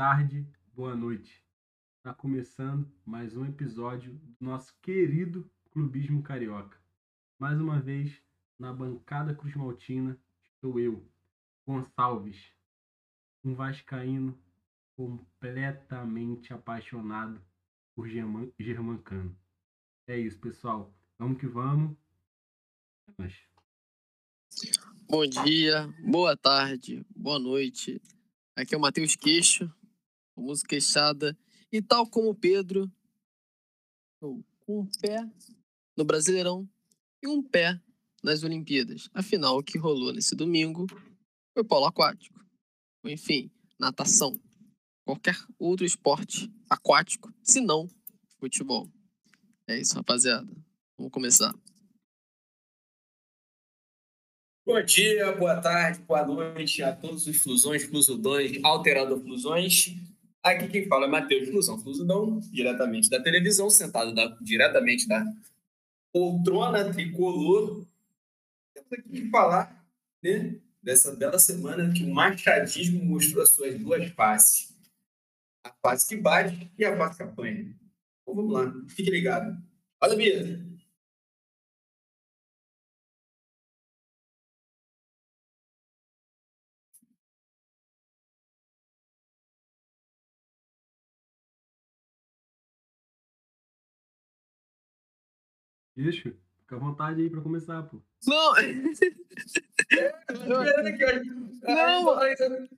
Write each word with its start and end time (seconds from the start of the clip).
Tarde, 0.00 0.46
boa 0.72 0.96
noite. 0.96 1.44
Está 1.98 2.14
começando 2.14 2.90
mais 3.04 3.36
um 3.36 3.44
episódio 3.44 4.14
do 4.14 4.34
nosso 4.40 4.74
querido 4.80 5.46
Clubismo 5.70 6.22
Carioca. 6.22 6.80
Mais 7.38 7.60
uma 7.60 7.78
vez, 7.78 8.10
na 8.58 8.72
bancada 8.72 9.34
Cruz 9.34 9.54
Maltina, 9.54 10.18
estou 10.54 10.80
eu, 10.80 11.06
Gonçalves, 11.66 12.50
um 13.44 13.54
vascaíno 13.54 14.42
completamente 14.96 16.54
apaixonado 16.54 17.38
por 17.94 18.08
German, 18.08 18.50
Germancano. 18.58 19.38
É 20.06 20.18
isso, 20.18 20.40
pessoal. 20.40 20.96
Vamos 21.18 21.38
que 21.38 21.46
vamos. 21.46 21.94
É. 23.18 23.28
Bom 25.06 25.26
dia, 25.26 25.94
boa 26.02 26.34
tarde, 26.38 27.04
boa 27.14 27.38
noite. 27.38 28.00
Aqui 28.56 28.74
é 28.74 28.78
o 28.78 28.80
Matheus 28.80 29.14
Queixo, 29.14 29.70
famoso 30.40 30.64
queixada. 30.64 31.36
E 31.70 31.80
tal 31.82 32.08
como 32.08 32.34
Pedro, 32.34 32.90
com 34.20 34.42
um 34.66 34.86
pé 35.00 35.28
no 35.96 36.04
Brasileirão 36.04 36.68
e 37.22 37.28
um 37.28 37.42
pé 37.42 37.80
nas 38.22 38.42
Olimpíadas. 38.42 39.08
Afinal, 39.12 39.58
o 39.58 39.62
que 39.62 39.78
rolou 39.78 40.12
nesse 40.12 40.34
domingo 40.34 40.86
foi 41.54 41.62
polo 41.62 41.86
aquático. 41.86 42.44
Enfim, 43.04 43.50
natação. 43.78 44.40
Qualquer 45.04 45.36
outro 45.58 45.86
esporte 45.86 46.52
aquático, 46.68 47.32
se 47.42 47.60
não 47.60 47.88
futebol. 48.38 48.90
É 49.66 49.78
isso, 49.78 49.94
rapaziada. 49.94 50.50
Vamos 50.96 51.12
começar. 51.12 51.54
Bom 54.66 54.80
dia, 54.82 55.32
boa 55.32 55.60
tarde, 55.60 56.00
boa 56.02 56.24
noite 56.24 56.82
a 56.82 56.94
todos 56.94 57.26
os 57.26 57.36
flusões, 57.42 57.84
flusudões, 57.84 58.62
alterador 58.62 59.20
flusões. 59.20 59.96
Aqui 60.42 60.68
quem 60.68 60.88
fala 60.88 61.04
é 61.04 61.08
Matheus 61.08 61.48
Flusão 61.48 61.78
Flusudão, 61.78 62.40
diretamente 62.50 63.10
da 63.10 63.22
televisão, 63.22 63.68
sentado 63.68 64.14
da, 64.14 64.26
diretamente 64.40 65.06
da 65.06 65.22
poltrona 66.12 66.90
tricolor. 66.92 67.86
Temos 68.72 68.92
aqui 68.92 69.08
que 69.10 69.30
falar 69.30 69.84
né, 70.22 70.56
dessa 70.82 71.14
bela 71.14 71.38
semana 71.38 71.92
que 71.92 72.04
o 72.04 72.14
machadismo 72.14 73.04
mostrou 73.04 73.42
as 73.42 73.50
suas 73.50 73.78
duas 73.78 74.08
faces. 74.12 74.74
A 75.62 75.70
face 75.82 76.08
que 76.08 76.16
bate 76.16 76.70
e 76.78 76.84
a 76.86 76.96
face 76.96 77.18
que 77.18 77.22
apanha. 77.22 77.76
Então 78.22 78.34
vamos 78.34 78.52
lá, 78.52 78.72
fique 78.88 79.10
ligado. 79.10 79.62
Olha, 80.00 80.16
Bia, 80.16 80.69
Queixo, 96.02 96.32
fica 96.62 96.76
à 96.76 96.78
vontade 96.78 97.20
aí 97.20 97.28
pra 97.30 97.40
começar, 97.40 97.82
pô. 97.82 98.00
Não! 98.26 98.52
Não. 101.66 102.22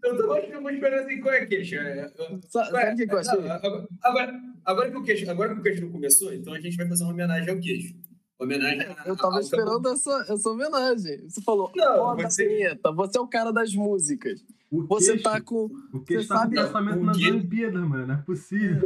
Eu 0.03 0.17
tô 0.17 0.33
achando 0.33 0.71
esperando 0.71 1.05
assim, 1.05 1.21
qual 1.21 1.35
é 1.35 1.39
a 1.43 1.47
queixa? 1.47 2.13
Sa- 2.49 2.65
Sabe 2.65 2.93
o 2.93 2.97
que 2.97 3.07
que 3.07 3.15
eu 3.15 3.19
achei? 3.19 3.39
Agora, 3.51 3.89
agora, 4.03 4.41
agora 4.65 4.91
que 4.91 4.97
o 4.97 5.03
queixo, 5.05 5.31
agora 5.31 5.55
que 5.55 5.61
o 5.61 5.63
queixo 5.63 5.83
não 5.83 5.93
começou, 5.93 6.33
então 6.33 6.53
a 6.53 6.61
gente 6.61 6.77
vai 6.77 6.89
fazer 6.89 7.05
uma 7.05 7.13
homenagem 7.13 7.51
ao 7.51 7.61
queixo. 7.61 7.95
Homenagem 8.43 8.87
Eu 9.07 9.17
tava 9.17 9.41
esperando 9.41 9.89
essa, 9.89 10.27
essa 10.29 10.49
homenagem. 10.51 11.29
Você 11.29 11.41
falou, 11.43 11.71
Não, 11.75 11.97
roda 12.03 12.27
a 12.27 12.31
você- 12.31 12.47
vinheta, 12.47 12.93
você 12.93 13.19
é 13.19 13.21
o 13.21 13.27
cara 13.29 13.53
das 13.53 13.75
músicas. 13.75 14.45
O 14.71 14.87
Você 14.87 15.13
queixo, 15.13 15.23
tá 15.25 15.39
com. 15.41 15.71
o 15.93 16.01
queixo 16.01 16.23
você 16.23 16.29
tá 16.29 16.39
sabe- 16.39 16.57
com 16.57 16.63
pensamento 16.63 16.99
o 17.01 17.05
nas? 17.05 17.17
Olimpíadas, 17.19 17.83
mano. 17.83 18.07
Não 18.07 18.15
é 18.15 18.19
possível. 18.19 18.81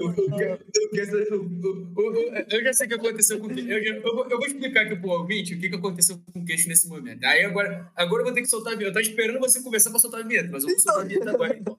Eu 2.50 2.62
já 2.64 2.72
sei 2.72 2.86
o 2.86 2.88
que 2.88 2.94
aconteceu 2.94 3.38
com 3.38 3.46
o 3.46 3.54
queixo. 3.54 3.68
Eu, 3.70 3.78
eu 3.94 4.02
vou- 4.14 4.26
eu 4.28 4.36
vou 4.38 4.46
explicar 4.46 4.82
aqui 4.82 4.96
pro 4.96 5.10
ouvinte 5.10 5.54
o 5.54 5.60
que, 5.60 5.68
que 5.68 5.76
aconteceu 5.76 6.18
com 6.32 6.40
o 6.40 6.44
queixo 6.44 6.68
nesse 6.68 6.88
momento. 6.88 7.24
Aí 7.24 7.44
agora, 7.44 7.90
agora 7.94 8.20
eu 8.22 8.26
vou 8.26 8.34
ter 8.34 8.42
que 8.42 8.48
soltar 8.48 8.72
a 8.72 8.76
vinheta. 8.76 8.98
Eu 8.98 9.02
tava 9.04 9.12
esperando 9.12 9.38
você 9.40 9.62
conversar 9.62 9.90
pra 9.90 9.98
soltar 9.98 10.20
a 10.20 10.24
vinheta, 10.24 10.48
mas 10.50 10.64
eu 10.64 10.70
vou 10.70 10.78
soltar 10.80 11.02
a 11.04 11.06
vinheta 11.06 11.30
agora 11.30 11.56
então. 11.56 11.78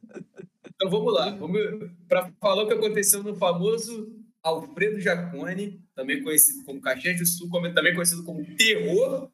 Então 0.75 0.89
vamos 0.89 1.13
lá. 1.13 1.29
Vamos 1.31 1.59
para 2.07 2.31
falar 2.39 2.63
o 2.63 2.67
que 2.67 2.73
aconteceu 2.73 3.23
no 3.23 3.35
famoso 3.35 4.09
Alfredo 4.47 4.99
Jacone, 4.99 5.83
também 5.93 6.23
conhecido 6.23 6.63
como 6.63 6.81
Caxias 6.81 7.17
do 7.17 7.25
Sul, 7.25 7.49
também 7.73 7.93
conhecido 7.93 8.23
como 8.23 8.45
terror 8.55 9.31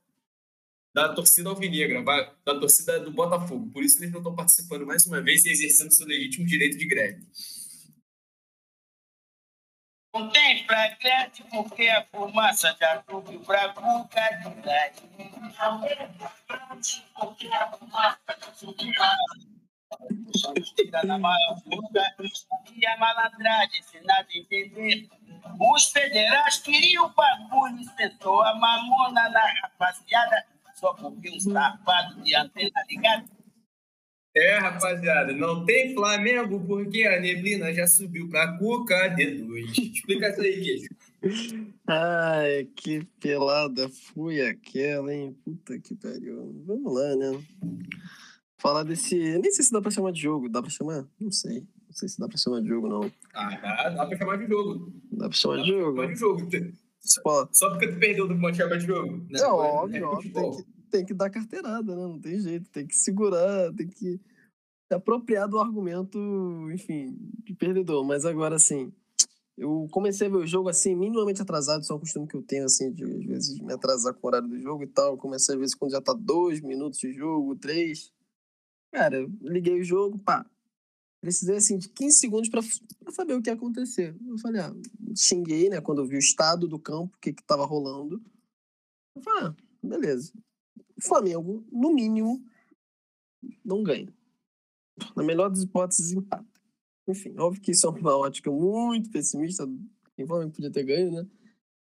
da 0.94 1.14
torcida 1.14 1.50
alvinegra, 1.50 2.04
da 2.46 2.60
torcida 2.60 3.00
do 3.00 3.12
Botafogo. 3.12 3.70
Por 3.72 3.84
isso 3.84 4.00
eles 4.00 4.12
não 4.12 4.20
estão 4.20 4.36
participando 4.36 4.86
mais 4.86 5.06
uma 5.06 5.22
vez 5.22 5.46
e 5.46 5.52
exercendo 5.52 5.92
seu 5.92 6.06
legítimo 6.06 6.46
direito 6.46 6.78
de 6.78 6.86
greve. 6.86 7.28
Não 10.14 10.30
tem 10.30 10.66
flagrante 10.66 11.44
porque 11.50 11.88
a 11.88 12.06
fumaça 12.06 12.76
já 12.80 13.02
cobriu 13.04 13.40
pra 13.40 13.70
boca 13.70 14.30
de 14.44 14.60
idade. 14.60 15.02
Tira 20.76 21.04
na 21.04 21.18
maior 21.18 21.62
fuga 21.64 22.04
e 22.76 22.86
a 22.86 22.98
malandragem 22.98 23.82
sem 23.84 24.04
nada 24.04 24.28
entender. 24.34 25.08
Os 25.60 25.92
federais 25.92 26.58
queriam 26.60 27.06
o 27.06 27.10
bagulho, 27.10 27.80
espetou 27.80 28.42
a 28.42 28.56
mamona 28.56 29.30
na 29.30 29.54
rapaziada, 29.62 30.46
só 30.76 30.94
porque 30.94 31.30
um 31.30 31.40
safado 31.40 32.22
de 32.22 32.36
antena 32.36 32.84
ligada. 32.90 33.26
É, 34.36 34.58
rapaziada, 34.58 35.32
não 35.32 35.64
tem 35.64 35.94
Flamengo 35.94 36.60
porque 36.66 37.04
a 37.04 37.20
neblina 37.20 37.72
já 37.72 37.86
subiu 37.86 38.28
pra 38.30 38.58
Cuca 38.58 39.16
D2. 39.16 39.94
Explica 39.94 40.30
isso 40.30 40.42
aí, 40.42 40.62
Queixo. 40.64 41.04
Ai, 41.88 42.68
que 42.76 43.06
pelada 43.20 43.88
foi 43.90 44.42
aquela, 44.42 45.14
hein? 45.14 45.38
Puta 45.46 45.80
que 45.80 45.96
pariu. 45.96 46.52
Vamos 46.66 46.94
lá, 46.94 47.16
né? 47.16 47.44
Falar 48.64 48.84
desse. 48.84 49.16
Nem 49.40 49.52
sei 49.52 49.66
se 49.66 49.72
dá 49.74 49.82
pra 49.82 49.92
chamar 49.92 50.12
de 50.14 50.22
jogo. 50.22 50.48
Dá 50.48 50.62
pra 50.62 50.72
chamar? 50.72 51.06
Não 51.20 51.30
sei. 51.32 51.60
Não 51.60 51.92
sei 51.94 52.08
se 52.08 52.18
dá 52.18 52.28
pra 52.30 52.38
chamar 52.38 52.62
de 52.62 52.68
jogo, 52.70 52.88
não. 52.88 53.12
Ah, 53.34 53.50
dá, 53.58 53.90
dá 53.90 54.06
pra 54.08 54.18
chamar 54.18 54.38
de 54.38 54.48
jogo. 54.48 54.94
Dá 55.12 55.28
pra 55.28 55.38
chamar 55.38 55.58
Dá 55.58 55.64
de 55.64 55.72
pra 55.72 55.80
jogo? 55.82 55.96
chamar 55.98 56.14
de 56.14 56.20
jogo. 56.20 56.48
Pô, 57.22 57.48
Só 57.52 57.70
porque 57.72 57.88
tu 57.90 58.00
perdeu 58.00 58.26
do 58.28 58.34
chamar 58.56 58.78
de 58.78 58.86
jogo. 58.88 59.18
né? 59.30 59.40
É 59.40 59.46
óbvio, 59.46 59.98
É 59.98 60.08
óbvio. 60.08 60.32
Tem 60.34 60.52
que, 60.52 60.64
tem 60.90 61.06
que 61.06 61.14
dar 61.14 61.30
carteirada, 61.30 61.94
né? 61.94 62.02
Não 62.02 62.18
tem 62.20 62.40
jeito. 62.40 62.70
Tem 62.72 62.88
que 62.88 62.96
segurar, 62.96 63.74
tem 63.74 63.88
que 63.90 64.18
se 64.18 64.94
apropriar 64.96 65.48
do 65.50 65.60
argumento, 65.60 66.18
enfim, 66.72 67.18
de 67.44 67.54
perdedor. 67.54 68.06
Mas 68.06 68.26
agora, 68.26 68.56
assim, 68.56 68.94
eu 69.58 69.88
comecei 69.92 70.28
a 70.28 70.30
ver 70.30 70.38
o 70.38 70.48
jogo, 70.48 70.70
assim, 70.70 70.96
minimamente 70.96 71.42
atrasado. 71.42 71.82
Isso 71.84 71.92
é 71.92 71.96
um 71.98 72.00
costume 72.00 72.28
que 72.28 72.36
eu 72.38 72.42
tenho, 72.42 72.64
assim, 72.64 72.94
de 72.94 73.04
às 73.04 73.26
vezes 73.26 73.60
me 73.60 73.74
atrasar 73.74 74.14
com 74.14 74.26
o 74.26 74.28
horário 74.30 74.48
do 74.48 74.58
jogo 74.58 74.84
e 74.84 74.88
tal. 74.88 75.12
Eu 75.12 75.18
comecei 75.18 75.54
a 75.54 75.58
ver 75.58 75.68
quando 75.78 75.92
já 75.92 76.02
tá 76.02 76.14
dois 76.14 76.62
minutos 76.62 76.98
de 77.00 77.12
jogo, 77.12 77.56
três. 77.58 78.12
Cara, 78.94 79.28
liguei 79.42 79.80
o 79.80 79.84
jogo, 79.84 80.20
pá. 80.20 80.48
Precisei, 81.20 81.56
assim, 81.56 81.80
de 81.80 81.90
15 81.90 82.20
segundos 82.20 82.50
pra 82.50 82.62
saber 83.12 83.34
o 83.34 83.42
que 83.42 83.50
ia 83.50 83.56
acontecer. 83.56 84.16
Eu 84.24 84.38
falei, 84.38 84.62
ah, 84.62 84.72
xinguei, 85.18 85.68
né, 85.68 85.82
quando 85.82 86.00
eu 86.00 86.06
vi 86.06 86.16
o 86.16 86.20
estado 86.20 86.68
do 86.68 86.78
campo, 86.78 87.16
o 87.16 87.20
que 87.20 87.34
que 87.34 87.44
tava 87.44 87.66
rolando. 87.66 88.22
Eu 89.16 89.24
falei, 89.24 89.48
ah, 89.48 89.56
beleza. 89.82 90.32
O 90.96 91.02
Flamengo, 91.02 91.66
no 91.72 91.92
mínimo, 91.92 92.46
não 93.66 93.82
ganha. 93.82 94.14
Na 95.16 95.24
melhor 95.24 95.50
das 95.50 95.64
hipóteses, 95.64 96.12
empata. 96.12 96.46
Enfim, 97.08 97.36
óbvio 97.40 97.64
que 97.64 97.72
isso 97.72 97.88
é 97.88 97.90
uma 97.90 98.16
ótica 98.16 98.52
muito 98.52 99.10
pessimista. 99.10 99.68
Quem 100.16 100.28
Flamengo 100.28 100.52
podia 100.52 100.72
ter 100.72 100.84
ganho, 100.84 101.12
né? 101.12 101.28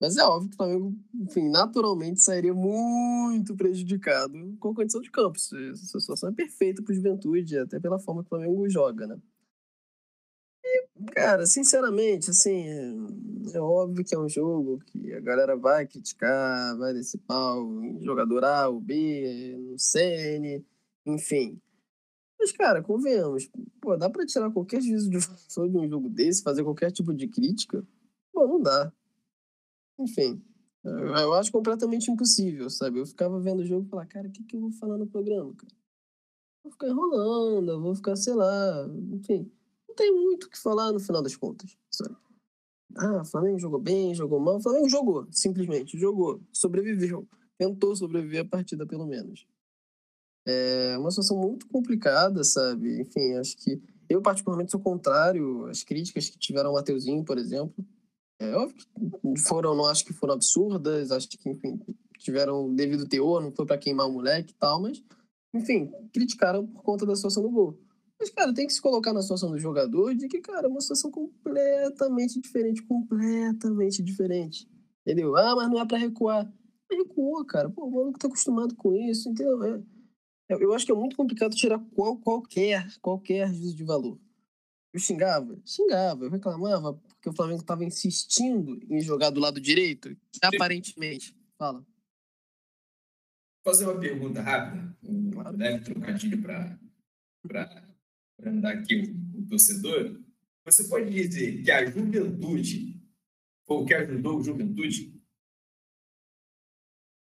Mas 0.01 0.17
é 0.17 0.25
óbvio 0.25 0.51
que 0.51 0.55
o 0.55 0.57
Flamengo, 0.57 0.95
enfim, 1.15 1.49
naturalmente 1.49 2.21
sairia 2.21 2.53
muito 2.53 3.55
prejudicado 3.57 4.57
com 4.59 4.71
a 4.71 4.75
condição 4.75 5.01
de 5.01 5.11
campo. 5.11 5.39
Essa 5.39 5.99
situação 5.99 6.29
é 6.29 6.33
perfeita 6.33 6.83
para 6.83 6.93
o 6.93 6.95
Juventude, 6.95 7.59
até 7.59 7.79
pela 7.79 7.99
forma 7.99 8.23
que 8.23 8.27
o 8.27 8.31
Flamengo 8.31 8.69
joga, 8.69 9.07
né? 9.07 9.19
E, 10.65 10.89
cara, 11.13 11.47
sinceramente, 11.47 12.31
assim, 12.31 12.65
é 13.53 13.61
óbvio 13.61 14.05
que 14.05 14.15
é 14.15 14.19
um 14.19 14.29
jogo 14.29 14.79
que 14.87 15.13
a 15.13 15.21
galera 15.21 15.57
vai 15.57 15.87
criticar, 15.87 16.77
vai 16.77 16.93
descer 16.93 17.19
pau 17.19 17.67
jogador 18.01 18.45
A 18.45 18.69
ou 18.69 18.81
B, 18.81 19.57
no 19.59 19.79
CN, 19.79 20.65
enfim. 21.07 21.61
Mas, 22.39 22.53
cara, 22.53 22.83
convenhamos, 22.83 23.49
pô, 23.81 23.97
dá 23.97 24.11
pra 24.11 24.27
tirar 24.27 24.51
qualquer 24.51 24.81
juízo 24.81 25.09
de 25.09 25.19
valor 25.19 25.71
de 25.71 25.79
um 25.79 25.89
jogo 25.89 26.09
desse, 26.09 26.43
fazer 26.43 26.65
qualquer 26.65 26.91
tipo 26.91 27.15
de 27.15 27.29
crítica? 27.29 27.87
Pô, 28.33 28.47
não 28.47 28.61
dá. 28.61 28.93
Enfim, 29.99 30.43
eu, 30.83 30.99
eu 31.17 31.35
acho 31.35 31.51
completamente 31.51 32.11
impossível, 32.11 32.69
sabe? 32.69 32.99
Eu 32.99 33.07
ficava 33.07 33.41
vendo 33.41 33.61
o 33.61 33.67
jogo 33.67 33.87
e 33.87 33.89
falava, 33.89 34.09
cara, 34.09 34.29
o 34.29 34.31
que, 34.31 34.43
que 34.45 34.57
eu 34.57 34.61
vou 34.61 34.73
falar 34.73 34.99
no 34.99 35.07
programa, 35.07 35.55
cara? 35.55 35.73
Vou 36.63 36.73
ficar 36.73 36.89
enrolando, 36.89 37.73
eu 37.73 37.81
vou 37.81 37.95
ficar, 37.95 38.17
sei 38.17 38.35
lá, 38.35 38.87
enfim. 39.13 39.51
Não 39.89 39.95
tem 39.95 40.13
muito 40.13 40.45
o 40.45 40.51
que 40.51 40.59
falar 40.59 40.93
no 40.93 41.01
final 41.01 41.23
das 41.23 41.37
contas, 41.37 41.77
sabe? 41.91 42.17
Ah, 42.97 43.23
o 43.23 43.25
Flamengo 43.25 43.59
jogou 43.59 43.81
bem, 43.81 44.15
jogou 44.15 44.39
mal. 44.39 44.57
O 44.57 44.61
Flamengo 44.61 44.89
jogou, 44.89 45.27
simplesmente, 45.31 45.99
jogou, 45.99 46.41
sobreviveu. 46.53 47.27
Tentou 47.59 47.95
sobreviver 47.95 48.43
a 48.43 48.49
partida, 48.49 48.87
pelo 48.87 49.07
menos. 49.07 49.47
É 50.47 50.97
uma 50.99 51.11
situação 51.11 51.39
muito 51.39 51.67
complicada, 51.69 52.45
sabe? 52.45 53.01
Enfim, 53.01 53.35
acho 53.35 53.57
que 53.57 53.81
eu, 54.09 54.21
particularmente, 54.21 54.71
sou 54.71 54.81
contrário 54.81 55.67
às 55.67 55.83
críticas 55.83 56.29
que 56.29 56.39
tiveram 56.39 56.71
o 56.71 56.75
Mateuzinho, 56.75 57.25
por 57.25 57.39
exemplo. 57.39 57.85
É 58.41 58.53
foram, 59.47 59.75
não 59.75 59.87
acho 59.87 60.05
que 60.05 60.13
foram 60.13 60.35
absurdas, 60.35 61.11
acho 61.11 61.29
que, 61.29 61.49
enfim, 61.49 61.81
tiveram 62.19 62.75
devido 62.75 63.09
teor, 63.09 63.43
não 63.43 63.53
foi 63.53 63.67
para 63.67 63.79
queimar 63.79 64.09
o 64.09 64.13
moleque 64.13 64.53
e 64.53 64.57
tal, 64.57 64.81
mas, 64.83 65.03
enfim, 65.53 65.91
criticaram 66.13 66.67
por 66.67 66.83
conta 66.83 67.07
da 67.07 67.15
situação 67.15 67.43
do 67.43 67.51
gol. 67.51 67.79
Mas, 68.19 68.31
cara, 68.31 68.55
tem 68.55 68.67
que 68.67 68.73
se 68.73 68.81
colocar 68.81 69.13
na 69.13 69.23
situação 69.23 69.51
do 69.51 69.59
jogador 69.59 70.15
de 70.15 70.29
que, 70.29 70.41
cara, 70.41 70.67
é 70.67 70.71
uma 70.71 70.81
situação 70.81 71.11
completamente 71.11 72.41
diferente, 72.41 72.83
completamente 72.83 74.03
diferente. 74.03 74.69
Entendeu? 75.03 75.37
Ah, 75.37 75.55
mas 75.57 75.69
não 75.69 75.81
é 75.81 75.87
para 75.87 75.99
recuar. 75.99 76.51
Mas 76.89 76.99
recuou, 76.99 77.45
cara. 77.45 77.69
Pô, 77.69 77.87
o 77.87 77.91
maluco 77.91 78.19
tá 78.19 78.27
acostumado 78.27 78.75
com 78.77 78.95
isso, 78.95 79.29
entendeu? 79.29 79.63
É, 79.65 79.83
eu 80.49 80.73
acho 80.73 80.87
que 80.87 80.93
é 80.93 80.95
muito 80.95 81.17
complicado 81.17 81.55
tirar 81.55 81.79
qual, 81.95 82.17
qualquer, 82.17 82.87
qualquer 83.01 83.53
juízo 83.53 83.77
de 83.77 83.85
valor. 83.85 84.19
Eu 84.95 85.01
xingava? 85.01 85.61
Xingava. 85.67 86.25
Eu 86.25 86.31
reclamava 86.31 86.95
porque 86.95 87.29
o 87.29 87.33
Flamengo 87.33 87.63
estava 87.63 87.85
insistindo 87.85 88.79
em 88.89 89.01
jogar 89.01 89.31
do 89.31 89.41
lado 89.41 89.61
direito, 89.61 90.17
aparentemente. 90.41 91.37
Fala. 91.59 91.81
Vou 93.65 93.75
fazer 93.75 93.87
uma 93.87 93.99
pergunta 93.99 94.41
rápida, 94.41 94.97
um 95.03 95.31
claro. 95.33 95.57
leve 95.57 95.85
trocadilho 95.85 96.41
para 96.41 96.79
andar 98.45 98.75
aqui 98.75 98.95
o, 98.95 99.41
o, 99.41 99.47
torcedor. 99.49 100.21
Você 100.65 100.85
pode 100.85 101.11
dizer 101.11 101.63
que 101.65 101.71
a 101.73 101.85
juventude 101.87 103.03
foi 103.67 103.77
o 103.79 103.85
que 103.85 103.95
ajudou 103.95 104.39
o 104.39 104.45
juventude? 104.45 105.13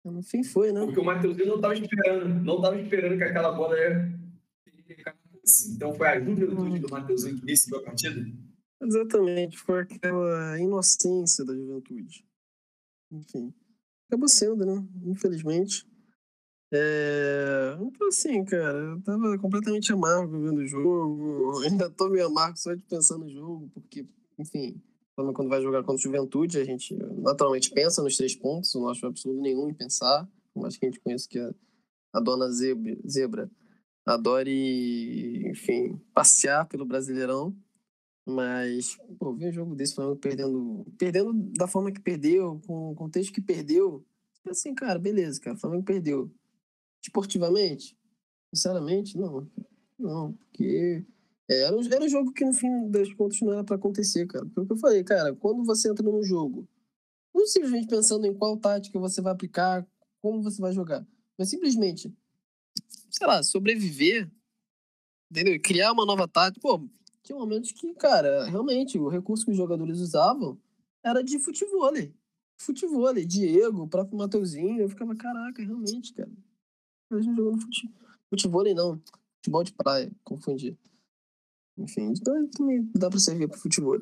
No 0.04 0.22
fim 0.22 0.42
foi, 0.42 0.72
né? 0.72 0.80
Porque 0.86 1.00
o 1.00 1.04
Matheusinho 1.04 1.48
não 1.48 1.56
estava 1.56 1.74
esperando, 1.74 2.42
não 2.42 2.56
estava 2.56 2.80
esperando 2.80 3.18
que 3.18 3.24
aquela 3.24 3.52
bola 3.52 3.76
ia 3.78 4.18
então 5.74 5.94
foi 5.94 6.08
a 6.08 6.20
juventude 6.20 6.78
do 6.78 6.90
Matheusinho 6.90 7.38
que 7.38 7.46
decidiu 7.46 7.78
a 7.78 7.82
partida? 7.82 8.20
Exatamente, 8.80 9.58
foi 9.58 9.80
aquela 9.80 10.58
inocência 10.58 11.44
da 11.44 11.54
juventude. 11.54 12.24
Enfim, 13.10 13.52
acabou 14.08 14.28
sendo, 14.28 14.64
né? 14.64 14.86
Infelizmente. 15.04 15.86
É... 16.72 17.76
Então, 17.80 18.08
assim, 18.08 18.44
cara, 18.44 18.78
eu 18.78 19.02
tava 19.02 19.38
completamente 19.38 19.92
amargo 19.92 20.38
vendo 20.40 20.58
o 20.58 20.66
jogo. 20.66 21.60
Ainda 21.64 21.90
tô 21.90 22.08
meio 22.08 22.26
amargo 22.26 22.58
só 22.58 22.74
de 22.74 22.82
pensar 22.82 23.16
no 23.18 23.28
jogo, 23.28 23.70
porque, 23.72 24.06
enfim, 24.38 24.80
quando 25.16 25.48
vai 25.48 25.62
jogar 25.62 25.82
contra 25.82 26.00
a 26.00 26.02
juventude, 26.02 26.58
a 26.58 26.64
gente 26.64 26.94
naturalmente 27.22 27.70
pensa 27.70 28.02
nos 28.02 28.16
três 28.16 28.36
pontos, 28.36 28.74
não 28.74 28.88
acho 28.88 29.06
absurdo 29.06 29.40
nenhum 29.40 29.68
em 29.68 29.74
pensar. 29.74 30.28
Mas 30.54 30.76
que 30.76 30.86
a 30.86 30.90
gente 30.90 31.00
conhece 31.00 31.28
que 31.28 31.38
a, 31.38 31.54
a 32.12 32.20
dona 32.20 32.50
Zebra, 32.50 32.96
Zebra 33.08 33.50
adore, 34.08 35.48
enfim, 35.50 36.00
passear 36.14 36.66
pelo 36.66 36.86
Brasileirão. 36.86 37.54
Mas, 38.26 38.96
pô, 39.18 39.34
ver 39.34 39.48
um 39.48 39.52
jogo 39.52 39.74
desse 39.74 39.94
Flamengo 39.94 40.16
perdendo, 40.16 40.86
perdendo 40.98 41.32
da 41.56 41.66
forma 41.66 41.90
que 41.90 42.00
perdeu, 42.00 42.60
com 42.66 42.92
o 42.92 42.94
contexto 42.94 43.32
que 43.32 43.40
perdeu, 43.40 44.04
assim, 44.46 44.74
cara, 44.74 44.98
beleza, 44.98 45.40
cara, 45.40 45.56
o 45.56 45.60
Flamengo 45.60 45.84
perdeu. 45.84 46.30
Esportivamente, 47.02 47.96
sinceramente, 48.54 49.16
não. 49.16 49.48
Não, 49.98 50.32
porque 50.34 51.04
era, 51.48 51.74
um, 51.74 51.80
era 51.80 52.04
um 52.04 52.08
jogo 52.08 52.32
que 52.32 52.44
no 52.44 52.52
fim 52.52 52.90
das 52.90 53.12
contas 53.14 53.40
não 53.40 53.54
era 53.54 53.64
para 53.64 53.76
acontecer, 53.76 54.26
cara. 54.26 54.44
Porque 54.44 54.60
o 54.60 54.66
que 54.66 54.72
eu 54.74 54.78
falei, 54.78 55.02
cara, 55.02 55.34
quando 55.34 55.64
você 55.64 55.90
entra 55.90 56.04
num 56.04 56.22
jogo, 56.22 56.68
não 57.34 57.46
simplesmente 57.46 57.86
pensando 57.86 58.26
em 58.26 58.34
qual 58.34 58.58
tática 58.58 58.98
você 58.98 59.22
vai 59.22 59.32
aplicar, 59.32 59.86
como 60.20 60.42
você 60.42 60.60
vai 60.60 60.72
jogar, 60.72 61.06
mas 61.38 61.48
simplesmente 61.48 62.14
sei 63.10 63.26
lá, 63.26 63.42
sobreviver, 63.42 64.30
entendeu? 65.30 65.60
Criar 65.60 65.92
uma 65.92 66.06
nova 66.06 66.26
tática. 66.28 66.60
Pô, 66.60 66.88
tinha 67.22 67.38
momentos 67.38 67.72
que, 67.72 67.94
cara, 67.94 68.46
realmente, 68.46 68.98
o 68.98 69.08
recurso 69.08 69.44
que 69.44 69.50
os 69.50 69.56
jogadores 69.56 69.98
usavam 69.98 70.58
era 71.04 71.22
de 71.22 71.38
futebol. 71.38 71.92
Futebol, 72.60 73.14
Diego, 73.14 73.82
o 73.82 73.88
próprio 73.88 74.18
Mateuzinho. 74.18 74.80
Eu 74.80 74.88
ficava, 74.88 75.14
caraca, 75.14 75.62
realmente, 75.62 76.12
cara. 76.12 76.30
Gente 77.12 77.36
jogando 77.36 77.60
fute... 77.60 77.90
futebol, 78.28 78.74
não. 78.74 79.00
Futebol 79.36 79.64
de 79.64 79.72
praia, 79.72 80.10
confundi. 80.24 80.76
Enfim, 81.78 82.12
então 82.12 82.48
também 82.48 82.90
dá 82.94 83.08
pra 83.08 83.18
servir 83.18 83.48
pro 83.48 83.58
futebol. 83.58 84.00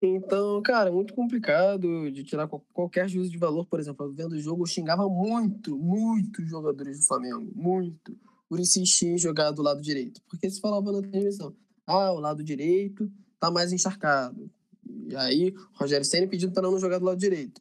Então, 0.00 0.62
cara, 0.62 0.92
muito 0.92 1.12
complicado 1.12 2.10
de 2.10 2.22
tirar 2.22 2.48
qualquer 2.72 3.08
juízo 3.08 3.30
de 3.30 3.38
valor, 3.38 3.66
por 3.66 3.80
exemplo. 3.80 4.12
Vendo 4.12 4.32
o 4.32 4.38
jogo, 4.38 4.62
eu 4.62 4.66
xingava 4.66 5.08
muito, 5.08 5.76
muito 5.76 6.44
jogadores 6.46 7.00
do 7.00 7.06
Flamengo. 7.06 7.50
Muito. 7.54 8.16
Por 8.48 8.60
insistir 8.60 9.08
em 9.08 9.18
jogar 9.18 9.50
do 9.50 9.60
lado 9.60 9.80
direito. 9.80 10.22
Porque 10.28 10.48
se 10.48 10.60
falava 10.60 10.92
na 10.92 11.02
transmissão, 11.02 11.54
ah, 11.86 12.12
o 12.12 12.20
lado 12.20 12.44
direito 12.44 13.10
tá 13.40 13.50
mais 13.50 13.72
encharcado. 13.72 14.48
E 14.86 15.16
aí, 15.16 15.54
Rogério 15.74 16.04
Senna 16.04 16.28
pedindo 16.28 16.52
para 16.52 16.62
não 16.62 16.78
jogar 16.78 16.98
do 16.98 17.04
lado 17.04 17.18
direito. 17.18 17.60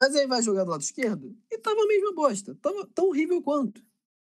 Mas 0.00 0.14
aí 0.14 0.26
vai 0.26 0.42
jogar 0.42 0.64
do 0.64 0.70
lado 0.70 0.82
esquerdo 0.82 1.34
e 1.50 1.58
tava 1.58 1.80
a 1.80 1.86
mesma 1.86 2.12
bosta. 2.12 2.56
Tava 2.60 2.86
tão 2.94 3.08
horrível 3.08 3.40
quanto. 3.40 3.82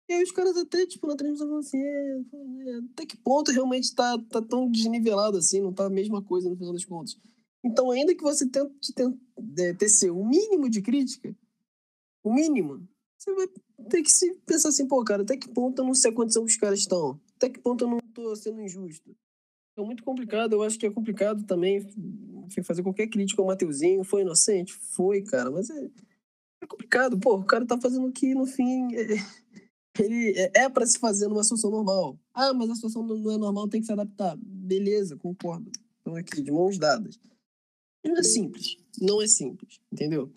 E 0.08 0.12
aí 0.12 0.22
os 0.22 0.32
caras 0.32 0.56
até, 0.56 0.86
tipo, 0.86 1.06
na 1.06 1.14
transmissão 1.14 1.46
falam 1.46 1.60
assim, 1.60 1.80
é, 1.80 2.20
é, 2.20 2.76
até 2.92 3.06
que 3.06 3.16
ponto 3.16 3.52
realmente 3.52 3.94
tá, 3.94 4.18
tá 4.28 4.42
tão 4.42 4.68
desnivelado 4.68 5.36
assim, 5.36 5.60
não 5.60 5.72
tá 5.72 5.86
a 5.86 5.90
mesma 5.90 6.20
coisa 6.20 6.50
no 6.50 6.56
final 6.56 6.72
das 6.72 6.84
contas. 6.84 7.16
Então, 7.64 7.90
ainda 7.90 8.14
que 8.14 8.22
você 8.22 8.48
tente, 8.48 8.92
tente 8.94 9.18
é, 9.58 9.74
tecer 9.74 10.10
o 10.10 10.24
mínimo 10.24 10.68
de 10.68 10.80
crítica, 10.80 11.34
o 12.22 12.32
mínimo, 12.32 12.88
você 13.18 13.34
vai 13.34 13.46
ter 13.88 14.02
que 14.02 14.10
se 14.10 14.34
pensar 14.46 14.70
assim, 14.70 14.86
pô, 14.86 15.04
cara, 15.04 15.22
até 15.22 15.36
que 15.36 15.48
ponto 15.48 15.80
eu 15.80 15.86
não 15.86 15.94
sei 15.94 16.10
a 16.10 16.14
condição 16.14 16.44
que 16.44 16.52
os 16.52 16.56
caras 16.56 16.78
estão? 16.78 17.20
Até 17.36 17.50
que 17.50 17.58
ponto 17.58 17.84
eu 17.84 17.88
não 17.88 17.98
tô 18.14 18.34
sendo 18.34 18.60
injusto? 18.60 19.14
É 19.76 19.82
muito 19.82 20.02
complicado, 20.02 20.54
eu 20.54 20.62
acho 20.62 20.78
que 20.78 20.86
é 20.86 20.90
complicado 20.90 21.44
também 21.44 21.86
fazer 22.64 22.82
qualquer 22.82 23.06
crítica 23.06 23.40
ao 23.40 23.46
Mateuzinho. 23.46 24.04
Foi 24.04 24.22
inocente? 24.22 24.72
Foi, 24.72 25.22
cara, 25.22 25.50
mas 25.50 25.70
é, 25.70 25.90
é 26.62 26.66
complicado. 26.66 27.18
Pô, 27.18 27.36
o 27.36 27.44
cara 27.44 27.66
tá 27.66 27.78
fazendo 27.80 28.06
o 28.06 28.12
que, 28.12 28.34
no 28.34 28.46
fim, 28.46 28.94
é, 28.94 29.06
ele 29.98 30.34
é, 30.36 30.62
é 30.62 30.68
para 30.68 30.86
se 30.86 30.98
fazer 30.98 31.28
numa 31.28 31.42
situação 31.42 31.70
normal. 31.70 32.18
Ah, 32.34 32.52
mas 32.52 32.70
a 32.70 32.74
situação 32.74 33.02
não 33.02 33.30
é 33.30 33.38
normal, 33.38 33.68
tem 33.68 33.80
que 33.80 33.86
se 33.86 33.92
adaptar. 33.92 34.36
Beleza, 34.36 35.16
concordo. 35.16 35.70
Então 36.00 36.14
aqui, 36.14 36.42
de 36.42 36.50
mãos 36.50 36.78
dadas. 36.78 37.18
Não 38.04 38.16
é 38.16 38.22
simples. 38.22 38.76
Não 39.00 39.22
é 39.22 39.26
simples, 39.26 39.80
entendeu? 39.92 40.32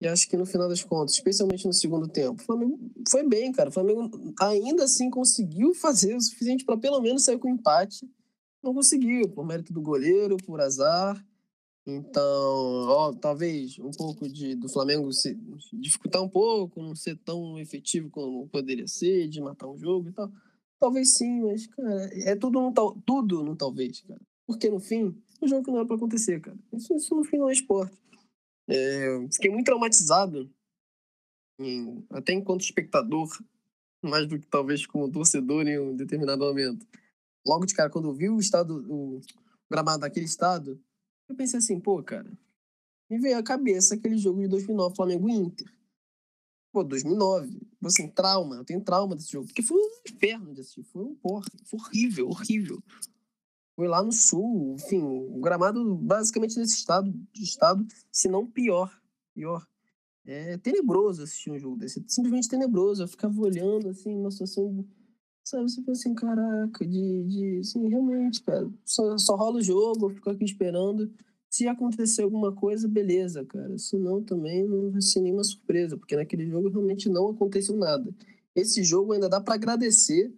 E 0.00 0.06
acho 0.06 0.28
que 0.28 0.36
no 0.36 0.44
final 0.44 0.68
das 0.68 0.82
contas, 0.82 1.14
especialmente 1.14 1.66
no 1.66 1.72
segundo 1.72 2.06
tempo, 2.08 2.40
o 2.40 2.44
Flamengo 2.44 2.78
foi 3.08 3.26
bem, 3.26 3.52
cara. 3.52 3.70
O 3.70 3.72
Flamengo 3.72 4.34
ainda 4.40 4.84
assim 4.84 5.08
conseguiu 5.08 5.74
fazer 5.74 6.14
o 6.14 6.20
suficiente 6.20 6.64
para 6.64 6.76
pelo 6.76 7.00
menos 7.00 7.24
sair 7.24 7.38
com 7.38 7.48
empate. 7.48 8.06
Não 8.62 8.74
conseguiu, 8.74 9.28
por 9.28 9.46
mérito 9.46 9.72
do 9.72 9.80
goleiro, 9.80 10.36
por 10.38 10.60
azar. 10.60 11.24
Então, 11.86 12.22
ó, 12.24 13.12
talvez 13.12 13.78
um 13.78 13.90
pouco 13.90 14.26
de, 14.26 14.54
do 14.54 14.68
Flamengo 14.68 15.12
se 15.12 15.38
dificultar 15.72 16.22
um 16.22 16.28
pouco, 16.28 16.82
não 16.82 16.94
ser 16.94 17.16
tão 17.18 17.58
efetivo 17.58 18.08
como 18.10 18.48
poderia 18.48 18.86
ser, 18.86 19.28
de 19.28 19.40
matar 19.40 19.68
um 19.68 19.78
jogo 19.78 20.08
e 20.08 20.12
tal. 20.12 20.30
Talvez 20.80 21.14
sim, 21.14 21.42
mas, 21.42 21.66
cara, 21.66 22.10
é 22.24 22.34
tudo 22.34 22.60
no, 22.60 22.72
tudo 23.06 23.42
no 23.42 23.54
talvez, 23.54 24.00
cara. 24.00 24.20
Porque 24.46 24.68
no 24.68 24.80
fim, 24.80 25.14
um 25.44 25.48
jogo 25.48 25.64
que 25.64 25.70
não 25.70 25.78
era 25.78 25.86
pra 25.86 25.96
acontecer, 25.96 26.40
cara. 26.40 26.56
Isso, 26.72 26.94
isso 26.94 27.14
no 27.14 27.24
fim 27.24 27.38
não 27.38 27.48
é 27.48 27.52
esporte. 27.52 27.96
É, 28.68 29.28
fiquei 29.32 29.50
muito 29.50 29.66
traumatizado, 29.66 30.50
em, 31.60 32.04
até 32.10 32.32
enquanto 32.32 32.62
espectador, 32.62 33.28
mais 34.02 34.26
do 34.26 34.38
que 34.38 34.46
talvez 34.46 34.86
como 34.86 35.10
torcedor 35.10 35.66
em 35.66 35.78
um 35.78 35.94
determinado 35.96 36.44
momento. 36.44 36.86
Logo 37.46 37.66
de 37.66 37.74
cara, 37.74 37.90
quando 37.90 38.08
eu 38.08 38.14
vi 38.14 38.28
o 38.28 38.40
estado, 38.40 38.84
o 38.90 39.20
gramado 39.70 40.00
daquele 40.00 40.26
estado, 40.26 40.80
eu 41.28 41.36
pensei 41.36 41.58
assim, 41.58 41.78
pô, 41.78 42.02
cara, 42.02 42.30
me 43.10 43.18
veio 43.18 43.38
à 43.38 43.42
cabeça 43.42 43.94
aquele 43.94 44.16
jogo 44.16 44.40
de 44.40 44.48
2009, 44.48 44.96
Flamengo 44.96 45.28
Inter. 45.28 45.70
Pô, 46.72 46.82
2009. 46.82 47.60
Assim, 47.84 48.08
trauma. 48.08 48.56
Eu 48.56 48.64
tenho 48.64 48.80
trauma 48.80 49.14
desse 49.14 49.30
jogo. 49.30 49.46
Porque 49.46 49.62
foi 49.62 49.76
um 49.76 49.90
inferno 50.08 50.52
de 50.52 50.60
assistir. 50.60 50.82
Foi 50.82 51.04
um 51.04 51.14
porra. 51.14 51.46
Foi 51.64 51.78
horrível, 51.78 52.28
horrível. 52.28 52.82
Foi 53.76 53.88
lá 53.88 54.02
no 54.02 54.12
sul, 54.12 54.76
enfim, 54.78 55.00
o 55.02 55.40
gramado 55.40 55.96
basicamente 55.96 56.56
nesse 56.58 56.76
estado, 56.76 57.12
estado, 57.34 57.84
se 58.10 58.28
não 58.28 58.46
pior, 58.46 58.90
pior. 59.34 59.66
É 60.26 60.56
tenebroso 60.56 61.22
assistir 61.22 61.50
um 61.50 61.58
jogo 61.58 61.76
desse, 61.76 62.02
simplesmente 62.06 62.48
tenebroso. 62.48 63.02
Eu 63.02 63.08
ficava 63.08 63.38
olhando, 63.40 63.88
assim, 63.88 64.14
uma 64.14 64.30
situação, 64.30 64.86
sabe, 65.44 65.64
você 65.64 65.82
pensa 65.82 66.00
assim, 66.00 66.14
caraca, 66.14 66.86
de, 66.86 67.24
de 67.24 67.58
assim, 67.58 67.88
realmente, 67.88 68.42
cara, 68.42 68.70
só, 68.84 69.18
só 69.18 69.36
rola 69.36 69.58
o 69.58 69.62
jogo, 69.62 70.06
eu 70.06 70.10
fico 70.10 70.30
aqui 70.30 70.44
esperando. 70.44 71.12
Se 71.50 71.68
acontecer 71.68 72.22
alguma 72.22 72.52
coisa, 72.52 72.88
beleza, 72.88 73.44
cara. 73.44 73.76
Se 73.78 73.96
não, 73.96 74.22
também 74.22 74.66
não 74.66 74.90
vai 74.90 75.02
ser 75.02 75.20
nenhuma 75.20 75.44
surpresa, 75.44 75.96
porque 75.96 76.16
naquele 76.16 76.46
jogo 76.46 76.68
realmente 76.68 77.08
não 77.08 77.30
aconteceu 77.30 77.76
nada. 77.76 78.12
Esse 78.54 78.82
jogo 78.82 79.12
ainda 79.12 79.28
dá 79.28 79.40
para 79.40 79.54
agradecer 79.54 80.32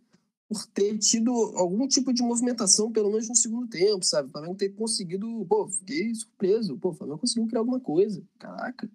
por 0.48 0.64
ter 0.66 0.96
tido 0.98 1.32
algum 1.56 1.88
tipo 1.88 2.12
de 2.12 2.22
movimentação, 2.22 2.92
pelo 2.92 3.10
menos 3.10 3.28
no 3.28 3.34
segundo 3.34 3.68
tempo, 3.68 4.04
sabe? 4.04 4.28
O 4.28 4.32
Flamengo 4.32 4.54
ter 4.54 4.70
conseguido. 4.70 5.44
Pô, 5.48 5.68
fiquei 5.68 6.14
surpreso. 6.14 6.78
Pô, 6.78 6.90
o 6.90 6.94
Flamengo 6.94 7.18
conseguiu 7.18 7.46
criar 7.48 7.60
alguma 7.60 7.80
coisa. 7.80 8.22
Caraca. 8.38 8.88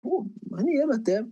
Pô, 0.00 0.26
maneiro 0.50 0.92
até. 0.92 1.24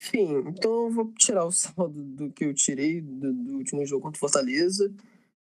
Enfim, 0.00 0.28
então 0.48 0.86
eu 0.86 0.90
vou 0.90 1.12
tirar 1.14 1.44
o 1.44 1.52
saldo 1.52 2.02
do 2.02 2.30
que 2.32 2.44
eu 2.44 2.54
tirei 2.54 3.00
do, 3.00 3.32
do 3.32 3.56
último 3.58 3.84
jogo 3.84 4.02
contra 4.02 4.16
o 4.16 4.20
Fortaleza. 4.20 4.92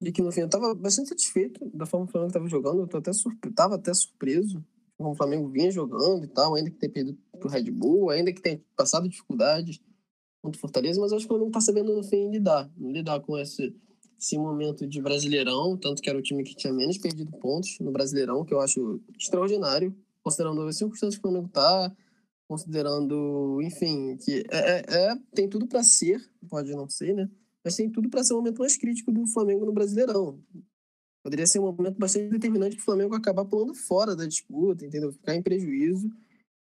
De 0.00 0.11
que 0.11 0.23
no 0.23 0.32
fim 0.32 0.40
eu 0.40 0.49
tava 0.49 0.75
bastante 0.75 1.11
satisfeito 1.11 1.64
da 1.75 1.87
forma 1.87 2.06
que 2.06 2.11
o 2.11 2.12
Flamengo 2.12 2.32
tava 2.32 2.49
jogando. 2.49 2.80
Eu 2.80 2.88
tô 2.88 2.99
até 2.99 3.12
surpre... 3.12 3.52
tava 3.52 3.75
até 3.75 3.92
surpreso 3.92 4.64
como 4.96 5.11
o 5.11 5.14
Flamengo 5.14 5.49
vinha 5.49 5.70
jogando 5.70 6.25
e 6.25 6.28
tal, 6.28 6.54
ainda 6.54 6.70
que 6.70 6.76
tenha 6.76 6.92
perdido 6.92 7.18
pro 7.38 7.49
Red 7.49 7.70
Bull, 7.70 8.11
ainda 8.11 8.32
que 8.32 8.40
tenha 8.40 8.62
passado 8.76 9.08
dificuldades 9.08 9.80
contra 10.44 10.58
o 10.58 10.60
Fortaleza, 10.60 11.00
mas 11.00 11.10
acho 11.10 11.26
que 11.26 11.32
o 11.32 11.36
Flamengo 11.36 11.50
tá 11.50 11.60
sabendo 11.60 11.96
no 11.96 12.02
fim 12.02 12.30
lidar, 12.30 12.70
lidar 12.78 13.18
com 13.20 13.38
esse, 13.38 13.74
esse 14.20 14.36
momento 14.36 14.86
de 14.86 15.00
Brasileirão, 15.00 15.74
tanto 15.74 16.02
que 16.02 16.10
era 16.10 16.18
o 16.18 16.22
time 16.22 16.44
que 16.44 16.54
tinha 16.54 16.70
menos 16.70 16.98
perdido 16.98 17.32
pontos 17.38 17.78
no 17.80 17.90
Brasileirão, 17.90 18.44
que 18.44 18.52
eu 18.52 18.60
acho 18.60 19.00
extraordinário, 19.18 19.96
considerando 20.22 20.60
as 20.62 20.76
circunstâncias 20.76 21.14
que 21.14 21.26
o 21.26 21.30
Flamengo 21.30 21.48
tá, 21.48 21.90
considerando, 22.46 23.58
enfim, 23.62 24.18
que 24.18 24.44
é, 24.50 24.80
é, 24.80 25.12
é 25.12 25.16
tem 25.34 25.48
tudo 25.48 25.66
para 25.66 25.82
ser, 25.82 26.22
pode 26.46 26.70
não 26.72 26.90
ser, 26.90 27.14
né? 27.14 27.30
Mas 27.64 27.76
tem 27.76 27.90
tudo 27.90 28.10
para 28.10 28.22
ser 28.22 28.34
o 28.34 28.36
momento 28.36 28.58
mais 28.58 28.76
crítico 28.76 29.10
do 29.10 29.26
Flamengo 29.26 29.64
no 29.64 29.72
Brasileirão. 29.72 30.38
Poderia 31.22 31.46
ser 31.46 31.58
um 31.58 31.72
momento 31.72 31.98
bastante 31.98 32.28
determinante 32.28 32.76
para 32.76 32.82
o 32.82 32.84
Flamengo 32.84 33.14
acabar 33.14 33.46
pulando 33.46 33.74
fora 33.74 34.14
da 34.14 34.26
disputa, 34.26 34.84
entendeu? 34.84 35.10
Ficar 35.10 35.34
em 35.34 35.42
prejuízo. 35.42 36.10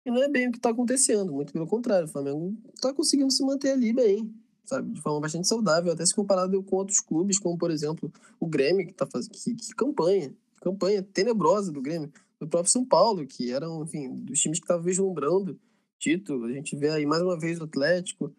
E 0.06 0.12
não 0.12 0.24
é 0.24 0.30
bem 0.30 0.48
o 0.48 0.52
que 0.52 0.58
está 0.58 0.70
acontecendo, 0.70 1.32
muito 1.32 1.54
pelo 1.54 1.68
contrário. 1.68 2.06
O 2.06 2.12
Flamengo 2.12 2.56
está 2.74 2.94
conseguindo 2.94 3.32
se 3.32 3.44
manter 3.44 3.72
ali 3.72 3.94
bem, 3.94 4.34
sabe? 4.66 4.92
De 4.92 5.02
forma 5.02 5.20
bastante 5.20 5.48
saudável, 5.48 5.92
até 5.92 6.06
se 6.06 6.16
comparado 6.16 6.62
com 6.64 6.78
outros 6.78 7.00
clubes, 7.00 7.38
como, 7.38 7.58
por 7.58 7.72
exemplo, 7.72 8.12
o 8.40 8.48
Grêmio, 8.48 8.86
que 8.86 8.92
está 8.92 9.06
fazendo. 9.06 9.32
Que, 9.32 9.56
que 9.56 9.76
campanha, 9.76 10.34
campanha 10.62 11.04
tenebrosa 11.04 11.72
do 11.72 11.82
Grêmio 11.82 12.12
do 12.40 12.48
próprio 12.48 12.72
São 12.72 12.86
Paulo, 12.86 13.26
que 13.28 13.52
eram, 13.52 13.84
enfim, 13.84 14.16
dos 14.16 14.40
times 14.40 14.60
que 14.60 14.64
estavam 14.64 14.84
vislumbrando 14.84 15.60
título. 16.00 16.46
A 16.46 16.52
gente 16.52 16.76
vê 16.76 16.90
aí 16.90 17.06
mais 17.06 17.22
uma 17.22 17.38
vez 17.38 17.60
o 17.60 17.66
Atlético 17.66 18.34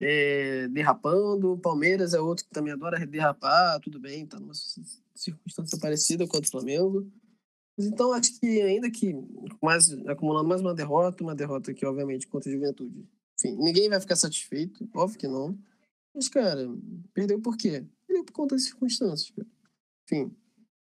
é, 0.00 0.68
derrapando, 0.68 1.52
o 1.52 1.58
Palmeiras 1.58 2.14
é 2.14 2.20
outro 2.20 2.44
que 2.44 2.50
também 2.50 2.72
adora 2.72 3.04
derrapar, 3.04 3.78
tudo 3.80 4.00
bem, 4.00 4.26
tá 4.26 4.40
numa 4.40 4.54
circunstância 5.14 5.78
parecida 5.78 6.26
com 6.26 6.38
o 6.38 6.46
Flamengo. 6.46 7.06
Mas 7.80 7.86
então 7.86 8.12
acho 8.12 8.38
que 8.38 8.60
ainda 8.60 8.90
que 8.90 9.16
mais, 9.62 9.90
acumulando 10.06 10.46
mais 10.46 10.60
uma 10.60 10.74
derrota, 10.74 11.24
uma 11.24 11.34
derrota 11.34 11.72
que 11.72 11.86
obviamente 11.86 12.26
contra 12.28 12.50
a 12.50 12.52
Juventude, 12.52 13.08
enfim, 13.38 13.56
ninguém 13.56 13.88
vai 13.88 13.98
ficar 13.98 14.16
satisfeito, 14.16 14.86
óbvio 14.94 15.18
que 15.18 15.26
não. 15.26 15.58
Mas, 16.14 16.28
cara, 16.28 16.68
perdeu 17.14 17.40
por 17.40 17.56
quê? 17.56 17.86
Perdeu 18.06 18.22
por 18.22 18.34
conta 18.34 18.54
das 18.54 18.64
circunstâncias, 18.64 19.30
cara. 19.30 19.48
Enfim, 20.04 20.36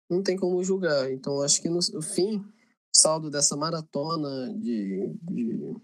não 0.09 0.23
tem 0.23 0.39
como 0.39 0.65
julgar. 0.65 1.13
Então, 1.13 1.43
acho 1.43 1.61
que 1.61 1.69
no, 1.69 1.83
fim, 2.01 2.43
saldo 2.95 3.29
dessa 3.29 3.55
maratona 3.59 4.55
de, 4.55 5.13
de 5.21 5.77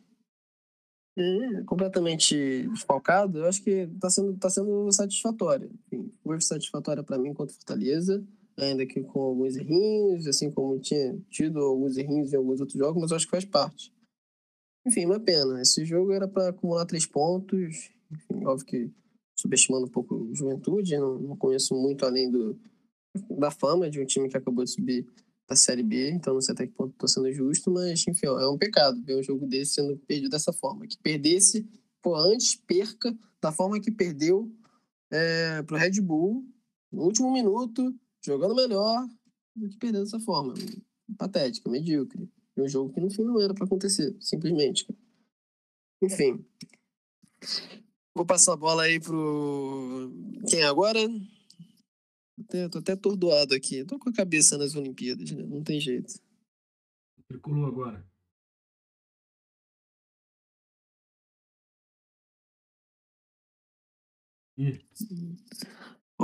é, 1.18 1.62
completamente 1.64 2.66
desfalcado, 2.68 3.40
eu 3.40 3.46
acho 3.46 3.62
que 3.62 3.70
está 3.70 4.08
sendo, 4.08 4.38
tá 4.38 4.48
sendo 4.48 4.90
satisfatória. 4.90 5.70
Enfim, 5.92 6.10
foi 6.24 6.40
satisfatória 6.40 7.02
para 7.02 7.18
mim 7.18 7.34
quanto 7.34 7.52
Fortaleza, 7.52 8.26
ainda 8.56 8.86
que 8.86 9.02
com 9.02 9.20
alguns 9.20 9.56
errinhos, 9.56 10.26
assim 10.26 10.50
como 10.50 10.78
tinha 10.78 11.18
tido 11.30 11.60
alguns 11.60 11.96
errinhos 11.96 12.32
em 12.32 12.36
alguns 12.36 12.60
outros 12.60 12.78
jogos, 12.78 13.00
mas 13.00 13.12
acho 13.12 13.26
que 13.26 13.30
faz 13.30 13.44
parte. 13.44 13.92
Enfim, 14.86 15.06
uma 15.06 15.20
pena. 15.20 15.60
Esse 15.60 15.84
jogo 15.84 16.12
era 16.12 16.26
para 16.26 16.48
acumular 16.48 16.84
três 16.86 17.06
pontos. 17.06 17.90
Enfim, 18.10 18.44
óbvio 18.44 18.66
que 18.66 18.90
subestimando 19.36 19.86
um 19.86 19.90
pouco 19.90 20.14
o 20.14 20.34
Juventude, 20.34 20.98
não, 20.98 21.18
não 21.18 21.36
conheço 21.36 21.74
muito 21.74 22.04
além 22.04 22.30
do, 22.30 22.58
da 23.38 23.50
fama 23.50 23.90
de 23.90 24.00
um 24.00 24.06
time 24.06 24.28
que 24.28 24.36
acabou 24.36 24.64
de 24.64 24.70
subir 24.70 25.06
da 25.48 25.56
Série 25.56 25.82
B, 25.82 26.10
então 26.10 26.34
não 26.34 26.40
sei 26.40 26.52
até 26.54 26.66
que 26.66 26.72
ponto 26.72 26.92
estou 26.92 27.08
sendo 27.08 27.32
justo, 27.32 27.70
mas 27.70 28.06
enfim, 28.06 28.26
é 28.26 28.46
um 28.46 28.56
pecado 28.56 29.02
ver 29.02 29.16
um 29.16 29.22
jogo 29.22 29.46
desse 29.46 29.74
sendo 29.74 29.96
perdido 29.98 30.30
dessa 30.30 30.52
forma. 30.52 30.86
Que 30.86 30.96
perdesse, 30.98 31.66
pô, 32.00 32.14
antes 32.14 32.54
perca 32.54 33.14
da 33.40 33.50
forma 33.50 33.80
que 33.80 33.90
perdeu 33.90 34.50
é, 35.10 35.62
pro 35.62 35.76
Red 35.76 36.00
Bull 36.00 36.46
no 36.90 37.02
último 37.02 37.32
minuto, 37.32 37.94
jogando 38.24 38.54
melhor 38.54 39.06
do 39.54 39.68
que 39.68 39.76
perder 39.76 40.00
dessa 40.00 40.20
forma. 40.20 40.54
Patética, 41.18 41.70
medíocre. 41.70 42.30
Um 42.56 42.68
jogo 42.68 42.92
que 42.92 43.00
no 43.00 43.10
fim 43.10 43.22
não 43.22 43.40
era 43.40 43.54
para 43.54 43.64
acontecer, 43.64 44.16
simplesmente. 44.20 44.86
Enfim. 46.02 46.44
Vou 48.14 48.26
passar 48.26 48.52
a 48.52 48.56
bola 48.56 48.84
aí 48.84 49.00
pro. 49.00 50.12
Quem 50.48 50.62
agora? 50.64 51.00
Até, 52.38 52.68
tô 52.68 52.78
até 52.78 52.92
atordoado 52.92 53.54
aqui. 53.54 53.84
Tô 53.84 53.98
com 53.98 54.10
a 54.10 54.12
cabeça 54.12 54.58
nas 54.58 54.74
Olimpíadas, 54.74 55.30
né? 55.30 55.44
Não 55.44 55.62
tem 55.62 55.80
jeito. 55.80 56.20
Tricolor 57.28 57.68
agora. 57.68 58.06
Ih. 64.58 64.78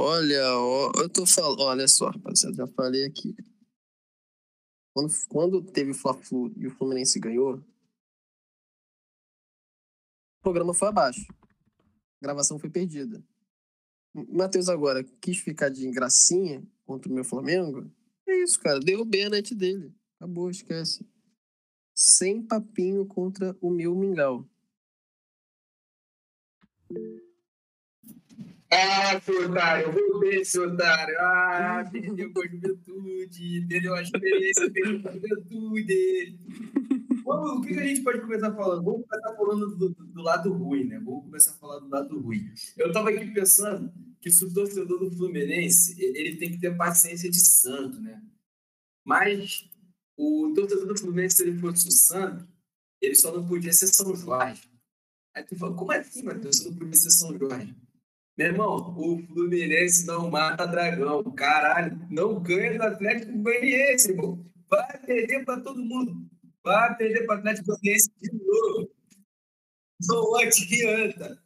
Olha, 0.00 0.54
ó, 0.54 0.92
eu 1.02 1.08
tô 1.08 1.26
falando. 1.26 1.60
Olha 1.60 1.88
só, 1.88 2.10
rapaziada, 2.10 2.54
já 2.54 2.66
falei 2.68 3.04
aqui. 3.04 3.34
Quando, 4.94 5.12
quando 5.28 5.72
teve 5.72 5.90
o 5.90 5.94
Fla-Flu 5.94 6.52
e 6.56 6.68
o 6.68 6.70
Fluminense 6.70 7.18
ganhou, 7.18 7.56
o 7.56 7.64
programa 10.40 10.72
foi 10.72 10.86
abaixo. 10.86 11.26
A 11.80 12.22
gravação 12.22 12.60
foi 12.60 12.70
perdida. 12.70 13.20
Matheus 14.14 14.68
agora 14.68 15.02
quis 15.20 15.38
ficar 15.38 15.68
de 15.68 15.90
gracinha 15.90 16.64
contra 16.86 17.10
o 17.10 17.14
meu 17.14 17.24
Flamengo. 17.24 17.90
É 18.26 18.42
isso, 18.42 18.60
cara. 18.60 18.78
Derrubei 18.78 19.24
a 19.24 19.30
net 19.30 19.52
dele. 19.52 19.92
Acabou, 20.16 20.48
esquece. 20.48 21.04
Sem 21.92 22.40
papinho 22.40 23.04
contra 23.04 23.56
o 23.60 23.68
meu 23.68 23.96
Mingau. 23.96 24.48
Ah, 28.70 29.18
seu 29.20 29.50
otário, 29.50 29.86
eu 29.86 29.92
voltei, 29.92 30.44
seu 30.44 30.68
otário. 30.68 31.16
Ah, 31.18 31.88
perdeu 31.90 32.30
com 32.32 32.42
a 32.42 32.46
juventude, 32.46 33.66
perdeu 33.66 33.94
a 33.94 34.02
experiência, 34.02 34.70
perdeu 34.70 35.02
com 35.02 35.08
a 35.08 35.12
juventude. 35.12 36.38
Vamos, 37.24 37.58
o 37.58 37.60
que 37.62 37.78
a 37.78 37.86
gente 37.86 38.02
pode 38.02 38.20
começar 38.20 38.54
falando? 38.54 38.84
Vamos 38.84 39.06
começar 39.06 39.36
falando 39.36 39.76
do, 39.76 39.88
do, 39.90 40.22
lado 40.22 40.52
ruim, 40.52 40.84
né? 40.84 40.98
Vamos 40.98 41.24
começar 41.24 41.52
a 41.52 41.54
falar 41.54 41.78
do 41.78 41.88
lado 41.88 42.20
ruim. 42.20 42.52
Eu 42.76 42.92
tava 42.92 43.08
aqui 43.08 43.26
pensando 43.32 43.90
que 44.20 44.30
se 44.30 44.44
o 44.44 44.52
torcedor 44.52 44.98
do 44.98 45.10
Fluminense, 45.10 45.96
ele 45.98 46.36
tem 46.36 46.50
que 46.50 46.58
ter 46.58 46.76
paciência 46.76 47.30
de 47.30 47.40
santo, 47.40 48.00
né? 48.00 48.22
Mas 49.02 49.66
o 50.14 50.52
torcedor 50.54 50.86
do 50.86 50.98
Fluminense, 50.98 51.36
se 51.36 51.42
ele 51.42 51.58
fosse 51.58 51.88
o 51.88 51.92
santo, 51.92 52.46
ele 53.00 53.14
só 53.14 53.32
não 53.32 53.46
podia 53.46 53.72
ser 53.72 53.86
São 53.86 54.14
Jorge. 54.14 54.68
Aí 55.34 55.42
tu 55.42 55.56
fala, 55.56 55.74
como 55.74 55.92
assim, 55.92 56.22
Matheus? 56.22 56.64
Não 56.66 56.74
podia 56.74 56.94
ser 56.94 57.10
São 57.10 57.38
Jorge? 57.38 57.74
Meu 58.38 58.46
irmão, 58.46 58.94
o 58.96 59.20
Fluminense 59.26 60.06
não 60.06 60.30
mata 60.30 60.64
dragão. 60.64 61.24
Caralho, 61.32 62.00
não 62.08 62.40
ganha 62.40 62.78
do 62.78 62.84
Atlético 62.84 63.36
Goianiense, 63.36 64.12
irmão. 64.12 64.46
Vai 64.70 64.96
perder 64.98 65.44
para 65.44 65.60
todo 65.60 65.84
mundo. 65.84 66.24
Vai 66.62 66.96
perder 66.96 67.26
para 67.26 67.34
o 67.34 67.38
Atlético 67.40 67.66
Goianiense 67.66 68.12
de 68.22 68.30
novo. 68.32 68.90
Não 70.06 70.36
adianta. 70.36 71.42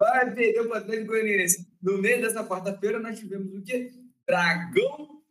Vai 0.00 0.34
perder 0.34 0.64
para 0.64 0.72
o 0.72 0.74
Atlético 0.74 1.06
Goianiense. 1.06 1.68
No 1.80 1.98
meio 1.98 2.20
dessa 2.20 2.44
quarta-feira, 2.44 2.98
nós 2.98 3.20
tivemos 3.20 3.54
o 3.54 3.62
quê? 3.62 3.92
Dragão. 4.26 5.22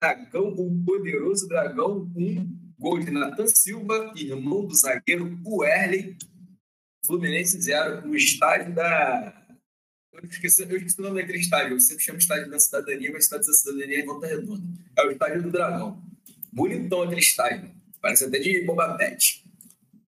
Dragão, 0.00 0.54
o 0.56 0.84
poderoso 0.86 1.46
Dragão. 1.48 2.10
Um 2.16 2.72
gol 2.78 2.98
de 2.98 3.10
Nathan 3.10 3.46
Silva, 3.46 4.10
irmão 4.16 4.64
do 4.64 4.74
zagueiro 4.74 5.38
Werley. 5.44 6.16
Fluminense 7.04 7.60
zero 7.60 8.08
no 8.08 8.16
estádio 8.16 8.74
da 8.74 9.45
eu 10.22 10.28
esqueci, 10.28 10.62
eu 10.62 10.76
esqueci 10.76 11.00
o 11.00 11.02
nome 11.02 11.20
daquele 11.20 11.38
estádio. 11.38 11.74
Eu 11.74 11.80
sempre 11.80 12.02
chamo 12.02 12.18
estádio 12.18 12.50
da 12.50 12.58
cidadania, 12.58 13.10
mas 13.12 13.24
estádio 13.24 13.46
da 13.46 13.52
cidadania 13.52 13.98
é 13.98 14.00
em 14.00 14.06
volta 14.06 14.26
redonda. 14.26 14.62
É 14.96 15.06
o 15.06 15.10
estádio 15.10 15.42
do 15.42 15.50
Dragão. 15.50 16.02
Bonitão 16.52 17.02
aquele 17.02 17.20
estádio. 17.20 17.70
Parece 18.00 18.24
até 18.24 18.38
de 18.38 18.62
Boba 18.62 18.96
Pet. 18.96 19.44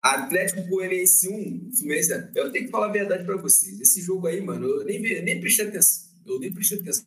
Atlético 0.02 0.62
Goianiense 0.62 1.28
1, 1.28 1.72
Fluminense. 1.76 2.12
Eu 2.34 2.50
tenho 2.50 2.64
que 2.64 2.70
falar 2.70 2.86
a 2.86 2.92
verdade 2.92 3.24
para 3.24 3.36
vocês. 3.36 3.78
Esse 3.80 4.00
jogo 4.00 4.26
aí, 4.26 4.40
mano, 4.40 4.66
eu 4.66 4.84
nem, 4.84 5.00
vi, 5.00 5.20
nem 5.20 5.40
prestei 5.40 5.66
atenção. 5.66 6.10
Eu 6.26 6.40
nem 6.40 6.52
prestei 6.52 6.78
atenção. 6.78 7.04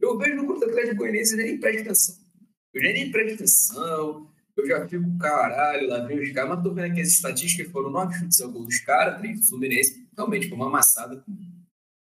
Eu 0.00 0.16
vejo 0.18 0.36
no 0.36 0.46
contra 0.46 0.68
Atlético 0.68 0.96
Goianiense 0.96 1.34
e 1.34 1.36
nem 1.36 1.58
presto 1.58 1.80
atenção. 1.82 2.14
Eu 2.72 2.82
já 2.82 2.92
nem 2.92 3.10
presto 3.10 3.34
atenção. 3.34 4.30
Eu 4.56 4.66
já 4.66 4.88
fico, 4.88 5.18
caralho, 5.18 5.88
lá 5.88 6.04
vem 6.06 6.20
os 6.20 6.30
caras. 6.32 6.50
Mas 6.50 6.62
tô 6.62 6.72
vendo 6.72 6.92
aqui 6.92 7.00
as 7.00 7.08
estatísticas, 7.08 7.70
foram 7.72 7.90
nove 7.90 8.14
chutes 8.14 8.40
ao 8.40 8.50
gol 8.50 8.64
dos 8.64 8.78
caras, 8.78 9.18
três 9.18 9.40
do 9.40 9.46
Fluminense. 9.46 10.06
Realmente, 10.16 10.48
foi 10.48 10.56
uma 10.56 10.66
amassada 10.66 11.22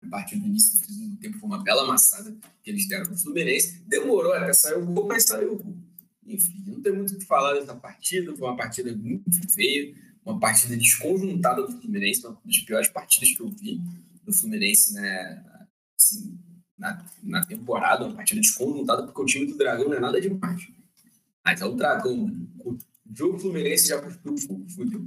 partir 0.08 0.36
do 0.36 0.46
início 0.46 0.80
do 0.80 0.86
segundo 0.86 1.16
tempo 1.18 1.38
foi 1.38 1.48
uma 1.48 1.62
bela 1.62 1.82
amassada 1.82 2.34
que 2.62 2.70
eles 2.70 2.88
deram 2.88 3.04
para 3.04 3.14
o 3.14 3.18
Fluminense. 3.18 3.82
Demorou 3.86 4.32
até 4.32 4.52
sair 4.52 4.78
o 4.78 4.86
gol, 4.86 5.06
mas 5.06 5.24
saiu 5.24 5.54
o 5.54 5.56
gol. 5.56 5.76
Enfim, 6.26 6.64
não 6.66 6.80
tem 6.80 6.92
muito 6.92 7.14
o 7.14 7.18
que 7.18 7.24
falar 7.24 7.54
dessa 7.54 7.74
partida. 7.74 8.34
Foi 8.36 8.48
uma 8.48 8.56
partida 8.56 8.94
muito 8.94 9.30
feia, 9.52 9.94
uma 10.24 10.38
partida 10.38 10.76
desconjuntada 10.76 11.62
do 11.66 11.80
Fluminense, 11.80 12.26
uma 12.26 12.38
das 12.44 12.58
piores 12.60 12.88
partidas 12.88 13.30
que 13.30 13.40
eu 13.40 13.48
vi 13.50 13.80
do 14.24 14.32
Fluminense 14.32 14.94
né, 14.94 15.44
assim, 15.98 16.38
na, 16.78 17.04
na 17.22 17.44
temporada. 17.44 18.06
Uma 18.06 18.16
partida 18.16 18.40
desconjuntada, 18.40 19.02
porque 19.02 19.20
o 19.20 19.26
time 19.26 19.46
do 19.46 19.58
Dragão 19.58 19.88
não 19.88 19.96
é 19.96 20.00
nada 20.00 20.20
demais. 20.20 20.68
Mas 21.44 21.60
é 21.60 21.64
o 21.64 21.74
Dragão, 21.74 22.26
O 22.64 22.78
jogo 23.12 23.38
Fluminense 23.38 23.88
já 23.88 24.00
custou 24.00 24.66
fudeu. 24.68 25.06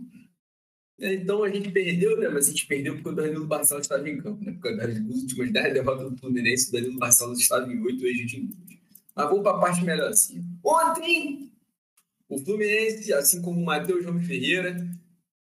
Então 1.00 1.44
a 1.44 1.50
gente 1.50 1.72
perdeu, 1.72 2.20
né? 2.20 2.30
Mas 2.30 2.48
a 2.48 2.52
gente 2.52 2.68
perdeu 2.68 2.96
porque 2.96 3.10
o 3.10 3.16
Danilo 3.16 3.48
Barcelos 3.48 3.84
estava 3.84 4.08
em 4.08 4.18
campo, 4.22 4.44
né? 4.44 4.54
Porque 4.54 4.76
das 4.76 4.98
últimas 4.98 5.52
10 5.52 5.74
derrotas 5.74 6.12
do 6.12 6.18
Fluminense, 6.18 6.70
o 6.70 6.72
Danilo 6.72 7.00
Barcelos 7.00 7.40
estava 7.40 7.72
em 7.72 7.82
8 7.82 8.06
e 8.06 8.10
a 8.10 8.14
gente 8.14 8.38
em 8.38 8.46
2. 8.46 8.58
Mas 9.16 9.26
vamos 9.28 9.44
para 9.44 9.58
a 9.58 9.60
parte 9.60 9.84
melhor 9.84 10.10
assim. 10.10 10.44
Ontem, 10.64 11.52
o 12.30 12.38
Fluminense, 12.38 13.14
assim 13.14 13.42
como 13.42 13.60
o 13.60 13.66
Matheus 13.66 14.04
João 14.04 14.22
Ferreira, 14.22 14.78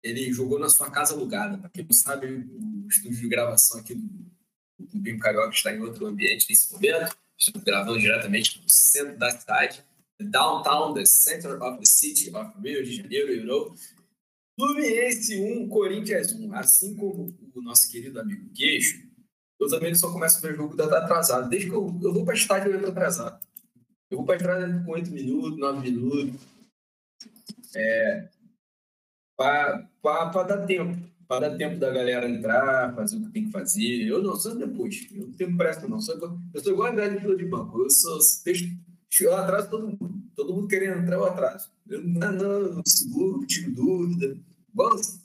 ele 0.03 0.31
jogou 0.33 0.59
na 0.59 0.69
sua 0.69 0.89
casa 0.89 1.13
alugada. 1.13 1.57
Para 1.57 1.69
quem 1.69 1.83
não 1.83 1.93
sabe, 1.93 2.27
o 2.27 2.87
estúdio 2.87 3.19
de 3.19 3.27
gravação 3.27 3.79
aqui 3.79 3.95
do, 3.95 4.31
Bim 4.93 5.17
Carioca 5.19 5.53
está 5.53 5.73
em 5.73 5.79
outro 5.79 6.07
ambiente 6.07 6.47
nesse 6.49 6.73
momento. 6.73 7.15
Estamos 7.37 7.63
gravando 7.63 7.99
diretamente 7.99 8.61
no 8.61 8.69
centro 8.69 9.17
da 9.17 9.31
cidade, 9.31 9.83
downtown, 10.19 10.93
the 10.93 11.05
center 11.05 11.61
of 11.61 11.79
the 11.79 11.85
city 11.85 12.29
of 12.35 12.51
Rio 12.61 12.83
de 12.83 12.97
Janeiro, 12.97 13.33
you 13.33 13.45
know. 13.45 13.75
Fluminense 14.61 15.41
1, 15.41 15.69
Corinthians 15.69 16.33
1. 16.33 16.53
Assim 16.53 16.95
como 16.95 17.35
o 17.55 17.61
nosso 17.63 17.89
querido 17.89 18.19
amigo 18.19 18.47
Queixo, 18.53 19.01
eu 19.59 19.67
também 19.67 19.95
só 19.95 20.11
começo 20.11 20.37
a 20.37 20.41
ver 20.41 20.55
jogo 20.55 20.75
data 20.75 20.99
atrasado. 20.99 21.49
Desde 21.49 21.67
que 21.67 21.75
eu, 21.75 21.99
eu 22.03 22.13
vou 22.13 22.23
para 22.23 22.35
estádio, 22.35 22.71
eu 22.71 22.77
entro 22.77 22.91
atrasado. 22.91 23.43
Eu 24.11 24.17
vou 24.17 24.25
para 24.25 24.35
estádio 24.35 24.85
com 24.85 24.91
8 24.91 25.09
minutos, 25.09 25.57
9 25.57 25.89
minutos. 25.89 26.41
É, 27.75 28.29
para 29.35 30.43
dar 30.43 30.65
tempo. 30.67 31.09
Para 31.27 31.49
dar 31.49 31.57
tempo 31.57 31.79
da 31.79 31.89
galera 31.89 32.29
entrar, 32.29 32.93
fazer 32.93 33.17
o 33.17 33.21
que 33.21 33.31
tem 33.31 33.45
que 33.45 33.51
fazer. 33.51 34.03
Eu 34.05 34.21
não, 34.21 34.35
sou 34.35 34.53
depois. 34.53 35.07
Eu 35.11 35.25
não 35.25 35.33
tenho 35.33 35.57
pressa, 35.57 35.87
não. 35.87 35.97
Eu 35.97 36.61
sou 36.61 36.73
igual 36.73 36.91
a 36.91 36.95
velha 36.95 37.19
de 37.19 37.35
de 37.35 37.45
banco. 37.45 37.81
Eu 37.81 37.89
sou. 37.89 38.19
Eu 39.21 39.35
atraso 39.35 39.71
todo 39.71 39.87
mundo. 39.87 40.21
Todo 40.35 40.53
mundo 40.53 40.67
querendo 40.67 40.99
entrar, 40.99 41.15
eu 41.15 41.25
atraso. 41.25 41.71
Eu 41.87 42.03
não, 42.03 42.31
não, 42.31 42.73
não 42.73 42.83
seguro, 42.85 43.45
tiro 43.47 43.71
dúvida. 43.71 44.37
Assim. 44.93 45.21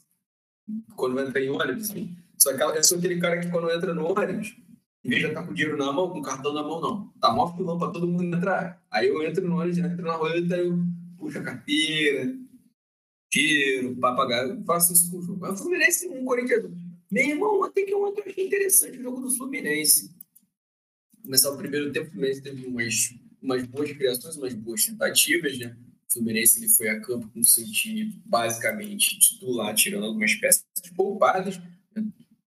quando 0.94 1.20
entra 1.20 1.40
em 1.40 1.50
ônibus. 1.50 1.90
Assim. 1.90 2.16
Só 2.38 2.54
que 2.56 2.62
eu 2.62 2.84
sou 2.84 2.98
aquele 2.98 3.20
cara 3.20 3.40
que 3.40 3.50
quando 3.50 3.70
entra 3.70 3.94
no 3.94 4.12
ônibus, 4.12 4.56
em 5.04 5.08
vez 5.08 5.22
de 5.22 5.28
estar 5.28 5.44
com 5.44 5.54
dinheiro 5.54 5.76
na 5.76 5.92
mão, 5.92 6.10
com 6.10 6.20
cartão 6.20 6.52
na 6.52 6.62
mão, 6.62 6.80
não. 6.80 7.08
Tá 7.20 7.32
mó 7.32 7.54
filão 7.56 7.78
para 7.78 7.92
todo 7.92 8.06
mundo 8.06 8.24
entrar. 8.24 8.82
Aí 8.90 9.08
eu 9.08 9.22
entro 9.22 9.46
no 9.46 9.58
ônibus, 9.58 9.78
entro 9.78 10.02
na 10.02 10.14
roleta, 10.14 10.56
eu 10.56 10.78
puxo 11.16 11.38
a 11.38 11.42
carteira, 11.42 12.36
tiro, 13.30 13.96
papagaio, 13.96 14.62
faço 14.64 14.92
isso 14.92 15.10
com 15.10 15.18
o 15.18 15.22
jogo. 15.22 15.40
Mas 15.40 15.60
o 15.60 15.62
Fluminense, 15.62 16.08
um 16.08 16.24
Corinthians. 16.24 16.70
Meu 17.10 17.24
irmão, 17.24 17.62
até 17.64 17.82
que 17.82 17.94
ontem 17.94 18.20
eu 18.20 18.30
achei 18.30 18.46
interessante 18.46 18.98
o 18.98 19.02
jogo 19.02 19.20
do 19.20 19.30
Fluminense. 19.30 20.10
Começar 21.22 21.50
o 21.50 21.56
primeiro 21.56 21.92
tempo, 21.92 22.08
o 22.08 22.10
Fluminense 22.10 22.42
teve 22.42 22.66
umas, 22.66 23.14
umas 23.40 23.62
boas 23.64 23.92
criações, 23.92 24.36
umas 24.36 24.54
boas 24.54 24.84
tentativas, 24.84 25.58
né? 25.58 25.76
Fluminense 26.12 26.58
ele 26.58 26.68
foi 26.68 26.88
a 26.88 27.00
campo 27.00 27.28
com 27.28 27.42
seu 27.42 27.64
time 27.70 28.20
basicamente 28.24 29.18
titular, 29.18 29.74
tirando 29.74 30.06
algumas 30.06 30.34
peças 30.34 30.64
poupadas. 30.96 31.60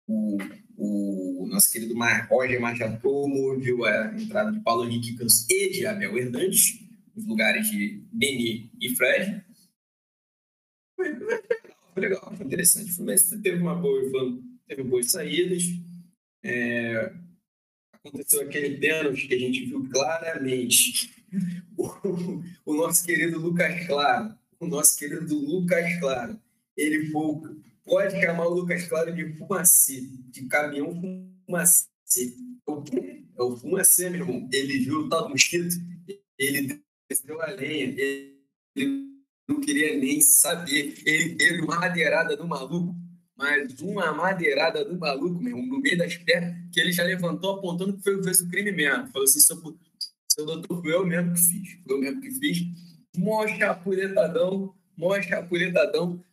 O, 0.08 0.38
o 0.78 1.48
nosso 1.48 1.72
querido 1.72 1.96
Mar 1.96 2.28
Roger 2.30 2.62
Machado 2.62 3.00
promoveu 3.02 3.84
a 3.86 4.14
entrada 4.18 4.52
de 4.52 4.60
Paulo 4.62 4.86
Henrique 4.86 5.16
Campos 5.16 5.50
e 5.50 5.70
de 5.72 5.86
Abel 5.86 6.18
Hernandes, 6.18 6.80
nos 7.16 7.26
lugares 7.26 7.70
de 7.70 8.04
Beni 8.12 8.72
e 8.80 8.96
Fred. 8.96 9.44
Foi, 10.96 11.16
foi 11.94 12.02
legal, 12.02 12.34
foi 12.36 12.46
interessante. 12.46 12.92
O 12.92 12.96
Fluminense 12.96 13.42
teve 13.42 13.62
uma 13.62 13.76
boa, 13.76 14.02
teve 14.68 14.84
boas 14.84 15.12
saídas. 15.12 15.64
É, 16.44 17.12
aconteceu 17.94 18.42
aquele 18.42 18.78
pênalti 18.78 19.28
que 19.28 19.34
a 19.34 19.40
gente 19.40 19.66
viu 19.66 19.90
claramente. 19.90 21.17
O, 21.78 22.42
o, 22.66 22.74
nosso 22.76 23.06
querido 23.06 23.40
Lucas 23.40 23.86
Claro, 23.86 24.34
o 24.60 24.68
nosso 24.68 24.98
querido 24.98 25.36
Lucas 25.36 26.00
Claro, 26.00 26.40
ele 26.76 27.08
foi, 27.08 27.58
pode 27.86 28.20
chamar 28.20 28.48
o 28.48 28.54
Lucas 28.54 28.88
Claro 28.88 29.14
de 29.14 29.34
fumacê, 29.34 30.02
de 30.30 30.46
caminhão 30.46 30.94
fumacê. 31.46 31.88
O 32.66 32.82
quê? 32.82 33.24
É 33.38 33.44
o 33.44 33.56
fumacê, 33.56 34.10
meu 34.10 34.22
irmão. 34.22 34.50
Ele 34.52 34.80
viu 34.80 35.02
o 35.02 35.10
tal 35.10 35.24
do 35.24 35.30
mosquito, 35.30 35.76
ele 36.38 36.82
desceu 37.10 37.42
a 37.42 37.48
lenha, 37.48 37.94
ele 38.76 39.08
não 39.48 39.62
queria 39.62 39.98
nem 39.98 40.22
saber. 40.22 40.96
Ele 41.06 41.36
teve 41.36 41.62
uma 41.62 41.80
madeirada 41.80 42.36
do 42.36 42.48
maluco, 42.48 42.96
mas 43.36 43.80
uma 43.82 44.12
madeirada 44.12 44.84
do 44.84 44.98
maluco, 44.98 45.42
mesmo, 45.42 45.66
no 45.66 45.80
meio 45.80 45.98
das 45.98 46.18
pernas, 46.18 46.56
que 46.72 46.80
ele 46.80 46.92
já 46.92 47.04
levantou 47.04 47.56
apontando 47.56 47.96
que 47.96 48.04
foi, 48.04 48.22
fez 48.24 48.42
o 48.42 48.50
crime 48.50 48.72
mesmo. 48.72 49.08
Falou 49.08 49.24
assim: 49.24 49.40
seu, 49.40 49.58
seu 50.38 50.46
doutor, 50.46 50.82
foi 50.82 50.94
eu 50.94 51.06
mesmo 51.06 51.34
que 51.34 51.40
fiz. 51.40 51.78
Foi 51.84 51.96
eu 51.96 52.00
mesmo 52.00 52.22
que 52.22 52.32
fiz. 52.32 52.60
Mó 53.18 53.48
chapuletadão, 53.48 54.74
mó 54.96 55.20
chapuletadão. 55.22 56.24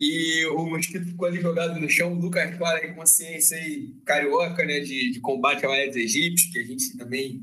E 0.00 0.46
o 0.46 0.64
mosquito 0.64 1.06
ficou 1.06 1.26
ali 1.26 1.40
jogado 1.40 1.78
no 1.80 1.88
chão. 1.88 2.12
O 2.12 2.20
Lucas 2.20 2.56
Clara, 2.56 2.86
com 2.86 2.94
consciência 2.94 3.56
aí, 3.56 3.96
carioca, 4.06 4.64
né, 4.64 4.78
de, 4.78 5.10
de 5.10 5.20
combate 5.20 5.66
ao 5.66 5.72
Aedes 5.72 5.96
aegypti, 5.96 6.52
que 6.52 6.60
a 6.60 6.64
gente 6.64 6.96
também 6.96 7.42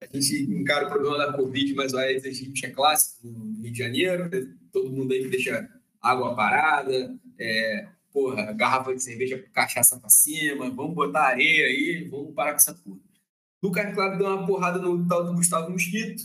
a 0.00 0.16
gente 0.16 0.44
encara 0.44 0.86
o 0.86 0.88
problema 0.88 1.18
da 1.18 1.32
Covid, 1.32 1.74
mas 1.74 1.92
o 1.92 1.98
Aedes 1.98 2.24
aegypti 2.24 2.66
é 2.66 2.70
clássico 2.70 3.26
no 3.26 3.60
Rio 3.60 3.72
de 3.72 3.78
Janeiro. 3.78 4.30
Todo 4.72 4.92
mundo 4.92 5.12
aí 5.12 5.28
deixa 5.28 5.68
água 6.00 6.36
parada, 6.36 7.18
é, 7.36 7.88
porra, 8.12 8.52
garrafa 8.52 8.94
de 8.94 9.02
cerveja, 9.02 9.44
cachaça 9.52 9.98
pra 9.98 10.08
cima, 10.08 10.70
vamos 10.70 10.94
botar 10.94 11.22
areia 11.22 11.66
aí, 11.66 12.06
vamos 12.08 12.32
parar 12.32 12.52
com 12.52 12.58
essa 12.58 12.74
porra. 12.74 13.07
Lucas 13.62 13.94
Claro 13.94 14.18
deu 14.18 14.26
uma 14.26 14.46
porrada 14.46 14.78
no 14.78 15.06
tal 15.06 15.24
do 15.24 15.34
Gustavo 15.34 15.70
Mosquito. 15.70 16.22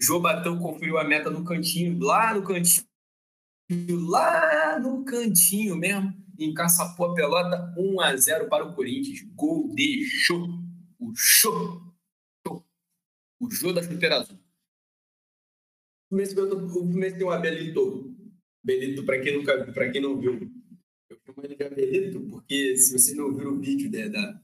Jô 0.00 0.18
Batão 0.20 0.58
conferiu 0.58 0.98
a 0.98 1.04
meta 1.04 1.30
no 1.30 1.44
cantinho, 1.44 1.98
lá 1.98 2.32
no 2.32 2.42
cantinho, 2.42 2.86
lá 4.08 4.78
no 4.78 5.04
cantinho 5.04 5.76
mesmo, 5.76 6.14
encaçapou 6.38 7.10
a 7.10 7.14
pelota 7.14 7.74
1 7.76 8.00
a 8.00 8.16
0 8.16 8.48
para 8.48 8.64
o 8.64 8.74
Corinthians. 8.74 9.20
Gol 9.34 9.74
de 9.74 10.04
show. 10.06 10.48
O 10.98 11.12
show 11.14 11.90
o 13.40 13.50
Jô 13.50 13.72
da 13.72 13.82
Chuteira 13.82 14.16
Azul. 14.16 14.38
O 16.10 16.68
Fluminense 16.68 17.16
tem 17.16 17.26
um 17.26 17.30
Abelito. 17.30 18.14
Belito, 18.62 19.04
para 19.04 19.18
quem, 19.20 19.38
nunca, 19.38 19.90
quem 19.90 20.02
não 20.02 20.20
viu, 20.20 20.34
eu 21.08 21.18
chamo 21.24 21.42
ele 21.42 21.56
de 21.56 21.64
Abelito, 21.64 22.20
porque 22.28 22.76
se 22.76 22.92
você 22.92 23.14
não 23.14 23.34
viu 23.34 23.54
o 23.54 23.58
vídeo 23.58 23.90
né, 23.90 24.10
da, 24.10 24.42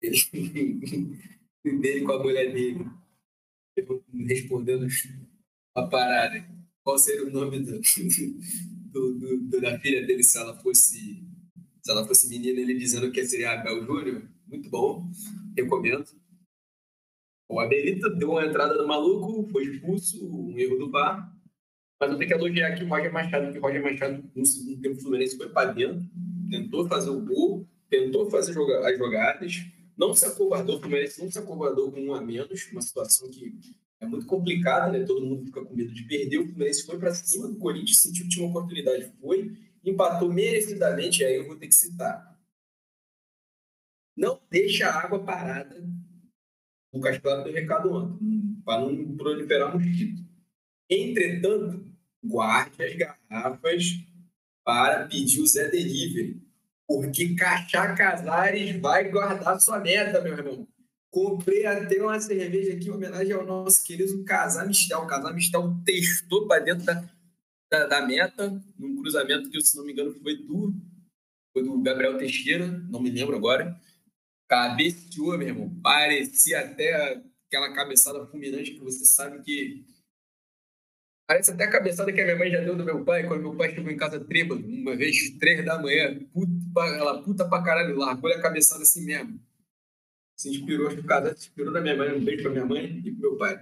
dele 1.80 2.04
com 2.04 2.12
a 2.12 2.22
mulher 2.22 2.52
dele, 2.52 2.86
respondendo 4.26 4.86
a 5.74 5.82
parada, 5.86 6.46
qual 6.82 6.98
seria 6.98 7.26
o 7.26 7.30
nome 7.30 7.60
do, 8.90 9.14
do, 9.14 9.38
do, 9.40 9.60
da 9.60 9.78
filha 9.78 10.06
dele 10.06 10.22
se 10.22 10.38
ela 10.38 10.56
fosse 10.56 11.26
se 11.86 11.92
ela 11.92 12.04
fosse 12.04 12.28
menina, 12.28 12.60
ele 12.60 12.74
dizendo 12.74 13.12
que 13.12 13.24
seria 13.24 13.52
Abel 13.52 13.86
Júnior, 13.86 14.28
muito 14.48 14.68
bom, 14.68 15.08
recomendo. 15.56 16.04
O 17.48 17.60
Abelita 17.60 18.10
deu 18.10 18.32
uma 18.32 18.44
entrada 18.44 18.74
no 18.74 18.88
maluco, 18.88 19.48
foi 19.52 19.62
expulso, 19.66 20.18
um 20.28 20.58
erro 20.58 20.78
do 20.78 20.90
VAR. 20.90 21.32
Mas 22.00 22.10
eu 22.10 22.18
tenho 22.18 22.28
que 22.28 22.34
elogiar 22.34 22.72
aqui 22.72 22.82
o 22.82 22.88
Roger 22.88 23.12
Machado, 23.12 23.52
que 23.52 23.58
o 23.58 23.62
Roger 23.62 23.82
Machado, 23.84 24.30
no 24.34 24.44
segundo 24.44 24.80
tempo, 24.82 24.96
o 24.96 25.00
Fluminense 25.00 25.36
foi 25.36 25.48
para 25.48 25.72
dentro, 25.72 26.04
tentou 26.50 26.88
fazer 26.88 27.10
o 27.10 27.24
gol, 27.24 27.64
tentou 27.88 28.28
fazer 28.28 28.50
as 28.50 28.98
jogadas, 28.98 29.64
não 29.96 30.14
se 30.14 30.24
acovardou, 30.24 30.76
o 30.76 30.80
Fluminense 30.80 31.22
não 31.22 31.30
se 31.30 31.38
acovardou 31.38 31.90
com 31.90 32.00
um 32.00 32.14
a 32.14 32.20
menos, 32.20 32.68
uma 32.70 32.82
situação 32.82 33.30
que 33.30 33.54
é 34.00 34.06
muito 34.06 34.26
complicada, 34.26 34.92
né? 34.92 35.04
Todo 35.04 35.24
mundo 35.24 35.44
fica 35.46 35.64
com 35.64 35.74
medo 35.74 35.92
de 35.92 36.04
perder. 36.04 36.38
O 36.38 36.46
Fluminense 36.46 36.84
foi 36.84 36.98
para 36.98 37.14
cima 37.14 37.48
do 37.48 37.56
Corinthians, 37.56 37.98
sentiu 37.98 38.24
que 38.24 38.30
tinha 38.30 38.46
uma 38.46 38.50
oportunidade, 38.50 39.12
foi, 39.20 39.56
empatou 39.84 40.32
merecidamente, 40.32 41.24
aí 41.24 41.36
eu 41.36 41.46
vou 41.46 41.56
ter 41.56 41.68
que 41.68 41.74
citar. 41.74 42.36
Não 44.16 44.40
deixa 44.50 44.88
a 44.88 45.02
água 45.02 45.24
parada 45.24 45.82
o 46.96 47.00
Castelão 47.00 47.44
deu 47.44 47.52
recado 47.52 47.92
ontem, 47.92 48.62
para 48.64 48.80
não 48.80 49.16
proliferar 49.16 49.72
mosquito. 49.72 50.24
Entretanto, 50.88 51.84
guarde 52.24 52.82
as 52.82 52.96
garrafas 52.96 53.84
para 54.64 55.06
pedir 55.06 55.40
o 55.40 55.46
Zé 55.46 55.68
Delivery, 55.68 56.42
porque 56.86 57.34
Cachá 57.34 57.94
Casares 57.94 58.80
vai 58.80 59.10
guardar 59.10 59.60
sua 59.60 59.80
meta, 59.80 60.20
meu 60.20 60.34
irmão. 60.34 60.68
Comprei 61.10 61.66
até 61.66 62.00
uma 62.00 62.20
cerveja 62.20 62.74
aqui 62.74 62.88
em 62.88 62.90
homenagem 62.90 63.32
ao 63.32 63.44
nosso 63.44 63.82
querido 63.82 64.22
Casar 64.24 64.66
Mistel. 64.66 65.00
O 65.00 65.06
Casar 65.06 65.34
Mistel 65.34 65.74
testou 65.84 66.46
para 66.46 66.62
dentro 66.62 66.84
da, 66.84 67.08
da, 67.70 67.86
da, 67.86 68.06
meta, 68.06 68.62
num 68.78 68.96
cruzamento 68.96 69.48
que, 69.50 69.60
se 69.60 69.76
não 69.76 69.84
me 69.84 69.92
engano, 69.92 70.12
foi 70.20 70.36
do, 70.36 70.74
foi 71.52 71.62
do 71.62 71.80
Gabriel 71.80 72.18
Teixeira, 72.18 72.66
não 72.66 73.00
me 73.00 73.10
lembro 73.10 73.34
agora. 73.34 73.80
Cabeceou, 74.48 75.36
meu 75.38 75.48
irmão. 75.48 75.80
Parecia 75.82 76.60
até 76.60 77.22
aquela 77.46 77.72
cabeçada 77.72 78.26
fulminante 78.26 78.72
que 78.72 78.80
você 78.80 79.04
sabe 79.04 79.42
que. 79.42 79.84
Parece 81.26 81.50
até 81.50 81.64
a 81.64 81.70
cabeçada 81.70 82.12
que 82.12 82.20
a 82.20 82.24
minha 82.24 82.38
mãe 82.38 82.50
já 82.50 82.60
deu 82.60 82.76
do 82.76 82.84
meu 82.84 83.04
pai 83.04 83.26
quando 83.26 83.42
meu 83.42 83.56
pai 83.56 83.74
chegou 83.74 83.90
em 83.90 83.96
casa 83.96 84.24
trêbado, 84.24 84.64
uma 84.64 84.94
vez, 84.96 85.30
três 85.40 85.64
da 85.64 85.76
manhã. 85.76 86.16
Puta, 86.32 86.80
ela 86.96 87.20
puta 87.22 87.48
pra 87.48 87.62
caralho, 87.64 87.96
largou 87.96 88.30
a 88.30 88.40
cabeçada 88.40 88.82
assim 88.82 89.04
mesmo. 89.04 89.40
Se 90.36 90.50
inspirou, 90.50 90.86
acho 90.86 90.96
que 90.96 91.02
o 91.02 91.06
casal 91.06 91.34
se 91.36 91.48
inspirou 91.48 91.72
na 91.72 91.80
minha 91.80 91.96
mãe, 91.96 92.14
um 92.14 92.24
beijo 92.24 92.42
pra 92.42 92.52
minha 92.52 92.64
mãe 92.64 93.02
e 93.04 93.10
pro 93.10 93.20
meu 93.20 93.36
pai. 93.36 93.60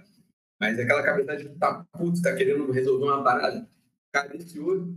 Mas 0.61 0.79
aquela 0.79 1.03
cabeçada 1.03 1.38
de 1.38 1.48
tá 1.59 1.87
puto, 1.92 2.20
tá 2.20 2.35
querendo 2.35 2.70
resolver 2.70 3.07
uma 3.07 3.24
parada. 3.24 3.66
Cabeceou, 4.12 4.94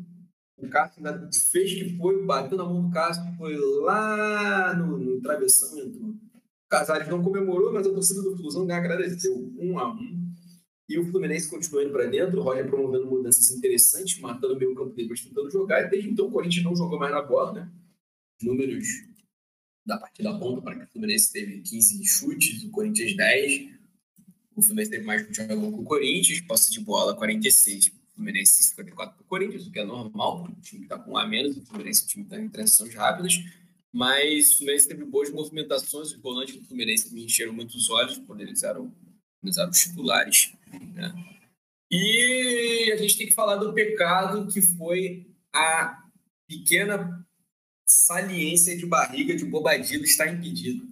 O 0.58 0.68
Cássio 0.68 1.06
ainda 1.06 1.30
fez 1.52 1.74
que 1.74 1.98
foi, 1.98 2.26
bateu 2.26 2.58
na 2.58 2.66
mão 2.66 2.88
do 2.88 2.94
Cássio, 2.94 3.24
foi 3.38 3.56
lá 3.82 4.74
no, 4.74 4.98
no 4.98 5.22
travessão, 5.22 5.80
entrou. 5.80 6.10
O 6.10 6.70
Casares 6.70 7.08
não 7.08 7.24
comemorou, 7.24 7.72
mas 7.72 7.88
a 7.88 7.92
torcida 7.92 8.22
do 8.22 8.36
Flusão 8.36 8.64
agradeceu. 8.70 9.54
Um 9.58 9.80
a 9.80 9.90
um. 9.90 10.27
E 10.90 10.98
o 10.98 11.06
Fluminense 11.06 11.50
continuou 11.50 11.84
indo 11.84 11.92
para 11.92 12.06
dentro, 12.06 12.40
o 12.40 12.44
Roger 12.44 12.66
promovendo 12.68 13.08
mudanças 13.08 13.52
interessantes, 13.52 14.20
matando 14.20 14.54
o 14.54 14.58
meio 14.58 14.74
campo 14.74 14.94
depois 14.96 15.22
tentando 15.22 15.50
jogar. 15.52 15.86
E 15.86 15.90
desde 15.90 16.10
então 16.10 16.28
o 16.28 16.32
Corinthians 16.32 16.64
não 16.64 16.76
jogou 16.76 16.98
mais 16.98 17.12
na 17.12 17.22
bola, 17.22 17.54
né? 17.54 17.72
Números 18.42 18.86
da 19.86 19.98
partida 19.98 20.38
ponta 20.38 20.62
para 20.62 20.76
que 20.76 20.84
o 20.84 20.88
Fluminense 20.88 21.32
teve 21.32 21.62
15 21.62 22.06
chutes, 22.06 22.64
o 22.64 22.70
Corinthians 22.70 23.16
10. 23.16 23.70
O 24.56 24.62
Fluminense 24.62 24.92
teve 24.92 25.06
mais 25.06 25.22
chutes 25.22 25.46
que 25.46 25.54
o 25.54 25.84
Corinthians, 25.84 26.42
posse 26.42 26.72
de 26.72 26.82
bola 26.82 27.16
46. 27.16 27.88
O 27.88 28.16
Fluminense 28.16 28.64
54 28.64 29.16
para 29.16 29.24
o 29.24 29.28
Corinthians, 29.28 29.68
o 29.68 29.72
que 29.72 29.80
é 29.80 29.86
normal, 29.86 30.44
porque 30.44 30.60
o 30.60 30.62
time 30.62 30.84
está 30.84 30.98
com 30.98 31.12
um 31.12 31.18
a 31.18 31.26
menos, 31.26 31.56
o 31.56 31.66
Fluminense 31.66 32.04
o 32.04 32.08
time 32.08 32.24
está 32.24 32.40
em 32.40 32.50
transições 32.50 32.94
rápidas. 32.96 33.34
Mas 33.94 34.52
o 34.52 34.58
Fluminense 34.58 34.88
teve 34.88 35.06
boas 35.06 35.30
movimentações, 35.32 36.12
os 36.12 36.18
volantes 36.18 36.56
do 36.56 36.66
Fluminense 36.66 37.14
me 37.14 37.24
encheram 37.24 37.54
muitos 37.54 37.90
olhos 37.90 38.18
quando 38.28 38.42
eles 38.42 38.64
eram, 38.64 38.92
eram 39.58 39.70
os 39.70 39.80
titulares. 39.80 40.54
Né? 40.94 41.14
E 41.92 42.92
a 42.92 42.98
gente 42.98 43.18
tem 43.18 43.28
que 43.28 43.34
falar 43.34 43.56
do 43.56 43.74
pecado 43.74 44.48
que 44.52 44.62
foi 44.62 45.28
a 45.54 46.04
pequena 46.48 47.26
saliência 47.86 48.76
de 48.78 48.86
barriga 48.86 49.36
de 49.36 49.46
Bobadilla 49.46 50.04
está 50.04 50.28
impedido. 50.28 50.86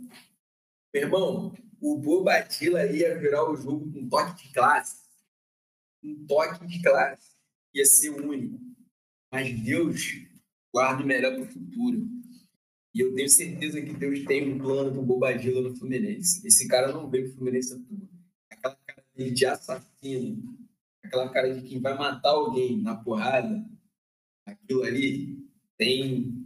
Meu 0.94 1.04
irmão, 1.04 1.54
o 1.82 1.98
Bobadilla 1.98 2.86
ia 2.86 3.18
virar 3.20 3.50
o 3.50 3.56
jogo 3.58 3.92
com 3.92 4.00
um 4.00 4.10
toque 4.10 4.48
de 4.48 4.54
classe. 4.54 5.06
Um 6.04 6.26
toque 6.26 6.66
de 6.66 6.82
classe. 6.82 7.36
Ia 7.74 7.86
ser 7.86 8.12
único. 8.12 8.60
Mas 9.32 9.60
Deus 9.60 10.26
guarda 10.74 11.04
o 11.04 11.06
melhor 11.06 11.34
para 11.34 11.44
o 11.44 11.48
futuro. 11.48 12.08
E 12.94 13.02
eu 13.02 13.14
tenho 13.14 13.28
certeza 13.28 13.82
que 13.82 13.94
Deus 13.94 14.24
tem 14.24 14.54
um 14.54 14.58
plano 14.58 14.92
para 14.92 15.02
o 15.02 15.06
Bobadilla 15.06 15.62
no 15.62 15.76
Fluminense. 15.76 16.48
Esse 16.48 16.66
cara 16.70 16.94
não 16.94 17.10
veio 17.10 17.26
para 17.26 17.34
o 17.34 17.36
Fluminense 17.36 17.78
toa. 17.84 18.15
Cara 19.16 19.32
de 19.32 19.46
assassino, 19.46 20.58
aquela 21.04 21.30
cara 21.30 21.54
de 21.54 21.68
quem 21.68 21.80
vai 21.80 21.98
matar 21.98 22.30
alguém 22.30 22.82
na 22.82 22.96
porrada, 22.96 23.64
aquilo 24.46 24.84
ali 24.84 25.40
tem 25.78 26.46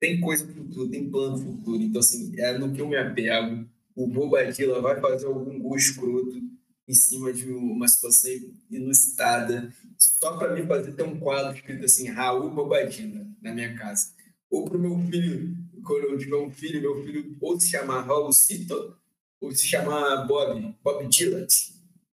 tem 0.00 0.20
coisa 0.20 0.46
futuro, 0.46 0.90
tem 0.90 1.08
plano 1.10 1.38
futuro. 1.38 1.82
Então, 1.82 2.00
assim, 2.00 2.38
é 2.38 2.58
no 2.58 2.72
que 2.74 2.80
eu 2.80 2.86
me 2.86 2.96
apego. 2.96 3.66
O 3.96 4.06
Bobadilla 4.06 4.82
vai 4.82 5.00
fazer 5.00 5.26
algum 5.26 5.58
gol 5.58 5.76
escroto 5.76 6.42
em 6.86 6.92
cima 6.92 7.32
de 7.32 7.50
uma 7.50 7.88
situação 7.88 8.30
inusitada, 8.70 9.72
só 9.96 10.36
para 10.36 10.54
mim 10.54 10.66
fazer 10.66 10.92
ter 10.92 11.04
um 11.04 11.18
quadro 11.18 11.54
escrito 11.54 11.86
assim, 11.86 12.10
Raul 12.10 12.50
Bobadilla, 12.50 13.26
na 13.40 13.54
minha 13.54 13.74
casa. 13.78 14.12
Ou 14.50 14.64
para 14.64 14.76
o 14.76 14.80
meu 14.80 14.98
filho, 15.10 15.56
quando 15.82 16.04
eu 16.04 16.18
tiver 16.18 16.36
um 16.36 16.50
filho, 16.50 16.82
meu 16.82 17.02
filho 17.02 17.36
ou 17.40 17.58
se 17.58 17.70
chamar 17.70 18.02
Raul 18.02 18.32
Cito, 18.32 18.94
ou 19.44 19.52
se 19.52 19.66
chamar 19.66 20.26
Bob, 20.26 20.74
Bob 20.82 21.06
Dylan, 21.08 21.46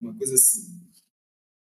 uma 0.00 0.14
coisa 0.14 0.34
assim. 0.34 0.80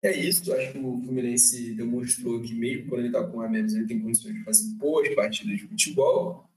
É 0.02 0.18
isso, 0.18 0.52
acho 0.54 0.74
que 0.74 0.80
o 0.80 1.02
Fluminense 1.02 1.74
demonstrou 1.76 2.42
que 2.42 2.54
mesmo 2.54 2.89
quando 2.89 3.02
ele 3.02 3.08
está 3.08 3.26
com 3.26 3.39
a 3.39 3.48
menos, 3.48 3.74
ele 3.74 3.88
tem 3.88 4.02
condições 4.02 4.36
de 4.36 4.44
fazer 4.44 4.68
boas 4.76 5.08
partidas 5.16 5.58
de 5.58 5.68
futebol. 5.68 6.50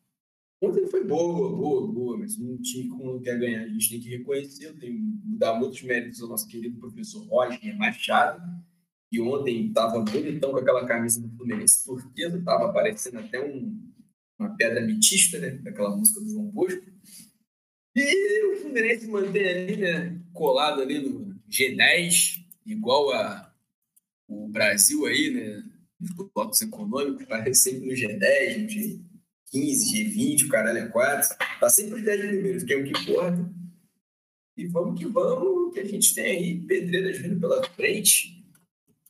Ontem 0.61 0.87
foi 0.87 1.05
boa, 1.05 1.55
boa, 1.55 1.87
boa, 1.87 2.19
mas 2.19 2.37
um 2.39 2.57
time 2.57 2.89
como 2.89 3.21
quer 3.21 3.39
ganhar, 3.39 3.63
a 3.63 3.69
gente 3.69 3.91
tem 3.91 4.01
que 4.01 4.09
reconhecer, 4.09 4.73
tem 4.79 4.97
que 4.97 5.37
dar 5.39 5.55
muitos 5.61 5.81
méritos 5.83 6.21
ao 6.23 6.29
nosso 6.29 6.49
querido 6.49 6.79
professor 6.79 7.25
Roger 7.27 7.77
Machado, 7.77 8.43
que 9.11 9.21
ontem 9.21 9.69
estava 9.69 10.01
bonitão 10.01 10.51
com 10.51 10.59
aquela 10.59 10.87
camisa 10.87 11.21
do 11.21 11.29
Fluminense 11.37 11.85
turquesa, 11.85 12.39
estava 12.39 12.71
aparecendo 12.71 13.19
até 13.19 13.41
um, 13.41 13.79
uma 14.39 14.57
pedra 14.57 14.81
mitista, 14.81 15.39
né, 15.39 15.51
daquela 15.51 15.95
música 15.95 16.21
do 16.21 16.31
João 16.31 16.47
Bosco. 16.47 16.83
E 17.97 18.45
o 18.45 18.57
Fluminense 18.61 19.09
mantém 19.09 19.49
ali, 19.49 19.77
né, 19.79 20.21
colado 20.35 20.83
ali 20.83 20.99
no 20.99 21.35
G10, 21.51 22.45
igual 22.67 23.11
a 23.13 23.51
o 24.29 24.49
Brasil 24.49 25.07
aí, 25.07 25.31
né, 25.31 25.63
nos 25.99 26.13
blocos 26.35 26.61
econômicos, 26.61 27.25
parece 27.25 27.71
sempre 27.71 27.87
no 27.87 27.95
G10, 27.95 28.59
no 28.59 28.69
G15, 28.69 29.95
G20, 29.95 30.45
o 30.45 30.49
caralho 30.49 30.79
é 30.79 30.89
4, 30.89 31.37
tá 31.59 31.71
sempre 31.71 31.95
os 31.95 32.05
10 32.05 32.21
primeiros, 32.21 32.65
que 32.65 32.73
é 32.75 32.77
o 32.77 32.85
que 32.85 32.91
importa. 32.91 33.51
E 34.59 34.67
vamos 34.67 34.99
que 34.99 35.07
vamos, 35.07 35.73
que 35.73 35.81
a 35.81 35.85
gente 35.85 36.15
tem 36.15 36.25
aí 36.25 36.61
pedreiras 36.61 37.19
vindo 37.19 37.41
pela 37.41 37.63
frente. 37.71 38.45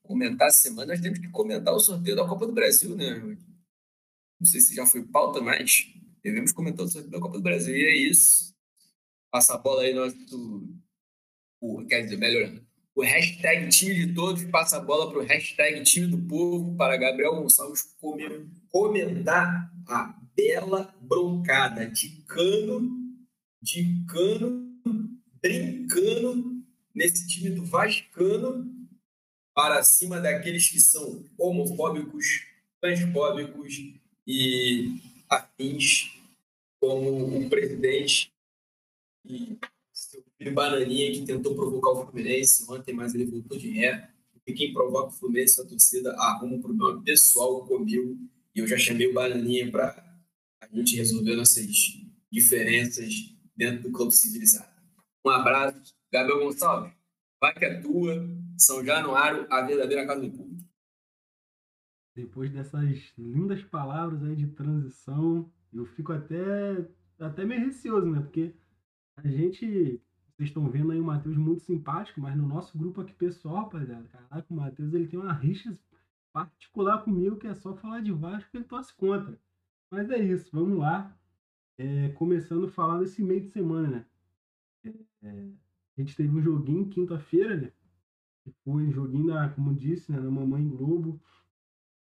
Comentar 0.03 0.49
a 0.49 0.53
semana, 0.53 0.92
nós 0.92 1.01
temos 1.01 1.18
que 1.18 1.29
comentar 1.31 1.75
o 1.75 1.81
sorteio 1.81 2.14
da 2.14 2.27
Copa 2.27 2.46
do 2.46 2.53
Brasil, 2.53 2.94
né? 2.94 3.37
Não 4.38 4.46
sei 4.46 4.61
se 4.61 4.75
já 4.75 4.87
foi 4.87 5.03
pauta, 5.05 5.40
mas 5.40 5.88
devemos 6.22 6.53
comentar 6.53 6.85
o 6.85 6.88
sorteio 6.88 7.12
da 7.12 7.20
Copa 7.20 7.38
do 7.38 7.42
Brasil. 7.42 7.77
E 7.77 7.85
é 7.85 7.96
isso. 7.96 8.55
Passa 9.37 9.53
a 9.53 9.59
bola 9.59 9.83
aí, 9.83 9.92
nosso. 9.92 10.16
O, 11.61 11.85
quer 11.85 12.01
dizer, 12.01 12.16
melhorando 12.16 12.66
o 12.94 13.03
hashtag 13.03 13.68
time 13.68 13.94
de 13.94 14.14
todos 14.14 14.42
passa 14.44 14.79
a 14.79 14.81
bola 14.81 15.11
para 15.11 15.18
o 15.18 15.27
hashtag 15.27 15.83
time 15.83 16.07
do 16.07 16.16
povo, 16.27 16.75
para 16.75 16.96
Gabriel 16.96 17.37
Gonçalves 17.37 17.94
comentar 18.70 19.70
a 19.87 20.18
bela 20.35 20.96
broncada 21.03 21.87
de 21.87 22.22
cano, 22.22 22.90
de 23.61 24.03
cano, 24.09 24.75
brincando 25.42 26.64
nesse 26.94 27.29
time 27.29 27.51
do 27.51 27.62
Vascano 27.66 28.75
para 29.55 29.85
cima 29.85 30.18
daqueles 30.18 30.70
que 30.70 30.81
são 30.81 31.22
homofóbicos, 31.37 32.46
transfóbicos 32.81 33.75
e 34.27 34.99
afins, 35.29 36.11
como 36.81 37.40
o 37.40 37.51
presidente 37.51 38.35
e 39.28 39.58
seu 39.92 40.22
filho 40.36 40.54
Bananinha, 40.54 41.12
que 41.12 41.24
tentou 41.24 41.54
provocar 41.54 41.90
o 41.90 42.06
Fluminense 42.06 42.64
ontem, 42.70 42.94
mas 42.94 43.14
ele 43.14 43.26
voltou 43.26 43.58
de 43.58 43.70
ré. 43.70 44.10
E 44.46 44.52
quem 44.52 44.72
provoca 44.72 45.08
o 45.08 45.12
Fluminense, 45.12 45.60
a 45.60 45.64
torcida, 45.64 46.14
arruma 46.16 46.56
um 46.56 46.60
problema 46.60 47.02
pessoal 47.02 47.66
comigo. 47.66 48.16
E 48.54 48.60
eu 48.60 48.66
já 48.66 48.76
chamei 48.76 49.08
o 49.08 49.14
Bananinha 49.14 49.70
para 49.70 50.22
a 50.60 50.66
gente 50.76 50.96
resolver 50.96 51.34
nossas 51.34 51.66
diferenças 52.30 53.36
dentro 53.56 53.84
do 53.84 53.92
clube 53.92 54.14
civilizado. 54.14 54.70
Um 55.24 55.30
abraço. 55.30 55.94
Gabriel 56.12 56.40
Gonçalves, 56.40 56.92
vai 57.40 57.54
que 57.54 57.64
é 57.64 57.80
tua. 57.80 58.28
São 58.56 58.84
Januário, 58.84 59.46
a 59.50 59.62
verdadeira 59.62 60.06
casa 60.06 60.20
do 60.20 60.30
público. 60.30 60.64
Depois 62.14 62.50
dessas 62.50 63.12
lindas 63.18 63.62
palavras 63.64 64.22
aí 64.22 64.36
de 64.36 64.46
transição, 64.46 65.50
eu 65.72 65.84
fico 65.84 66.12
até, 66.12 66.88
até 67.18 67.44
meio 67.44 67.66
receoso, 67.66 68.06
né? 68.06 68.20
Porque 68.20 68.54
a 69.16 69.29
gente, 69.29 70.00
vocês 70.37 70.48
estão 70.48 70.68
vendo 70.68 70.92
aí 70.92 71.00
o 71.00 71.05
Matheus 71.05 71.37
muito 71.37 71.62
simpático, 71.62 72.20
mas 72.20 72.37
no 72.37 72.46
nosso 72.46 72.76
grupo 72.76 73.00
aqui 73.00 73.12
pessoal, 73.14 73.64
rapaziada, 73.64 74.07
caraca, 74.09 74.46
o 74.48 74.55
Matheus 74.55 74.92
ele 74.92 75.09
tem 75.09 75.18
uma 75.18 75.33
rixa 75.33 75.76
particular 76.33 77.02
comigo 77.02 77.37
que 77.37 77.46
é 77.46 77.55
só 77.55 77.74
falar 77.74 78.00
de 78.00 78.12
Vasco 78.12 78.50
que 78.50 78.59
ele 78.59 78.64
torce 78.64 78.94
contra. 78.94 79.40
Mas 79.90 80.11
é 80.11 80.18
isso, 80.18 80.50
vamos 80.52 80.79
lá. 80.79 81.16
É, 81.79 82.11
começando 82.11 82.66
a 82.66 82.70
falar 82.70 82.98
desse 82.98 83.22
meio 83.22 83.40
de 83.40 83.48
semana, 83.48 83.88
né? 83.88 84.94
É, 85.22 85.50
a 85.96 86.00
gente 86.00 86.14
teve 86.14 86.37
um 86.37 86.42
joguinho 86.42 86.88
quinta-feira, 86.88 87.57
né? 87.57 87.72
Que 88.44 88.52
foi 88.64 88.83
um 88.83 88.92
joguinho 88.92 89.29
da, 89.29 89.48
como 89.48 89.74
disse, 89.74 90.12
né, 90.12 90.20
da 90.20 90.31
Mamãe 90.31 90.68
Globo. 90.68 91.20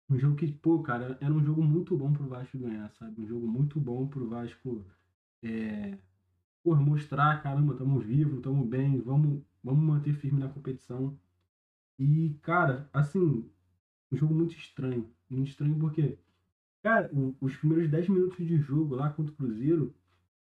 Um 0.09 0.17
jogo 0.17 0.35
que, 0.35 0.51
pô, 0.51 0.81
cara, 0.81 1.17
era 1.21 1.33
um 1.33 1.43
jogo 1.43 1.63
muito 1.63 1.95
bom 1.95 2.11
pro 2.11 2.27
Vasco 2.27 2.57
ganhar, 2.57 2.89
sabe? 2.91 3.21
Um 3.21 3.27
jogo 3.27 3.47
muito 3.47 3.79
bom 3.79 4.07
pro 4.07 4.27
Vasco 4.27 4.85
é, 5.43 5.97
mostrar, 6.65 7.41
caramba, 7.43 7.73
estamos 7.73 8.05
vivos, 8.05 8.37
estamos 8.37 8.67
bem, 8.67 9.01
vamos, 9.01 9.41
vamos 9.63 9.83
manter 9.83 10.13
firme 10.13 10.39
na 10.39 10.47
competição. 10.47 11.17
E, 11.99 12.35
cara, 12.41 12.89
assim, 12.93 13.49
um 14.11 14.17
jogo 14.17 14.33
muito 14.33 14.55
estranho. 14.55 15.09
Muito 15.29 15.49
estranho 15.49 15.77
porque, 15.77 16.17
cara, 16.81 17.11
os 17.41 17.55
primeiros 17.57 17.89
10 17.89 18.09
minutos 18.09 18.45
de 18.45 18.57
jogo 18.57 18.95
lá 18.95 19.09
contra 19.09 19.33
o 19.33 19.35
Cruzeiro, 19.35 19.93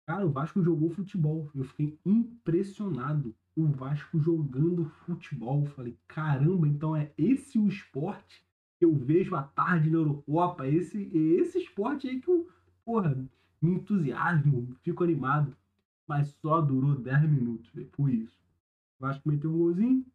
cara, 0.07 0.27
o 0.27 0.31
Vasco 0.31 0.63
jogou 0.63 0.91
futebol. 0.91 1.51
Eu 1.55 1.65
fiquei 1.65 1.99
impressionado. 2.05 3.35
O 3.55 3.67
Vasco 3.67 4.19
jogando 4.19 4.87
futebol. 5.07 5.67
Falei, 5.67 5.97
caramba, 6.09 6.67
então 6.67 6.97
é 6.97 7.13
esse 7.19 7.59
o 7.59 7.69
esporte 7.69 8.45
que 8.79 8.85
eu 8.85 8.95
vejo 8.95 9.35
à 9.35 9.43
tarde 9.43 9.91
na 9.91 9.99
Eurocopa. 9.99 10.67
Esse, 10.67 11.11
é 11.15 11.19
esse 11.41 11.59
esporte 11.59 12.09
aí 12.09 12.21
que 12.21 12.29
eu, 12.29 12.49
porra, 12.85 13.17
me 13.61 13.73
entusiasmo, 13.73 14.77
fico 14.83 15.03
animado 15.03 15.57
mas 16.07 16.29
só 16.41 16.61
durou 16.61 16.95
10 16.95 17.23
minutos. 17.29 17.71
Foi 17.93 18.13
isso. 18.13 18.39
O 18.99 19.07
Vasco 19.07 19.29
meteu 19.29 19.51
um 19.51 19.59
golzinho, 19.59 20.07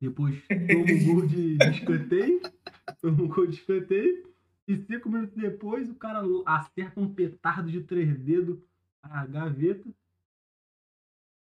depois 0.00 0.42
toma 0.46 0.80
um 0.80 1.04
gol 1.06 1.26
de, 1.26 1.56
de 1.56 1.70
escanteio, 1.70 2.40
toma 3.00 3.22
um 3.22 3.28
gol 3.28 3.46
de 3.46 3.56
escanteio, 3.56 4.28
e 4.66 4.76
cinco 4.76 5.08
minutos 5.08 5.34
depois 5.34 5.88
o 5.88 5.94
cara 5.94 6.22
acerta 6.44 7.00
um 7.00 7.12
petardo 7.12 7.70
de 7.70 7.82
três 7.82 8.18
dedos 8.18 8.58
a 9.02 9.26
gaveta. 9.26 9.88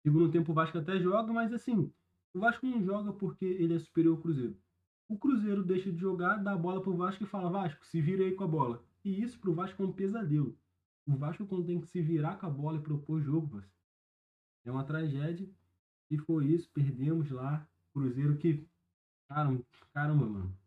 Segundo 0.04 0.32
tempo 0.32 0.52
o 0.52 0.56
Vasco 0.56 0.78
até 0.78 1.00
joga, 1.00 1.32
mas 1.32 1.54
assim, 1.54 1.92
o 2.34 2.40
Vasco 2.40 2.66
não 2.66 2.84
joga 2.84 3.14
porque 3.14 3.46
ele 3.46 3.76
é 3.76 3.80
superior 3.80 4.16
ao 4.16 4.22
Cruzeiro. 4.22 4.56
o 5.08 5.18
Cruzeiro 5.18 5.64
deixa 5.64 5.92
de 5.92 6.00
jogar, 6.00 6.38
dá 6.38 6.54
a 6.54 6.58
bola 6.58 6.82
pro 6.82 6.96
Vasco 6.96 7.24
e 7.24 7.28
fala, 7.28 7.50
Vasco, 7.50 7.86
se 7.86 8.02
vira 8.02 8.24
aí 8.24 8.34
com 8.34 8.44
a 8.44 8.48
bola. 8.48 8.84
E 9.04 9.22
isso 9.22 9.40
pro 9.40 9.54
Vasco 9.54 9.82
é 9.82 9.86
um 9.86 9.92
pesadelo. 9.92 10.56
O 11.12 11.18
Vasco 11.18 11.46
quando 11.46 11.66
tem 11.66 11.82
que 11.82 11.88
se 11.88 12.02
virar 12.02 12.38
com 12.38 12.46
a 12.46 12.50
bola 12.50 12.78
e 12.78 12.82
propor 12.82 13.22
jogo, 13.22 13.62
é 14.64 14.72
uma 14.72 14.86
tragédia. 14.86 15.50
E 16.10 16.18
foi 16.18 16.46
isso, 16.48 16.70
perdemos 16.74 17.30
lá. 17.30 17.68
Cruzeiro 17.94 18.38
que, 18.38 18.66
caramba, 19.28 19.62
caramba 19.94 20.26
mano, 20.26 20.58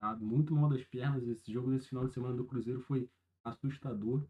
tá 0.00 0.16
muito 0.16 0.54
mal 0.56 0.68
das 0.68 0.82
pernas. 0.84 1.22
Esse 1.28 1.52
jogo 1.52 1.70
desse 1.70 1.88
final 1.88 2.08
de 2.08 2.14
semana 2.14 2.34
do 2.34 2.44
Cruzeiro 2.44 2.80
foi 2.80 3.08
assustador. 3.44 4.26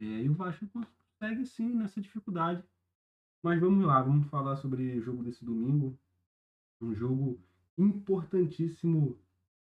É, 0.00 0.04
e 0.04 0.28
o 0.28 0.34
Vasco 0.34 0.66
segue 1.20 1.46
sim 1.46 1.74
nessa 1.74 2.00
dificuldade. 2.00 2.64
Mas 3.40 3.60
vamos 3.60 3.86
lá, 3.86 4.02
vamos 4.02 4.26
falar 4.28 4.56
sobre 4.56 4.98
o 4.98 5.02
jogo 5.02 5.22
desse 5.22 5.44
domingo. 5.44 5.96
Um 6.80 6.92
jogo 6.92 7.40
importantíssimo 7.78 9.16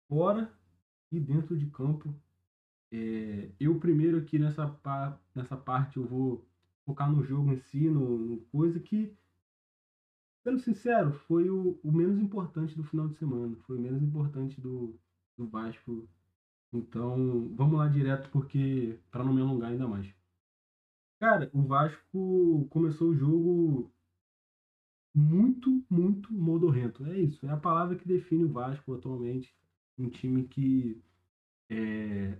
fora 0.08 0.50
e 1.12 1.20
dentro 1.20 1.54
de 1.54 1.66
campo. 1.66 2.14
É, 2.96 3.50
eu 3.58 3.80
primeiro 3.80 4.18
aqui 4.18 4.38
nessa, 4.38 4.72
nessa 5.34 5.56
parte 5.56 5.96
eu 5.96 6.06
vou 6.06 6.46
focar 6.86 7.10
no 7.10 7.24
jogo 7.24 7.52
em 7.52 7.56
si, 7.56 7.90
no, 7.90 8.18
no 8.18 8.36
coisa 8.52 8.78
que, 8.78 9.12
sendo 10.44 10.60
sincero, 10.60 11.12
foi 11.26 11.50
o, 11.50 11.76
o, 11.82 11.90
menos 11.90 12.20
importante 12.20 12.76
do 12.76 12.84
final 12.84 13.08
de 13.08 13.16
semana. 13.16 13.56
Foi 13.66 13.76
o 13.78 13.80
menos 13.80 14.00
importante 14.00 14.60
do, 14.60 14.94
do 15.36 15.48
Vasco. 15.48 16.08
Então, 16.72 17.52
vamos 17.56 17.78
lá 17.78 17.88
direto 17.88 18.30
porque 18.30 18.96
para 19.10 19.24
não 19.24 19.34
me 19.34 19.40
alongar 19.40 19.72
ainda 19.72 19.88
mais. 19.88 20.06
Cara, 21.18 21.50
o 21.52 21.62
Vasco 21.62 22.68
começou 22.70 23.08
o 23.08 23.16
jogo 23.16 23.92
muito, 25.12 25.84
muito 25.90 26.32
modorrento. 26.32 27.04
É 27.06 27.18
isso, 27.18 27.44
é 27.44 27.50
a 27.50 27.56
palavra 27.56 27.96
que 27.96 28.06
define 28.06 28.44
o 28.44 28.52
Vasco 28.52 28.94
atualmente. 28.94 29.52
Um 29.98 30.08
time 30.08 30.44
que 30.46 31.02
é, 31.68 32.38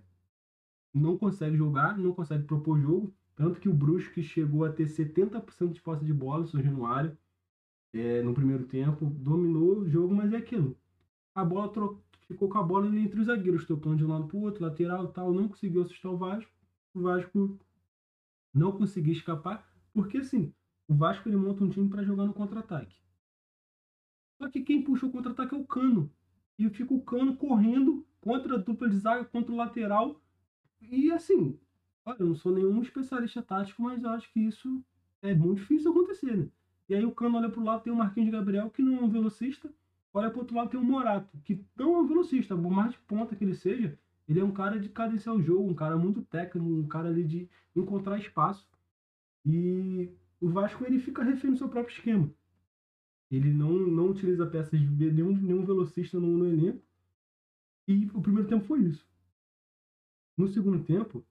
não 0.95 1.19
consegue 1.19 1.57
jogar, 1.57 1.99
não 1.99 2.13
consegue 2.15 2.45
propor 2.45 2.79
jogo. 2.81 3.13
Tanto 3.35 3.61
que 3.61 3.69
o 3.69 3.75
Brusque 3.75 4.23
chegou 4.23 4.65
a 4.65 4.73
ter 4.73 4.87
70% 4.87 5.73
de 5.73 5.83
posse 5.83 6.05
de 6.05 6.15
bola, 6.15 6.47
surgiu 6.47 6.73
no 6.73 6.87
área, 6.87 7.19
é, 7.93 8.23
no 8.23 8.33
primeiro 8.33 8.65
tempo, 8.67 9.07
dominou 9.07 9.81
o 9.81 9.89
jogo, 9.89 10.15
mas 10.15 10.33
é 10.33 10.37
aquilo. 10.37 10.77
A 11.35 11.45
bola 11.45 11.69
tro... 11.69 12.01
ficou 12.29 12.49
com 12.49 12.59
a 12.59 12.63
bola 12.63 12.87
entre 12.97 13.21
os 13.21 13.27
zagueiros, 13.27 13.67
tocando 13.67 13.97
de 13.97 14.05
um 14.05 14.09
lado 14.09 14.27
para 14.29 14.37
o 14.37 14.43
outro, 14.43 14.63
lateral 14.63 15.09
tal, 15.09 15.33
não 15.33 15.49
conseguiu 15.49 15.83
assustar 15.83 16.13
o 16.13 16.17
Vasco. 16.17 16.51
O 16.95 17.03
Vasco 17.03 17.59
não 18.53 18.71
conseguiu 18.71 19.13
escapar, 19.13 19.69
porque 19.93 20.19
assim, 20.19 20.55
o 20.87 20.95
Vasco 20.95 21.29
ele 21.29 21.37
monta 21.37 21.65
um 21.65 21.69
time 21.69 21.89
para 21.89 22.05
jogar 22.05 22.25
no 22.25 22.33
contra-ataque. 22.33 22.97
Só 24.41 24.49
que 24.49 24.63
quem 24.63 24.83
puxa 24.83 25.07
o 25.07 25.11
contra-ataque 25.11 25.55
é 25.55 25.59
o 25.59 25.67
Cano. 25.67 26.11
E 26.59 26.69
fica 26.71 26.95
o 26.95 27.03
Cano 27.03 27.37
correndo 27.37 28.07
contra 28.21 28.55
a 28.55 28.59
dupla 28.59 28.89
de 28.89 28.97
zaga, 28.97 29.25
contra 29.25 29.53
o 29.53 29.57
lateral. 29.57 30.21
E 30.91 31.11
assim, 31.13 31.59
olha, 32.05 32.17
eu 32.21 32.27
não 32.27 32.35
sou 32.35 32.53
nenhum 32.53 32.83
especialista 32.83 33.43
tático, 33.43 33.83
mas 33.83 34.03
eu 34.03 34.11
acho 34.11 34.33
que 34.33 34.41
isso 34.41 34.83
é 35.23 35.35
muito 35.35 35.59
difícil 35.59 35.91
acontecer, 35.91 36.37
né? 36.37 36.49
E 36.89 36.95
aí 36.95 37.05
o 37.05 37.13
Cano 37.13 37.39
olha 37.39 37.49
pro 37.49 37.65
lado, 37.65 37.83
tem 37.83 37.93
o 37.93 37.97
Marquinhos 37.97 38.31
de 38.31 38.37
Gabriel, 38.37 38.71
que 38.71 38.83
não 38.83 38.99
é 38.99 39.01
um 39.01 39.09
velocista. 39.09 39.73
Olha 40.13 40.31
pro 40.31 40.41
outro 40.41 40.57
lado, 40.57 40.71
tem 40.71 40.79
o 40.79 40.85
Morato, 40.85 41.37
que 41.45 41.65
não 41.77 41.95
é 41.95 41.99
um 41.99 42.07
velocista, 42.07 42.55
por 42.55 42.71
mais 42.71 42.93
de 42.93 42.99
ponta 42.99 43.35
que 43.35 43.43
ele 43.43 43.55
seja, 43.55 43.99
ele 44.29 44.41
é 44.41 44.45
um 44.45 44.53
cara 44.53 44.79
de 44.79 44.89
cadenciar 44.89 45.35
o 45.35 45.43
jogo, 45.43 45.69
um 45.69 45.75
cara 45.75 45.97
muito 45.97 46.23
técnico, 46.23 46.67
um 46.67 46.87
cara 46.87 47.09
ali 47.09 47.25
de 47.25 47.49
encontrar 47.75 48.19
espaço. 48.19 48.67
E 49.45 50.11
o 50.41 50.49
Vasco 50.49 50.85
ele 50.85 50.99
fica 50.99 51.23
refém 51.23 51.51
do 51.51 51.59
seu 51.59 51.69
próprio 51.69 51.95
esquema. 51.95 52.31
Ele 53.31 53.53
não, 53.53 53.71
não 53.71 54.11
utiliza 54.11 54.47
peças 54.47 54.79
de 54.79 55.11
nenhum, 55.11 55.37
nenhum 55.37 55.65
velocista 55.65 56.21
no, 56.21 56.39
no 56.39 56.47
elenco. 56.47 56.83
E 57.89 58.09
o 58.15 58.23
primeiro 58.23 58.49
tempo 58.49 58.65
foi 58.65 58.81
isso. 58.83 59.07
No 60.37 60.49
segundo 60.49 60.83
tempo, 60.83 61.25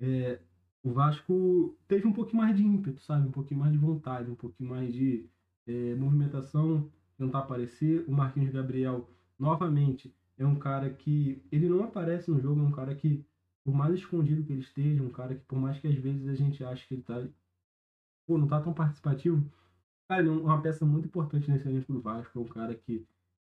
é, 0.00 0.38
o 0.82 0.92
Vasco 0.92 1.76
teve 1.88 2.06
um 2.06 2.12
pouquinho 2.12 2.42
mais 2.42 2.56
de 2.56 2.62
ímpeto, 2.62 3.00
sabe? 3.00 3.26
Um 3.26 3.32
pouquinho 3.32 3.60
mais 3.60 3.72
de 3.72 3.78
vontade, 3.78 4.30
um 4.30 4.34
pouquinho 4.34 4.70
mais 4.70 4.92
de 4.92 5.26
é, 5.66 5.94
movimentação, 5.94 6.90
tentar 7.16 7.40
aparecer. 7.40 8.04
O 8.06 8.12
Marquinhos 8.12 8.52
Gabriel, 8.52 9.08
novamente, 9.38 10.14
é 10.38 10.46
um 10.46 10.56
cara 10.56 10.90
que 10.90 11.42
ele 11.50 11.68
não 11.68 11.84
aparece 11.84 12.30
no 12.30 12.40
jogo, 12.40 12.60
é 12.60 12.64
um 12.64 12.72
cara 12.72 12.94
que, 12.94 13.24
por 13.64 13.74
mais 13.74 13.94
escondido 13.94 14.44
que 14.44 14.52
ele 14.52 14.60
esteja, 14.60 15.02
um 15.02 15.10
cara 15.10 15.34
que, 15.34 15.44
por 15.46 15.58
mais 15.58 15.78
que 15.78 15.88
às 15.88 15.94
vezes 15.94 16.28
a 16.28 16.34
gente 16.34 16.62
ache 16.64 16.86
que 16.86 16.94
ele 16.94 17.02
tá, 17.02 17.26
pô, 18.26 18.38
não 18.38 18.46
tá 18.46 18.60
tão 18.60 18.74
participativo, 18.74 19.44
cara, 20.08 20.20
ele 20.22 20.30
é 20.30 20.32
uma 20.32 20.60
peça 20.60 20.84
muito 20.84 21.06
importante 21.06 21.50
nesse 21.50 21.68
elenco 21.68 21.92
do 21.92 22.00
Vasco, 22.00 22.38
é 22.38 22.42
um 22.42 22.46
cara 22.46 22.74
que 22.74 23.06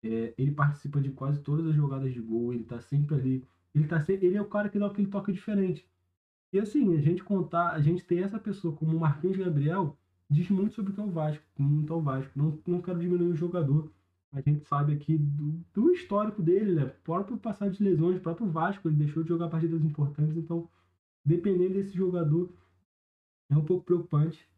é, 0.03 0.35
ele 0.37 0.53
participa 0.53 1.01
de 1.01 1.11
quase 1.11 1.41
todas 1.43 1.67
as 1.67 1.75
jogadas 1.75 2.13
de 2.13 2.21
gol, 2.21 2.53
ele 2.53 2.65
tá 2.65 2.81
sempre 2.81 3.15
ali, 3.15 3.45
ele 3.75 3.87
tá 3.87 4.01
sempre, 4.01 4.27
ele 4.27 4.37
é 4.37 4.43
o 4.43 4.49
cara 4.49 4.69
que 4.69 4.79
dá 4.79 4.87
aquele 4.87 5.09
toque 5.09 5.33
diferente. 5.33 5.87
E 6.53 6.59
assim, 6.59 6.97
a 6.97 7.01
gente 7.01 7.23
contar, 7.23 7.71
a 7.71 7.81
gente 7.81 8.05
ter 8.05 8.23
essa 8.23 8.39
pessoa 8.39 8.75
como 8.75 8.97
o 8.97 9.01
Marquinhos 9.01 9.37
Gabriel 9.37 9.97
diz 10.29 10.49
muito 10.51 10.75
sobre 10.75 10.93
o 10.93 10.95
que 10.95 11.01
é 11.01 11.05
o 11.05 11.11
Vasco, 11.11 11.45
muito 11.59 11.93
é 11.93 11.97
o 11.97 12.01
Vasco. 12.01 12.33
Não, 12.35 12.59
não 12.67 12.81
quero 12.81 12.99
diminuir 12.99 13.29
o 13.29 13.37
jogador, 13.37 13.91
a 14.33 14.41
gente 14.41 14.65
sabe 14.67 14.93
aqui 14.93 15.19
do, 15.19 15.61
do 15.75 15.91
histórico 15.93 16.43
dele, 16.43 16.75
né? 16.75 16.87
Próprio 17.05 17.37
passado 17.37 17.73
de 17.73 17.83
lesões, 17.83 18.19
o 18.19 18.21
próprio 18.21 18.49
Vasco, 18.49 18.89
ele 18.89 18.97
deixou 18.97 19.23
de 19.23 19.29
jogar 19.29 19.49
partidas 19.49 19.85
importantes, 19.85 20.37
então 20.37 20.69
dependendo 21.25 21.75
desse 21.75 21.93
jogador 21.97 22.53
é 23.51 23.57
um 23.57 23.65
pouco 23.65 23.85
preocupante. 23.85 24.49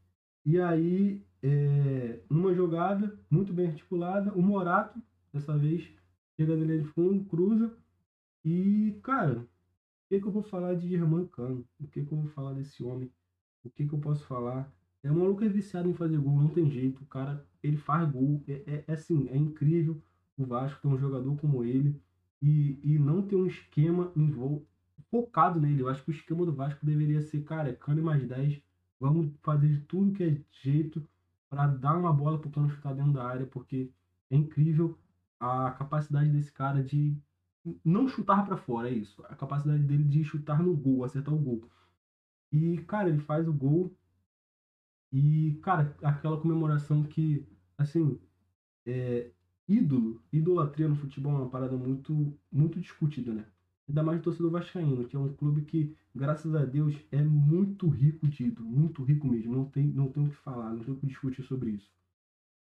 E 0.45 0.61
aí, 0.61 1.25
é, 1.43 2.21
numa 2.29 2.55
jogada 2.55 3.19
muito 3.31 3.53
bem 3.53 3.69
articulada, 3.69 4.33
o 4.35 4.43
Morato, 4.43 5.01
dessa 5.33 5.57
vez, 5.57 5.89
chega 6.37 6.57
na 6.57 6.65
linha 6.65 6.79
de 6.79 6.89
fundo, 6.89 7.25
cruza. 7.25 7.75
E, 8.45 8.99
cara, 9.03 9.39
o 9.41 9.49
que, 10.09 10.21
que 10.21 10.27
eu 10.27 10.33
vou 10.33 10.43
falar 10.43 10.75
de 10.75 10.89
Germán 10.89 11.27
Cano? 11.27 11.65
O 11.81 11.87
que, 11.87 12.05
que 12.05 12.13
eu 12.13 12.19
vou 12.19 12.29
falar 12.29 12.53
desse 12.55 12.83
homem? 12.83 13.11
O 13.65 13.71
que, 13.71 13.87
que 13.87 13.93
eu 13.95 13.99
posso 13.99 14.25
falar? 14.27 14.73
É 15.03 15.11
um 15.11 15.19
maluco 15.19 15.45
é 15.45 15.49
viciado 15.49 15.89
em 15.89 15.95
fazer 15.95 16.19
gol, 16.19 16.37
não 16.37 16.49
tem 16.49 16.71
jeito. 16.71 17.03
O 17.03 17.07
cara, 17.07 17.47
ele 17.63 17.77
faz 17.77 18.11
gol. 18.11 18.43
É, 18.49 18.53
é, 18.67 18.85
é 18.87 18.93
assim, 18.93 19.29
é 19.29 19.37
incrível 19.37 20.01
o 20.37 20.45
Vasco 20.45 20.81
ter 20.81 20.89
um 20.89 20.99
jogador 20.99 21.37
como 21.37 21.65
ele 21.65 22.01
e, 22.41 22.79
e 22.83 22.99
não 22.99 23.23
ter 23.23 23.37
um 23.37 23.47
esquema 23.47 24.13
em 24.17 24.31
voo 24.31 24.67
focado 25.11 25.61
nele. 25.61 25.83
Eu 25.83 25.89
acho 25.89 26.03
que 26.05 26.11
o 26.11 26.15
esquema 26.15 26.45
do 26.45 26.55
Vasco 26.55 26.85
deveria 26.85 27.21
ser, 27.21 27.43
cara, 27.45 27.69
é 27.71 27.75
cano 27.75 28.03
mais 28.03 28.27
10. 28.27 28.61
Vamos 28.99 29.33
fazer 29.43 29.69
de 29.69 29.81
tudo 29.83 30.13
que 30.13 30.25
é 30.25 30.41
jeito 30.63 31.07
para 31.49 31.67
dar 31.67 31.97
uma 31.97 32.13
bola 32.13 32.39
pro 32.39 32.51
cano 32.51 32.71
chutar 32.71 32.95
dentro 32.95 33.13
da 33.13 33.25
área, 33.25 33.47
porque 33.47 33.91
é 34.31 34.37
incrível 34.37 34.99
a 35.39 35.71
capacidade 35.73 36.31
desse 36.31 36.53
cara 36.53 36.83
de 36.83 37.17
não 37.85 38.09
chutar 38.09 38.45
para 38.45 38.57
fora, 38.57 38.89
é 38.91 38.95
isso. 38.95 39.25
A 39.27 39.35
capacidade 39.37 39.83
dele 39.85 40.05
de 40.05 40.25
chutar 40.25 40.63
no 40.63 40.77
gol, 40.77 41.05
acertar 41.05 41.33
o 41.35 41.39
gol. 41.39 41.63
E, 42.51 42.79
cara, 42.87 43.09
ele 43.09 43.21
faz 43.21 43.49
o 43.49 43.53
gol 43.53 43.97
e, 45.13 45.59
cara, 45.63 45.95
aquela 46.03 46.41
comemoração 46.41 47.03
que, 47.05 47.47
assim, 47.77 48.19
é, 48.87 49.31
ídolo, 49.69 50.23
idolatria 50.33 50.89
no 50.89 50.97
futebol 50.97 51.33
é 51.33 51.37
uma 51.37 51.51
parada 51.51 51.77
muito, 51.77 52.37
muito 52.51 52.81
discutida, 52.81 53.33
né? 53.35 53.47
Ainda 53.89 54.03
mais 54.03 54.19
do 54.19 54.25
torcedor 54.25 54.51
vascaíno, 54.51 55.07
que 55.07 55.15
é 55.15 55.19
um 55.19 55.35
clube 55.35 55.63
que, 55.63 55.95
graças 56.15 56.55
a 56.55 56.65
Deus, 56.65 56.95
é 57.11 57.23
muito 57.23 57.89
rico 57.89 58.27
de 58.27 58.45
ídolo, 58.45 58.69
muito 58.69 59.03
rico 59.03 59.27
mesmo. 59.27 59.55
Não 59.55 59.67
tem, 59.67 59.87
não 59.87 60.11
tem 60.11 60.25
o 60.25 60.31
que 60.31 60.37
falar, 60.37 60.73
não 60.73 60.83
tem 60.83 60.95
o 60.95 60.97
que 60.97 61.07
discutir 61.07 61.43
sobre 61.43 61.73
isso. 61.73 61.93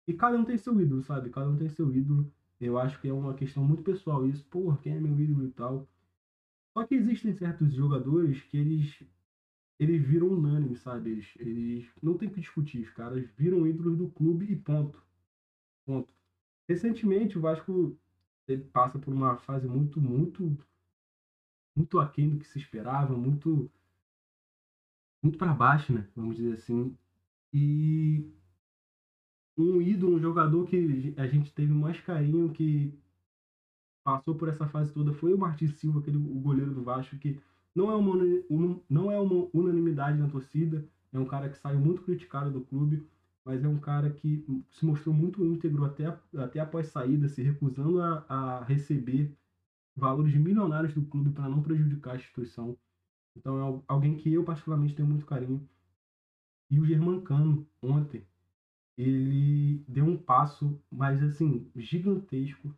E 0.08 0.14
cada 0.14 0.36
um 0.36 0.44
tem 0.44 0.58
seu 0.58 0.80
ídolo, 0.80 1.02
sabe? 1.02 1.30
Cada 1.30 1.48
um 1.48 1.56
tem 1.56 1.68
seu 1.68 1.94
ídolo. 1.94 2.32
Eu 2.60 2.78
acho 2.78 3.00
que 3.00 3.08
é 3.08 3.12
uma 3.12 3.34
questão 3.34 3.64
muito 3.64 3.82
pessoal 3.82 4.26
isso. 4.26 4.44
Porra, 4.44 4.78
quem 4.78 4.94
é 4.94 5.00
meu 5.00 5.18
ídolo 5.18 5.46
e 5.46 5.50
tal. 5.50 5.88
Só 6.74 6.84
que 6.84 6.94
existem 6.94 7.32
certos 7.32 7.72
jogadores 7.74 8.42
que 8.42 8.56
eles 8.56 9.02
eles 9.78 10.02
viram 10.02 10.28
unânime, 10.28 10.76
sabe? 10.76 11.10
Eles, 11.10 11.32
eles 11.38 11.90
não 12.02 12.18
tem 12.18 12.28
que 12.28 12.38
discutir, 12.38 12.82
os 12.82 12.90
caras 12.90 13.26
viram 13.30 13.66
ídolos 13.66 13.96
do 13.96 14.10
clube 14.10 14.44
e 14.44 14.54
ponto. 14.54 15.02
Ponto. 15.86 16.12
Recentemente 16.68 17.38
o 17.38 17.40
Vasco 17.40 17.98
ele 18.46 18.62
passa 18.64 18.98
por 18.98 19.12
uma 19.12 19.38
fase 19.38 19.66
muito, 19.66 20.00
muito, 20.00 20.56
muito 21.74 21.98
aquém 21.98 22.28
do 22.28 22.38
que 22.38 22.46
se 22.46 22.58
esperava, 22.58 23.16
muito, 23.16 23.70
muito 25.22 25.38
para 25.38 25.54
baixo, 25.54 25.94
né? 25.94 26.06
Vamos 26.14 26.36
dizer 26.36 26.54
assim. 26.54 26.94
E 27.52 28.30
um 29.60 29.80
ídolo, 29.80 30.16
um 30.16 30.20
jogador 30.20 30.66
que 30.66 31.14
a 31.16 31.26
gente 31.26 31.52
teve 31.52 31.72
mais 31.72 32.00
carinho, 32.00 32.52
que 32.52 32.92
passou 34.04 34.34
por 34.34 34.48
essa 34.48 34.66
fase 34.66 34.92
toda, 34.92 35.12
foi 35.12 35.32
o 35.34 35.38
Martins 35.38 35.78
Silva, 35.78 36.00
aquele 36.00 36.16
o 36.16 36.40
goleiro 36.40 36.74
do 36.74 36.82
Vasco, 36.82 37.18
que 37.18 37.38
não 37.74 37.90
é 37.90 37.94
uma, 37.94 38.16
não 38.88 39.10
é 39.10 39.20
uma 39.20 39.48
unanimidade 39.52 40.18
na 40.18 40.28
torcida, 40.28 40.84
é 41.12 41.18
um 41.18 41.26
cara 41.26 41.48
que 41.48 41.58
saiu 41.58 41.78
muito 41.78 42.02
criticado 42.02 42.50
do 42.50 42.62
clube, 42.62 43.06
mas 43.44 43.64
é 43.64 43.68
um 43.68 43.78
cara 43.78 44.10
que 44.10 44.44
se 44.70 44.84
mostrou 44.84 45.14
muito 45.14 45.44
íntegro 45.44 45.84
até, 45.84 46.06
até 46.36 46.60
após 46.60 46.88
saída, 46.88 47.28
se 47.28 47.42
recusando 47.42 48.00
a, 48.00 48.24
a 48.28 48.64
receber 48.64 49.36
valores 49.96 50.34
milionários 50.34 50.94
do 50.94 51.02
clube 51.02 51.30
para 51.30 51.48
não 51.48 51.62
prejudicar 51.62 52.12
a 52.12 52.16
instituição. 52.16 52.76
Então 53.36 53.58
é 53.58 53.82
alguém 53.86 54.16
que 54.16 54.32
eu 54.32 54.44
particularmente 54.44 54.94
tenho 54.94 55.08
muito 55.08 55.26
carinho. 55.26 55.68
E 56.70 56.78
o 56.78 56.86
Germancano, 56.86 57.66
ontem, 57.82 58.24
ele 59.00 59.82
deu 59.88 60.04
um 60.04 60.16
passo, 60.16 60.78
mas 60.90 61.22
assim, 61.22 61.70
gigantesco 61.74 62.74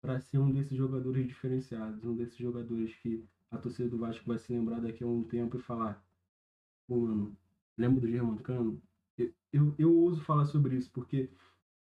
para 0.00 0.18
ser 0.18 0.38
um 0.38 0.50
desses 0.50 0.76
jogadores 0.76 1.26
diferenciados, 1.26 2.04
um 2.04 2.16
desses 2.16 2.36
jogadores 2.36 2.92
que 2.96 3.24
a 3.50 3.56
torcida 3.56 3.88
do 3.88 3.98
Vasco 3.98 4.24
vai 4.26 4.38
se 4.38 4.52
lembrar 4.52 4.80
daqui 4.80 5.04
a 5.04 5.06
um 5.06 5.22
tempo 5.22 5.56
e 5.56 5.62
falar: 5.62 6.02
pô, 6.88 6.98
mano, 7.00 7.36
lembra 7.78 8.00
do 8.00 8.08
Germancano? 8.08 8.82
Eu, 9.16 9.32
eu, 9.52 9.74
eu 9.78 9.96
ouso 9.96 10.20
falar 10.22 10.46
sobre 10.46 10.74
isso, 10.76 10.90
porque 10.92 11.30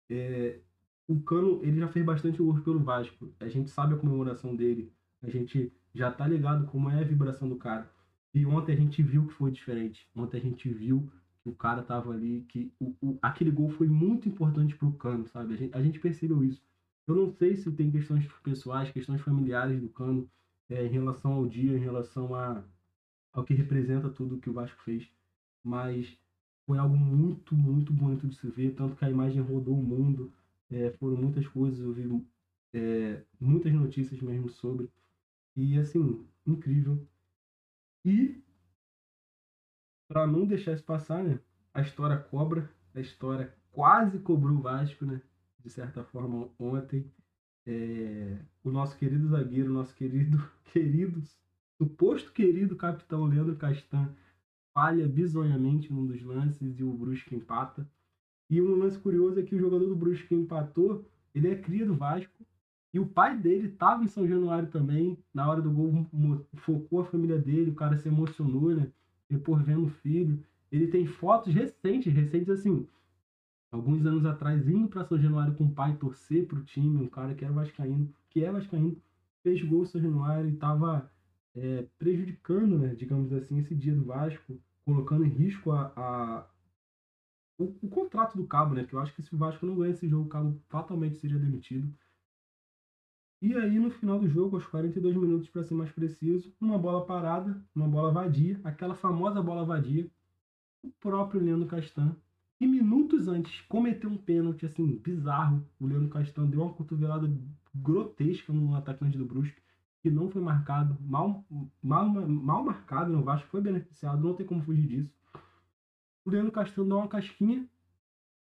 é, 0.09 0.59
o 1.07 1.21
Cano 1.21 1.63
ele 1.63 1.79
já 1.79 1.87
fez 1.87 2.03
bastante 2.03 2.39
gols 2.39 2.61
pelo 2.61 2.79
Vasco. 2.79 3.31
A 3.39 3.47
gente 3.47 3.69
sabe 3.69 3.93
a 3.93 3.97
comemoração 3.97 4.55
dele, 4.55 4.91
a 5.21 5.29
gente 5.29 5.71
já 5.93 6.11
tá 6.11 6.27
ligado 6.27 6.65
como 6.65 6.89
é 6.89 6.99
a 6.99 7.03
vibração 7.03 7.47
do 7.47 7.57
cara. 7.57 7.87
E 8.33 8.43
ontem 8.45 8.73
a 8.73 8.77
gente 8.77 9.03
viu 9.03 9.27
que 9.27 9.33
foi 9.33 9.51
diferente. 9.51 10.07
Ontem 10.15 10.37
a 10.37 10.41
gente 10.41 10.67
viu 10.69 11.11
o 11.49 11.55
cara 11.55 11.83
tava 11.83 12.11
ali, 12.11 12.45
que 12.49 12.71
o, 12.79 12.93
o 13.01 13.19
aquele 13.21 13.51
gol 13.51 13.69
foi 13.69 13.87
muito 13.87 14.27
importante 14.27 14.75
pro 14.75 14.91
Cano, 14.93 15.27
sabe? 15.27 15.53
A 15.53 15.57
gente, 15.57 15.75
a 15.75 15.81
gente 15.81 15.99
percebeu 15.99 16.43
isso. 16.43 16.61
Eu 17.07 17.15
não 17.15 17.29
sei 17.31 17.55
se 17.55 17.71
tem 17.71 17.91
questões 17.91 18.27
pessoais, 18.43 18.91
questões 18.91 19.21
familiares 19.21 19.79
do 19.81 19.89
Cano 19.89 20.29
é, 20.69 20.85
em 20.85 20.89
relação 20.89 21.33
ao 21.33 21.47
dia, 21.47 21.77
em 21.77 21.81
relação 21.81 22.35
a, 22.35 22.63
ao 23.31 23.43
que 23.43 23.53
representa 23.53 24.09
tudo 24.09 24.39
que 24.39 24.49
o 24.49 24.53
Vasco 24.53 24.81
fez, 24.83 25.09
mas 25.63 26.17
foi 26.65 26.77
algo 26.77 26.97
muito, 26.97 27.55
muito 27.55 27.93
bonito 27.93 28.27
de 28.27 28.35
se 28.35 28.47
ver, 28.49 28.75
tanto 28.75 28.95
que 28.95 29.05
a 29.05 29.09
imagem 29.09 29.41
rodou 29.41 29.79
o 29.79 29.83
mundo, 29.83 30.33
é, 30.69 30.91
foram 30.91 31.15
muitas 31.15 31.47
coisas, 31.47 31.79
eu 31.79 31.93
vi 31.93 32.25
é, 32.73 33.23
muitas 33.39 33.71
notícias 33.73 34.21
mesmo 34.21 34.49
sobre, 34.49 34.89
e 35.55 35.77
assim, 35.77 36.25
incrível. 36.45 37.07
E, 38.03 38.41
para 40.07 40.25
não 40.27 40.45
deixar 40.45 40.73
isso 40.73 40.83
passar, 40.83 41.23
né, 41.23 41.39
a 41.73 41.81
história 41.81 42.17
cobra, 42.17 42.69
a 42.95 42.99
história 42.99 43.53
quase 43.71 44.19
cobrou 44.19 44.57
o 44.57 44.61
Vasco, 44.61 45.05
né, 45.05 45.21
de 45.63 45.69
certa 45.69 46.03
forma, 46.03 46.49
ontem, 46.57 47.11
é, 47.65 48.37
o 48.63 48.71
nosso 48.71 48.97
querido 48.97 49.27
zagueiro, 49.27 49.71
nosso 49.71 49.93
querido, 49.93 50.37
querido, 50.71 51.21
suposto 51.77 52.31
querido 52.31 52.75
capitão 52.75 53.25
Leandro 53.25 53.55
Castan 53.55 54.13
falha 54.77 55.07
bizonhamente 55.07 55.91
num 55.91 56.05
dos 56.05 56.21
lances 56.21 56.79
e 56.79 56.83
o 56.83 56.93
Brusque 56.93 57.35
empata. 57.35 57.89
E 58.47 58.61
um 58.61 58.75
lance 58.75 58.99
curioso 58.99 59.39
é 59.39 59.43
que 59.43 59.55
o 59.55 59.59
jogador 59.59 59.87
do 59.87 59.95
Brusque 59.95 60.27
que 60.27 60.35
empatou, 60.35 61.03
ele 61.33 61.47
é 61.47 61.55
cria 61.55 61.83
do 61.83 61.95
Vasco. 61.95 62.45
E 62.93 62.99
o 62.99 63.07
pai 63.07 63.35
dele 63.35 63.69
estava 63.69 64.03
em 64.03 64.07
São 64.07 64.27
Januário 64.27 64.69
também. 64.69 65.17
Na 65.33 65.49
hora 65.49 65.63
do 65.63 65.71
gol, 65.71 66.05
focou 66.57 67.01
a 67.01 67.05
família 67.05 67.39
dele. 67.39 67.71
O 67.71 67.75
cara 67.75 67.97
se 67.97 68.07
emocionou, 68.07 68.69
né? 68.75 68.91
Depois 69.29 69.63
vendo 69.63 69.85
o 69.85 69.89
filho. 69.89 70.43
Ele 70.71 70.87
tem 70.87 71.05
fotos 71.05 71.53
recentes, 71.53 72.13
recentes 72.13 72.49
assim. 72.49 72.87
Alguns 73.71 74.05
anos 74.05 74.25
atrás, 74.25 74.67
indo 74.67 74.87
para 74.87 75.05
São 75.05 75.19
Januário 75.19 75.55
com 75.55 75.65
o 75.65 75.73
pai 75.73 75.95
torcer 75.97 76.45
para 76.47 76.59
o 76.59 76.63
time. 76.63 77.01
Um 77.01 77.07
cara 77.07 77.35
que 77.35 77.43
era 77.43 77.53
vascaíno, 77.53 78.13
que 78.29 78.43
é 78.43 78.51
vascaíno, 78.51 78.97
fez 79.43 79.61
gol 79.61 79.85
São 79.85 80.01
Januário 80.01 80.49
e 80.49 80.53
estava 80.53 81.11
é, 81.55 81.85
prejudicando, 81.97 82.77
né, 82.77 82.95
digamos 82.95 83.33
assim, 83.33 83.59
esse 83.59 83.73
dia 83.75 83.95
do 83.95 84.05
Vasco 84.05 84.59
colocando 84.85 85.25
em 85.25 85.29
risco 85.29 85.71
a, 85.71 85.91
a 85.97 86.47
o, 87.57 87.65
o, 87.81 87.89
contrato 87.89 88.37
do 88.37 88.47
Cabo, 88.47 88.73
né? 88.73 88.85
Que 88.85 88.93
eu 88.93 88.99
acho 88.99 89.13
que 89.13 89.21
se 89.21 89.33
o 89.35 89.37
Vasco 89.37 89.65
não 89.65 89.75
ganha 89.75 89.91
esse 89.91 90.07
jogo, 90.07 90.25
o 90.25 90.29
Cabo 90.29 90.61
fatalmente 90.69 91.17
seria 91.17 91.37
demitido. 91.37 91.91
E 93.41 93.55
aí, 93.55 93.77
no 93.79 93.91
final 93.91 94.19
do 94.19 94.27
jogo, 94.27 94.55
aos 94.55 94.65
42 94.65 95.15
minutos, 95.15 95.49
para 95.49 95.63
ser 95.63 95.75
mais 95.75 95.91
preciso, 95.91 96.53
uma 96.59 96.77
bola 96.77 97.05
parada, 97.05 97.63
uma 97.75 97.87
bola 97.87 98.11
vadia, 98.11 98.59
aquela 98.63 98.95
famosa 98.95 99.41
bola 99.41 99.63
vadia, 99.63 100.09
o 100.83 100.89
próprio 100.99 101.41
Leandro 101.41 101.67
Castan, 101.67 102.15
que 102.57 102.65
minutos 102.65 103.27
antes 103.27 103.61
cometeu 103.61 104.09
um 104.09 104.17
pênalti, 104.17 104.65
assim, 104.65 104.97
bizarro. 104.97 105.63
O 105.79 105.85
Leandro 105.85 106.09
Castan 106.09 106.47
deu 106.47 106.61
uma 106.63 106.73
cotovelada 106.73 107.31
grotesca 107.75 108.51
no 108.51 108.75
atacante 108.75 109.17
do 109.17 109.25
Brusque 109.25 109.61
que 110.01 110.11
não 110.11 110.29
foi 110.29 110.41
marcado, 110.41 110.97
mal, 111.01 111.45
mal, 111.81 112.07
mal 112.09 112.63
marcado 112.63 113.11
no 113.11 113.23
Vasco, 113.23 113.49
foi 113.49 113.61
beneficiado, 113.61 114.23
não 114.23 114.33
tem 114.33 114.45
como 114.45 114.63
fugir 114.63 114.87
disso. 114.87 115.13
O 116.23 116.29
Leandro 116.29 116.51
Castelo 116.51 116.87
dá 116.87 116.95
uma 116.95 117.07
casquinha 117.07 117.67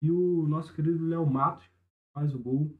e 0.00 0.10
o 0.10 0.46
nosso 0.46 0.72
querido 0.72 1.06
Léo 1.06 1.26
Matos 1.26 1.64
faz 2.12 2.34
o 2.34 2.38
gol. 2.38 2.76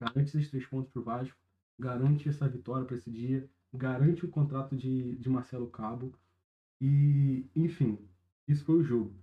Garante 0.00 0.36
esses 0.36 0.50
três 0.50 0.66
pontos 0.66 0.90
para 0.90 1.00
o 1.00 1.04
Vasco, 1.04 1.36
garante 1.78 2.28
essa 2.28 2.48
vitória 2.48 2.86
para 2.86 2.96
esse 2.96 3.10
dia, 3.10 3.48
garante 3.72 4.24
o 4.24 4.28
contrato 4.28 4.76
de, 4.76 5.16
de 5.16 5.28
Marcelo 5.28 5.68
Cabo. 5.68 6.12
E, 6.80 7.46
enfim, 7.54 7.98
isso 8.48 8.64
foi 8.64 8.76
o 8.76 8.84
jogo. 8.84 9.14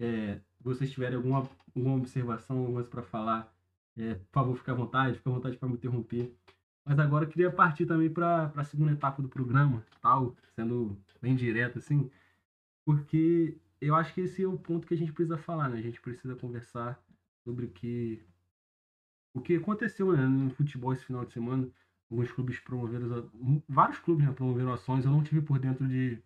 É, 0.00 0.40
vocês 0.60 0.90
tiverem 0.90 1.16
alguma, 1.16 1.48
alguma 1.76 1.96
observação, 1.96 2.58
alguma 2.58 2.74
coisa 2.74 2.88
para 2.88 3.02
falar, 3.02 3.54
é, 3.96 4.14
por 4.14 4.32
favor, 4.32 4.56
fique 4.56 4.70
à 4.70 4.74
vontade, 4.74 5.16
fique 5.16 5.28
à 5.28 5.32
vontade 5.32 5.56
para 5.56 5.68
me 5.68 5.74
interromper. 5.74 6.34
Mas 6.84 6.98
agora 6.98 7.24
eu 7.24 7.28
queria 7.28 7.50
partir 7.50 7.86
também 7.86 8.10
para 8.10 8.52
a 8.56 8.64
segunda 8.64 8.92
etapa 8.92 9.22
do 9.22 9.28
programa, 9.28 9.84
tal, 10.00 10.36
sendo 10.54 10.98
bem 11.20 11.36
direto 11.36 11.78
assim, 11.78 12.10
porque 12.84 13.56
eu 13.80 13.94
acho 13.94 14.12
que 14.14 14.22
esse 14.22 14.42
é 14.42 14.46
o 14.48 14.58
ponto 14.58 14.86
que 14.86 14.94
a 14.94 14.96
gente 14.96 15.12
precisa 15.12 15.38
falar, 15.38 15.68
né? 15.68 15.78
A 15.78 15.82
gente 15.82 16.00
precisa 16.00 16.34
conversar 16.34 17.00
sobre 17.44 17.66
o 17.66 17.70
que 17.70 18.24
o 19.34 19.40
que 19.40 19.56
aconteceu 19.56 20.12
né, 20.12 20.26
no 20.26 20.50
futebol 20.50 20.92
esse 20.92 21.04
final 21.04 21.24
de 21.24 21.32
semana. 21.32 21.68
Alguns 22.10 22.30
clubes 22.30 22.60
promoveram, 22.60 23.30
vários 23.66 23.98
clubes 23.98 24.26
né, 24.26 24.32
promoveram 24.32 24.72
ações. 24.72 25.04
Eu 25.04 25.10
não 25.10 25.22
tive 25.22 25.40
por 25.40 25.58
dentro 25.58 25.88
de 25.88 26.18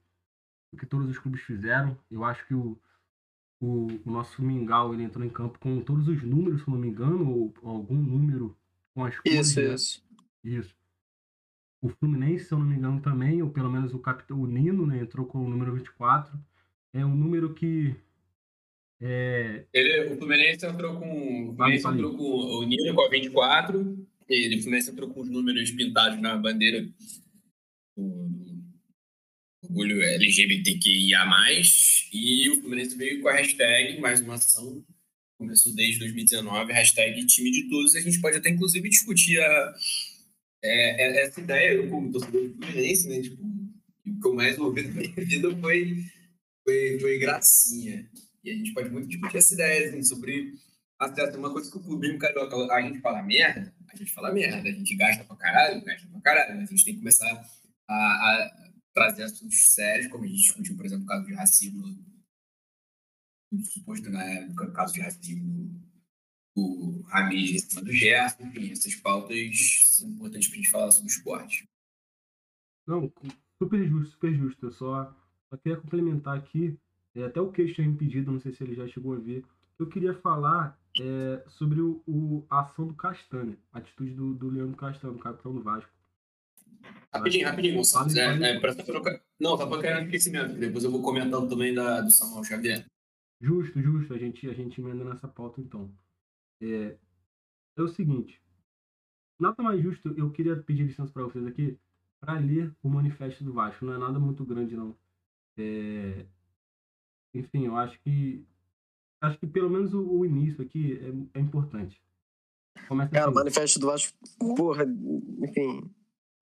o 0.72 0.76
que 0.76 0.84
todos 0.84 1.08
os 1.08 1.18
clubes 1.18 1.40
fizeram. 1.42 1.96
Eu 2.10 2.24
acho 2.24 2.44
que 2.46 2.54
o, 2.54 2.76
o, 3.60 3.86
o 4.04 4.10
nosso 4.10 4.42
Mingau 4.42 4.92
ele 4.92 5.04
entrou 5.04 5.24
em 5.24 5.30
campo 5.30 5.58
com 5.58 5.80
todos 5.80 6.08
os 6.08 6.22
números, 6.22 6.62
se 6.62 6.70
não 6.70 6.78
me 6.78 6.88
engano, 6.88 7.28
ou, 7.28 7.54
ou 7.62 7.70
algum 7.70 7.94
número 7.94 8.56
com 8.94 9.04
as 9.04 9.16
cores. 9.18 9.38
Isso, 9.38 9.60
né? 9.60 9.74
isso. 9.74 10.06
Isso. 10.42 10.76
O 11.80 11.88
Fluminense, 11.88 12.46
se 12.46 12.52
eu 12.54 12.58
não 12.58 12.66
me 12.66 12.74
engano, 12.74 13.00
também, 13.00 13.42
ou 13.42 13.50
pelo 13.50 13.70
menos 13.70 13.94
o 13.94 13.98
capitão 13.98 14.40
o 14.40 14.46
Nino, 14.46 14.86
né, 14.86 15.00
entrou 15.00 15.26
com 15.26 15.44
o 15.44 15.48
número 15.48 15.74
24. 15.74 16.38
É 16.92 17.04
um 17.04 17.14
número 17.14 17.54
que. 17.54 17.94
É... 19.00 19.64
Ele, 19.72 20.14
o 20.14 20.16
Fluminense 20.16 20.66
entrou 20.66 20.98
com. 20.98 21.50
O 21.50 21.56
Fluminense 21.56 21.86
entrou 21.86 22.16
com 22.16 22.24
o 22.24 22.64
Nino 22.64 22.94
com 22.94 23.02
a 23.02 23.08
24. 23.08 24.06
Ele, 24.28 24.56
o 24.56 24.62
Fluminense 24.62 24.90
entrou 24.90 25.10
com 25.10 25.20
os 25.20 25.28
números 25.28 25.70
pintados 25.70 26.20
na 26.20 26.36
bandeira 26.36 26.82
do 27.96 28.36
orgulho 29.62 30.02
LGBTQIA. 30.02 31.24
E 32.12 32.48
o 32.50 32.60
Fluminense 32.60 32.96
veio 32.96 33.20
com 33.20 33.28
a 33.28 33.34
hashtag, 33.34 34.00
mais 34.00 34.20
uma 34.20 34.34
ação, 34.34 34.84
começou 35.38 35.74
desde 35.74 35.98
2019, 36.00 36.72
hashtag 36.72 37.26
time 37.26 37.50
de 37.50 37.68
todos. 37.68 37.94
A 37.94 38.00
gente 38.00 38.20
pode 38.20 38.36
até, 38.36 38.48
inclusive, 38.48 38.88
discutir 38.88 39.38
a 39.40 39.74
é, 40.62 41.22
é, 41.22 41.24
essa 41.24 41.40
ideia, 41.40 41.74
eu 41.74 41.88
como 41.88 42.10
torcedor 42.10 42.48
do 42.48 42.54
Fluminense, 42.56 43.08
né, 43.08 43.20
tipo, 43.20 43.42
o 43.42 44.20
que 44.20 44.26
eu 44.26 44.34
mais 44.34 44.58
ouvi 44.58 44.82
na 44.82 44.90
minha 44.90 45.14
vida 45.24 45.56
foi, 45.58 46.04
foi, 46.64 46.98
foi 47.00 47.18
gracinha. 47.18 48.10
E 48.46 48.50
a 48.50 48.54
gente 48.54 48.72
pode 48.72 48.88
muito 48.90 49.08
discutir 49.08 49.38
essa 49.38 49.54
ideia, 49.54 49.88
assim, 49.88 50.02
sobre 50.04 50.54
até 51.00 51.36
uma 51.36 51.52
coisa 51.52 51.68
que 51.68 51.76
o 51.76 51.82
clubismo 51.82 52.16
carioca, 52.16 52.56
a 52.72 52.80
gente 52.80 53.00
fala 53.00 53.20
merda, 53.20 53.74
a 53.92 53.96
gente 53.96 54.12
fala 54.12 54.32
merda, 54.32 54.68
a 54.68 54.72
gente 54.72 54.94
gasta 54.94 55.24
pra 55.24 55.34
caralho, 55.34 55.84
gasta 55.84 56.06
pra 56.06 56.20
caralho, 56.20 56.60
a 56.60 56.64
gente 56.64 56.84
tem 56.84 56.94
que 56.94 57.00
começar 57.00 57.28
a, 57.88 57.94
a 57.94 58.70
trazer 58.94 59.24
assuntos 59.24 59.58
sérios, 59.74 60.06
como 60.06 60.22
a 60.22 60.28
gente 60.28 60.42
discutiu, 60.42 60.76
por 60.76 60.86
exemplo, 60.86 61.04
o 61.04 61.08
caso 61.08 61.26
de 61.26 61.34
racismo, 61.34 61.82
suposto 63.64 64.08
na 64.10 64.22
época, 64.22 64.68
o 64.68 64.72
caso 64.72 64.94
de 64.94 65.00
racismo 65.00 65.82
o 66.56 67.02
Ramires 67.08 67.64
em 67.64 67.68
cima 67.68 67.82
do 67.82 67.92
Gerson, 67.92 68.44
enfim, 68.44 68.70
essas 68.70 68.94
pautas 68.94 69.36
são 69.98 70.08
importantes 70.08 70.48
para 70.48 70.54
a 70.54 70.58
gente 70.58 70.70
falar 70.70 70.90
sobre 70.90 71.10
esporte. 71.10 71.68
Não, 72.86 73.12
super 73.58 73.86
justo, 73.86 74.12
super 74.12 74.34
justo. 74.34 74.66
Eu 74.66 74.72
só, 74.72 75.14
só 75.50 75.56
queria 75.58 75.78
complementar 75.78 76.38
aqui, 76.38 76.78
é, 77.16 77.24
até 77.24 77.40
o 77.40 77.50
queixo 77.50 77.74
tinha 77.74 77.86
impedido, 77.86 78.30
não 78.30 78.40
sei 78.40 78.52
se 78.52 78.62
ele 78.62 78.74
já 78.74 78.86
chegou 78.86 79.14
a 79.14 79.18
ver. 79.18 79.44
Eu 79.78 79.86
queria 79.86 80.14
falar 80.14 80.78
é, 81.00 81.42
sobre 81.48 81.80
o, 81.80 82.02
o, 82.06 82.46
a 82.48 82.60
ação 82.60 82.86
do 82.86 82.94
Castanha, 82.94 83.56
a 83.72 83.78
atitude 83.78 84.12
do, 84.14 84.34
do 84.34 84.48
Leandro 84.48 84.76
Castanho, 84.76 85.18
capitão 85.18 85.54
do 85.54 85.62
Vasco. 85.62 85.90
Rapidinho, 87.12 87.46
rapidinho, 87.46 87.76
Gonçalves. 87.76 88.16
É, 88.16 88.26
é, 88.26 88.60
pra. 88.60 88.74
Não, 89.40 89.56
tá 89.56 89.66
para 89.66 89.82
cair 89.82 89.94
no 89.96 90.04
esquecimento. 90.04 90.54
Depois 90.54 90.84
eu 90.84 90.90
vou 90.90 91.02
comentando 91.02 91.48
também 91.48 91.74
da, 91.74 92.00
do 92.00 92.10
Samuel 92.10 92.44
Xavier. 92.44 92.86
Justo, 93.40 93.80
justo. 93.80 94.14
A 94.14 94.18
gente, 94.18 94.48
a 94.48 94.54
gente 94.54 94.80
emenda 94.80 95.04
nessa 95.04 95.26
pauta 95.26 95.60
então 95.60 95.90
é, 96.62 96.96
é 97.76 97.82
o 97.82 97.88
seguinte. 97.88 98.40
Nada 99.38 99.62
mais 99.62 99.82
justo, 99.82 100.14
eu 100.16 100.30
queria 100.30 100.56
pedir 100.56 100.84
licença 100.84 101.12
para 101.12 101.24
vocês 101.24 101.46
aqui 101.46 101.78
para 102.20 102.38
ler 102.38 102.74
o 102.82 102.88
manifesto 102.88 103.44
do 103.44 103.52
Vasco. 103.52 103.84
Não 103.84 103.94
é 103.94 103.98
nada 103.98 104.18
muito 104.18 104.44
grande, 104.44 104.74
não. 104.74 104.96
É, 105.58 106.24
enfim, 107.38 107.66
eu 107.66 107.76
acho 107.76 107.98
que 108.00 108.44
acho 109.20 109.38
que 109.38 109.46
pelo 109.46 109.70
menos 109.70 109.92
o, 109.94 110.04
o 110.18 110.26
início 110.26 110.62
aqui 110.62 110.98
é, 111.34 111.38
é 111.38 111.40
importante. 111.40 112.00
Começa 112.88 113.10
Cara, 113.10 113.24
assim. 113.24 113.32
o 113.32 113.34
manifesto 113.34 113.80
do 113.80 113.86
Vasco, 113.86 114.16
porra, 114.56 114.84
enfim, 115.42 115.90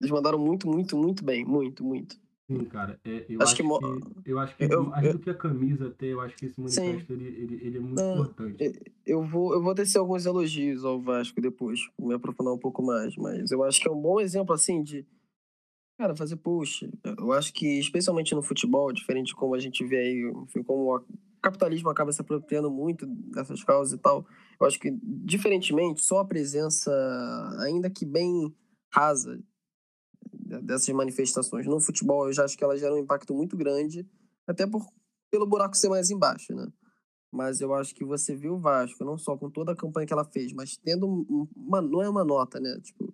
eles 0.00 0.10
mandaram 0.10 0.38
muito, 0.38 0.66
muito, 0.68 0.96
muito 0.96 1.24
bem, 1.24 1.44
muito, 1.44 1.84
muito. 1.84 2.16
Sim, 2.46 2.62
cara. 2.66 3.00
É, 3.04 3.24
eu, 3.28 3.40
Acho 3.40 3.52
acho 3.54 3.56
que 3.56 3.62
que, 4.22 4.30
eu 4.30 4.38
acho 4.38 4.56
que 4.56 4.64
eu- 4.64 4.82
mais 4.84 5.06
eu- 5.06 5.12
do 5.14 5.18
que 5.18 5.30
a 5.30 5.34
camisa 5.34 5.86
até, 5.88 6.06
eu 6.06 6.20
acho 6.20 6.36
que 6.36 6.44
esse 6.46 6.60
manifesto 6.60 7.10
ele, 7.12 7.24
ele, 7.24 7.54
ele 7.66 7.76
é 7.78 7.80
muito 7.80 8.02
Não, 8.02 8.12
importante. 8.14 8.82
Eu 9.06 9.22
vou, 9.24 9.54
eu 9.54 9.62
vou 9.62 9.74
tecer 9.74 9.96
alguns 9.98 10.26
elogios 10.26 10.84
ao 10.84 11.00
Vasco 11.00 11.40
depois, 11.40 11.80
me 11.98 12.12
aprofundar 12.12 12.52
um 12.52 12.58
pouco 12.58 12.82
mais, 12.82 13.16
mas 13.16 13.50
eu 13.50 13.64
acho 13.64 13.80
que 13.80 13.88
é 13.88 13.90
um 13.90 14.00
bom 14.00 14.20
exemplo, 14.20 14.54
assim, 14.54 14.82
de, 14.82 15.06
cara, 15.98 16.14
fazer 16.16 16.36
push. 16.36 16.84
Eu 17.18 17.32
acho 17.32 17.52
que, 17.52 17.78
especialmente 17.78 18.34
no 18.34 18.42
futebol, 18.42 18.92
diferente 18.92 19.28
de 19.28 19.34
como 19.34 19.54
a 19.54 19.58
gente 19.58 19.84
vê 19.84 19.96
aí, 19.98 20.32
enfim, 20.44 20.62
como 20.62 20.96
o 20.96 21.04
capitalismo 21.42 21.88
acaba 21.90 22.12
se 22.12 22.20
apropriando 22.20 22.70
muito 22.70 23.06
dessas 23.06 23.62
causas 23.62 23.98
e 23.98 24.00
tal, 24.00 24.26
eu 24.60 24.66
acho 24.66 24.78
que, 24.78 24.90
diferentemente, 25.02 26.02
só 26.02 26.18
a 26.20 26.24
presença, 26.24 26.90
ainda 27.60 27.90
que 27.90 28.04
bem 28.06 28.54
rasa, 28.92 29.38
dessas 30.62 30.94
manifestações 30.94 31.66
no 31.66 31.80
futebol, 31.80 32.26
eu 32.26 32.32
já 32.32 32.44
acho 32.44 32.56
que 32.56 32.64
ela 32.64 32.76
gera 32.76 32.94
um 32.94 32.98
impacto 32.98 33.34
muito 33.34 33.56
grande, 33.56 34.06
até 34.46 34.66
por, 34.66 34.86
pelo 35.30 35.46
buraco 35.46 35.76
ser 35.76 35.88
mais 35.88 36.10
embaixo, 36.10 36.54
né? 36.54 36.66
Mas 37.32 37.60
eu 37.60 37.74
acho 37.74 37.94
que 37.94 38.04
você 38.04 38.36
viu 38.36 38.54
o 38.54 38.60
Vasco, 38.60 39.04
não 39.04 39.18
só 39.18 39.36
com 39.36 39.50
toda 39.50 39.72
a 39.72 39.76
campanha 39.76 40.06
que 40.06 40.12
ela 40.12 40.24
fez, 40.24 40.52
mas 40.52 40.76
tendo 40.76 41.06
um- 41.06 41.48
uma, 41.56 41.82
não 41.82 42.00
é 42.00 42.08
uma 42.08 42.24
nota, 42.24 42.60
né? 42.60 42.78
Tipo, 42.80 43.12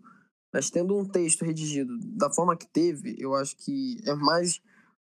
mas 0.52 0.70
tendo 0.70 0.96
um 0.96 1.04
texto 1.04 1.44
redigido 1.44 1.96
da 2.16 2.30
forma 2.30 2.56
que 2.56 2.66
teve, 2.66 3.16
eu 3.18 3.34
acho 3.34 3.56
que 3.56 3.98
é 4.06 4.14
mais 4.14 4.60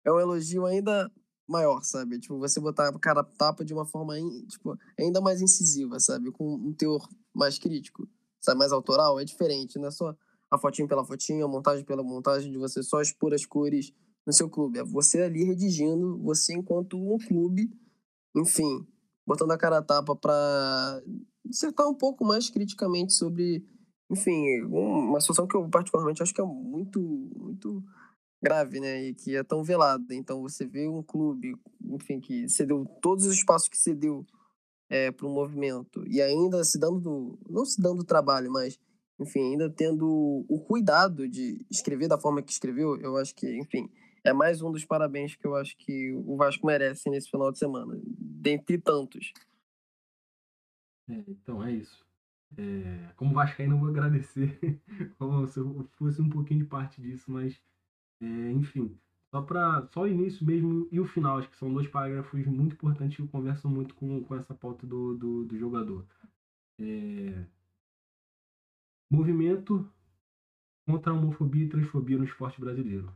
é 0.05 0.11
um 0.11 0.19
elogio 0.19 0.65
ainda 0.65 1.11
maior, 1.47 1.81
sabe? 1.83 2.19
Tipo, 2.19 2.37
você 2.39 2.59
botar 2.59 2.89
a 2.89 2.99
cara 2.99 3.23
tapa 3.23 3.63
de 3.63 3.73
uma 3.73 3.85
forma 3.85 4.15
tipo, 4.47 4.77
ainda 4.99 5.21
mais 5.21 5.41
incisiva, 5.41 5.99
sabe? 5.99 6.31
Com 6.31 6.55
um 6.55 6.73
teor 6.73 7.07
mais 7.33 7.57
crítico, 7.57 8.07
sabe? 8.39 8.59
Mais 8.59 8.71
autoral, 8.71 9.19
é 9.19 9.25
diferente, 9.25 9.79
não 9.79 9.87
é 9.87 9.91
só 9.91 10.15
a 10.49 10.57
fotinho 10.57 10.87
pela 10.87 11.05
fotinho, 11.05 11.45
a 11.45 11.47
montagem 11.47 11.85
pela 11.85 12.03
montagem 12.03 12.51
de 12.51 12.57
você 12.57 12.81
só 12.81 13.01
expor 13.01 13.33
as 13.33 13.45
cores 13.45 13.93
no 14.25 14.33
seu 14.33 14.49
clube. 14.49 14.79
É 14.79 14.83
você 14.83 15.21
ali 15.21 15.43
redigindo, 15.43 16.17
você 16.19 16.53
enquanto 16.53 16.97
um 16.97 17.17
clube, 17.17 17.69
enfim, 18.35 18.85
botando 19.25 19.51
a 19.51 19.57
cara 19.57 19.81
tapa 19.81 20.15
para 20.15 21.01
dissertar 21.45 21.87
um 21.87 21.93
pouco 21.93 22.25
mais 22.25 22.49
criticamente 22.49 23.13
sobre, 23.13 23.65
enfim, 24.09 24.63
um- 24.63 25.09
uma 25.09 25.19
situação 25.21 25.47
que 25.47 25.55
eu 25.55 25.67
particularmente 25.69 26.21
acho 26.23 26.33
que 26.33 26.41
é 26.41 26.45
muito, 26.45 26.99
muito 27.01 27.83
grave, 28.41 28.79
né? 28.79 29.03
E 29.03 29.13
que 29.15 29.35
é 29.35 29.43
tão 29.43 29.63
velada. 29.63 30.13
Então 30.13 30.41
você 30.41 30.65
vê 30.65 30.87
um 30.87 31.03
clube, 31.03 31.55
enfim, 31.83 32.19
que 32.19 32.47
cedeu 32.49 32.85
todos 33.01 33.25
os 33.25 33.33
espaços 33.33 33.67
que 33.67 33.77
cedeu 33.77 34.25
é, 34.89 35.11
para 35.11 35.27
o 35.27 35.29
movimento 35.29 36.07
e 36.07 36.21
ainda 36.21 36.63
se 36.63 36.79
dando, 36.79 36.99
do- 37.01 37.39
não 37.49 37.65
se 37.65 37.81
dando 37.81 38.05
trabalho, 38.05 38.49
mas 38.49 38.79
enfim, 39.19 39.51
ainda 39.51 39.69
tendo 39.69 40.45
o 40.47 40.59
cuidado 40.61 41.27
de 41.27 41.65
escrever 41.69 42.07
da 42.07 42.17
forma 42.17 42.41
que 42.41 42.51
escreveu, 42.53 42.95
eu 43.01 43.17
acho 43.17 43.35
que, 43.35 43.57
enfim, 43.59 43.89
é 44.23 44.31
mais 44.31 44.61
um 44.61 44.71
dos 44.71 44.85
parabéns 44.85 45.35
que 45.35 45.45
eu 45.45 45.55
acho 45.55 45.75
que 45.75 46.13
o 46.13 46.37
Vasco 46.37 46.65
merece 46.65 47.09
nesse 47.09 47.29
final 47.29 47.51
de 47.51 47.57
semana, 47.59 47.99
dentre 48.05 48.77
tantos. 48.77 49.33
É, 51.09 51.23
então, 51.27 51.61
é 51.61 51.73
isso. 51.73 52.06
É, 52.55 53.11
como 53.15 53.33
Vascaíno, 53.33 53.79
vou 53.79 53.89
agradecer 53.89 54.81
como 55.17 55.45
se 55.47 55.59
eu 55.59 55.87
fosse 55.97 56.21
um 56.21 56.29
pouquinho 56.29 56.61
de 56.61 56.65
parte 56.65 57.01
disso, 57.01 57.31
mas, 57.31 57.61
é, 58.21 58.51
enfim, 58.51 58.97
só 59.31 59.41
para 59.41 59.85
só 59.87 60.03
o 60.03 60.07
início 60.07 60.45
mesmo 60.45 60.87
e 60.91 60.99
o 60.99 61.05
final, 61.05 61.37
acho 61.37 61.49
que 61.49 61.57
são 61.57 61.73
dois 61.73 61.87
parágrafos 61.87 62.45
muito 62.45 62.73
importantes 62.73 63.17
que 63.17 63.27
conversam 63.27 63.69
muito 63.69 63.93
com, 63.95 64.23
com 64.23 64.35
essa 64.35 64.53
pauta 64.53 64.87
do, 64.87 65.15
do, 65.15 65.45
do 65.45 65.57
jogador. 65.57 66.05
É, 66.79 67.45
movimento 69.09 69.89
contra 70.85 71.11
a 71.11 71.15
homofobia 71.15 71.65
e 71.65 71.69
transfobia 71.69 72.17
no 72.17 72.23
esporte 72.23 72.61
brasileiro. 72.61 73.13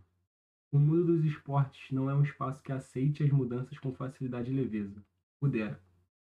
O 0.71 0.79
mundo 0.79 1.05
dos 1.05 1.25
esportes 1.25 1.91
não 1.91 2.09
é 2.09 2.13
um 2.13 2.23
espaço 2.23 2.61
que 2.63 2.71
aceite 2.71 3.23
as 3.23 3.31
mudanças 3.31 3.77
com 3.79 3.93
facilidade 3.93 4.51
e 4.51 4.55
leveza. 4.55 5.03
Pudera. 5.39 5.81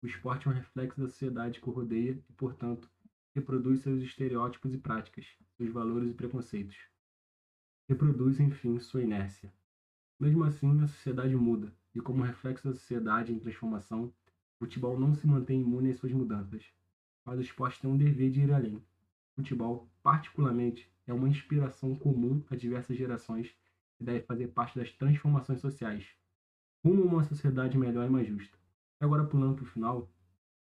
O 0.04 0.08
esporte 0.08 0.48
é 0.48 0.52
um 0.52 0.54
reflexo 0.54 1.00
da 1.00 1.08
sociedade 1.08 1.62
que 1.62 1.70
o 1.70 1.72
rodeia 1.72 2.20
e, 2.28 2.34
portanto, 2.34 2.90
reproduz 3.36 3.82
seus 3.82 4.02
estereótipos 4.02 4.74
e 4.74 4.78
práticas, 4.80 5.28
seus 5.56 5.72
valores 5.72 6.10
e 6.10 6.14
preconceitos. 6.14 6.76
Reproduz, 7.88 8.40
enfim, 8.40 8.80
sua 8.80 9.04
inércia. 9.04 9.54
Mesmo 10.20 10.44
assim, 10.44 10.82
a 10.82 10.88
sociedade 10.88 11.36
muda, 11.36 11.72
e 11.94 12.00
como 12.00 12.24
reflexo 12.24 12.68
da 12.68 12.74
sociedade 12.74 13.32
em 13.32 13.38
transformação, 13.38 14.06
o 14.06 14.66
futebol 14.66 15.00
não 15.00 15.14
se 15.14 15.28
mantém 15.28 15.62
imune 15.62 15.92
às 15.92 15.98
suas 15.98 16.12
mudanças. 16.12 16.66
Mas 17.24 17.38
o 17.38 17.42
esporte 17.42 17.80
tem 17.80 17.90
um 17.90 17.98
dever 17.98 18.32
de 18.32 18.42
ir 18.42 18.52
além. 18.52 18.78
O 18.78 18.84
futebol, 19.36 19.88
particularmente, 20.02 20.92
é 21.06 21.14
uma 21.14 21.30
inspiração 21.30 21.96
comum 21.96 22.44
a 22.50 22.56
diversas 22.56 22.98
gerações 22.98 23.56
e 24.00 24.04
deve 24.04 24.22
fazer 24.22 24.48
parte 24.48 24.80
das 24.80 24.92
transformações 24.92 25.60
sociais, 25.60 26.08
rumo 26.84 27.04
a 27.04 27.14
uma 27.14 27.24
sociedade 27.24 27.78
melhor 27.78 28.08
e 28.08 28.10
mais 28.10 28.28
justa. 28.28 28.61
Agora, 29.02 29.26
pulando 29.26 29.56
para 29.56 29.64
o 29.64 29.68
final, 29.68 30.08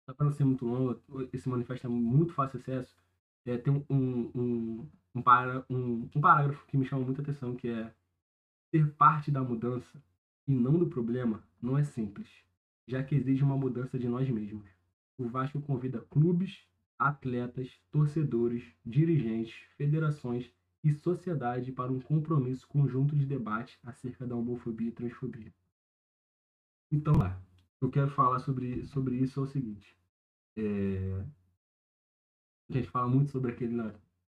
só 0.07 0.14
para 0.14 0.27
não 0.27 0.33
ser 0.33 0.45
muito 0.45 0.64
longo, 0.64 1.29
esse 1.33 1.49
manifesto 1.49 1.89
é 1.89 1.91
muito 1.91 2.33
fácil 2.33 2.61
acesso. 2.61 2.97
É, 3.45 3.59
tem 3.59 3.85
um, 3.91 4.31
um, 4.35 4.89
um, 5.12 5.23
para, 5.23 5.66
um, 5.68 6.09
um 6.14 6.20
parágrafo 6.20 6.64
que 6.66 6.77
me 6.77 6.87
chama 6.87 7.05
muita 7.05 7.20
atenção, 7.20 7.57
que 7.57 7.68
é 7.68 7.93
ser 8.70 8.93
parte 8.93 9.31
da 9.31 9.43
mudança 9.43 10.01
e 10.47 10.55
não 10.55 10.79
do 10.79 10.87
problema 10.87 11.43
não 11.61 11.77
é 11.77 11.83
simples, 11.83 12.29
já 12.87 13.03
que 13.03 13.16
exige 13.16 13.43
uma 13.43 13.57
mudança 13.57 13.99
de 13.99 14.09
nós 14.09 14.29
mesmos. 14.31 14.70
O 15.18 15.29
Vasco 15.29 15.61
convida 15.61 16.01
clubes, 16.09 16.64
atletas, 16.97 17.68
torcedores, 17.91 18.64
dirigentes, 18.87 19.55
federações 19.77 20.49
e 20.85 20.93
sociedade 20.93 21.73
para 21.73 21.93
um 21.93 22.01
compromisso 22.01 22.66
conjunto 22.68 23.16
de 23.16 23.27
debate 23.27 23.79
acerca 23.83 24.27
da 24.27 24.37
homofobia 24.37 24.89
e 24.89 24.93
transfobia. 24.93 25.53
Então, 26.91 27.14
lá, 27.16 27.41
eu 27.85 27.91
quero 27.91 28.11
falar 28.11 28.39
sobre, 28.41 28.87
sobre 28.87 29.16
isso 29.16 29.41
é 29.41 29.43
o 29.43 29.47
seguinte. 29.47 29.97
É... 30.57 31.24
A 32.70 32.72
gente 32.72 32.89
fala 32.89 33.09
muito 33.09 33.30
sobre 33.30 33.53
aquele 33.53 33.76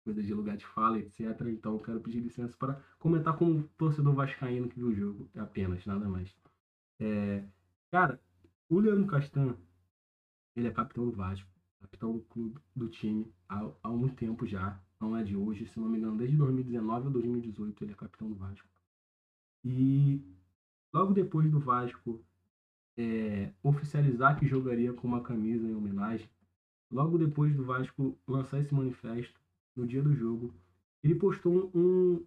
coisa 0.04 0.22
de 0.22 0.32
lugar 0.32 0.56
de 0.56 0.66
fala, 0.66 0.98
etc. 0.98 1.20
Então 1.48 1.74
eu 1.74 1.80
quero 1.80 2.00
pedir 2.00 2.20
licença 2.20 2.56
para 2.56 2.80
comentar 2.98 3.36
como 3.36 3.64
torcedor 3.76 4.14
vascaíno 4.14 4.68
que 4.68 4.76
viu 4.76 4.88
o 4.88 4.94
jogo, 4.94 5.30
apenas, 5.36 5.84
nada 5.84 6.08
mais. 6.08 6.34
É... 6.98 7.44
Cara, 7.90 8.20
o 8.68 8.78
Leandro 8.78 9.06
Castan, 9.06 9.56
ele 10.56 10.68
é 10.68 10.70
capitão 10.70 11.06
do 11.06 11.12
Vasco, 11.12 11.48
capitão 11.80 12.12
do 12.12 12.20
clube, 12.22 12.60
do 12.74 12.88
time, 12.88 13.32
há, 13.48 13.68
há 13.82 13.88
muito 13.88 14.14
tempo 14.14 14.46
já, 14.46 14.80
não 15.00 15.16
é 15.16 15.24
de 15.24 15.36
hoje, 15.36 15.66
se 15.66 15.80
não 15.80 15.88
me 15.88 15.98
engano, 15.98 16.16
desde 16.16 16.36
2019 16.36 17.06
ou 17.06 17.12
2018 17.12 17.84
ele 17.84 17.92
é 17.92 17.96
capitão 17.96 18.28
do 18.28 18.36
Vasco. 18.36 18.68
E 19.64 20.22
logo 20.92 21.12
depois 21.12 21.50
do 21.50 21.58
Vasco 21.58 22.24
é, 22.96 23.52
oficializar 23.62 24.38
que 24.38 24.46
jogaria 24.46 24.92
com 24.92 25.08
uma 25.08 25.22
camisa 25.22 25.66
em 25.66 25.74
homenagem, 25.74 26.28
logo 26.90 27.18
depois 27.18 27.54
do 27.54 27.64
Vasco 27.64 28.18
lançar 28.26 28.60
esse 28.60 28.74
manifesto, 28.74 29.40
no 29.76 29.86
dia 29.86 30.02
do 30.02 30.14
jogo, 30.14 30.52
ele 31.02 31.14
postou 31.14 31.70
um, 31.74 32.24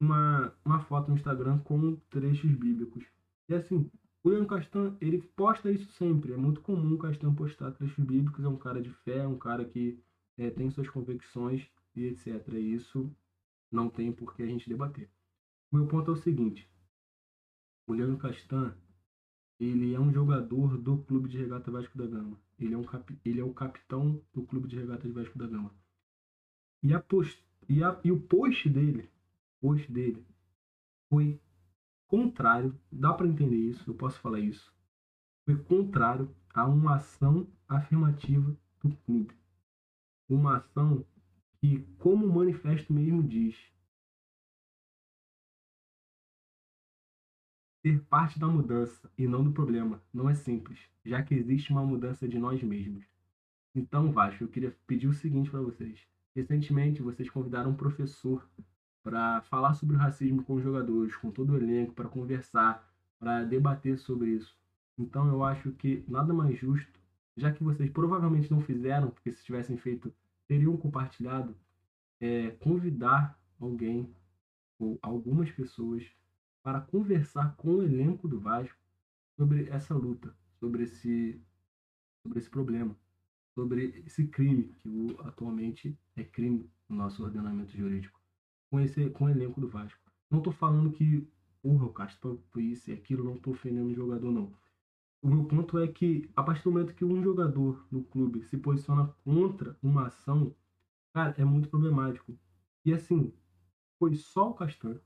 uma, 0.00 0.52
uma 0.64 0.80
foto 0.80 1.08
no 1.08 1.16
Instagram 1.16 1.58
com 1.60 1.96
trechos 2.10 2.50
bíblicos. 2.52 3.04
E 3.48 3.54
assim, 3.54 3.90
o 4.22 4.28
Leandro 4.28 4.48
Castan, 4.48 4.96
ele 5.00 5.22
posta 5.36 5.70
isso 5.70 5.90
sempre. 5.92 6.32
É 6.32 6.36
muito 6.36 6.60
comum 6.60 6.94
o 6.94 6.98
Castan 6.98 7.34
postar 7.34 7.72
trechos 7.72 8.04
bíblicos. 8.04 8.44
É 8.44 8.48
um 8.48 8.56
cara 8.56 8.80
de 8.80 8.90
fé, 8.90 9.18
é 9.18 9.26
um 9.26 9.38
cara 9.38 9.64
que 9.64 9.98
é, 10.36 10.50
tem 10.50 10.70
suas 10.70 10.88
convicções 10.88 11.68
e 11.94 12.04
etc. 12.04 12.48
E 12.52 12.74
isso 12.74 13.10
não 13.70 13.88
tem 13.88 14.12
por 14.12 14.34
que 14.34 14.42
a 14.42 14.46
gente 14.46 14.68
debater. 14.68 15.08
O 15.70 15.76
meu 15.76 15.86
ponto 15.86 16.10
é 16.10 16.14
o 16.14 16.16
seguinte. 16.16 16.68
O 17.88 17.92
Leandro 17.92 18.18
Castan, 18.18 18.76
ele 19.58 19.94
é 19.94 20.00
um 20.00 20.12
jogador 20.12 20.76
do 20.76 20.98
Clube 20.98 21.28
de 21.28 21.38
Regata 21.38 21.70
Vasco 21.70 21.96
da 21.96 22.06
Gama. 22.06 22.38
Ele 22.58 22.74
é, 22.74 22.78
um 22.78 22.84
cap... 22.84 23.18
ele 23.24 23.40
é 23.40 23.44
o 23.44 23.54
capitão 23.54 24.22
do 24.32 24.42
Clube 24.42 24.68
de 24.68 24.76
Regata 24.76 25.06
de 25.06 25.12
Vasco 25.12 25.38
da 25.38 25.46
Gama. 25.46 25.74
E, 26.82 26.92
a 26.92 27.00
post... 27.00 27.42
e, 27.68 27.82
a... 27.82 27.98
e 28.04 28.12
o 28.12 28.20
post 28.20 28.68
dele, 28.68 29.10
post 29.60 29.90
dele 29.90 30.24
foi 31.08 31.40
contrário, 32.06 32.78
dá 32.90 33.12
para 33.12 33.26
entender 33.26 33.56
isso, 33.56 33.90
eu 33.90 33.94
posso 33.94 34.20
falar 34.20 34.40
isso, 34.40 34.72
foi 35.44 35.56
contrário 35.56 36.34
a 36.54 36.66
uma 36.66 36.96
ação 36.96 37.46
afirmativa 37.68 38.56
do 38.82 38.96
clube. 39.04 39.34
Uma 40.28 40.58
ação 40.58 41.04
que, 41.60 41.80
como 41.98 42.26
o 42.26 42.34
manifesto 42.34 42.92
mesmo 42.92 43.22
diz, 43.22 43.56
ser 47.86 48.00
parte 48.06 48.36
da 48.36 48.48
mudança 48.48 49.08
e 49.16 49.28
não 49.28 49.44
do 49.44 49.52
problema 49.52 50.02
não 50.12 50.28
é 50.28 50.34
simples, 50.34 50.76
já 51.04 51.22
que 51.22 51.36
existe 51.36 51.70
uma 51.70 51.84
mudança 51.84 52.26
de 52.26 52.36
nós 52.36 52.60
mesmos. 52.60 53.04
Então, 53.72 54.10
Vasco, 54.10 54.42
eu 54.42 54.48
queria 54.48 54.76
pedir 54.88 55.06
o 55.06 55.14
seguinte 55.14 55.48
para 55.52 55.60
vocês. 55.60 56.00
Recentemente, 56.34 57.00
vocês 57.00 57.30
convidaram 57.30 57.70
um 57.70 57.76
professor 57.76 58.44
para 59.04 59.40
falar 59.42 59.74
sobre 59.74 59.94
o 59.94 59.98
racismo 60.00 60.42
com 60.42 60.54
os 60.54 60.64
jogadores, 60.64 61.14
com 61.14 61.30
todo 61.30 61.52
o 61.52 61.56
elenco, 61.56 61.94
para 61.94 62.08
conversar, 62.08 62.92
para 63.20 63.44
debater 63.44 63.96
sobre 64.00 64.30
isso. 64.30 64.58
Então, 64.98 65.28
eu 65.28 65.44
acho 65.44 65.70
que 65.70 66.04
nada 66.08 66.34
mais 66.34 66.58
justo, 66.58 66.98
já 67.36 67.52
que 67.52 67.62
vocês 67.62 67.88
provavelmente 67.88 68.50
não 68.50 68.60
fizeram, 68.60 69.10
porque 69.10 69.30
se 69.30 69.44
tivessem 69.44 69.76
feito, 69.76 70.12
teriam 70.48 70.76
compartilhado, 70.76 71.54
é, 72.20 72.50
convidar 72.50 73.38
alguém 73.60 74.12
ou 74.76 74.98
algumas 75.00 75.48
pessoas 75.52 76.02
para 76.66 76.80
conversar 76.80 77.54
com 77.54 77.76
o 77.76 77.82
elenco 77.84 78.26
do 78.26 78.40
Vasco 78.40 78.76
sobre 79.36 79.68
essa 79.68 79.94
luta, 79.94 80.36
sobre 80.58 80.82
esse, 80.82 81.40
sobre 82.24 82.40
esse 82.40 82.50
problema, 82.50 82.98
sobre 83.54 84.02
esse 84.04 84.26
crime 84.26 84.74
que 84.80 85.16
atualmente 85.20 85.96
é 86.16 86.24
crime 86.24 86.68
no 86.88 86.96
nosso 86.96 87.22
ordenamento 87.22 87.70
jurídico, 87.70 88.20
com, 88.68 88.80
esse, 88.80 89.08
com 89.10 89.26
o 89.26 89.28
elenco 89.28 89.60
do 89.60 89.68
Vasco. 89.68 90.10
Não 90.28 90.38
estou 90.38 90.52
falando 90.52 90.90
que 90.90 91.24
porra, 91.62 91.84
o 91.84 91.92
Castro 91.92 92.42
foi 92.50 92.64
isso 92.64 92.90
e 92.90 92.94
aquilo, 92.94 93.22
não 93.22 93.36
estou 93.36 93.52
ofendendo 93.52 93.90
o 93.90 93.94
jogador, 93.94 94.32
não. 94.32 94.52
O 95.22 95.28
meu 95.28 95.44
ponto 95.44 95.78
é 95.78 95.86
que, 95.86 96.28
a 96.34 96.42
partir 96.42 96.64
do 96.64 96.72
momento 96.72 96.96
que 96.96 97.04
um 97.04 97.22
jogador 97.22 97.86
no 97.92 98.02
clube 98.02 98.42
se 98.42 98.56
posiciona 98.58 99.14
contra 99.22 99.78
uma 99.80 100.08
ação, 100.08 100.52
cara, 101.14 101.32
é 101.38 101.44
muito 101.44 101.68
problemático. 101.68 102.36
E 102.84 102.92
assim, 102.92 103.32
foi 104.00 104.16
só 104.16 104.50
o 104.50 104.54
postou. 104.54 105.00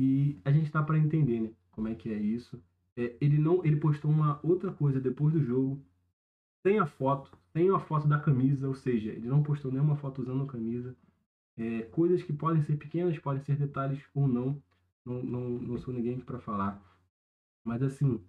E 0.00 0.40
a 0.44 0.52
gente 0.52 0.70
tá 0.70 0.80
para 0.80 0.96
entender, 0.96 1.40
né? 1.40 1.50
Como 1.72 1.88
é 1.88 1.94
que 1.96 2.08
é 2.08 2.16
isso. 2.16 2.62
É, 2.96 3.16
ele 3.20 3.36
não, 3.36 3.64
ele 3.64 3.74
postou 3.74 4.08
uma 4.08 4.38
outra 4.44 4.72
coisa 4.72 5.00
depois 5.00 5.34
do 5.34 5.42
jogo, 5.42 5.84
sem 6.62 6.78
a 6.78 6.86
foto, 6.86 7.36
sem 7.52 7.68
a 7.68 7.80
foto 7.80 8.06
da 8.06 8.20
camisa, 8.20 8.68
ou 8.68 8.74
seja, 8.76 9.10
ele 9.10 9.26
não 9.26 9.42
postou 9.42 9.72
nenhuma 9.72 9.96
foto 9.96 10.22
usando 10.22 10.44
a 10.44 10.46
camisa. 10.46 10.96
É, 11.56 11.82
coisas 11.82 12.22
que 12.22 12.32
podem 12.32 12.62
ser 12.62 12.76
pequenas, 12.76 13.18
podem 13.18 13.42
ser 13.42 13.56
detalhes 13.56 14.00
ou 14.14 14.28
não. 14.28 14.62
Não, 15.04 15.20
não, 15.20 15.48
não 15.58 15.78
sou 15.78 15.92
ninguém 15.92 16.20
para 16.20 16.38
falar. 16.38 16.80
Mas 17.64 17.82
assim, 17.82 18.22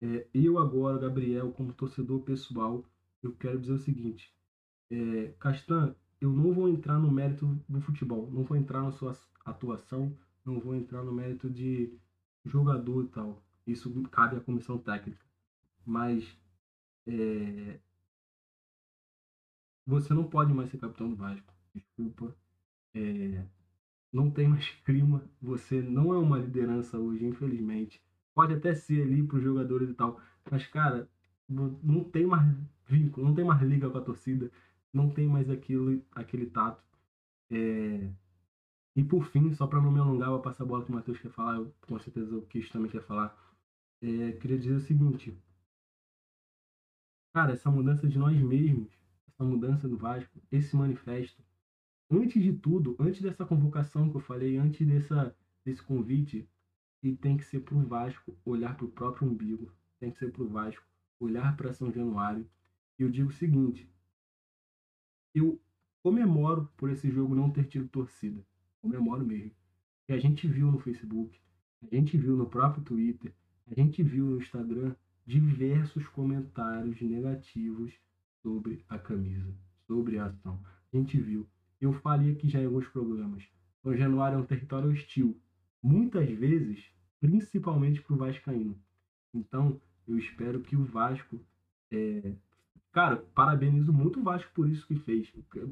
é, 0.00 0.26
eu 0.32 0.56
agora, 0.58 0.98
Gabriel, 0.98 1.52
como 1.52 1.74
torcedor 1.74 2.20
pessoal, 2.22 2.82
eu 3.22 3.34
quero 3.34 3.60
dizer 3.60 3.74
o 3.74 3.78
seguinte. 3.78 4.34
É, 4.90 5.34
Castan, 5.38 5.94
eu 6.18 6.30
não 6.32 6.54
vou 6.54 6.66
entrar 6.66 6.98
no 6.98 7.10
mérito 7.10 7.60
do 7.68 7.80
futebol, 7.82 8.30
não 8.30 8.42
vou 8.42 8.56
entrar 8.56 8.82
na 8.82 8.90
sua 8.90 9.14
atuação, 9.44 10.16
não 10.50 10.60
vou 10.60 10.74
entrar 10.74 11.02
no 11.02 11.12
mérito 11.12 11.48
de 11.48 11.92
jogador 12.44 13.04
e 13.04 13.08
tal. 13.08 13.42
Isso 13.66 13.90
cabe 14.10 14.36
à 14.36 14.40
comissão 14.40 14.78
técnica. 14.78 15.24
Mas 15.84 16.36
é, 17.06 17.78
você 19.86 20.12
não 20.14 20.24
pode 20.24 20.52
mais 20.52 20.70
ser 20.70 20.78
capitão 20.78 21.10
do 21.10 21.16
Vasco. 21.16 21.52
Desculpa. 21.74 22.34
É, 22.94 23.44
não 24.12 24.30
tem 24.30 24.48
mais 24.48 24.68
clima. 24.84 25.22
Você 25.40 25.80
não 25.80 26.12
é 26.14 26.18
uma 26.18 26.38
liderança 26.38 26.98
hoje, 26.98 27.24
infelizmente. 27.24 28.02
Pode 28.34 28.54
até 28.54 28.74
ser 28.74 29.02
ali 29.02 29.22
para 29.22 29.38
os 29.38 29.42
jogadores 29.42 29.90
e 29.90 29.94
tal. 29.94 30.20
Mas, 30.50 30.66
cara, 30.66 31.08
não 31.48 32.04
tem 32.04 32.26
mais 32.26 32.44
vínculo, 32.86 33.26
não 33.26 33.34
tem 33.34 33.44
mais 33.44 33.60
liga 33.62 33.90
com 33.90 33.98
a 33.98 34.00
torcida 34.00 34.50
não 34.92 35.10
tem 35.10 35.26
mais 35.28 35.48
aquilo, 35.50 36.02
aquele 36.12 36.46
tato. 36.46 36.82
É... 37.50 38.10
E 38.96 39.04
por 39.04 39.24
fim, 39.26 39.52
só 39.54 39.66
para 39.66 39.80
não 39.80 39.92
me 39.92 40.00
alongar, 40.00 40.30
vou 40.30 40.40
passar 40.40 40.64
a 40.64 40.66
bola 40.66 40.84
que 40.84 40.90
o 40.90 40.94
Matheus 40.94 41.18
quer 41.18 41.30
falar, 41.30 41.56
eu, 41.56 41.74
com 41.86 41.98
certeza 41.98 42.36
o 42.36 42.42
Kish 42.42 42.70
também 42.70 42.90
quer 42.90 43.02
falar. 43.02 43.36
É, 44.02 44.32
queria 44.32 44.58
dizer 44.58 44.74
o 44.74 44.80
seguinte. 44.80 45.36
Cara, 47.32 47.52
essa 47.52 47.70
mudança 47.70 48.08
de 48.08 48.18
nós 48.18 48.36
mesmos, 48.36 48.88
essa 49.28 49.44
mudança 49.44 49.88
do 49.88 49.96
Vasco, 49.96 50.42
esse 50.50 50.74
manifesto, 50.74 51.42
antes 52.10 52.42
de 52.42 52.52
tudo, 52.52 52.96
antes 52.98 53.22
dessa 53.22 53.46
convocação 53.46 54.10
que 54.10 54.16
eu 54.16 54.20
falei, 54.20 54.56
antes 54.56 54.86
dessa, 54.86 55.36
desse 55.64 55.82
convite, 55.82 56.48
e 57.02 57.16
tem 57.16 57.36
que 57.36 57.44
ser 57.44 57.60
para 57.60 57.74
o 57.74 57.86
Vasco 57.86 58.36
olhar 58.44 58.76
para 58.76 58.86
o 58.86 58.90
próprio 58.90 59.28
umbigo, 59.28 59.72
tem 59.98 60.10
que 60.10 60.18
ser 60.18 60.32
para 60.32 60.42
o 60.42 60.48
Vasco 60.48 60.84
olhar 61.18 61.56
para 61.56 61.72
São 61.72 61.92
Januário. 61.92 62.48
E 62.98 63.02
eu 63.02 63.10
digo 63.10 63.30
o 63.30 63.32
seguinte: 63.32 63.88
eu 65.34 65.60
comemoro 66.02 66.70
por 66.76 66.90
esse 66.90 67.10
jogo 67.10 67.34
não 67.34 67.50
ter 67.50 67.64
tido 67.64 67.88
torcida. 67.88 68.44
Comemoro 68.80 69.24
mesmo. 69.24 69.52
E 70.08 70.12
a 70.12 70.18
gente 70.18 70.46
viu 70.48 70.70
no 70.70 70.78
Facebook, 70.78 71.38
a 71.82 71.94
gente 71.94 72.16
viu 72.16 72.36
no 72.36 72.46
próprio 72.46 72.82
Twitter, 72.82 73.32
a 73.70 73.74
gente 73.74 74.02
viu 74.02 74.26
no 74.26 74.38
Instagram 74.38 74.94
diversos 75.26 76.06
comentários 76.08 77.00
negativos 77.00 77.92
sobre 78.42 78.84
a 78.88 78.98
camisa, 78.98 79.54
sobre 79.86 80.18
a 80.18 80.26
ação. 80.26 80.60
A 80.92 80.96
gente 80.96 81.20
viu. 81.20 81.46
Eu 81.80 81.92
falei 81.92 82.32
aqui 82.32 82.48
já 82.48 82.60
em 82.60 82.66
alguns 82.66 82.88
programas. 82.88 83.44
O 83.84 83.94
Januário 83.94 84.36
é 84.36 84.40
um 84.40 84.46
território 84.46 84.90
hostil. 84.90 85.40
Muitas 85.82 86.28
vezes, 86.30 86.84
principalmente 87.20 88.02
para 88.02 88.14
o 88.14 88.18
Vascaíno. 88.18 88.76
Então, 89.32 89.80
eu 90.06 90.18
espero 90.18 90.60
que 90.60 90.76
o 90.76 90.84
Vasco 90.84 91.40
é, 91.90 92.34
Cara, 92.92 93.16
parabenizo 93.34 93.92
muito 93.92 94.18
o 94.18 94.22
Vasco 94.22 94.50
por 94.52 94.68
isso 94.68 94.86
que 94.86 94.96
fez. 94.96 95.30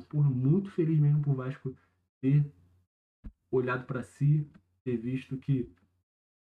Por 0.09 0.31
muito 0.31 0.71
feliz 0.71 0.99
mesmo 1.01 1.21
por 1.21 1.35
Vasco 1.35 1.75
ter 2.21 2.45
olhado 3.51 3.87
para 3.87 4.03
si, 4.03 4.51
ter 4.85 4.97
visto 4.97 5.37
que 5.39 5.71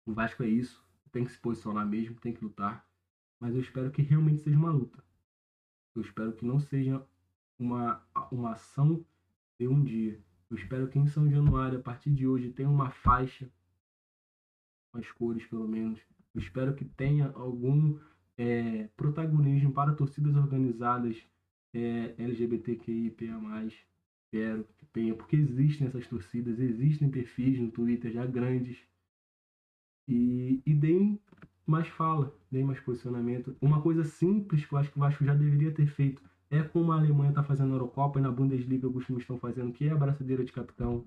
o 0.05 0.13
Vasco 0.13 0.43
é 0.43 0.47
isso, 0.47 0.85
tem 1.11 1.25
que 1.25 1.31
se 1.31 1.39
posicionar 1.39 1.85
mesmo, 1.85 2.19
tem 2.19 2.33
que 2.33 2.43
lutar. 2.43 2.87
Mas 3.39 3.53
eu 3.53 3.61
espero 3.61 3.91
que 3.91 4.01
realmente 4.01 4.41
seja 4.41 4.57
uma 4.57 4.71
luta. 4.71 5.03
Eu 5.95 6.01
espero 6.01 6.33
que 6.33 6.45
não 6.45 6.59
seja 6.59 7.05
uma, 7.57 8.03
uma 8.31 8.53
ação 8.53 9.05
de 9.59 9.67
um 9.67 9.83
dia. 9.83 10.19
Eu 10.49 10.57
espero 10.57 10.87
que 10.87 10.97
em 10.97 11.07
São 11.07 11.29
Januário, 11.29 11.79
a 11.79 11.81
partir 11.81 12.11
de 12.11 12.27
hoje, 12.27 12.51
tenha 12.51 12.69
uma 12.69 12.89
faixa 12.89 13.51
as 14.93 15.11
cores, 15.11 15.45
pelo 15.45 15.67
menos. 15.67 15.99
Eu 16.33 16.41
espero 16.41 16.73
que 16.73 16.85
tenha 16.85 17.31
algum 17.35 17.99
é, 18.37 18.89
protagonismo 18.95 19.71
para 19.71 19.93
torcidas 19.93 20.35
organizadas 20.35 21.23
é, 21.73 22.15
LGBTQIA+, 22.17 23.11
quero 24.31 24.63
que 24.77 24.85
tenha, 24.87 25.15
porque 25.15 25.35
existem 25.35 25.87
essas 25.87 26.07
torcidas, 26.07 26.59
existem 26.59 27.09
perfis 27.09 27.59
no 27.59 27.71
Twitter 27.71 28.11
já 28.11 28.25
grandes, 28.25 28.77
e, 30.07 30.61
e 30.65 30.73
deem 30.73 31.19
mais 31.65 31.87
fala, 31.89 32.33
deem 32.49 32.63
mais 32.63 32.79
posicionamento. 32.79 33.55
Uma 33.61 33.81
coisa 33.81 34.03
simples 34.03 34.65
que 34.65 34.73
eu 34.73 34.77
acho 34.77 34.91
que 34.91 34.97
o 34.97 35.01
Vasco 35.01 35.25
já 35.25 35.35
deveria 35.35 35.73
ter 35.73 35.87
feito 35.87 36.21
é 36.49 36.63
como 36.63 36.93
a 36.93 36.95
Alemanha 36.95 37.29
está 37.29 37.43
fazendo 37.43 37.69
na 37.69 37.75
Eurocopa 37.75 38.19
e 38.19 38.21
na 38.21 38.31
Bundesliga 38.31 38.87
alguns 38.87 39.05
times 39.05 39.23
estão 39.23 39.37
fazendo, 39.37 39.73
que 39.73 39.85
é 39.85 39.91
a 39.91 39.97
braçadeira 39.97 40.45
de 40.45 40.53
capitão, 40.53 41.05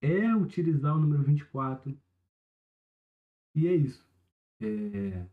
é 0.00 0.34
utilizar 0.36 0.94
o 0.94 1.00
número 1.00 1.22
24. 1.22 1.96
E 3.54 3.66
é 3.66 3.74
isso. 3.74 4.06
É, 4.60 5.26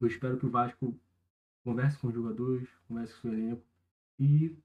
eu 0.00 0.08
espero 0.08 0.36
que 0.38 0.46
o 0.46 0.50
Vasco 0.50 0.98
converse 1.62 1.98
com 1.98 2.08
os 2.08 2.14
jogadores, 2.14 2.68
converse 2.88 3.14
com 3.20 3.28
o 3.28 3.32
elenco 3.32 3.64
e 4.18 4.56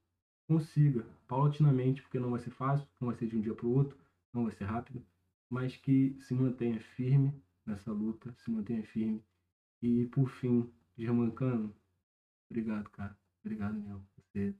consiga, 0.47 1.05
paulatinamente, 1.27 2.01
porque 2.01 2.19
não 2.19 2.31
vai 2.31 2.39
ser 2.39 2.51
fácil, 2.51 2.87
não 2.99 3.09
vai 3.09 3.17
ser 3.17 3.27
de 3.27 3.35
um 3.35 3.41
dia 3.41 3.53
para 3.53 3.65
o 3.65 3.73
outro, 3.73 3.97
não 4.33 4.43
vai 4.43 4.53
ser 4.53 4.63
rápido, 4.63 5.05
mas 5.49 5.75
que 5.75 6.15
se 6.21 6.33
mantenha 6.33 6.79
firme 6.79 7.33
nessa 7.65 7.91
luta, 7.91 8.33
se 8.37 8.49
mantenha 8.49 8.83
firme. 8.83 9.23
E 9.81 10.05
por 10.05 10.29
fim, 10.29 10.71
Germancano, 10.97 11.73
obrigado, 12.49 12.89
cara. 12.89 13.17
Obrigado 13.43 13.79
mesmo. 13.79 14.07
Você 14.15 14.55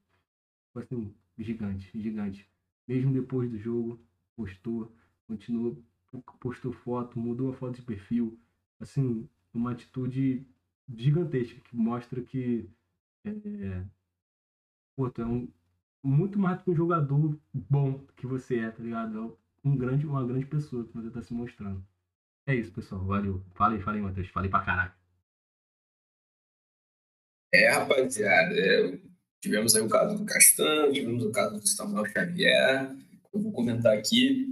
foi 0.73 0.83
assim, 0.83 1.13
gigante, 1.38 1.89
gigante. 1.99 2.49
Mesmo 2.88 3.13
depois 3.13 3.49
do 3.49 3.57
jogo, 3.57 3.99
postou, 4.35 4.95
continuou, 5.27 5.83
postou 6.39 6.71
foto, 6.71 7.19
mudou 7.19 7.49
a 7.49 7.53
foto 7.53 7.75
de 7.75 7.81
perfil. 7.81 8.39
Assim, 8.79 9.27
uma 9.53 9.71
atitude 9.71 10.45
gigantesca, 10.95 11.59
que 11.61 11.75
mostra 11.75 12.21
que 12.21 12.69
é, 13.25 13.85
pô, 14.95 15.09
tu 15.09 15.21
é 15.21 15.25
um, 15.25 15.51
muito 16.08 16.39
mais 16.39 16.58
do 16.58 16.64
que 16.64 16.72
um 16.72 16.76
jogador 16.76 17.38
bom 17.53 17.99
que 18.16 18.26
você 18.26 18.60
é, 18.60 18.72
tá 18.72 18.82
ligado? 18.82 19.38
É 19.64 19.68
um 19.68 19.76
grande, 19.76 20.08
uma 20.08 20.26
grande 20.26 20.45
pessoa 20.45 20.86
que 20.86 20.93
você 20.93 21.10
tá 21.10 21.22
se 21.22 21.34
mostrando. 21.34 21.86
É 22.45 22.55
isso, 22.55 22.72
pessoal. 22.72 23.03
Valeu. 23.05 23.43
Falei, 23.55 23.82
falei, 23.82 24.01
Matheus. 24.01 24.30
Falei 24.30 24.49
pra 24.49 24.64
caraca. 24.64 24.95
É, 27.53 27.70
rapaziada. 27.72 28.55
É, 28.58 28.99
tivemos 29.41 29.76
aí 29.76 29.82
o 29.82 29.89
caso 29.89 30.18
do 30.18 30.26
Castan, 30.26 30.93
tivemos 30.93 31.26
o 31.26 31.32
caso 31.32 31.60
do 31.60 31.68
Samuel 31.68 32.05
Xavier. 32.05 32.95
Eu 33.34 33.41
vou 33.41 33.51
comentar 33.51 33.97
aqui. 33.97 34.47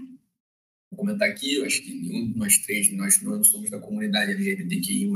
Vou 0.92 1.00
comentar 1.00 1.30
aqui, 1.30 1.56
eu 1.56 1.66
acho 1.66 1.82
que 1.82 1.94
nenhum 1.94 2.32
de 2.32 2.38
nós 2.38 2.58
três, 2.60 2.92
nós 2.92 3.22
não 3.22 3.44
somos 3.44 3.70
da 3.70 3.80
comunidade 3.80 4.32
LGBTQI+, 4.32 5.12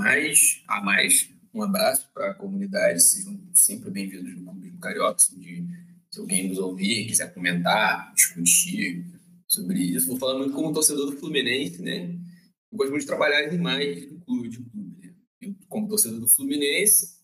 a 0.68 0.82
mais. 0.82 1.30
Um 1.54 1.64
abraço 1.64 2.10
para 2.14 2.32
a 2.32 2.34
comunidade, 2.34 3.02
sejam 3.02 3.40
sempre 3.54 3.90
bem-vindos 3.90 4.36
no 4.36 4.46
Clube 4.46 4.72
do 4.72 4.80
Carioca, 4.80 5.24
de, 5.38 5.89
se 6.12 6.20
alguém 6.20 6.50
nos 6.50 6.58
ouvir, 6.58 7.08
quiser 7.08 7.34
comentar, 7.34 8.14
discutir 8.14 9.06
sobre 9.48 9.80
isso. 9.80 10.08
Vou 10.08 10.18
falar 10.18 10.38
muito 10.38 10.54
como 10.54 10.74
torcedor 10.74 11.12
do 11.12 11.18
Fluminense, 11.18 11.82
né? 11.82 12.18
Eu 12.72 12.78
gosto 12.78 12.92
muito 12.92 13.02
de 13.02 13.08
trabalhar 13.08 13.48
demais 13.48 14.12
no 14.12 14.20
clube, 14.22 14.50
de 14.50 14.58
clube. 14.58 14.98
Né? 15.02 15.14
Eu, 15.42 15.56
como 15.68 15.88
torcedor 15.88 16.20
do 16.20 16.28
Fluminense, 16.28 17.20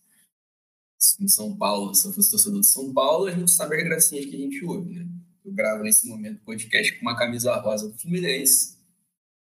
em 1.19 1.27
São 1.27 1.55
Paulo, 1.55 1.93
se 1.93 2.07
eu 2.07 2.13
fosse 2.13 2.31
torcedor 2.31 2.61
de 2.61 2.67
São 2.67 2.93
Paulo, 2.93 3.27
a 3.27 3.31
gente 3.31 3.51
sabe 3.51 3.75
as 3.75 3.83
gracinhas 3.83 4.25
que 4.25 4.35
a 4.35 4.39
gente 4.39 4.63
ouve, 4.65 4.93
né? 4.93 5.07
Eu 5.43 5.53
gravo 5.53 5.83
nesse 5.83 6.07
momento 6.07 6.43
podcast 6.43 6.91
com 6.93 7.01
uma 7.01 7.15
camisa 7.15 7.55
rosa 7.57 7.87
do 7.87 7.97
Fluminense. 7.97 8.75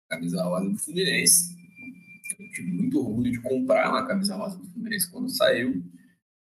Camisa 0.10 0.44
rosa 0.44 0.70
do 0.70 0.78
Fluminense. 0.78 1.54
Eu 2.40 2.50
tive 2.52 2.72
muito 2.72 3.00
orgulho 3.00 3.32
de 3.32 3.42
comprar 3.42 3.90
uma 3.90 4.08
camisa 4.08 4.36
rosa 4.36 4.58
do 4.58 4.66
Fluminense 4.70 5.12
quando 5.12 5.30
saiu. 5.30 5.84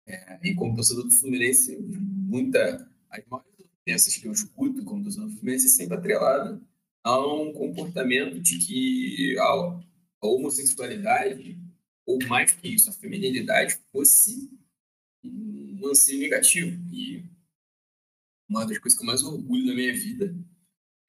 É, 0.06 0.38
e 0.48 0.54
como 0.54 0.76
torcedor 0.76 1.04
do 1.04 1.10
Fluminense, 1.10 1.76
muita. 2.34 2.88
As 3.10 3.24
maiores 3.26 3.52
ofensas 3.80 4.16
que 4.16 4.26
eu 4.26 4.32
escuto 4.32 4.84
como 4.84 5.04
torcedor 5.04 5.28
do 5.28 5.36
Fluminense 5.36 5.66
é 5.66 5.70
sempre 5.70 5.96
atrelada 5.96 6.60
há 7.04 7.20
um 7.20 7.52
comportamento 7.52 8.40
de 8.40 8.58
que 8.58 9.38
a, 9.38 9.44
a 10.22 10.26
homossexualidade, 10.26 11.60
ou 12.06 12.18
mais 12.26 12.52
que 12.52 12.68
isso, 12.68 12.88
a 12.88 12.92
feminilidade, 12.92 13.78
fosse 13.92 14.50
um 15.22 15.78
lance 15.82 16.16
negativo. 16.16 16.76
E 16.90 17.22
uma 18.48 18.66
das 18.66 18.78
coisas 18.78 18.98
que 18.98 19.04
eu 19.04 19.06
mais 19.06 19.22
orgulho 19.22 19.66
na 19.66 19.74
minha 19.74 19.92
vida 19.92 20.34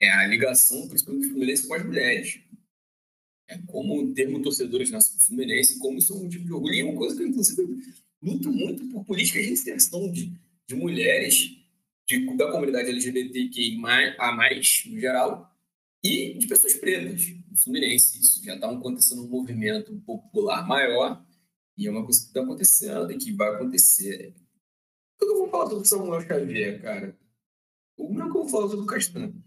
é 0.01 0.09
a 0.11 0.28
ligação, 0.28 0.88
principalmente 0.88 1.28
do 1.28 1.30
Fluminense, 1.30 1.67
com 1.67 1.73
as 1.73 1.86
mulheres. 1.86 2.41
É 3.47 3.57
como 3.59 4.13
termo 4.13 4.41
torcedores 4.41 4.91
na 4.91 4.99
Fluminense, 4.99 5.80
como 5.80 5.97
isso 5.97 6.13
é 6.13 6.17
um 6.17 6.28
tipo 6.28 6.45
de 6.45 6.51
orgulho. 6.51 6.76
É 6.76 6.84
uma 6.84 6.97
coisa 6.97 7.15
que 7.15 7.23
eu, 7.23 7.28
inclusive, 7.28 7.95
luto 8.21 8.51
muito 8.51 8.86
por 8.89 9.05
políticas 9.05 9.45
de 9.45 9.53
inserção 9.53 10.11
de, 10.11 10.34
de 10.68 10.76
mulheres 10.76 11.51
de, 12.07 12.38
da 12.38 12.51
comunidade 12.51 12.89
LGBTQI+, 12.89 13.80
a 14.20 14.32
mais, 14.32 14.84
no 14.86 14.99
geral, 14.99 15.51
e 16.03 16.38
de 16.38 16.47
pessoas 16.47 16.74
pretas 16.74 17.26
no 17.49 17.57
Fluminense. 17.57 18.20
Isso 18.20 18.43
já 18.43 18.55
está 18.55 18.70
acontecendo 18.70 19.24
um 19.24 19.28
movimento 19.28 19.95
popular 20.01 20.68
maior 20.68 21.26
e 21.78 21.88
é 21.88 21.91
uma 21.91 22.03
coisa 22.03 22.22
que 22.22 22.28
está 22.28 22.41
acontecendo 22.41 23.11
e 23.11 23.18
que 23.18 23.32
vai 23.32 23.55
acontecer. 23.55 24.34
Eu 25.20 25.28
não 25.28 25.38
vou 25.38 25.49
falar 25.49 25.70
sobre 25.70 25.88
Samuel 25.88 26.22
Xavier, 26.22 26.82
cara. 26.82 27.18
O 27.97 28.13
que 28.13 28.22
eu 28.22 28.34
vou 28.34 28.47
falar 28.47 28.70
sobre 28.70 28.84
o 28.84 28.88
Castanho. 28.88 29.43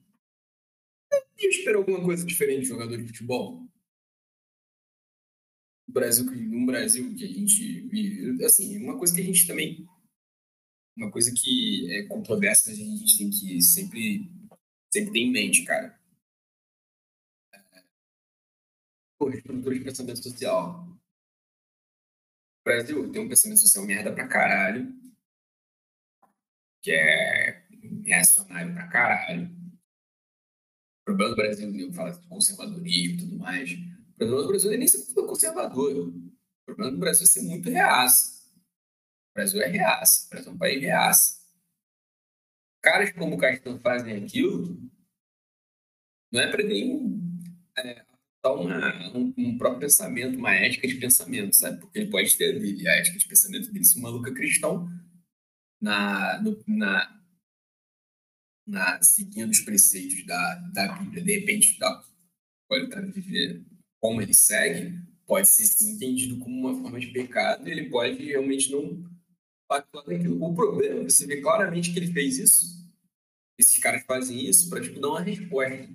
Eu 1.39 1.51
espero 1.51 1.79
alguma 1.79 2.03
coisa 2.03 2.27
diferente 2.27 2.63
de 2.63 2.69
jogador 2.69 2.97
de 2.97 3.07
futebol. 3.07 3.69
No 5.87 5.95
Brasil, 5.95 6.25
no 6.25 6.67
Brasil 6.67 7.15
que 7.15 7.25
a 7.25 7.29
gente 7.29 7.81
vive. 7.83 8.45
Assim, 8.45 8.83
uma 8.83 8.99
coisa 8.99 9.15
que 9.15 9.21
a 9.21 9.25
gente 9.25 9.47
também. 9.47 9.87
Uma 10.99 11.13
coisa 11.13 11.33
que 11.33 11.89
é 11.93 12.03
controversa, 12.09 12.73
a 12.73 12.75
gente 12.75 13.17
tem 13.17 13.31
que 13.31 13.63
sempre, 13.63 14.29
sempre 14.93 15.13
ter 15.13 15.21
em 15.21 15.31
mente, 15.31 15.65
cara. 15.65 15.97
Pô, 19.17 19.31
estrutura 19.31 19.79
de 19.79 19.85
pensamento 19.85 20.21
social. 20.21 20.85
O 22.61 22.65
Brasil 22.65 23.13
tem 23.13 23.23
um 23.23 23.29
pensamento 23.29 23.61
social 23.61 23.87
merda 23.87 24.13
pra 24.13 24.27
caralho. 24.27 24.93
Que 26.83 26.91
é 26.91 27.65
reacionário 28.05 28.75
pra 28.75 28.89
caralho. 28.89 29.57
O 31.03 31.05
problema 31.05 31.31
do 31.31 31.37
Brasil, 31.37 31.79
eu 31.79 31.93
falo 31.93 32.11
de 32.11 32.27
conservadorismo 32.27 33.15
e 33.15 33.19
tudo 33.19 33.39
mais. 33.39 33.71
O 33.71 34.15
problema 34.17 34.43
do 34.43 34.49
Brasil 34.49 34.73
é 34.73 34.77
nem 34.77 34.89
ser 34.89 35.15
conservador. 35.15 36.09
O 36.09 36.33
problema 36.67 36.91
do 36.91 36.99
Brasil 36.99 37.23
é 37.23 37.27
ser 37.27 37.43
muito 37.43 37.71
reaça. 37.71 38.38
O 39.31 39.35
Brasil 39.35 39.63
é 39.63 39.67
reaça. 39.67 40.27
O 40.27 40.31
Brasil 40.31 40.51
é 40.51 40.55
um 40.55 40.59
país 40.59 40.81
reaça. 40.81 41.39
Caras 42.83 43.13
como 43.13 43.35
o 43.35 43.39
Castro 43.39 43.79
fazem 43.81 44.25
aquilo, 44.25 44.79
não 46.33 46.41
é 46.41 46.51
para 46.51 46.63
nem 46.63 47.21
é, 47.77 48.05
uma, 48.45 49.17
um, 49.17 49.35
um, 49.37 49.59
próprio 49.59 49.81
pensamento, 49.81 50.39
uma 50.39 50.55
ética 50.55 50.87
de 50.87 50.95
pensamento, 50.95 51.55
sabe? 51.55 51.81
Porque 51.81 51.99
ele 51.99 52.11
pode 52.11 52.37
ter 52.37 52.59
dele, 52.59 52.89
a 52.89 52.93
ética 52.93 53.19
de 53.19 53.27
pensamento 53.27 53.73
dele, 53.73 53.85
se 53.85 53.99
o 53.99 54.03
maluco 54.03 54.29
é 54.29 54.35
cristão, 54.35 54.89
na, 55.81 56.41
no, 56.41 56.63
na, 56.67 57.23
na, 58.67 59.03
seguindo 59.03 59.51
os 59.51 59.61
preceitos 59.61 60.25
da, 60.25 60.55
da 60.73 60.99
Bíblia, 60.99 61.23
de 61.23 61.39
repente, 61.41 61.79
da, 61.79 62.05
pode 62.69 62.85
estar 62.85 63.01
viver 63.01 63.65
como 64.01 64.23
ele 64.23 64.35
segue, 64.35 65.01
pode 65.27 65.49
ser 65.49 65.65
sim 65.65 65.93
entendido 65.93 66.39
como 66.39 66.69
uma 66.69 66.81
forma 66.81 67.01
de 67.01 67.09
pecado 67.09 67.69
ele 67.69 67.91
pode 67.91 68.25
realmente 68.25 68.71
não. 68.71 69.18
O 70.41 70.55
problema, 70.55 71.05
você 71.05 71.27
vê 71.27 71.41
claramente 71.41 71.93
que 71.93 71.99
ele 71.99 72.13
fez 72.13 72.39
isso, 72.39 72.89
esses 73.59 73.79
caras 73.79 74.05
fazem 74.05 74.49
isso 74.49 74.71
para 74.71 74.81
tipo, 74.81 75.01
dar 75.01 75.09
uma 75.09 75.21
resposta 75.21 75.89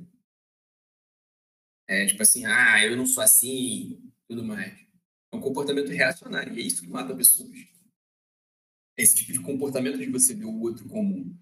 é, 1.87 2.05
tipo 2.05 2.21
assim, 2.21 2.45
ah, 2.45 2.83
eu 2.85 2.95
não 2.95 3.05
sou 3.05 3.21
assim, 3.21 4.01
tudo 4.27 4.43
mais. 4.43 4.73
É 5.31 5.35
um 5.35 5.41
comportamento 5.41 5.89
reacionário, 5.89 6.53
e 6.53 6.61
é 6.61 6.63
isso 6.63 6.81
que 6.81 6.87
mata 6.87 7.15
pessoas. 7.15 7.51
Esse 8.97 9.15
tipo 9.15 9.33
de 9.33 9.41
comportamento 9.41 9.97
de 9.97 10.09
você 10.09 10.33
ver 10.33 10.45
o 10.45 10.61
outro 10.61 10.87
como, 10.87 11.37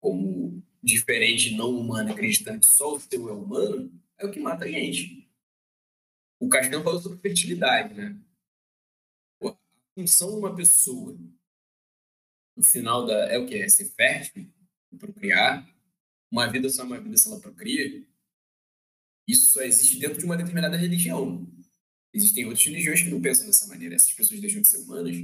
como 0.00 0.62
diferente, 0.82 1.54
não 1.54 1.70
humano, 1.78 2.12
acreditando 2.12 2.60
que 2.60 2.66
só 2.66 2.94
o 2.94 3.00
seu 3.00 3.28
é 3.28 3.32
humano, 3.32 3.92
é 4.16 4.26
o 4.26 4.30
que 4.30 4.40
mata 4.40 4.64
a 4.64 4.68
gente. 4.68 5.30
O 6.40 6.48
Castanho 6.48 6.82
falou 6.82 7.00
sobre 7.00 7.18
fertilidade, 7.18 7.94
né? 7.94 8.20
A 9.44 9.56
função 9.94 10.30
de 10.30 10.36
uma 10.36 10.54
pessoa 10.54 11.16
no 12.58 12.64
final 12.64 13.06
da. 13.06 13.14
É 13.32 13.38
o 13.38 13.46
que? 13.46 13.54
É 13.54 13.68
ser 13.68 13.84
fértil, 13.86 14.52
procriar. 14.98 15.66
Uma 16.30 16.50
vida 16.50 16.68
só 16.68 16.82
é 16.82 16.86
uma 16.86 17.00
vida 17.00 17.16
se 17.16 17.28
ela 17.28 17.40
procria. 17.40 18.04
Isso 19.26 19.52
só 19.52 19.62
existe 19.62 19.98
dentro 19.98 20.18
de 20.18 20.24
uma 20.24 20.36
determinada 20.36 20.76
religião. 20.76 21.46
Existem 22.12 22.44
outras 22.44 22.64
religiões 22.66 23.02
que 23.02 23.10
não 23.10 23.22
pensam 23.22 23.46
dessa 23.46 23.66
maneira. 23.68 23.94
Essas 23.94 24.12
pessoas 24.12 24.40
deixam 24.40 24.60
de 24.60 24.68
ser 24.68 24.78
humanas. 24.78 25.16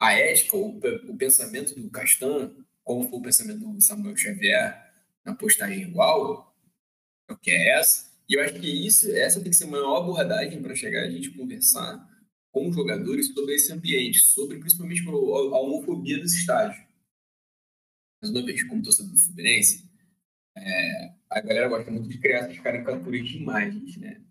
A 0.00 0.14
ética, 0.14 0.56
o, 0.56 0.78
o 0.78 1.16
pensamento 1.16 1.78
do 1.78 1.90
Castan, 1.90 2.50
como 2.82 3.08
foi 3.08 3.18
o 3.18 3.22
pensamento 3.22 3.58
do 3.58 3.80
Samuel 3.80 4.16
Xavier 4.16 4.90
na 5.24 5.34
postagem 5.34 5.82
igual, 5.82 6.56
é 7.28 7.32
o 7.32 7.36
que 7.36 7.50
é 7.50 7.78
essa. 7.78 8.10
E 8.28 8.34
eu 8.34 8.42
acho 8.42 8.54
que 8.54 8.86
isso, 8.86 9.10
essa 9.12 9.40
tem 9.40 9.50
que 9.50 9.56
ser 9.56 9.64
a 9.64 9.68
maior 9.68 9.98
abordagem 9.98 10.62
para 10.62 10.74
chegar 10.74 11.02
a 11.02 11.10
gente 11.10 11.30
conversar 11.30 12.08
com 12.52 12.70
jogadores 12.70 13.28
sobre 13.28 13.54
esse 13.54 13.72
ambiente, 13.72 14.20
sobre 14.20 14.58
principalmente 14.58 15.02
a 15.08 15.10
homofobia 15.10 16.20
dos 16.20 16.34
estádios. 16.34 16.78
Mais 18.20 18.30
uma 18.30 18.44
vez, 18.44 18.62
como 18.62 18.82
torcedor 18.82 19.10
do 19.10 19.18
Fluminense, 19.18 19.90
é, 20.56 21.14
a 21.30 21.40
galera 21.40 21.68
gosta 21.68 21.90
muito 21.90 22.08
de 22.08 22.18
criar 22.18 22.40
essas 22.40 22.58
caricaturas 22.60 23.26
de 23.26 23.38
imagens, 23.38 23.96
né? 23.96 24.22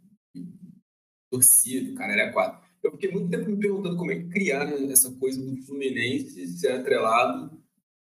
Torcida, 1.29 1.97
cara, 1.97 2.13
era 2.13 2.31
quatro. 2.31 2.69
Eu 2.83 2.91
fiquei 2.91 3.11
muito 3.11 3.29
tempo 3.29 3.49
me 3.49 3.59
perguntando 3.59 3.97
como 3.97 4.11
é 4.11 4.15
que 4.15 4.29
criaram 4.29 4.89
essa 4.91 5.11
coisa 5.17 5.43
do 5.43 5.57
Fluminense 5.63 6.47
ser 6.47 6.73
atrelado 6.73 7.61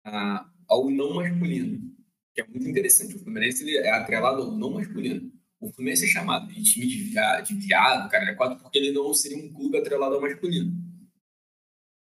a, 0.05 0.50
ao 0.68 0.90
não 0.90 1.14
masculino, 1.14 1.94
que 2.34 2.40
é 2.40 2.46
muito 2.46 2.68
interessante. 2.68 3.16
O 3.16 3.20
Fluminense 3.20 3.62
ele 3.62 3.78
é 3.78 3.90
atrelado 3.92 4.42
ao 4.42 4.53
não 4.53 4.72
masculino. 4.72 5.32
O 5.63 5.73
Fluminense 5.73 6.07
é 6.07 6.09
chamado 6.09 6.53
de 6.53 6.61
time 6.61 6.89
de 6.89 7.05
viado, 7.05 7.47
de 7.47 7.55
viado 7.55 8.11
cara, 8.11 8.29
é 8.29 8.35
quatro, 8.35 8.61
porque 8.61 8.79
ele 8.79 8.91
não 8.91 9.15
seria 9.15 9.39
um 9.39 9.53
clube 9.53 9.79
atrelado 9.79 10.17
ao 10.17 10.21
masculino. 10.21 10.75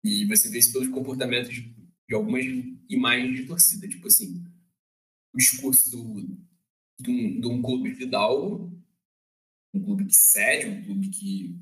E 0.03 0.25
você 0.25 0.49
vê 0.49 0.57
isso 0.57 0.73
pelos 0.73 0.89
comportamentos 0.89 1.53
de, 1.53 2.15
algumas 2.15 2.43
imagens 2.89 3.37
de 3.37 3.45
torcida, 3.45 3.87
tipo 3.87 4.07
assim, 4.07 4.43
o 5.31 5.37
discurso 5.37 5.91
do, 5.91 6.37
de 6.99 7.47
um, 7.47 7.53
um 7.53 7.61
clube 7.61 7.93
fidalgo, 7.93 8.75
um 9.71 9.83
clube 9.83 10.05
que 10.05 10.15
cede, 10.15 10.67
um 10.67 10.83
clube 10.83 11.09
que 11.09 11.55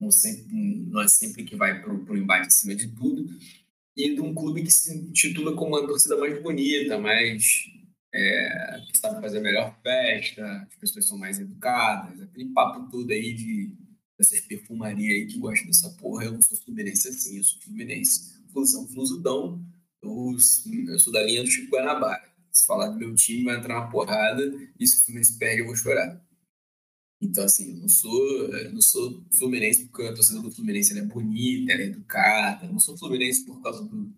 não, 0.00 0.10
sempre, 0.10 0.52
não 0.52 1.02
é 1.02 1.06
sempre 1.06 1.44
que 1.44 1.54
vai 1.54 1.80
para 1.80 1.92
o 1.92 2.16
embate 2.16 2.48
acima 2.48 2.74
de 2.74 2.88
tudo, 2.88 3.32
e 3.96 4.12
de 4.12 4.20
um 4.20 4.34
clube 4.34 4.64
que 4.64 4.72
se 4.72 4.92
intitula 4.92 5.54
como 5.54 5.76
uma 5.76 5.86
torcida 5.86 6.16
mais 6.16 6.42
bonita, 6.42 6.98
mais 6.98 7.70
é, 8.14 8.80
que 8.90 8.98
sabe 8.98 9.20
fazer 9.20 9.40
melhor 9.40 9.78
festa, 9.82 10.68
as 10.68 10.76
pessoas 10.76 11.06
são 11.06 11.18
mais 11.18 11.38
educadas, 11.38 12.20
aquele 12.20 12.50
papo 12.50 12.90
todo 12.90 13.10
aí 13.10 13.32
de 13.32 13.76
dessas 14.18 14.40
perfumarias 14.42 15.14
aí 15.14 15.26
que 15.26 15.38
gostam 15.38 15.66
dessa 15.66 15.90
porra. 15.90 16.24
Eu 16.24 16.32
não 16.32 16.42
sou 16.42 16.56
fluminense 16.58 17.08
assim, 17.08 17.38
eu 17.38 17.44
sou 17.44 17.60
fluminense. 17.62 18.40
Flusão, 18.52 18.86
flusudão, 18.86 19.64
eu, 20.02 20.36
eu 20.88 20.98
sou 20.98 21.12
da 21.12 21.22
linha 21.22 21.42
do 21.42 21.50
Chico 21.50 21.74
Guanabara. 21.74 22.30
Se 22.50 22.66
falar 22.66 22.88
do 22.88 22.98
meu 22.98 23.14
time, 23.14 23.44
vai 23.44 23.56
entrar 23.56 23.78
uma 23.78 23.90
porrada, 23.90 24.42
e 24.78 24.86
se 24.86 25.00
o 25.00 25.04
Fluminense 25.06 25.38
perde, 25.38 25.62
eu 25.62 25.66
vou 25.66 25.74
chorar. 25.74 26.22
Então, 27.18 27.44
assim, 27.44 27.76
eu 27.76 27.80
não 27.80 27.88
sou, 27.88 28.48
não 28.72 28.82
sou 28.82 29.24
Fluminense 29.38 29.86
porque 29.86 30.02
a 30.02 30.12
torcida 30.12 30.42
do 30.42 30.50
Fluminense 30.50 30.98
é 30.98 31.02
bonita, 31.02 31.72
ela 31.72 31.82
é 31.82 31.86
educada. 31.86 32.66
Eu 32.66 32.72
não 32.72 32.80
sou 32.80 32.98
Fluminense 32.98 33.46
por 33.46 33.62
causa 33.62 33.82
do, 33.84 34.12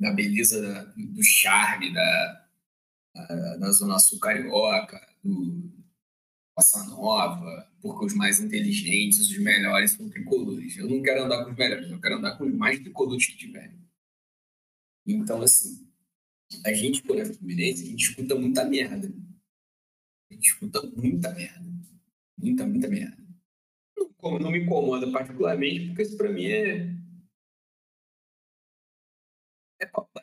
da 0.00 0.12
beleza, 0.12 0.92
do 0.96 1.22
charme 1.22 1.92
da, 1.92 2.49
da, 3.14 3.56
da, 3.56 3.72
Zona 3.72 3.98
Sul 3.98 4.18
Carioca, 4.18 5.00
do 5.22 5.70
Passa 6.54 6.84
Nova, 6.84 7.70
porque 7.80 8.06
os 8.06 8.14
mais 8.14 8.40
inteligentes, 8.40 9.20
os 9.20 9.38
melhores 9.38 9.92
são 9.92 10.08
tricolores. 10.08 10.76
Eu 10.76 10.88
não 10.88 11.02
quero 11.02 11.24
andar 11.24 11.44
com 11.44 11.50
os 11.50 11.56
melhores, 11.56 11.90
eu 11.90 12.00
quero 12.00 12.16
andar 12.16 12.36
com 12.36 12.44
os 12.44 12.54
mais 12.54 12.78
tricolores 12.80 13.26
que 13.26 13.36
tiverem. 13.36 13.80
Então, 15.06 15.42
assim, 15.42 15.88
a 16.64 16.72
gente, 16.72 17.02
quando 17.02 17.20
é 17.20 17.24
Fluminense, 17.24 17.84
a 17.84 17.86
gente 17.86 18.02
escuta 18.02 18.34
muita 18.34 18.64
merda. 18.64 19.12
A 20.30 20.34
gente 20.34 20.46
escuta 20.46 20.82
muita 20.82 21.32
merda. 21.32 21.70
Muita, 22.36 22.66
muita 22.66 22.88
merda. 22.88 23.20
Não, 24.22 24.38
não 24.38 24.50
me 24.50 24.60
incomoda 24.60 25.10
particularmente, 25.10 25.86
porque 25.88 26.02
isso 26.02 26.16
pra 26.16 26.30
mim 26.30 26.46
é. 26.46 26.94
É 29.80 29.86
papo 29.86 30.19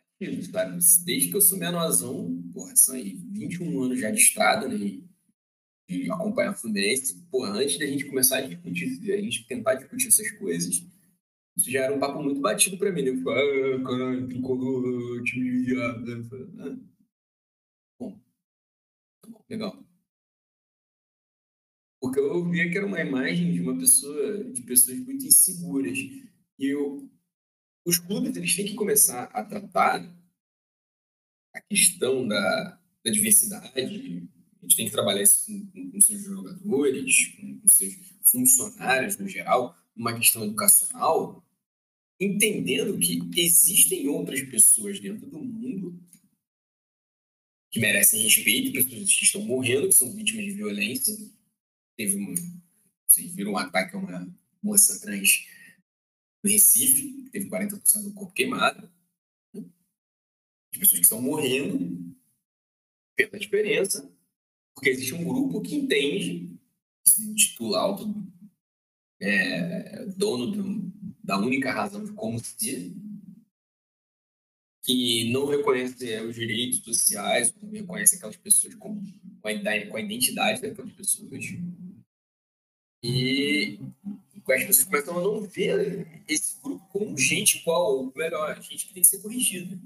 sabe? 0.51 0.80
Desde 1.05 1.30
que 1.30 1.36
eu 1.36 1.41
sou 1.41 1.57
menorzão, 1.57 2.43
porra, 2.53 2.76
são 2.76 2.95
aí 2.95 3.13
21 3.32 3.84
anos 3.84 3.99
já 3.99 4.11
de 4.11 4.20
estrada, 4.20 4.68
né? 4.68 5.01
De 5.89 6.11
acompanhar 6.11 6.51
o 6.51 6.55
Fluminense. 6.55 7.26
Porra, 7.32 7.51
antes 7.51 7.78
da 7.80 7.86
gente 7.86 8.05
começar 8.05 8.38
a 8.38 8.41
discutir, 8.41 9.13
a 9.13 9.22
gente 9.22 9.47
tentar 9.47 9.76
discutir 9.76 10.07
essas 10.07 10.32
coisas 10.32 10.84
isso 11.57 11.72
já 11.72 11.86
era 11.86 11.95
um 11.95 11.99
papo 11.99 12.22
muito 12.22 12.39
batido 12.39 12.78
pra 12.78 12.91
mim, 12.91 13.01
né? 13.01 13.09
Eu 13.09 13.24
falei, 13.24 13.74
ah, 13.74 13.84
caralho, 13.84 14.28
tricolor, 14.28 15.24
time 15.24 15.65
viado. 15.65 16.05
Né? 16.05 16.28
Ah. 16.59 16.78
Bom, 17.99 18.20
tá 19.24 19.30
bom, 19.30 19.43
legal. 19.49 19.84
Porque 21.99 22.20
eu 22.20 22.47
via 22.47 22.70
que 22.70 22.78
era 22.78 22.86
uma 22.86 23.01
imagem 23.01 23.51
de 23.51 23.61
uma 23.61 23.76
pessoa, 23.76 24.43
de 24.43 24.61
pessoas 24.61 24.99
muito 24.99 25.26
inseguras. 25.26 25.97
E 25.97 26.68
eu, 26.68 27.09
os 27.88 27.99
clubes 27.99 28.35
eles 28.35 28.53
têm 28.53 28.65
que 28.65 28.73
começar 28.73 29.23
a 29.33 29.41
tratar 29.45 30.05
a 31.55 31.61
questão 31.61 32.27
da, 32.27 32.81
da 33.03 33.09
diversidade. 33.09 33.71
A 33.73 33.79
gente 33.79 34.75
tem 34.75 34.88
que 34.88 34.91
trabalhar 34.91 35.21
isso 35.21 35.45
com, 35.71 35.91
com 35.91 36.01
seus 36.01 36.21
jogadores, 36.21 37.27
com, 37.27 37.61
com 37.61 37.67
seus 37.69 37.93
funcionários 38.23 39.17
no 39.17 39.25
geral, 39.25 39.73
uma 39.95 40.13
questão 40.17 40.43
educacional, 40.43 41.41
entendendo 42.19 42.99
que 42.99 43.21
existem 43.38 44.09
outras 44.09 44.41
pessoas 44.41 44.99
dentro 44.99 45.25
do 45.25 45.39
mundo 45.39 45.97
que 47.71 47.79
merecem 47.79 48.21
respeito, 48.21 48.73
pessoas 48.73 49.15
que 49.15 49.23
estão 49.23 49.41
morrendo, 49.43 49.88
que 49.88 49.95
são 49.95 50.13
vítimas 50.13 50.43
de 50.43 50.51
violência. 50.51 51.15
Teve 51.95 52.17
um, 52.17 52.35
vocês 53.07 53.33
viram 53.33 53.53
um 53.53 53.57
ataque 53.57 53.95
a 53.95 53.99
uma 53.99 54.38
moça 54.61 54.99
trans 54.99 55.47
Recife, 56.47 57.23
que 57.23 57.29
teve 57.29 57.49
40% 57.49 58.03
do 58.03 58.13
corpo 58.13 58.33
queimado. 58.33 58.89
Né? 59.53 59.65
As 60.73 60.79
pessoas 60.79 60.99
que 60.99 61.05
estão 61.05 61.21
morrendo 61.21 62.15
pela 63.15 63.39
diferença, 63.39 64.09
porque 64.75 64.89
existe 64.89 65.13
um 65.13 65.25
grupo 65.25 65.61
que 65.61 65.75
entende, 65.75 66.57
que 67.03 67.11
se 67.11 67.23
intitula 67.23 67.79
auto, 67.79 68.13
é, 69.19 70.05
dono 70.15 70.51
do, 70.51 70.91
da 71.23 71.37
única 71.39 71.71
razão 71.71 72.05
de 72.05 72.11
como 72.13 72.39
ser, 72.39 72.93
que 74.83 75.29
não 75.33 75.45
reconhece 75.45 76.13
é, 76.13 76.23
os 76.23 76.33
direitos 76.33 76.79
sociais, 76.79 77.53
não 77.61 77.69
reconhece 77.69 78.15
aquelas 78.15 78.37
pessoas 78.37 78.73
com, 78.75 78.95
com, 79.41 79.47
a, 79.47 79.85
com 79.87 79.97
a 79.97 80.01
identidade 80.01 80.61
daquelas 80.61 80.93
pessoas. 80.93 81.45
E 83.03 83.66
as 84.53 84.63
pessoas 84.63 84.83
começam 84.85 85.17
a 85.17 85.21
não 85.21 85.41
ver 85.41 86.23
esse 86.27 86.59
grupo 86.61 86.85
como 86.87 87.17
gente 87.17 87.59
igual, 87.59 87.97
ou 87.97 88.13
melhor, 88.15 88.61
gente 88.61 88.87
que 88.87 88.93
tem 88.93 89.03
que 89.03 89.09
ser 89.09 89.21
corrigida. 89.21 89.77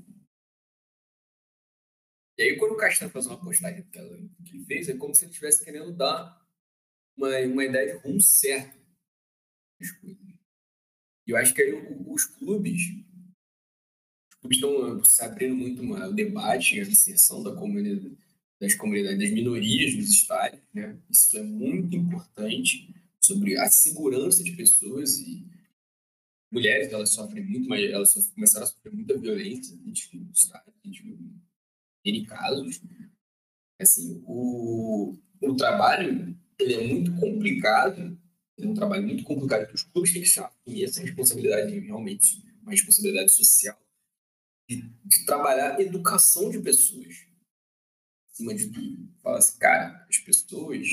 E 2.38 2.44
aí, 2.44 2.58
quando 2.58 2.74
o 2.74 2.78
Castanho 2.78 3.12
faz 3.12 3.28
uma 3.28 3.40
postagem 3.40 3.84
que, 3.84 4.00
ele 4.00 4.66
fez, 4.66 4.90
é 4.90 4.98
como 4.98 5.14
se 5.14 5.26
ele 5.26 5.32
estivesse 5.32 5.64
querendo 5.64 5.92
dar 5.92 6.42
uma, 7.16 7.38
uma 7.40 7.66
ideia 7.66 7.94
de 7.94 8.00
rumo 8.00 8.22
certo. 8.22 8.80
E 11.28 11.32
eu 11.32 11.38
acho 11.38 11.54
que 11.54 11.62
aí 11.62 11.74
os 12.08 12.26
clubes, 12.26 12.82
os 14.30 14.36
clubes 14.40 14.58
estão 14.58 15.04
se 15.04 15.24
abrindo 15.24 15.56
muito 15.56 15.82
uma, 15.82 16.08
o 16.08 16.14
debate, 16.14 16.80
a 16.80 16.84
inserção 16.84 17.44
da 17.44 17.56
comunidade, 17.56 18.18
das 18.60 18.76
comunidades, 18.76 19.20
das 19.20 19.32
minorias 19.32 19.96
nos 19.96 20.10
estádios. 20.10 20.62
Né? 20.74 20.98
Isso 21.10 21.38
é 21.38 21.44
muito 21.44 21.96
importante 21.96 22.94
sobre 23.24 23.58
a 23.58 23.70
segurança 23.70 24.44
de 24.44 24.52
pessoas 24.54 25.20
e 25.20 25.46
mulheres, 26.52 26.92
elas 26.92 27.12
sofrem 27.12 27.46
muito, 27.46 27.70
mas 27.70 27.84
elas 27.90 28.12
sofrem, 28.12 28.34
começaram 28.34 28.66
a 28.66 28.68
sofrer 28.70 28.94
muita 28.94 29.18
violência 29.18 29.76
dentro 29.78 30.20
do 30.20 30.32
estádio, 30.32 30.74
em 32.04 32.26
casos. 32.26 32.82
Assim, 33.80 34.22
o, 34.26 35.18
o 35.42 35.56
trabalho 35.56 36.38
ele 36.60 36.74
é 36.74 36.88
muito 36.88 37.16
complicado 37.16 38.20
é 38.64 38.68
um 38.68 38.74
trabalho 38.74 39.04
muito 39.04 39.24
complicado 39.24 39.68
que 39.68 39.76
os 39.76 39.84
clubes 39.84 40.14
têm 40.14 40.22
que 40.22 40.28
assumir 40.28 40.84
essa 40.84 41.02
responsabilidade, 41.02 41.80
realmente, 41.80 42.44
uma 42.62 42.72
responsabilidade 42.72 43.32
social, 43.32 43.78
de, 44.70 44.82
de 45.04 45.26
trabalhar 45.26 45.78
a 45.78 45.82
educação 45.82 46.50
de 46.50 46.60
pessoas. 46.60 47.26
Acima 48.32 48.54
de 48.54 48.70
tudo. 48.70 49.12
Fala 49.22 49.40
assim, 49.40 49.58
cara, 49.58 50.06
as 50.08 50.18
pessoas, 50.20 50.88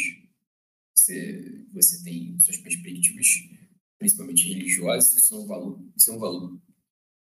você, 0.98 1.66
você 1.72 2.02
tem 2.02 2.38
suas 2.40 2.56
perspectivas, 2.56 3.26
principalmente 3.98 4.48
religiosas, 4.48 5.14
que 5.14 5.20
são 5.20 5.44
um 5.44 5.46
valor, 5.46 5.80
isso 5.96 6.10
é 6.10 6.14
um 6.14 6.18
valor, 6.18 6.60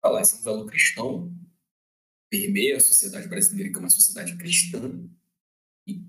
falar, 0.02 0.22
isso 0.22 0.36
é 0.36 0.40
um 0.40 0.44
valor 0.44 0.66
cristão, 0.66 1.36
permeia 2.30 2.78
a 2.78 2.82
sociedade 2.82 3.28
brasileira, 3.28 3.70
que 3.70 3.76
é 3.76 3.80
uma 3.80 3.90
sociedade 3.90 4.38
cristã, 4.38 5.10
e, 5.88 6.04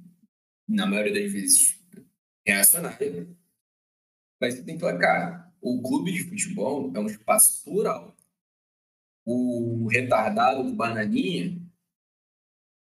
na 0.68 0.86
maioria 0.86 1.14
das 1.14 1.32
vezes, 1.32 1.80
reacionária 2.46 3.36
mas 4.42 4.54
você 4.54 4.64
tem 4.64 4.74
que 4.74 4.80
falar, 4.80 4.98
cara, 4.98 5.54
o 5.60 5.80
clube 5.80 6.10
de 6.10 6.24
futebol 6.24 6.90
é 6.96 6.98
um 6.98 7.06
espaço 7.06 7.62
plural. 7.62 8.16
O 9.24 9.86
retardado 9.86 10.64
do 10.64 10.74
Bananinha, 10.74 11.62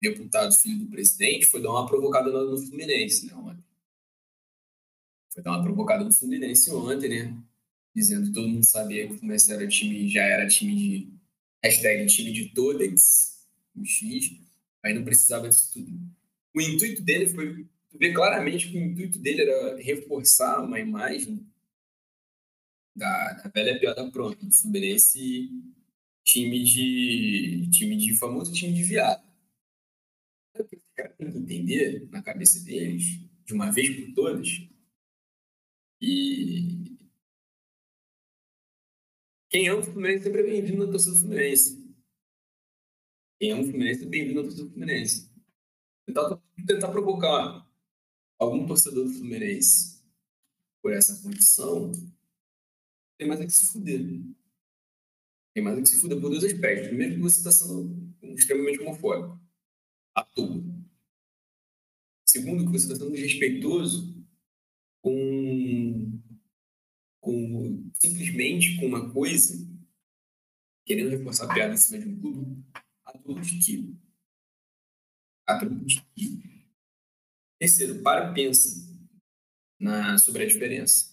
deputado 0.00 0.54
filho 0.54 0.86
do 0.86 0.90
presidente, 0.90 1.44
foi 1.44 1.60
dar 1.60 1.68
uma 1.68 1.86
provocada 1.86 2.30
no 2.30 2.56
Fluminense, 2.56 3.26
né, 3.26 3.34
ontem. 3.34 3.62
Foi 5.32 5.42
dar 5.42 5.52
uma 5.52 5.62
provocada 5.62 6.04
no 6.04 6.12
Fluminense 6.12 6.70
ontem, 6.70 7.08
né? 7.08 7.42
Dizendo 7.94 8.26
que 8.26 8.32
todo 8.32 8.48
mundo 8.48 8.64
sabia 8.64 9.06
que 9.06 9.14
o 9.14 9.18
Fluminense 9.18 9.52
era 9.52 9.66
time, 9.66 10.08
já 10.08 10.22
era 10.22 10.46
time 10.46 10.74
de. 10.74 11.20
Hashtag 11.62 12.06
time 12.06 12.32
de 12.32 12.48
Todex, 12.54 13.46
um 13.76 13.84
X. 13.84 14.32
Aí 14.82 14.94
não 14.94 15.04
precisava 15.04 15.48
disso 15.48 15.72
tudo. 15.74 16.00
O 16.54 16.60
intuito 16.60 17.02
dele 17.02 17.26
foi 17.26 17.66
ver 17.92 18.12
claramente 18.14 18.70
que 18.70 18.78
o 18.78 18.82
intuito 18.82 19.18
dele 19.18 19.42
era 19.42 19.76
reforçar 19.76 20.62
uma 20.62 20.80
imagem 20.80 21.46
da, 22.96 23.32
da 23.34 23.50
velha 23.50 23.78
piada 23.78 24.10
pronta, 24.10 24.44
do 24.44 24.52
Fluminense 24.52 25.50
time 26.24 26.62
de 26.62 27.68
time 27.70 27.96
de 27.96 28.16
famoso 28.16 28.52
time 28.52 28.72
de 28.72 28.82
viado. 28.82 29.22
O 30.58 30.64
caras 30.94 31.16
têm 31.16 31.30
que 31.30 31.38
entender 31.38 32.08
na 32.10 32.22
cabeça 32.22 32.60
deles, 32.60 33.20
de 33.44 33.54
uma 33.54 33.70
vez 33.70 33.90
por 33.96 34.14
todas, 34.14 34.68
e 36.00 36.96
quem 39.48 39.68
ama 39.68 39.80
o 39.80 39.84
Fluminense 39.84 40.24
sempre 40.24 40.40
é 40.40 40.44
bem-vindo 40.44 40.86
na 40.86 40.90
torcida 40.90 41.12
do 41.12 41.18
Fluminense. 41.18 41.94
Quem 43.38 43.52
ama 43.52 43.62
o 43.62 43.66
Fluminense 43.66 44.04
é 44.04 44.06
bem-vindo 44.06 44.34
na 44.36 44.42
torcida 44.42 44.64
do 44.64 44.70
Fluminense. 44.70 45.30
Tentar, 46.06 46.42
tentar 46.66 46.88
provocar 46.88 47.68
algum 48.38 48.66
torcedor 48.66 49.04
do 49.04 49.12
Fluminense 49.12 50.00
por 50.80 50.92
essa 50.92 51.20
condição 51.22 51.92
tem 53.20 53.28
mais 53.28 53.38
é 53.38 53.44
que 53.44 53.52
se 53.52 53.66
fuder. 53.66 54.00
Tem 55.52 55.62
mais 55.62 55.76
é 55.76 55.82
que 55.82 55.88
se 55.90 56.00
fuder 56.00 56.18
por 56.18 56.30
dois 56.30 56.42
aspectos. 56.42 56.88
Primeiro 56.88 57.16
que 57.16 57.20
você 57.20 57.36
está 57.36 57.52
sendo 57.52 58.14
extremamente 58.22 58.80
homofóbico. 58.80 59.38
À 60.14 60.24
toa. 60.24 60.64
Segundo 62.24 62.64
que 62.64 62.72
você 62.72 62.86
está 62.86 62.96
sendo 62.96 63.12
desrespeitoso 63.12 64.24
com, 65.02 65.12
com 67.20 67.90
simplesmente 67.94 68.76
com 68.76 68.86
uma 68.86 69.12
coisa 69.12 69.54
querendo 70.86 71.10
reforçar 71.10 71.44
a 71.44 71.54
piada 71.54 71.74
em 71.74 71.76
cima 71.76 71.98
de 71.98 72.08
um 72.08 72.20
clube 72.20 72.64
a 73.04 73.12
troco 73.12 73.40
de 73.40 73.60
tiro. 73.60 73.96
A 75.46 75.58
troco 75.58 75.74
de 75.84 76.02
tiro. 76.16 76.42
Terceiro, 77.58 78.02
para 78.02 78.30
e 78.30 78.34
pensa 78.34 78.88
na, 79.78 80.18
sobre 80.18 80.44
a 80.44 80.46
diferença 80.46 81.10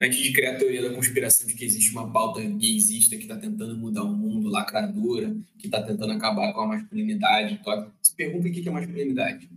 antes 0.00 0.18
de 0.18 0.32
criar 0.32 0.54
a 0.54 0.58
teoria 0.58 0.82
da 0.82 0.94
conspiração 0.94 1.46
de 1.46 1.54
que 1.54 1.64
existe 1.64 1.90
uma 1.90 2.10
pauta 2.12 2.40
gaysista 2.40 3.16
que 3.16 3.22
está 3.22 3.36
tentando 3.36 3.76
mudar 3.76 4.04
o 4.04 4.16
mundo, 4.16 4.48
lacradora, 4.48 5.36
que 5.58 5.66
está 5.66 5.82
tentando 5.82 6.12
acabar 6.12 6.52
com 6.52 6.60
a 6.60 6.66
masculinidade, 6.68 7.60
se 8.00 8.14
pergunta 8.14 8.48
o 8.48 8.52
que 8.52 8.68
é 8.68 8.72
masculinidade. 8.72 9.50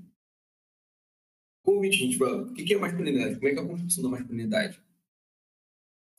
A 1.63 1.93
gente 1.93 2.21
o 2.21 2.53
que 2.53 2.73
é 2.73 2.77
masculinidade? 2.77 3.35
Como 3.35 3.47
é 3.47 3.53
que 3.53 3.59
é 3.59 3.61
a 3.61 3.67
construção 3.67 4.03
da 4.03 4.09
masculinidade? 4.09 4.81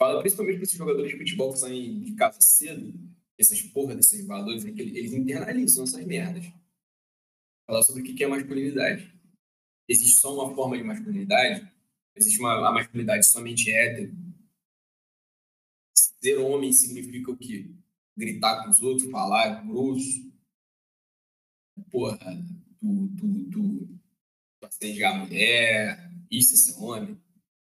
Fala 0.02 0.18
principalmente 0.18 0.56
para 0.56 0.64
esses 0.64 0.76
jogadores 0.76 1.12
de 1.12 1.16
futebol 1.16 1.52
que 1.52 1.60
saem 1.60 2.00
de 2.00 2.16
casa 2.16 2.40
cedo, 2.40 2.92
essas 3.38 3.62
porra 3.62 3.94
desses 3.94 4.26
valores, 4.26 4.64
é 4.64 4.72
que 4.72 4.82
eles 4.82 5.12
internalizam 5.12 5.84
essas 5.84 6.04
merdas. 6.04 6.44
Falar 7.64 7.84
sobre 7.84 8.02
o 8.02 8.04
que 8.04 8.24
é 8.24 8.26
masculinidade. 8.26 9.14
Existe 9.88 10.18
só 10.18 10.34
uma 10.34 10.52
forma 10.56 10.76
de 10.76 10.82
masculinidade? 10.82 11.70
Existe 12.16 12.40
uma 12.40 12.68
a 12.68 12.72
masculinidade 12.72 13.24
somente 13.26 13.70
hétero. 13.70 14.12
Ser 15.94 16.38
homem 16.38 16.72
significa 16.72 17.30
o 17.30 17.36
quê? 17.36 17.70
Gritar 18.16 18.64
com 18.64 18.70
os 18.70 18.82
outros, 18.82 19.08
falar 19.08 19.64
grosso. 19.64 20.32
Porra, 21.92 22.18
tu, 22.80 23.08
tu, 23.16 23.50
tu, 23.52 24.00
tu 24.58 25.04
a 25.04 25.14
mulher. 25.14 26.10
Isso 26.28 26.54
é 26.54 26.56
ser 26.56 26.82
homem. 26.82 27.16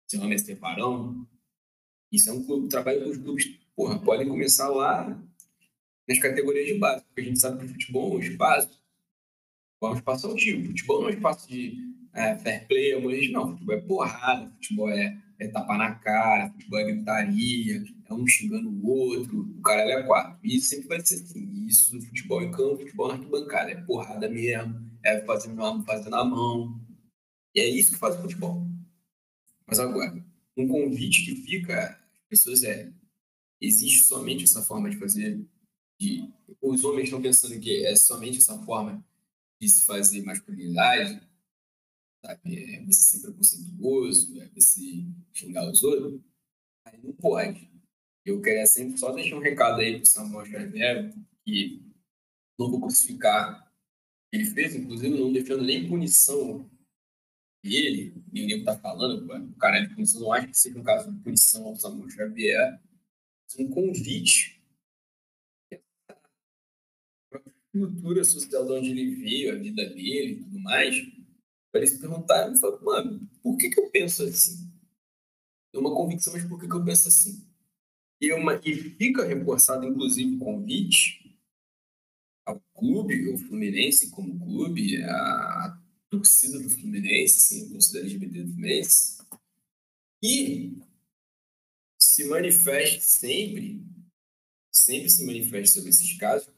Ser 0.07 0.19
homem 0.19 0.35
é 0.35 0.37
ser 0.37 0.53
varão. 0.53 1.27
Isso 2.11 2.29
é 2.29 2.33
um 2.33 2.43
clube, 2.43 2.69
trabalho 2.69 3.03
com 3.03 3.09
os 3.09 3.17
clubes, 3.17 3.59
porra, 3.75 3.99
podem 3.99 4.27
começar 4.27 4.69
lá 4.69 5.21
nas 6.07 6.19
categorias 6.19 6.67
de 6.67 6.75
base, 6.75 7.03
porque 7.03 7.21
a 7.21 7.23
gente 7.23 7.39
sabe 7.39 7.59
que 7.59 7.65
o 7.65 7.69
futebol 7.69 8.13
é 8.13 8.15
um 8.15 8.19
espaço, 8.19 8.81
é 9.81 9.85
um 9.85 9.93
espaço 9.93 10.27
altivo. 10.27 10.67
Futebol 10.67 11.01
não 11.01 11.09
é 11.09 11.11
um 11.11 11.15
espaço 11.15 11.49
de 11.49 11.77
é, 12.13 12.35
fair 12.37 12.67
play, 12.67 12.93
amor, 12.93 13.13
não. 13.31 13.51
Futebol 13.51 13.75
é 13.75 13.81
porrada, 13.81 14.51
futebol 14.55 14.89
é, 14.89 15.17
é 15.39 15.47
tapar 15.49 15.77
na 15.77 15.95
cara, 15.95 16.49
futebol 16.51 16.79
é 16.79 16.85
gritaria, 16.85 17.83
é 18.09 18.13
um 18.13 18.25
xingando 18.25 18.69
o 18.69 18.87
outro, 18.87 19.41
o 19.41 19.61
cara 19.61 19.81
é 19.81 20.03
quatro. 20.03 20.39
Isso 20.43 20.69
sempre 20.69 20.87
vai 20.87 21.05
ser 21.05 21.15
assim. 21.15 21.65
Isso 21.67 21.93
no 21.93 22.01
futebol 22.01 22.41
em 22.41 22.51
campo, 22.51 22.77
futebol 22.77 23.09
na 23.09 23.15
arquibancada. 23.15 23.71
É 23.71 23.75
porrada 23.75 24.29
mesmo, 24.29 24.81
é 25.03 25.19
fazendo 25.21 25.83
fazendo 25.83 26.15
a 26.15 26.23
mão. 26.23 26.79
E 27.53 27.59
é 27.59 27.67
isso 27.67 27.93
que 27.93 27.99
faz 27.99 28.15
o 28.15 28.21
futebol. 28.21 28.65
Mas 29.67 29.79
agora, 29.79 30.23
um 30.57 30.67
convite 30.67 31.25
que 31.25 31.35
fica 31.35 31.91
às 31.91 32.27
pessoas 32.27 32.63
é: 32.63 32.91
existe 33.61 34.03
somente 34.03 34.43
essa 34.43 34.61
forma 34.63 34.89
de 34.89 34.97
fazer? 34.97 35.45
De, 35.99 36.31
os 36.61 36.83
homens 36.83 37.05
estão 37.05 37.21
pensando 37.21 37.59
que 37.59 37.85
é 37.85 37.95
somente 37.95 38.37
essa 38.37 38.57
forma 38.63 39.03
de 39.59 39.69
se 39.69 39.83
fazer 39.83 40.23
masculinidade? 40.23 41.21
Sabe? 42.23 42.73
É 42.75 42.85
você 42.85 43.17
ser 43.17 43.21
preconceituoso, 43.21 44.41
é 44.41 44.47
você 44.49 45.05
xingar 45.33 45.69
os 45.69 45.83
outros? 45.83 46.21
Aí 46.85 46.99
não 47.03 47.13
pode. 47.13 47.69
Eu 48.25 48.41
queria 48.41 48.65
sempre 48.65 48.97
só 48.97 49.11
deixar 49.11 49.37
um 49.37 49.41
recado 49.41 49.79
aí 49.79 49.95
para 49.95 50.03
o 50.03 50.05
Samuel 50.05 50.45
Xavier, 50.45 51.13
que 51.45 51.81
não 52.59 52.69
vou 52.69 52.81
crucificar 52.81 53.67
ele 54.31 54.45
fez, 54.45 54.75
inclusive 54.75 55.17
não 55.17 55.31
deixando 55.31 55.63
nem 55.63 55.87
punição 55.87 56.69
ele, 57.63 58.13
e 58.33 58.43
o 58.43 58.47
nego 58.47 58.63
tá 58.63 58.77
falando, 58.77 59.25
o 59.25 59.55
cara 59.55 59.81
de 59.81 59.93
punição, 59.93 60.21
não 60.21 60.33
acho 60.33 60.47
que 60.47 60.57
seja 60.57 60.79
um 60.79 60.83
caso 60.83 61.11
de 61.11 61.19
punição 61.19 61.65
ao 61.65 61.75
Samuel 61.75 62.09
Xavier, 62.09 62.81
um 63.59 63.69
convite 63.69 64.61
para 67.29 67.39
a 67.39 67.51
cultura 67.71 68.23
social 68.23 68.65
de 68.65 68.71
onde 68.73 68.89
ele 68.91 69.15
veio, 69.15 69.53
a 69.53 69.57
vida 69.57 69.85
dele 69.89 70.33
e 70.33 70.43
tudo 70.43 70.59
mais, 70.59 70.95
para 71.71 71.81
ele 71.81 71.87
se 71.87 71.99
perguntar, 71.99 72.51
e 72.51 72.57
falar, 72.57 72.81
mano, 72.81 73.29
por 73.41 73.57
que, 73.57 73.69
que 73.69 73.79
eu 73.79 73.89
penso 73.89 74.23
assim? 74.23 74.71
É 75.73 75.77
uma 75.77 75.93
convicção, 75.93 76.33
mas 76.33 76.45
por 76.45 76.59
que, 76.59 76.67
que 76.67 76.75
eu 76.75 76.83
penso 76.83 77.07
assim? 77.07 77.47
E, 78.19 78.31
uma, 78.33 78.59
e 78.65 78.73
fica 78.75 79.25
reforçado, 79.25 79.85
inclusive, 79.85 80.35
o 80.35 80.39
convite 80.39 81.37
ao 82.45 82.59
clube, 82.73 83.29
o 83.29 83.37
Fluminense 83.37 84.09
como 84.09 84.39
clube, 84.39 85.03
a 85.03 85.81
torcida 86.09 86.59
do 86.59 86.69
Fluminense, 86.69 87.39
sim, 87.39 87.67
a 87.67 87.69
torcida 87.71 87.99
LGBT 87.99 88.43
do 88.43 88.53
Fluminense, 88.53 89.17
e 90.21 90.77
se 91.99 92.23
manifeste 92.25 93.01
sempre, 93.01 93.83
sempre 94.71 95.09
se 95.09 95.25
manifeste 95.25 95.69
sobre 95.75 95.89
esses 95.89 96.17
casos, 96.17 96.49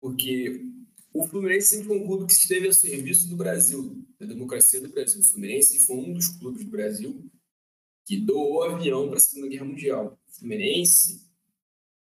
porque 0.00 0.66
o 1.12 1.26
Fluminense 1.26 1.68
sempre 1.68 1.86
foi 1.86 1.98
um 1.98 2.06
clube 2.06 2.26
que 2.26 2.32
esteve 2.32 2.68
a 2.68 2.72
serviço 2.72 3.28
do 3.28 3.36
Brasil, 3.36 4.04
da 4.18 4.26
democracia 4.26 4.80
do 4.80 4.88
Brasil. 4.90 5.20
O 5.20 5.24
Fluminense 5.24 5.86
foi 5.86 5.96
um 5.96 6.12
dos 6.12 6.28
clubes 6.28 6.64
do 6.64 6.70
Brasil 6.70 7.30
que 8.04 8.18
doou 8.18 8.64
avião 8.64 9.08
para 9.08 9.16
a 9.16 9.20
Segunda 9.20 9.48
Guerra 9.48 9.64
Mundial. 9.64 10.20
O 10.28 10.32
Fluminense, 10.32 11.22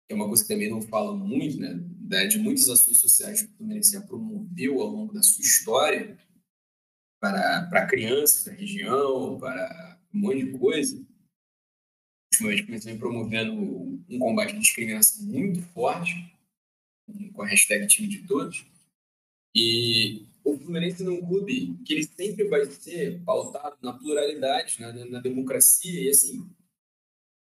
que 0.06 0.12
é 0.12 0.14
uma 0.14 0.26
coisa 0.26 0.42
que 0.42 0.48
também 0.48 0.68
não 0.68 0.82
fala 0.82 1.16
muito, 1.16 1.58
né, 1.58 2.26
de 2.26 2.38
muitas 2.38 2.68
ações 2.68 2.98
sociais 2.98 3.42
que 3.42 3.48
o 3.48 3.56
Fluminense 3.56 3.92
já 3.92 4.00
promoveu 4.00 4.80
ao 4.80 4.88
longo 4.88 5.14
da 5.14 5.22
sua 5.22 5.42
história 5.42 6.18
para, 7.20 7.66
para 7.68 7.86
crianças 7.86 8.44
da 8.44 8.52
região, 8.52 9.38
para 9.38 9.98
um 10.12 10.20
monte 10.20 10.44
de 10.44 10.58
coisa. 10.58 11.06
Ultimamente, 12.40 12.84
vem 12.84 12.98
promovendo 12.98 13.52
um 13.52 14.18
combate 14.18 14.54
à 14.54 14.58
discriminação 14.58 15.24
muito 15.24 15.62
forte, 15.72 16.14
com 17.32 17.42
a 17.42 17.46
hashtag 17.46 17.86
time 17.86 18.08
de 18.08 18.26
todos. 18.26 18.66
E 19.54 20.26
o 20.44 20.58
Fluminense 20.58 21.04
é 21.04 21.08
um 21.08 21.24
clube 21.26 21.78
que 21.84 21.94
ele 21.94 22.04
sempre 22.04 22.44
vai 22.44 22.66
ser 22.66 23.22
pautado 23.24 23.76
na 23.82 23.92
pluralidade, 23.92 24.80
na, 24.80 24.92
na 25.06 25.20
democracia, 25.20 26.02
e 26.02 26.10
assim, 26.10 26.48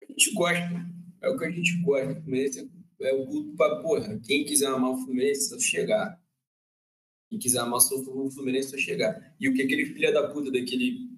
a 0.02 0.06
gente 0.06 0.32
gosta, 0.32 0.86
é 1.20 1.28
o 1.28 1.36
que 1.36 1.44
a 1.44 1.50
gente 1.50 1.76
gosta. 1.82 2.12
O 2.12 2.22
Fluminense 2.22 2.70
é 3.00 3.12
o 3.12 3.26
clube 3.26 3.56
para, 3.56 3.82
porra, 3.82 4.18
quem 4.20 4.44
quiser 4.44 4.68
amar 4.68 4.92
o 4.92 4.96
Fluminense, 4.96 5.54
é 5.54 5.58
só 5.58 5.58
chegar. 5.58 6.20
Quem 7.28 7.38
quiser 7.38 7.60
amar 7.60 7.80
o 8.26 8.30
Fluminense, 8.30 8.70
só 8.70 8.78
chegar. 8.78 9.34
E 9.40 9.48
o 9.48 9.54
que 9.54 9.62
aquele 9.62 9.86
filho 9.86 10.12
da 10.12 10.28
puta 10.28 10.50
daquele. 10.50 11.10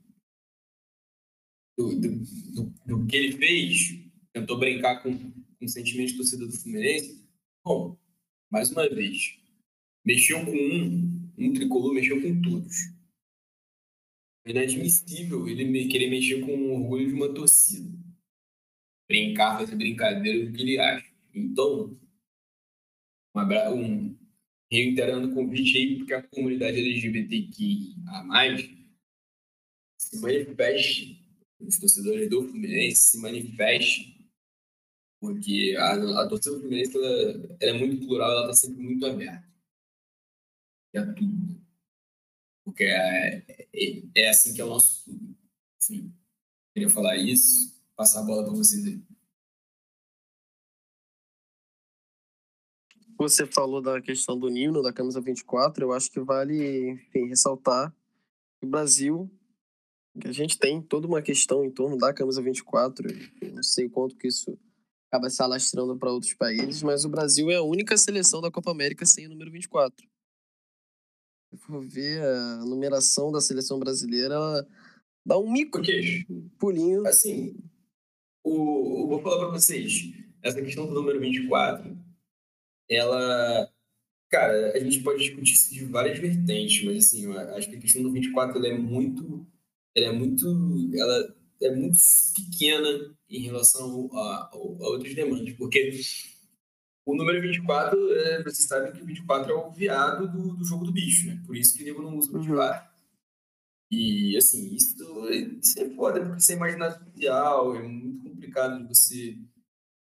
Do, 1.76 1.94
do, 2.00 2.08
do, 2.54 2.74
do 2.86 3.06
que 3.06 3.16
ele 3.16 3.32
fez, 3.32 4.00
tentou 4.32 4.58
brincar 4.58 5.02
com, 5.02 5.16
com 5.16 5.64
o 5.64 5.68
sentimento 5.68 6.08
de 6.08 6.16
torcida 6.16 6.46
do 6.46 6.52
Fluminense. 6.52 7.24
Bom, 7.64 7.96
mais 8.50 8.70
uma 8.72 8.88
vez, 8.88 9.38
mexeu 10.04 10.44
com 10.44 10.52
um, 10.52 11.30
um 11.38 11.52
tricolor, 11.52 11.94
mexeu 11.94 12.20
com 12.20 12.40
todos. 12.42 12.74
É 14.44 14.50
inadmissível 14.50 15.46
ele 15.46 15.88
querer 15.88 16.08
mexer 16.08 16.40
com 16.40 16.52
o 16.56 16.80
orgulho 16.80 17.08
de 17.08 17.14
uma 17.14 17.32
torcida. 17.32 17.96
Brincar, 19.06 19.58
fazer 19.58 19.76
brincadeira 19.76 20.46
do 20.46 20.52
que 20.52 20.62
ele 20.62 20.78
acha. 20.78 21.06
Então, 21.34 21.98
um, 23.74 24.17
reiterando 24.70 25.28
o 25.28 25.34
convite 25.34 25.78
aí, 25.78 25.96
porque 25.96 26.14
a 26.14 26.22
comunidade 26.22 26.78
LGBTQIA+, 26.78 27.94
se 29.98 30.20
manifeste, 30.20 31.28
os 31.60 31.78
torcedores 31.78 32.28
do 32.30 32.42
Fluminense 32.42 32.96
se 32.96 33.18
manifeste, 33.18 34.18
porque 35.20 35.74
a, 35.78 36.22
a 36.22 36.28
torcida 36.28 36.54
do 36.54 36.60
Fluminense 36.60 36.96
ela, 36.96 37.56
ela 37.60 37.76
é 37.76 37.78
muito 37.78 38.06
plural, 38.06 38.30
ela 38.30 38.50
está 38.50 38.66
sempre 38.66 38.82
muito 38.82 39.04
aberta. 39.04 39.48
É 40.94 41.02
tudo. 41.12 41.60
Porque 42.64 42.84
é, 42.84 43.66
é, 43.72 44.02
é, 44.14 44.28
assim 44.28 44.54
que 44.54 44.60
é 44.60 44.64
o 44.64 44.68
nosso 44.68 45.04
clube. 45.04 45.36
Assim, 45.80 46.12
queria 46.74 46.88
falar 46.88 47.16
isso, 47.16 47.74
passar 47.96 48.20
a 48.20 48.24
bola 48.24 48.44
para 48.44 48.54
vocês 48.54 48.84
aí. 48.84 49.02
Você 53.18 53.44
falou 53.46 53.82
da 53.82 54.00
questão 54.00 54.38
do 54.38 54.48
Nino, 54.48 54.80
da 54.80 54.92
camisa 54.92 55.20
24, 55.20 55.84
eu 55.84 55.92
acho 55.92 56.08
que 56.08 56.20
vale, 56.20 56.90
enfim, 56.90 57.26
ressaltar 57.26 57.92
que 58.60 58.66
o 58.66 58.70
Brasil, 58.70 59.28
que 60.20 60.28
a 60.28 60.32
gente 60.32 60.56
tem 60.56 60.80
toda 60.80 61.08
uma 61.08 61.20
questão 61.20 61.64
em 61.64 61.70
torno 61.70 61.98
da 61.98 62.14
camisa 62.14 62.40
24, 62.40 63.08
eu 63.42 63.54
não 63.54 63.62
sei 63.62 63.86
o 63.86 63.90
quanto 63.90 64.16
que 64.16 64.28
isso 64.28 64.56
acaba 65.10 65.28
se 65.28 65.42
alastrando 65.42 65.98
para 65.98 66.12
outros 66.12 66.32
países, 66.34 66.80
mas 66.80 67.04
o 67.04 67.08
Brasil 67.08 67.50
é 67.50 67.56
a 67.56 67.62
única 67.62 67.96
seleção 67.96 68.40
da 68.40 68.52
Copa 68.52 68.70
América 68.70 69.04
sem 69.04 69.26
o 69.26 69.30
número 69.30 69.50
24. 69.50 70.06
Se 71.50 71.58
for 71.58 71.84
ver 71.84 72.22
a 72.22 72.64
numeração 72.66 73.32
da 73.32 73.40
seleção 73.40 73.80
brasileira, 73.80 74.34
ela 74.34 74.68
dá 75.26 75.36
um 75.36 75.50
micro 75.50 75.82
Porque, 75.82 76.24
pulinho. 76.56 77.04
Assim, 77.04 77.56
o, 78.44 79.02
eu 79.02 79.08
vou 79.08 79.20
falar 79.22 79.38
para 79.38 79.58
vocês, 79.58 80.12
essa 80.40 80.62
questão 80.62 80.86
do 80.86 80.94
número 80.94 81.18
24, 81.18 82.07
ela. 82.90 83.70
Cara, 84.30 84.72
a 84.74 84.78
gente 84.78 85.00
pode 85.00 85.20
discutir 85.20 85.54
isso 85.54 85.72
de 85.72 85.84
várias 85.86 86.18
vertentes, 86.18 86.84
mas 86.84 87.06
assim, 87.06 87.32
acho 87.34 87.70
que 87.70 87.76
a 87.76 87.80
questão 87.80 88.02
do 88.02 88.12
24 88.12 88.58
ela 88.58 88.68
é 88.68 88.76
muito. 88.76 89.46
Ela 89.96 90.08
é 90.08 90.12
muito. 90.12 90.46
Ela 90.94 91.34
é 91.60 91.70
muito 91.74 91.98
pequena 92.36 93.16
em 93.28 93.40
relação 93.40 94.08
a, 94.12 94.18
a, 94.18 94.50
a 94.52 94.56
outras 94.56 95.14
demandas, 95.14 95.52
porque 95.54 95.90
o 97.08 97.16
número 97.16 97.40
24, 97.40 98.12
é, 98.12 98.42
vocês 98.42 98.68
sabem 98.68 98.92
que 98.92 99.00
o 99.00 99.06
24 99.06 99.50
é 99.50 99.54
o 99.54 99.70
viado 99.70 100.30
do, 100.30 100.54
do 100.54 100.62
jogo 100.62 100.84
do 100.84 100.92
bicho, 100.92 101.26
né? 101.26 101.42
Por 101.46 101.56
isso 101.56 101.74
que 101.74 101.82
o 101.82 101.86
nego 101.86 102.02
não 102.02 102.18
usa 102.18 102.30
o 102.30 102.38
24. 102.38 102.82
Uhum. 102.82 102.88
E, 103.90 104.36
assim, 104.36 104.74
isso, 104.74 104.94
isso 105.30 105.80
é 105.80 105.88
foda, 105.94 106.20
porque 106.20 106.42
você 106.42 106.52
é 106.52 106.56
imaginar 106.56 106.90
social, 106.90 107.76
é 107.76 107.82
muito 107.82 108.28
complicado 108.28 108.82
de 108.82 108.88
você 108.88 109.38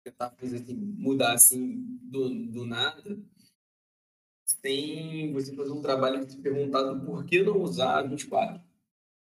tentar 0.06 0.30
fazer 0.30 0.58
assim, 0.58 0.74
mudar 0.74 1.34
assim 1.34 1.98
do, 2.02 2.28
do 2.28 2.64
nada, 2.64 3.18
sem 4.44 5.32
você 5.32 5.54
fazer 5.54 5.72
um 5.72 5.82
trabalho 5.82 6.24
de 6.24 6.32
se 6.32 6.40
perguntar 6.40 6.82
do 6.82 7.04
porquê 7.04 7.42
não 7.42 7.60
usar 7.60 8.02
24. 8.02 8.62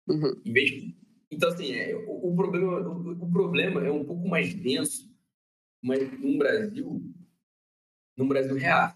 Uhum. 0.09 0.43
Em 0.45 0.53
vez 0.53 0.71
de... 0.71 0.97
Então, 1.31 1.49
assim, 1.49 1.73
é, 1.73 1.95
o, 1.95 2.33
o, 2.33 2.37
problema, 2.37 2.81
o, 2.81 3.11
o, 3.13 3.31
problema 3.31 3.87
é 3.87 3.91
um 3.91 4.05
pouco 4.05 4.29
mais 4.29 4.53
denso, 4.53 5.09
mas 5.81 6.01
no 6.21 6.37
Brasil, 6.37 7.15
no 8.17 8.27
Brasil 8.27 8.57
real. 8.57 8.95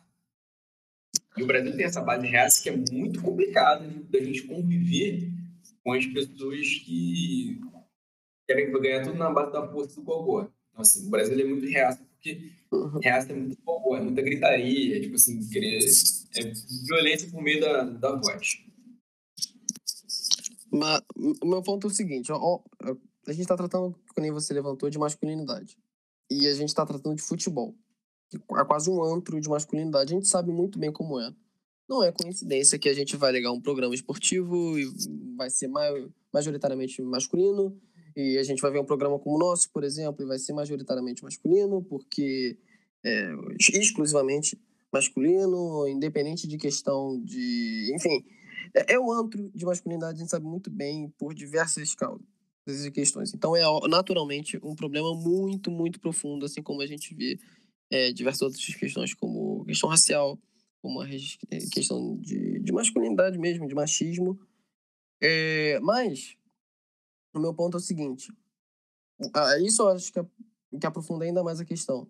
E 1.37 1.43
o 1.43 1.47
Brasil 1.47 1.77
tem 1.77 1.85
essa 1.85 2.03
base 2.03 2.27
real 2.27 2.49
que 2.63 2.69
é 2.69 2.77
muito 2.93 3.23
complicada 3.23 3.87
da 4.11 4.19
gente 4.19 4.43
conviver 4.43 5.31
com 5.85 5.93
as 5.93 6.05
pessoas 6.07 6.67
que 6.85 7.61
querem 8.47 8.73
ganhar 8.73 9.05
tudo 9.05 9.17
na 9.17 9.31
base 9.31 9.53
da 9.53 9.67
força 9.69 10.01
do 10.01 10.05
gogó. 10.05 10.51
Então, 10.77 10.83
assim, 10.83 11.07
o 11.07 11.11
Brasil 11.11 11.41
é 11.41 11.45
muito 11.45 11.67
reaça, 11.67 12.05
porque 12.05 12.51
uhum. 12.71 12.99
reaça 13.03 13.33
é 13.33 13.35
muito 13.35 13.57
boa, 13.63 13.97
é 13.97 14.03
muita 14.03 14.21
gritaria, 14.21 14.99
é, 14.99 15.01
tipo 15.01 15.15
assim, 15.15 15.49
querer, 15.49 15.79
é 16.37 16.53
violência 16.87 17.31
por 17.31 17.43
meio 17.43 17.63
da, 17.63 17.85
da 17.85 18.15
voz. 18.15 18.63
Mas 20.71 21.01
o 21.41 21.47
meu 21.47 21.63
ponto 21.63 21.87
é 21.87 21.91
o 21.91 21.95
seguinte, 21.95 22.31
ó, 22.31 22.61
a 23.27 23.33
gente 23.33 23.41
está 23.41 23.57
tratando, 23.57 23.99
como 24.15 24.33
você 24.35 24.53
levantou, 24.53 24.91
de 24.91 24.99
masculinidade. 24.99 25.79
E 26.31 26.47
a 26.47 26.53
gente 26.53 26.69
está 26.69 26.85
tratando 26.85 27.17
de 27.17 27.23
futebol. 27.23 27.75
É 28.35 28.65
quase 28.67 28.91
um 28.91 29.03
antro 29.03 29.41
de 29.41 29.49
masculinidade. 29.49 30.13
A 30.13 30.17
gente 30.17 30.29
sabe 30.29 30.53
muito 30.53 30.79
bem 30.79 30.93
como 30.93 31.19
é. 31.19 31.33
Não 31.89 32.05
é 32.05 32.13
coincidência 32.13 32.79
que 32.79 32.89
a 32.89 32.95
gente 32.95 33.17
vai 33.17 33.33
ligar 33.33 33.53
um 33.53 33.61
programa 33.63 33.95
esportivo 33.95 34.79
e 34.79 34.85
vai 35.37 35.49
ser 35.49 35.71
majoritariamente 36.33 37.01
masculino 37.01 37.81
e 38.17 38.39
a 38.39 38.43
gente 38.43 38.63
vai 38.63 38.71
ver 38.71 38.81
um 38.81 38.85
programa 38.85 39.19
como 39.19 39.37
o 39.37 39.39
nosso, 39.39 39.71
por 39.71 39.85
exemplo, 39.85 40.25
e 40.25 40.27
vai 40.27 40.39
ser 40.39 40.55
majoritariamente 40.55 41.23
masculino, 41.23 41.83
porque 41.83 42.57
é 43.05 43.31
exclusivamente 43.75 44.59
masculino, 44.91 45.87
independente 45.87 46.49
de 46.49 46.57
questão 46.57 47.23
de. 47.23 47.93
Enfim, 47.95 48.25
é, 48.75 48.95
é 48.95 48.99
o 48.99 49.13
antro 49.13 49.51
de 49.55 49.67
masculinidade, 49.67 50.17
a 50.17 50.21
gente 50.21 50.31
sabe 50.31 50.47
muito 50.47 50.71
bem, 50.71 51.13
por 51.19 51.35
diversas 51.35 51.95
causas. 51.95 52.27
essas 52.67 52.89
questões. 52.89 53.35
Então 53.35 53.55
é 53.55 53.63
naturalmente 53.89 54.59
um 54.63 54.75
problema 54.75 55.15
muito, 55.15 55.71
muito 55.71 56.01
profundo, 56.01 56.47
assim 56.47 56.63
como 56.63 56.81
a 56.81 56.87
gente 56.87 57.15
vê 57.15 57.39
é, 57.91 58.13
diversas 58.13 58.43
outras 58.43 58.65
questões, 58.65 59.13
como 59.13 59.63
questão 59.67 59.91
racial, 59.91 60.39
como 60.81 61.03
a 61.03 61.09
é, 61.09 61.59
questão 61.71 62.17
de, 62.17 62.61
de 62.61 62.73
masculinidade 62.73 63.39
mesmo, 63.39 63.69
de 63.69 63.75
machismo. 63.75 64.39
É, 65.21 65.79
mas 65.81 66.37
o 67.39 67.43
meu 67.43 67.55
ponto 67.55 67.77
é 67.77 67.81
o 67.81 67.83
seguinte: 67.83 68.33
isso 69.65 69.83
eu 69.83 69.89
acho 69.89 70.13
que, 70.13 70.21
que 70.79 70.87
aprofunda 70.87 71.25
ainda 71.25 71.43
mais 71.43 71.61
a 71.61 71.65
questão, 71.65 72.09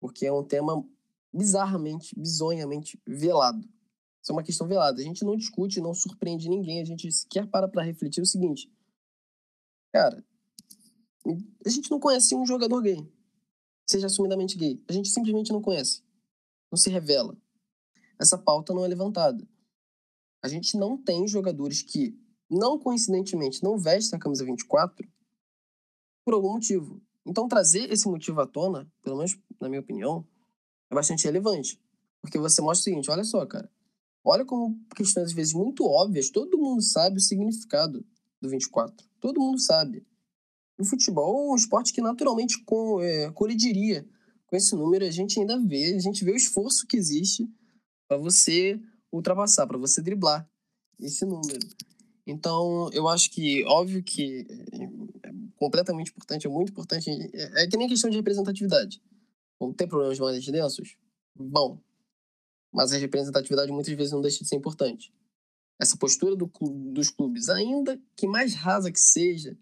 porque 0.00 0.26
é 0.26 0.32
um 0.32 0.44
tema 0.44 0.84
bizarramente, 1.32 2.14
bizonhamente 2.18 3.00
velado. 3.06 3.60
Isso 4.22 4.32
é 4.32 4.34
uma 4.34 4.42
questão 4.42 4.66
velada. 4.66 5.00
A 5.00 5.04
gente 5.04 5.24
não 5.24 5.36
discute, 5.36 5.80
não 5.80 5.94
surpreende 5.94 6.48
ninguém, 6.48 6.80
a 6.80 6.84
gente 6.84 7.10
sequer 7.12 7.46
para 7.46 7.68
para 7.68 7.82
refletir 7.82 8.20
o 8.20 8.26
seguinte. 8.26 8.70
Cara, 9.92 10.24
a 11.64 11.68
gente 11.68 11.90
não 11.90 12.00
conhece 12.00 12.34
um 12.34 12.44
jogador 12.44 12.80
gay, 12.82 13.08
seja 13.88 14.06
assumidamente 14.06 14.56
gay. 14.56 14.82
A 14.88 14.92
gente 14.92 15.08
simplesmente 15.08 15.52
não 15.52 15.62
conhece. 15.62 16.02
Não 16.70 16.76
se 16.76 16.90
revela. 16.90 17.36
Essa 18.18 18.36
pauta 18.36 18.74
não 18.74 18.84
é 18.84 18.88
levantada. 18.88 19.46
A 20.42 20.48
gente 20.48 20.76
não 20.76 20.96
tem 20.96 21.26
jogadores 21.26 21.82
que, 21.82 22.18
não 22.50 22.78
coincidentemente, 22.78 23.62
não 23.62 23.76
vestem 23.76 24.16
a 24.16 24.20
camisa 24.20 24.44
24 24.44 25.06
por 26.24 26.34
algum 26.34 26.52
motivo. 26.52 27.00
Então, 27.24 27.48
trazer 27.48 27.90
esse 27.90 28.08
motivo 28.08 28.40
à 28.40 28.46
tona, 28.46 28.90
pelo 29.02 29.16
menos 29.16 29.36
na 29.60 29.68
minha 29.68 29.80
opinião, 29.80 30.26
é 30.90 30.94
bastante 30.94 31.24
relevante. 31.24 31.80
Porque 32.20 32.38
você 32.38 32.62
mostra 32.62 32.80
o 32.80 32.84
seguinte: 32.84 33.10
olha 33.10 33.24
só, 33.24 33.44
cara. 33.46 33.70
Olha 34.24 34.44
como 34.44 34.76
questões, 34.94 35.26
às 35.26 35.32
vezes, 35.32 35.54
muito 35.54 35.84
óbvias, 35.84 36.30
todo 36.30 36.58
mundo 36.58 36.82
sabe 36.82 37.18
o 37.18 37.20
significado 37.20 38.04
do 38.40 38.48
24. 38.48 39.06
Todo 39.20 39.40
mundo 39.40 39.60
sabe. 39.60 40.04
O 40.78 40.84
futebol 40.84 41.48
é 41.48 41.52
um 41.52 41.56
esporte 41.56 41.92
que 41.92 42.00
naturalmente 42.00 42.62
com, 42.64 43.00
é, 43.00 43.30
colidiria 43.30 44.06
com 44.46 44.56
esse 44.56 44.74
número. 44.74 45.04
A 45.04 45.10
gente 45.10 45.38
ainda 45.38 45.58
vê, 45.58 45.94
a 45.94 46.00
gente 46.00 46.24
vê 46.24 46.32
o 46.32 46.36
esforço 46.36 46.86
que 46.86 46.96
existe 46.96 47.48
para 48.08 48.16
você 48.16 48.80
ultrapassar, 49.12 49.66
para 49.66 49.78
você 49.78 50.02
driblar 50.02 50.48
esse 50.98 51.24
número. 51.24 51.60
Então, 52.26 52.90
eu 52.92 53.06
acho 53.06 53.30
que, 53.30 53.64
óbvio 53.64 54.02
que 54.02 54.46
é 55.22 55.30
completamente 55.56 56.10
importante, 56.10 56.46
é 56.46 56.50
muito 56.50 56.72
importante. 56.72 57.08
É, 57.08 57.64
é 57.64 57.66
que 57.68 57.76
nem 57.76 57.88
questão 57.88 58.10
de 58.10 58.16
representatividade. 58.16 59.00
Vão 59.60 59.72
ter 59.72 59.86
problemas 59.86 60.18
mais 60.18 60.44
densos? 60.44 60.96
Bom. 61.34 61.78
Mas 62.72 62.92
a 62.92 62.96
representatividade 62.96 63.70
muitas 63.70 63.94
vezes 63.94 64.12
não 64.12 64.20
deixa 64.20 64.42
de 64.42 64.48
ser 64.48 64.56
importante. 64.56 65.14
Essa 65.80 65.96
postura 65.96 66.34
do, 66.34 66.50
dos 66.92 67.10
clubes, 67.10 67.48
ainda 67.48 68.00
que 68.16 68.26
mais 68.26 68.54
rasa 68.54 68.90
que 68.90 69.00
seja, 69.00 69.56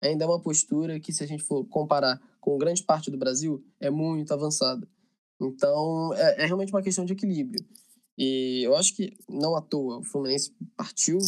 ainda 0.00 0.24
é 0.24 0.26
uma 0.26 0.40
postura 0.40 0.98
que, 0.98 1.12
se 1.12 1.22
a 1.22 1.26
gente 1.26 1.42
for 1.42 1.64
comparar 1.66 2.20
com 2.40 2.56
grande 2.56 2.82
parte 2.82 3.10
do 3.10 3.18
Brasil, 3.18 3.62
é 3.78 3.90
muito 3.90 4.32
avançada. 4.32 4.88
Então, 5.40 6.14
é, 6.14 6.42
é 6.42 6.46
realmente 6.46 6.72
uma 6.72 6.82
questão 6.82 7.04
de 7.04 7.12
equilíbrio. 7.12 7.64
E 8.16 8.62
eu 8.64 8.74
acho 8.74 8.94
que, 8.96 9.16
não 9.28 9.54
à 9.54 9.60
toa, 9.60 9.98
o 9.98 10.04
Fluminense 10.04 10.52
partiu 10.76 11.18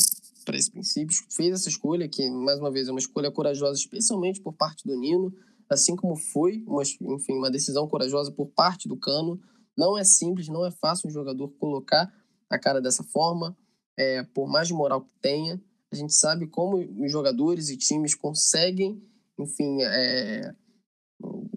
para 0.45 0.57
esse 0.57 0.71
princípio, 0.71 1.17
fez 1.31 1.53
essa 1.53 1.69
escolha, 1.69 2.09
que, 2.09 2.29
mais 2.31 2.59
uma 2.59 2.71
vez, 2.71 2.89
é 2.89 2.91
uma 2.91 3.01
escolha 3.01 3.31
corajosa, 3.31 3.79
especialmente 3.79 4.41
por 4.41 4.53
parte 4.53 4.87
do 4.87 4.97
Nino, 4.97 5.33
assim 5.69 5.95
como 5.95 6.17
foi, 6.17 6.65
uma, 6.67 6.83
enfim, 6.83 7.35
uma 7.35 7.51
decisão 7.51 7.87
corajosa 7.89 8.33
por 8.33 8.47
parte 8.49 8.89
do 8.89 8.97
Cano. 8.97 9.41
Não 9.77 9.97
é 9.97 10.05
simples, 10.05 10.49
não 10.49 10.67
é 10.67 10.71
fácil 10.71 11.09
um 11.09 11.13
jogador 11.13 11.49
colocar 11.59 12.13
a 12.49 12.59
cara 12.59 12.81
dessa 12.81 13.05
forma, 13.05 13.57
é, 13.97 14.23
por 14.23 14.49
mais 14.49 14.71
moral 14.71 15.03
que 15.03 15.13
tenha. 15.21 15.63
A 15.93 15.97
gente 15.97 16.13
sabe 16.13 16.47
como 16.47 16.79
os 17.05 17.11
jogadores 17.11 17.69
e 17.69 17.77
times 17.77 18.15
conseguem, 18.15 19.03
enfim, 19.39 19.83
é, 19.83 20.55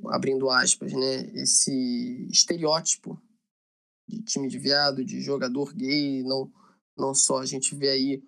abrindo 0.10 0.50
aspas, 0.50 0.94
né, 0.94 1.32
esse 1.34 2.28
estereótipo 2.32 3.20
de 4.08 4.22
time 4.22 4.48
de 4.48 4.60
viado, 4.60 5.04
de 5.04 5.22
jogador 5.22 5.74
gay, 5.74 6.24
não, 6.24 6.52
não 6.98 7.16
só 7.16 7.40
a 7.40 7.46
gente 7.46 7.76
vê 7.76 7.90
aí 7.90 8.24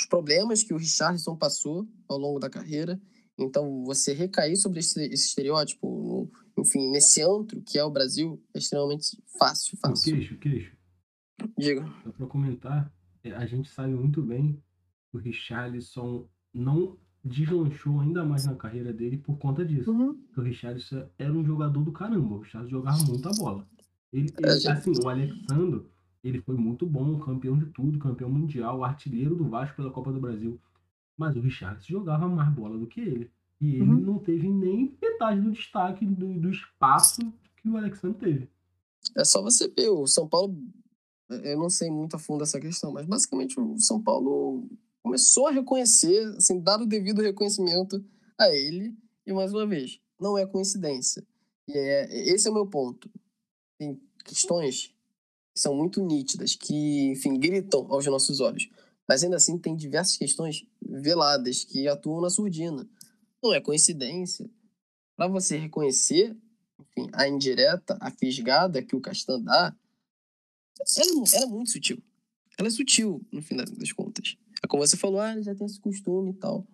os 0.00 0.06
problemas 0.06 0.62
que 0.62 0.72
o 0.72 0.76
Richardson 0.76 1.36
passou 1.36 1.86
ao 2.08 2.18
longo 2.18 2.38
da 2.38 2.48
carreira, 2.48 3.00
então 3.38 3.84
você 3.84 4.12
recair 4.12 4.56
sobre 4.56 4.80
esse, 4.80 5.00
esse 5.04 5.28
estereótipo, 5.28 5.86
no, 5.86 6.30
enfim, 6.62 6.90
nesse 6.90 7.22
antro 7.22 7.62
que 7.62 7.78
é 7.78 7.84
o 7.84 7.90
Brasil, 7.90 8.42
é 8.54 8.58
extremamente 8.58 9.22
fácil, 9.38 9.78
fácil. 9.78 10.14
O 10.14 10.16
queixo, 10.16 10.38
queixo. 10.38 10.76
Diga. 11.58 11.86
Só 12.04 12.12
pra 12.12 12.26
comentar, 12.26 12.92
é, 13.22 13.32
a 13.32 13.46
gente 13.46 13.70
sabe 13.70 13.94
muito 13.94 14.22
bem 14.22 14.62
que 15.10 15.16
o 15.16 15.20
Richarlison 15.20 16.28
não 16.52 16.98
deslanchou 17.22 18.00
ainda 18.00 18.24
mais 18.24 18.46
na 18.46 18.54
carreira 18.54 18.92
dele 18.92 19.18
por 19.18 19.38
conta 19.38 19.64
disso. 19.64 19.90
Uhum. 19.90 20.18
O 20.36 20.40
Richarlison 20.40 21.08
era 21.18 21.32
um 21.32 21.44
jogador 21.44 21.82
do 21.82 21.92
caramba. 21.92 22.36
O 22.36 22.40
Richarlison 22.40 22.70
jogava 22.70 23.02
muita 23.04 23.30
bola. 23.30 23.66
Ele, 24.12 24.32
ele, 24.38 24.68
assim, 24.68 24.92
o 25.02 25.08
Alexandre, 25.08 25.86
ele 26.22 26.40
foi 26.40 26.56
muito 26.56 26.86
bom, 26.86 27.18
campeão 27.18 27.58
de 27.58 27.66
tudo, 27.66 27.98
campeão 27.98 28.28
mundial, 28.30 28.84
artilheiro 28.84 29.34
do 29.34 29.48
Vasco 29.48 29.76
pela 29.76 29.90
Copa 29.90 30.12
do 30.12 30.20
Brasil. 30.20 30.60
Mas 31.16 31.36
o 31.36 31.40
Richarlison 31.40 31.86
jogava 31.88 32.28
mais 32.28 32.52
bola 32.54 32.78
do 32.78 32.86
que 32.86 33.00
ele. 33.00 33.30
E 33.60 33.74
ele 33.76 33.82
Uhum. 33.90 34.00
não 34.00 34.18
teve 34.18 34.48
nem 34.48 34.96
metade 35.00 35.40
do 35.40 35.50
destaque, 35.50 36.04
do, 36.06 36.34
do 36.40 36.50
espaço 36.50 37.20
que 37.56 37.68
o 37.68 37.76
Alexandre 37.76 38.18
teve. 38.18 38.48
É 39.16 39.24
só 39.24 39.42
você 39.42 39.68
ver, 39.68 39.88
o 39.90 40.06
São 40.06 40.26
Paulo, 40.28 40.56
eu 41.28 41.58
não 41.58 41.68
sei 41.68 41.90
muito 41.90 42.16
a 42.16 42.18
fundo 42.18 42.42
essa 42.42 42.60
questão, 42.60 42.92
mas 42.92 43.06
basicamente 43.06 43.58
o 43.60 43.78
São 43.78 44.02
Paulo 44.02 44.66
começou 45.02 45.48
a 45.48 45.50
reconhecer, 45.52 46.24
assim, 46.36 46.60
dar 46.60 46.80
o 46.80 46.86
devido 46.86 47.22
reconhecimento 47.22 48.02
a 48.38 48.48
ele, 48.54 48.94
e 49.26 49.32
mais 49.32 49.52
uma 49.52 49.66
vez, 49.66 50.00
não 50.18 50.36
é 50.38 50.46
coincidência. 50.46 51.26
E 51.68 51.72
é, 51.76 52.32
esse 52.34 52.48
é 52.48 52.50
o 52.50 52.54
meu 52.54 52.66
ponto. 52.66 53.10
Tem 53.78 53.98
questões 54.24 54.94
são 55.60 55.74
muito 55.74 56.04
nítidas, 56.04 56.54
que, 56.54 57.10
enfim, 57.10 57.38
gritam 57.38 57.86
aos 57.90 58.06
nossos 58.06 58.40
olhos, 58.40 58.68
mas 59.08 59.22
ainda 59.22 59.36
assim 59.36 59.58
tem 59.58 59.76
diversas 59.76 60.16
questões 60.16 60.64
veladas 60.80 61.64
que 61.64 61.86
atuam 61.88 62.20
na 62.20 62.30
surdina. 62.30 62.88
Não 63.42 63.52
é 63.52 63.60
coincidência. 63.60 64.48
Para 65.16 65.28
você 65.28 65.58
reconhecer 65.58 66.36
enfim, 66.78 67.10
a 67.12 67.28
indireta, 67.28 67.98
a 68.00 68.10
fisgada 68.10 68.82
que 68.82 68.96
o 68.96 69.00
Castan 69.00 69.40
dá, 69.40 69.76
ela, 70.96 71.24
ela 71.34 71.44
é 71.44 71.48
muito 71.48 71.70
sutil. 71.70 72.02
Ela 72.58 72.68
é 72.68 72.70
sutil, 72.70 73.20
no 73.30 73.42
fim 73.42 73.56
das 73.56 73.92
contas. 73.92 74.36
É 74.62 74.66
como 74.66 74.86
você 74.86 74.96
falou, 74.96 75.20
ah, 75.20 75.32
ele 75.32 75.42
já 75.42 75.54
tem 75.54 75.66
esse 75.66 75.80
costume 75.80 76.30
e 76.30 76.34
tal. 76.34 76.66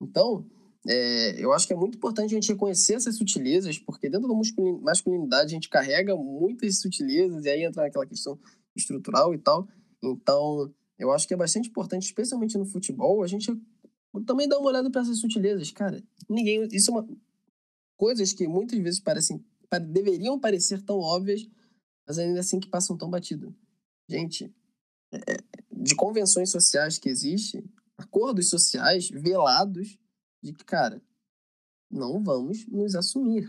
Então, 0.00 0.46
é, 0.86 1.42
eu 1.42 1.52
acho 1.52 1.66
que 1.66 1.72
é 1.72 1.76
muito 1.76 1.96
importante 1.96 2.32
a 2.32 2.34
gente 2.34 2.52
reconhecer 2.52 2.94
essas 2.94 3.16
sutilezas, 3.16 3.78
porque 3.78 4.08
dentro 4.10 4.28
da 4.28 4.34
masculin- 4.34 4.80
masculinidade 4.80 5.46
a 5.46 5.54
gente 5.54 5.68
carrega 5.68 6.14
muitas 6.16 6.80
sutilezas, 6.80 7.44
e 7.44 7.48
aí 7.48 7.64
entra 7.64 7.86
aquela 7.86 8.06
questão 8.06 8.38
estrutural 8.76 9.32
e 9.34 9.38
tal. 9.38 9.66
Então, 10.02 10.72
eu 10.98 11.10
acho 11.12 11.26
que 11.26 11.34
é 11.34 11.36
bastante 11.36 11.68
importante, 11.68 12.04
especialmente 12.04 12.58
no 12.58 12.66
futebol, 12.66 13.22
a 13.22 13.26
gente 13.26 13.50
também 14.26 14.46
dar 14.46 14.58
uma 14.58 14.68
olhada 14.68 14.90
para 14.90 15.00
essas 15.00 15.18
sutilezas. 15.18 15.70
Cara, 15.70 16.02
ninguém. 16.28 16.68
Isso 16.70 16.90
é 16.90 16.94
uma. 16.94 17.08
Coisas 17.96 18.32
que 18.32 18.46
muitas 18.46 18.78
vezes 18.78 19.00
parecem. 19.00 19.44
pa- 19.68 19.78
deveriam 19.78 20.38
parecer 20.38 20.82
tão 20.82 20.98
óbvias, 20.98 21.48
mas 22.06 22.18
ainda 22.18 22.40
assim 22.40 22.60
que 22.60 22.68
passam 22.68 22.96
tão 22.96 23.08
batido. 23.10 23.54
Gente, 24.08 24.52
é, 25.12 25.36
de 25.72 25.94
convenções 25.96 26.50
sociais 26.50 26.98
que 26.98 27.08
existem, 27.08 27.64
acordos 27.96 28.50
sociais 28.50 29.08
velados 29.08 29.98
de 30.44 30.52
que, 30.52 30.64
cara, 30.64 31.02
não 31.90 32.22
vamos 32.22 32.66
nos 32.66 32.94
assumir. 32.94 33.48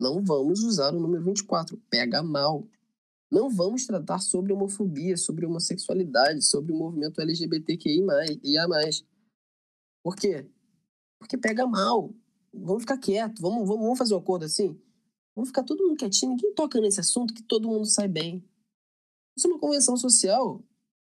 Não 0.00 0.20
vamos 0.22 0.64
usar 0.64 0.92
o 0.92 1.00
número 1.00 1.22
24. 1.22 1.76
Pega 1.88 2.22
mal. 2.22 2.66
Não 3.30 3.48
vamos 3.48 3.86
tratar 3.86 4.18
sobre 4.18 4.52
homofobia, 4.52 5.16
sobre 5.16 5.46
homossexualidade, 5.46 6.42
sobre 6.44 6.72
o 6.72 6.76
movimento 6.76 7.20
LGBTQI+, 7.20 8.04
e 8.42 8.58
a 8.58 8.66
mais. 8.66 9.04
Por 10.02 10.16
quê? 10.16 10.44
Porque 11.20 11.36
pega 11.36 11.66
mal. 11.66 12.12
Vamos 12.52 12.82
ficar 12.82 12.98
quieto. 12.98 13.40
Vamos, 13.40 13.68
vamos, 13.68 13.82
vamos 13.82 13.98
fazer 13.98 14.14
um 14.14 14.18
acordo 14.18 14.44
assim? 14.44 14.76
Vamos 15.36 15.50
ficar 15.50 15.62
todo 15.62 15.86
mundo 15.86 15.98
quietinho. 15.98 16.32
Ninguém 16.32 16.52
toca 16.54 16.80
nesse 16.80 16.98
assunto 16.98 17.32
que 17.32 17.42
todo 17.42 17.68
mundo 17.68 17.86
sai 17.86 18.08
bem. 18.08 18.44
Isso 19.36 19.46
é 19.46 19.50
uma 19.50 19.60
convenção 19.60 19.96
social. 19.96 20.64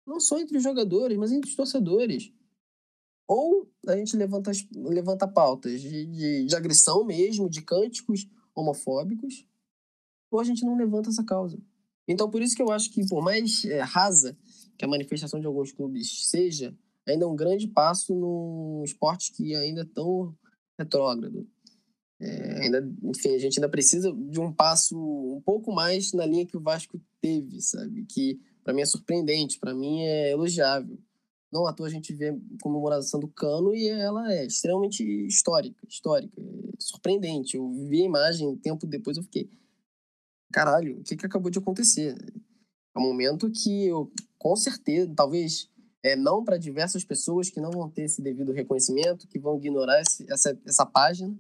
Não 0.07 0.19
só 0.19 0.39
entre 0.39 0.57
os 0.57 0.63
jogadores, 0.63 1.19
mas 1.19 1.31
entre 1.33 1.51
os 1.51 1.57
torcedores. 1.57 2.33
Ou 3.27 3.70
a 3.87 3.97
gente 3.97 4.16
levanta, 4.16 4.51
levanta 4.75 5.27
pautas 5.27 5.81
de, 5.81 6.07
de, 6.07 6.45
de 6.45 6.57
agressão 6.57 7.05
mesmo, 7.05 7.49
de 7.49 7.62
cânticos 7.62 8.29
homofóbicos, 8.55 9.47
ou 10.31 10.41
a 10.41 10.45
gente 10.45 10.64
não 10.64 10.77
levanta 10.77 11.11
essa 11.11 11.25
causa. 11.25 11.59
Então, 12.07 12.31
por 12.31 12.43
isso 12.43 12.55
que 12.55 12.62
eu 12.62 12.70
acho 12.70 12.91
que, 12.91 13.07
por 13.07 13.22
mais 13.22 13.64
eh, 13.64 13.81
rasa 13.81 14.37
que 14.77 14.85
a 14.85 14.89
manifestação 14.89 15.41
de 15.41 15.47
alguns 15.47 15.72
clubes 15.72 16.29
seja, 16.29 16.77
ainda 17.07 17.25
é 17.25 17.29
um 17.29 17.37
grande 17.37 17.66
passo 17.68 18.14
num 18.14 18.83
esporte 18.85 19.33
que 19.33 19.55
ainda 19.55 19.83
é 19.83 19.87
tão 19.87 20.35
retrógrado. 20.79 21.47
É, 22.20 22.62
ainda, 22.62 22.93
enfim, 23.03 23.35
a 23.35 23.39
gente 23.39 23.59
ainda 23.59 23.68
precisa 23.68 24.12
de 24.12 24.41
um 24.41 24.53
passo 24.53 24.97
um 24.97 25.41
pouco 25.41 25.72
mais 25.72 26.12
na 26.12 26.25
linha 26.25 26.47
que 26.47 26.57
o 26.57 26.61
Vasco 26.61 27.01
teve, 27.20 27.61
sabe? 27.61 28.05
Que 28.07 28.41
para 28.62 28.72
mim 28.72 28.83
é 28.83 28.87
surpreendente, 28.87 29.59
para 29.59 29.75
mim 29.75 30.03
é 30.03 30.31
elogiável. 30.31 30.99
Não 31.55 31.69
à 31.69 31.73
toa 31.73 31.87
a 31.87 31.91
gente 31.91 32.13
vê 32.13 32.37
comemoração 32.61 33.21
do 33.21 33.29
Cano 33.29 33.73
e 33.73 33.89
ela 33.89 34.33
é 34.35 34.45
extremamente 34.45 35.05
histórica, 35.25 35.87
histórica, 35.89 36.43
surpreendente. 36.81 37.57
Eu 37.57 37.71
vi 37.89 38.03
a 38.03 38.07
imagem, 38.07 38.57
tempo 38.57 38.85
depois 38.89 39.17
eu 39.17 39.23
fiquei, 39.23 39.49
caralho, 40.53 40.99
o 40.99 41.05
que, 41.05 41.17
que 41.17 41.25
acabou 41.25 41.53
de 41.53 41.61
acontecer? 41.61 42.17
É 42.93 42.99
um 42.99 43.03
momento 43.03 43.49
que 43.53 43.87
eu, 43.87 44.11
com 44.37 44.57
certeza, 44.57 45.13
talvez 45.15 45.71
é, 46.03 46.17
não 46.17 46.43
para 46.43 46.59
diversas 46.59 47.05
pessoas 47.05 47.49
que 47.49 47.61
não 47.61 47.71
vão 47.71 47.89
ter 47.89 48.03
esse 48.03 48.21
devido 48.21 48.51
reconhecimento, 48.51 49.29
que 49.29 49.39
vão 49.39 49.57
ignorar 49.57 50.03
esse, 50.03 50.31
essa, 50.31 50.59
essa 50.67 50.85
página, 50.85 51.33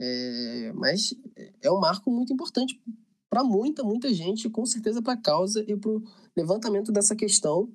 é, 0.00 0.72
mas 0.74 1.14
é 1.60 1.70
um 1.70 1.78
marco 1.78 2.10
muito 2.10 2.32
importante 2.32 2.82
para 3.28 3.44
muita, 3.44 3.84
muita 3.84 4.12
gente, 4.14 4.48
com 4.48 4.64
certeza 4.64 5.02
para 5.02 5.12
a 5.12 5.20
causa 5.20 5.62
e 5.68 5.76
para 5.76 5.90
o 5.90 6.02
levantamento 6.34 6.90
dessa 6.90 7.14
questão 7.14 7.70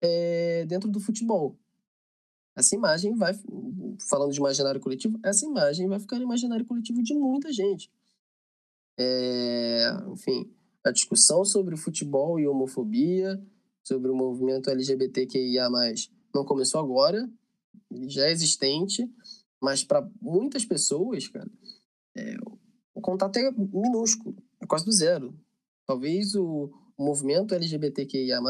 é, 0.00 0.64
dentro 0.66 0.88
do 0.88 1.00
futebol. 1.00 1.56
Essa 2.56 2.74
imagem 2.74 3.14
vai, 3.14 3.32
falando 4.08 4.32
de 4.32 4.38
imaginário 4.38 4.80
coletivo, 4.80 5.18
essa 5.24 5.46
imagem 5.46 5.88
vai 5.88 5.98
ficar 5.98 6.16
no 6.16 6.24
imaginário 6.24 6.66
coletivo 6.66 7.02
de 7.02 7.14
muita 7.14 7.52
gente. 7.52 7.90
É, 8.98 9.90
enfim, 10.12 10.52
a 10.84 10.90
discussão 10.90 11.44
sobre 11.44 11.76
futebol 11.76 12.38
e 12.38 12.46
homofobia, 12.46 13.40
sobre 13.82 14.10
o 14.10 14.14
movimento 14.14 14.70
LGBTQIA+, 14.70 15.68
não 16.34 16.44
começou 16.44 16.80
agora, 16.80 17.28
já 18.06 18.26
é 18.26 18.32
existente, 18.32 19.10
mas 19.60 19.84
para 19.84 20.08
muitas 20.20 20.64
pessoas, 20.64 21.28
cara, 21.28 21.50
é, 22.16 22.36
o 22.94 23.00
contato 23.00 23.36
é 23.36 23.50
minúsculo, 23.52 24.36
é 24.60 24.66
quase 24.66 24.84
do 24.84 24.92
zero. 24.92 25.34
Talvez 25.86 26.34
o, 26.34 26.70
o 26.96 27.04
movimento 27.04 27.54
LGBTQIA+, 27.54 28.40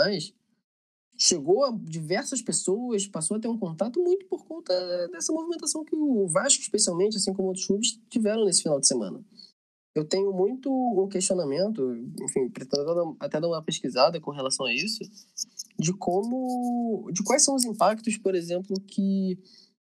chegou 1.21 1.67
a 1.67 1.71
diversas 1.71 2.41
pessoas, 2.41 3.07
passou 3.07 3.37
a 3.37 3.41
ter 3.41 3.47
um 3.47 3.59
contato 3.59 4.03
muito 4.03 4.25
por 4.25 4.43
conta 4.47 4.73
dessa 5.09 5.31
movimentação 5.31 5.85
que 5.85 5.95
o 5.95 6.27
Vasco, 6.27 6.63
especialmente, 6.63 7.19
assim 7.19 7.35
como 7.35 7.49
outros 7.49 7.67
clubes, 7.67 8.01
tiveram 8.09 8.47
nesse 8.47 8.63
final 8.63 8.81
de 8.81 8.87
semana. 8.87 9.23
Eu 9.95 10.07
tenho 10.07 10.33
muito 10.33 10.71
um 10.73 11.07
questionamento, 11.09 11.95
enfim, 12.23 12.49
pretendo 12.49 13.17
até 13.21 13.39
dar 13.39 13.49
uma 13.49 13.63
pesquisada 13.63 14.19
com 14.19 14.31
relação 14.31 14.65
a 14.65 14.73
isso, 14.73 15.01
de 15.79 15.93
como, 15.93 17.11
de 17.13 17.23
quais 17.23 17.45
são 17.45 17.55
os 17.55 17.65
impactos, 17.65 18.17
por 18.17 18.35
exemplo, 18.35 18.75
que 18.81 19.39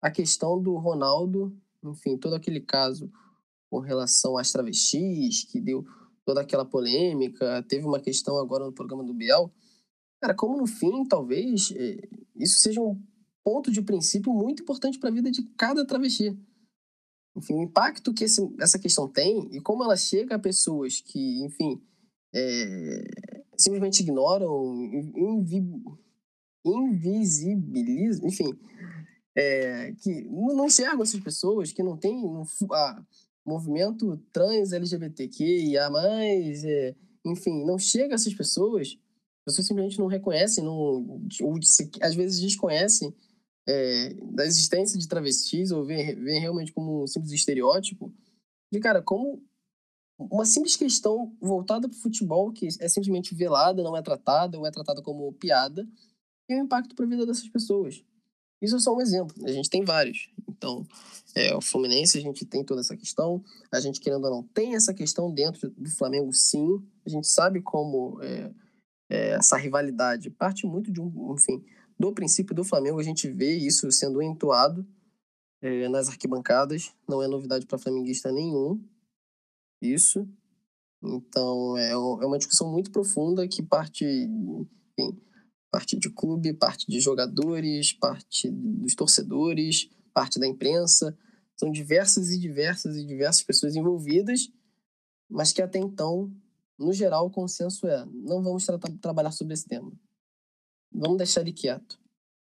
a 0.00 0.10
questão 0.10 0.60
do 0.60 0.74
Ronaldo, 0.76 1.56
enfim, 1.84 2.16
todo 2.16 2.34
aquele 2.34 2.60
caso 2.60 3.08
com 3.70 3.78
relação 3.78 4.36
às 4.36 4.50
travestis, 4.50 5.44
que 5.44 5.60
deu 5.60 5.84
toda 6.24 6.40
aquela 6.40 6.64
polêmica, 6.64 7.64
teve 7.68 7.86
uma 7.86 8.00
questão 8.00 8.38
agora 8.38 8.64
no 8.64 8.72
programa 8.72 9.04
do 9.04 9.14
Biel, 9.14 9.52
Cara, 10.22 10.34
como 10.34 10.56
no 10.56 10.68
fim, 10.68 11.04
talvez, 11.04 11.72
eh, 11.74 12.08
isso 12.36 12.60
seja 12.60 12.80
um 12.80 12.96
ponto 13.42 13.72
de 13.72 13.82
princípio 13.82 14.32
muito 14.32 14.62
importante 14.62 14.96
para 14.96 15.08
a 15.10 15.12
vida 15.12 15.32
de 15.32 15.42
cada 15.56 15.84
travesti. 15.84 16.38
Enfim, 17.36 17.54
o 17.54 17.62
impacto 17.62 18.14
que 18.14 18.22
esse, 18.22 18.40
essa 18.60 18.78
questão 18.78 19.08
tem 19.08 19.48
e 19.50 19.60
como 19.60 19.82
ela 19.82 19.96
chega 19.96 20.36
a 20.36 20.38
pessoas 20.38 21.00
que, 21.00 21.44
enfim, 21.44 21.82
é, 22.32 23.04
simplesmente 23.58 24.04
ignoram, 24.04 24.76
invi, 25.16 25.60
invisibilizam, 26.64 28.28
enfim, 28.28 28.56
é, 29.34 29.92
que 29.94 30.22
não 30.30 30.66
enxergam 30.66 31.02
essas 31.02 31.18
pessoas, 31.18 31.72
que 31.72 31.82
não 31.82 31.96
tem 31.96 32.14
um, 32.14 32.44
movimento 33.44 34.16
trans 34.32 34.72
LGBTQIA+, 34.72 35.90
é, 36.64 36.94
enfim, 37.26 37.64
não 37.64 37.76
chega 37.76 38.14
a 38.14 38.16
essas 38.16 38.34
pessoas 38.34 38.96
pessoas 39.44 39.66
simplesmente 39.66 39.98
não 39.98 40.06
reconhecem, 40.06 40.64
não, 40.64 40.74
ou 40.74 41.58
às 42.00 42.14
vezes 42.14 42.40
desconhecem 42.40 43.14
é, 43.66 44.14
da 44.32 44.44
existência 44.44 44.98
de 44.98 45.08
travestis 45.08 45.70
ou 45.70 45.84
veem 45.84 46.40
realmente 46.40 46.72
como 46.72 47.04
um 47.04 47.06
simples 47.06 47.32
estereótipo. 47.32 48.12
E, 48.72 48.80
cara, 48.80 49.02
como 49.02 49.42
uma 50.18 50.44
simples 50.44 50.76
questão 50.76 51.34
voltada 51.40 51.88
para 51.88 51.96
o 51.96 52.00
futebol, 52.00 52.52
que 52.52 52.68
é 52.80 52.88
simplesmente 52.88 53.34
velada, 53.34 53.82
não 53.82 53.96
é 53.96 54.02
tratada, 54.02 54.58
ou 54.58 54.66
é 54.66 54.70
tratada 54.70 55.02
como 55.02 55.32
piada, 55.32 55.86
tem 56.46 56.60
um 56.60 56.64
impacto 56.64 56.94
para 56.94 57.04
a 57.04 57.08
vida 57.08 57.26
dessas 57.26 57.48
pessoas. 57.48 58.02
Isso 58.60 58.76
é 58.76 58.78
só 58.78 58.94
um 58.94 59.00
exemplo, 59.00 59.34
a 59.44 59.50
gente 59.50 59.68
tem 59.68 59.84
vários. 59.84 60.30
Então, 60.48 60.86
é, 61.34 61.54
o 61.56 61.60
Fluminense, 61.60 62.16
a 62.16 62.20
gente 62.20 62.44
tem 62.44 62.64
toda 62.64 62.80
essa 62.80 62.96
questão, 62.96 63.42
a 63.72 63.80
gente, 63.80 64.00
querendo 64.00 64.24
ou 64.24 64.30
não, 64.30 64.42
tem 64.44 64.76
essa 64.76 64.94
questão 64.94 65.32
dentro 65.32 65.70
do 65.70 65.90
Flamengo, 65.90 66.32
sim. 66.32 66.80
A 67.04 67.10
gente 67.10 67.26
sabe 67.26 67.60
como 67.60 68.22
é, 68.22 68.52
é, 69.12 69.32
essa 69.32 69.58
rivalidade 69.58 70.30
parte 70.30 70.66
muito 70.66 70.90
de 70.90 70.98
um, 70.98 71.34
enfim, 71.34 71.62
do 71.98 72.14
princípio 72.14 72.54
do 72.54 72.64
Flamengo, 72.64 72.98
a 72.98 73.02
gente 73.02 73.28
vê 73.28 73.54
isso 73.54 73.90
sendo 73.92 74.22
entoado 74.22 74.86
é, 75.60 75.86
nas 75.90 76.08
arquibancadas, 76.08 76.94
não 77.06 77.22
é 77.22 77.28
novidade 77.28 77.66
para 77.66 77.78
flamenguista 77.78 78.32
nenhum, 78.32 78.82
isso. 79.82 80.26
Então, 81.04 81.76
é, 81.76 81.90
é 81.90 81.96
uma 81.96 82.38
discussão 82.38 82.72
muito 82.72 82.90
profunda 82.90 83.46
que 83.46 83.62
parte, 83.62 84.04
enfim, 84.04 85.20
parte 85.70 85.98
de 85.98 86.08
clube, 86.08 86.54
parte 86.54 86.86
de 86.88 86.98
jogadores, 86.98 87.92
parte 87.92 88.50
dos 88.50 88.94
torcedores, 88.94 89.90
parte 90.14 90.40
da 90.40 90.46
imprensa. 90.46 91.16
São 91.58 91.70
diversas 91.70 92.30
e 92.30 92.38
diversas 92.38 92.96
e 92.96 93.04
diversas 93.04 93.42
pessoas 93.42 93.76
envolvidas, 93.76 94.48
mas 95.28 95.52
que 95.52 95.60
até 95.60 95.78
então 95.78 96.32
no 96.78 96.92
geral, 96.92 97.26
o 97.26 97.30
consenso 97.30 97.86
é: 97.86 98.04
não 98.06 98.42
vamos 98.42 98.66
tra 98.66 98.78
trabalhar 99.00 99.32
sobre 99.32 99.54
esse 99.54 99.66
tema. 99.66 99.92
Vamos 100.92 101.18
deixar 101.18 101.40
ele 101.40 101.52
quieto. 101.52 101.98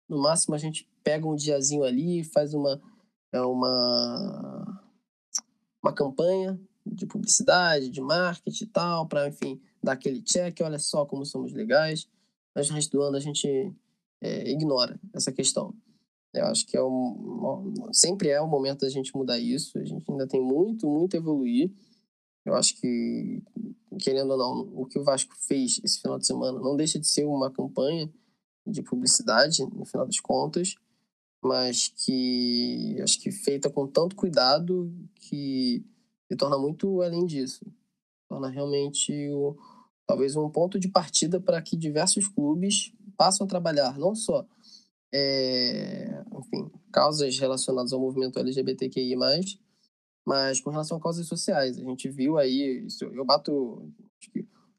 No 0.08 0.18
máximo, 0.18 0.54
a 0.54 0.58
gente 0.58 0.88
pega 1.02 1.26
um 1.26 1.34
diazinho 1.34 1.84
ali, 1.84 2.22
faz 2.22 2.54
uma, 2.54 2.80
é 3.32 3.40
uma, 3.40 4.82
uma 5.82 5.92
campanha 5.92 6.58
de 6.84 7.06
publicidade, 7.06 7.90
de 7.90 8.00
marketing 8.00 8.64
e 8.64 8.68
tal, 8.68 9.06
para, 9.06 9.28
enfim, 9.28 9.60
dar 9.82 9.92
aquele 9.92 10.22
check: 10.22 10.60
olha 10.60 10.78
só 10.78 11.04
como 11.04 11.24
somos 11.24 11.52
legais. 11.52 12.08
Mas 12.54 12.70
o 12.70 12.72
resto 12.72 12.92
do 12.92 13.02
ano 13.02 13.16
a 13.16 13.20
gente 13.20 13.74
é, 14.20 14.50
ignora 14.50 14.98
essa 15.12 15.32
questão. 15.32 15.74
Eu 16.32 16.46
acho 16.46 16.66
que 16.66 16.76
é 16.76 16.82
um, 16.82 17.72
sempre 17.92 18.28
é 18.28 18.40
o 18.40 18.46
momento 18.46 18.80
da 18.80 18.88
gente 18.88 19.14
mudar 19.14 19.38
isso. 19.38 19.78
A 19.78 19.84
gente 19.84 20.10
ainda 20.10 20.26
tem 20.26 20.40
muito, 20.40 20.88
muito 20.88 21.14
a 21.14 21.18
evoluir. 21.18 21.70
Eu 22.46 22.54
acho 22.54 22.80
que, 22.80 23.42
querendo 24.00 24.30
ou 24.30 24.38
não, 24.38 24.80
o 24.80 24.86
que 24.86 24.98
o 24.98 25.04
Vasco 25.04 25.34
fez 25.36 25.80
esse 25.82 26.00
final 26.00 26.18
de 26.18 26.26
semana 26.26 26.58
não 26.60 26.76
deixa 26.76 26.98
de 26.98 27.08
ser 27.08 27.24
uma 27.24 27.50
campanha 27.50 28.08
de 28.64 28.82
publicidade, 28.82 29.64
no 29.64 29.84
final 29.84 30.06
das 30.06 30.20
contas, 30.20 30.76
mas 31.42 31.88
que 31.88 32.96
acho 33.02 33.20
que 33.20 33.32
feita 33.32 33.68
com 33.68 33.86
tanto 33.86 34.14
cuidado 34.14 34.92
que 35.16 35.84
se 36.28 36.36
torna 36.36 36.56
muito 36.56 37.02
além 37.02 37.26
disso. 37.26 37.66
Torna 38.28 38.48
realmente 38.48 39.12
o, 39.30 39.56
talvez 40.06 40.36
um 40.36 40.48
ponto 40.48 40.78
de 40.78 40.88
partida 40.88 41.40
para 41.40 41.60
que 41.60 41.76
diversos 41.76 42.28
clubes 42.28 42.92
passem 43.16 43.44
a 43.44 43.48
trabalhar 43.48 43.98
não 43.98 44.14
só 44.14 44.46
é, 45.12 46.24
enfim, 46.38 46.70
causas 46.92 47.38
relacionadas 47.38 47.92
ao 47.92 48.00
movimento 48.00 48.38
LGBTQI+, 48.38 49.16
mas 50.26 50.60
com 50.60 50.70
relação 50.70 50.96
a 50.96 51.00
causas 51.00 51.28
sociais, 51.28 51.78
a 51.78 51.84
gente 51.84 52.08
viu 52.08 52.36
aí, 52.36 52.84
isso, 52.84 53.04
eu 53.04 53.24
bato. 53.24 53.88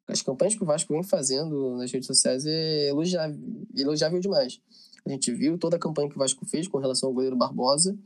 as 0.06 0.22
campanhas 0.22 0.56
que 0.56 0.64
o 0.64 0.66
Vasco 0.66 0.94
vem 0.94 1.04
fazendo 1.04 1.78
nas 1.78 1.90
redes 1.90 2.06
sociais 2.06 2.46
é 2.46 2.90
elogiável, 2.90 3.40
elogiável 3.74 4.20
demais. 4.20 4.60
A 5.06 5.10
gente 5.10 5.32
viu 5.32 5.58
toda 5.58 5.78
a 5.78 5.80
campanha 5.80 6.10
que 6.10 6.18
o 6.18 6.20
Vasco 6.20 6.46
fez 6.46 6.68
com 6.68 6.78
relação 6.80 7.08
ao 7.08 7.16
goleiro 7.16 7.38
Barbosa. 7.38 7.98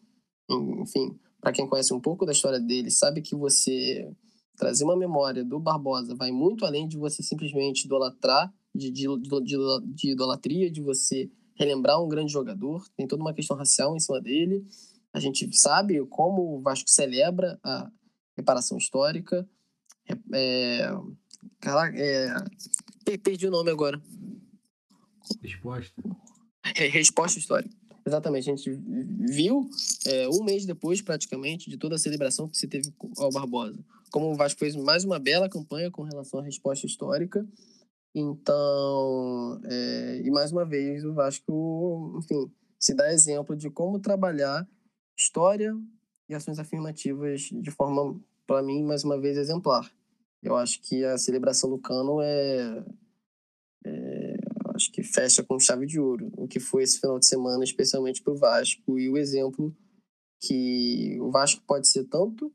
Enfim, 0.47 1.18
para 1.41 1.51
quem 1.51 1.68
conhece 1.68 1.91
um 1.91 1.99
pouco 1.99 2.27
da 2.27 2.31
história 2.31 2.59
dele, 2.59 2.91
sabe 2.91 3.22
que 3.22 3.35
você 3.35 4.07
trazer 4.55 4.84
uma 4.84 4.95
memória 4.95 5.43
do 5.43 5.59
Barbosa 5.59 6.13
vai 6.13 6.30
muito 6.30 6.63
além 6.63 6.88
de 6.88 6.95
você 6.95 7.23
simplesmente 7.23 7.85
idolatrar, 7.85 8.53
de, 8.76 8.91
de, 8.91 9.07
de, 9.18 9.57
de 9.95 10.11
idolatria, 10.11 10.69
de 10.69 10.81
você 10.81 11.27
relembrar 11.55 11.99
um 12.03 12.07
grande 12.07 12.31
jogador. 12.31 12.85
Tem 12.95 13.07
toda 13.07 13.23
uma 13.23 13.34
questão 13.34 13.57
racial 13.57 13.95
em 13.95 13.99
cima 13.99 14.22
dele 14.22 14.63
a 15.14 15.20
gente 15.20 15.50
sabe 15.58 16.06
como 16.08 16.56
o 16.56 16.62
Vasco 16.62 16.90
celebra 16.90 17.60
a 17.64 17.92
reparação 18.36 18.78
histórica. 18.78 19.48
É, 20.34 20.90
caraca, 21.60 21.98
é, 21.98 23.18
perdi 23.18 23.48
o 23.48 23.52
nome 23.52 23.70
agora. 23.70 24.02
Resposta. 25.42 26.02
É, 26.76 26.88
resposta 26.88 27.40
histórica. 27.40 27.76
Exatamente, 28.06 28.50
a 28.50 28.56
gente 28.56 28.72
viu 29.30 29.70
é, 30.08 30.28
um 30.30 30.44
mês 30.44 30.66
depois, 30.66 31.02
praticamente, 31.02 31.70
de 31.70 31.78
toda 31.78 31.96
a 31.96 32.00
celebração 32.00 32.48
que 32.48 32.58
se 32.58 32.68
teve 32.68 32.92
ao 33.18 33.32
Barbosa. 33.32 33.80
Como 34.12 34.32
o 34.32 34.36
Vasco 34.36 34.60
fez 34.60 34.76
mais 34.76 35.04
uma 35.04 35.20
bela 35.20 35.48
campanha 35.48 35.92
com 35.92 36.02
relação 36.02 36.40
à 36.40 36.44
resposta 36.44 36.86
histórica. 36.88 37.48
Então, 38.14 39.62
é, 39.66 40.22
e 40.26 40.32
mais 40.32 40.52
uma 40.52 40.66
vez, 40.66 41.06
o 41.06 41.14
Vasco, 41.14 42.20
enfim, 42.20 42.52
se 42.80 42.94
dá 42.94 43.14
exemplo 43.14 43.56
de 43.56 43.70
como 43.70 44.00
trabalhar 44.00 44.68
história 45.18 45.76
e 46.30 46.34
ações 46.34 46.60
afirmativas 46.60 47.50
de 47.52 47.72
forma, 47.72 48.20
para 48.48 48.62
mim, 48.64 48.84
mais 48.84 49.04
uma 49.04 49.20
vez, 49.20 49.38
exemplar. 49.38 49.92
Eu 50.42 50.56
acho 50.56 50.82
que 50.82 51.04
a 51.06 51.18
celebração 51.18 51.70
do 51.70 51.78
cano 51.78 52.22
é, 52.22 52.84
é 53.86 54.36
acho 54.76 54.92
que 54.92 55.04
fecha 55.04 55.44
com 55.44 55.60
chave 55.60 55.86
de 55.86 56.00
ouro 56.00 56.32
o 56.36 56.48
que 56.48 56.60
foi 56.60 56.84
esse 56.84 57.00
final 57.00 57.20
de 57.20 57.28
semana, 57.28 57.64
especialmente 57.64 58.22
para 58.22 58.34
o 58.34 58.38
Vasco, 58.38 58.98
e 58.98 59.10
o 59.10 59.18
exemplo 59.18 59.76
que 60.42 61.20
o 61.22 61.30
Vasco 61.30 61.62
pode 61.68 61.88
ser 61.88 62.06
tanto 62.06 62.52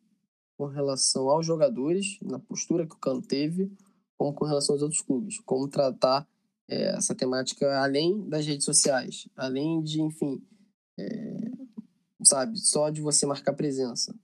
com 0.59 0.67
relação 0.67 1.29
aos 1.29 1.47
jogadores, 1.47 2.19
na 2.23 2.39
postura 2.39 2.87
que 2.87 2.95
o 2.95 2.99
Cano 2.99 3.23
teve, 3.23 3.71
como 4.17 4.35
com 4.35 4.45
relação 4.45 4.75
aos 4.75 4.83
outros 4.83 5.03
clubes, 5.03 5.39
como 5.41 5.69
tratar 5.69 6.27
é, 6.69 6.97
essa 6.97 7.15
temática 7.15 7.79
além 7.81 8.29
das 8.29 8.47
redes 8.47 8.65
sociais, 8.65 9.29
além 9.37 9.83
de, 9.83 10.01
enfim, 10.01 10.43
é, 10.99 11.56
sabe, 12.25 12.59
só 12.59 12.91
de 12.91 13.01
você 13.01 13.27
marcar 13.27 13.53
presença. 13.53 14.15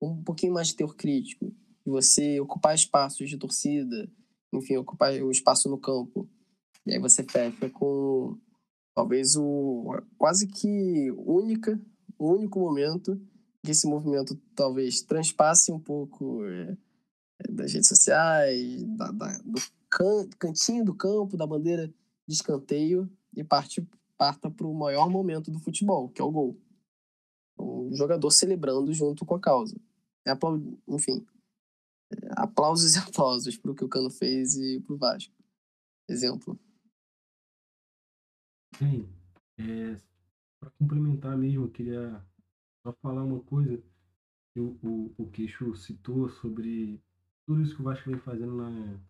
Um 0.00 0.22
pouquinho 0.22 0.54
mais 0.54 0.68
de 0.68 0.76
teor 0.76 0.94
crítico, 0.94 1.46
de 1.84 1.90
você 1.90 2.40
ocupar 2.40 2.74
espaços 2.74 3.28
de 3.28 3.36
torcida, 3.36 4.10
enfim, 4.52 4.76
ocupar 4.76 5.12
o 5.22 5.30
espaço 5.30 5.68
no 5.68 5.78
campo. 5.78 6.28
E 6.86 6.92
aí 6.92 6.98
você 6.98 7.22
fecha 7.22 7.68
com 7.70 8.38
talvez 8.94 9.36
o 9.36 9.94
quase 10.16 10.46
que 10.46 11.10
única, 11.16 11.80
o 12.18 12.32
único 12.32 12.58
momento 12.58 13.20
que 13.62 13.70
esse 13.70 13.86
movimento 13.86 14.40
talvez 14.54 15.02
transpasse 15.02 15.70
um 15.70 15.78
pouco 15.78 16.44
é, 16.44 16.76
das 17.50 17.72
redes 17.72 17.88
sociais, 17.88 18.82
da, 18.96 19.10
da, 19.10 19.38
do 19.44 19.60
can, 19.90 20.28
cantinho 20.38 20.84
do 20.84 20.94
campo, 20.94 21.36
da 21.36 21.46
bandeira 21.46 21.86
de 22.26 22.34
escanteio 22.34 23.10
e 23.36 23.44
parte, 23.44 23.86
parta 24.16 24.50
para 24.50 24.66
o 24.66 24.74
maior 24.74 25.10
momento 25.10 25.50
do 25.50 25.58
futebol, 25.58 26.08
que 26.08 26.20
é 26.20 26.24
o 26.24 26.30
gol. 26.30 26.58
Jogador 27.94 28.30
celebrando 28.30 28.92
junto 28.92 29.24
com 29.24 29.34
a 29.34 29.40
causa. 29.40 29.76
É 30.26 30.32
enfim, 30.88 31.26
é, 32.12 32.28
aplausos 32.36 32.94
e 32.94 32.98
aplausos 33.00 33.56
para 33.56 33.70
o 33.70 33.74
que 33.74 33.84
o 33.84 33.88
Cano 33.88 34.10
fez 34.10 34.54
e 34.54 34.80
para 34.80 34.94
o 34.94 34.98
Vasco. 34.98 35.34
Exemplo. 36.08 36.58
Bem, 38.78 39.08
é, 39.58 39.96
para 40.58 40.70
complementar 40.70 41.36
mesmo, 41.36 41.64
eu 41.64 41.70
queria 41.70 42.24
só 42.82 42.92
falar 43.02 43.24
uma 43.24 43.40
coisa 43.40 43.82
que 44.52 44.60
o, 44.60 44.78
o, 44.82 45.14
o 45.18 45.30
Queixo 45.30 45.74
citou 45.76 46.28
sobre 46.28 47.00
tudo 47.46 47.62
isso 47.62 47.74
que 47.74 47.80
o 47.80 47.84
Vasco 47.84 48.10
vem 48.10 48.18
fazendo 48.18 48.56
na, 48.56 49.00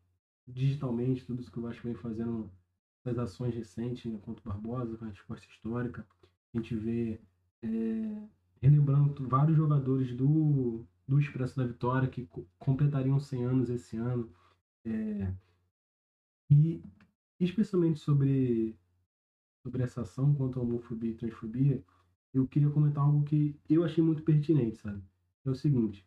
digitalmente, 0.47 1.24
tudo 1.24 1.40
isso 1.40 1.51
que 1.51 1.59
o 1.59 1.62
Vasco 1.62 1.82
vem 1.82 1.94
fazendo 1.94 2.51
nas 3.05 3.19
ações 3.19 3.55
recentes 3.55 4.11
né, 4.11 4.19
contra 4.23 4.43
o 4.43 4.52
Barbosa, 4.52 4.97
com 4.97 5.05
a 5.05 5.09
resposta 5.09 5.47
histórica. 5.47 6.07
A 6.52 6.59
gente 6.59 6.74
vê 6.74 7.20
é, 7.62 8.28
relembrando 8.61 9.27
vários 9.28 9.57
jogadores 9.57 10.15
do, 10.15 10.85
do 11.07 11.19
Expresso 11.19 11.57
da 11.57 11.66
Vitória 11.66 12.09
que 12.09 12.28
completariam 12.59 13.19
100 13.19 13.45
anos 13.45 13.70
esse 13.70 13.97
ano. 13.97 14.31
É, 14.85 15.32
e 16.51 16.82
especialmente 17.39 18.01
sobre, 18.01 18.77
sobre 19.62 19.82
essa 19.82 20.03
ação 20.03 20.35
contra 20.35 20.61
a 20.61 20.62
homofobia 20.62 21.11
e 21.11 21.15
transfobia, 21.15 21.82
eu 22.32 22.47
queria 22.47 22.70
comentar 22.70 23.05
algo 23.05 23.24
que 23.24 23.59
eu 23.69 23.85
achei 23.85 24.03
muito 24.03 24.23
pertinente, 24.23 24.77
sabe? 24.77 25.03
É 25.45 25.51
o 25.51 25.55
seguinte, 25.55 26.07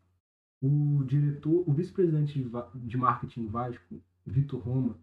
o 0.61 1.03
diretor, 1.03 1.67
o 1.67 1.73
vice-presidente 1.73 2.41
de, 2.41 2.49
de 2.87 2.97
marketing 2.97 3.47
Vasco, 3.47 4.01
Vitor 4.25 4.61
Roma, 4.61 4.97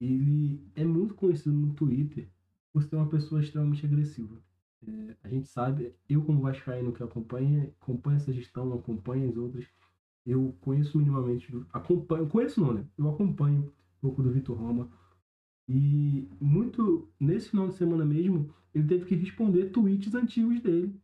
ele 0.00 0.66
é 0.74 0.84
muito 0.84 1.14
conhecido 1.14 1.54
no 1.54 1.74
Twitter 1.74 2.28
por 2.72 2.82
ser 2.82 2.96
uma 2.96 3.08
pessoa 3.08 3.40
extremamente 3.40 3.84
agressiva. 3.84 4.40
É, 4.86 5.16
a 5.22 5.28
gente 5.28 5.48
sabe, 5.48 5.94
eu 6.08 6.24
como 6.24 6.40
vascaíno 6.40 6.92
que 6.92 7.02
acompanha, 7.02 7.72
acompanha 7.80 8.16
essa 8.16 8.32
gestão, 8.32 8.72
acompanha 8.72 9.28
as 9.28 9.36
outras, 9.36 9.66
eu 10.24 10.56
conheço 10.60 10.98
minimamente, 10.98 11.52
acompanho, 11.72 12.28
conheço 12.28 12.60
não, 12.60 12.74
né? 12.74 12.86
Eu 12.96 13.08
acompanho 13.08 13.64
um 13.64 14.00
pouco 14.00 14.22
do 14.22 14.30
Vitor 14.30 14.56
Roma. 14.56 14.90
E 15.68 16.28
muito, 16.40 17.08
nesse 17.18 17.50
final 17.50 17.68
de 17.68 17.74
semana 17.74 18.04
mesmo, 18.04 18.52
ele 18.74 18.86
teve 18.86 19.04
que 19.04 19.14
responder 19.14 19.70
tweets 19.70 20.14
antigos 20.14 20.60
dele, 20.60 21.00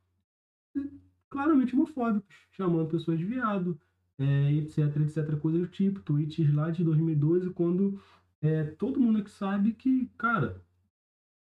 claramente 1.28 1.74
homofóbicos, 1.74 2.34
chamando 2.52 2.88
pessoas 2.88 3.18
de 3.18 3.24
viado, 3.24 3.78
é, 4.18 4.52
etc, 4.54 4.96
etc, 4.96 5.38
coisas 5.38 5.60
do 5.60 5.68
tipo, 5.68 6.00
tweets 6.00 6.52
lá 6.52 6.70
de 6.70 6.82
2012, 6.82 7.50
quando 7.50 8.00
é, 8.40 8.64
todo 8.64 9.00
mundo 9.00 9.18
aqui 9.18 9.30
sabe 9.30 9.72
que, 9.72 10.10
cara, 10.16 10.62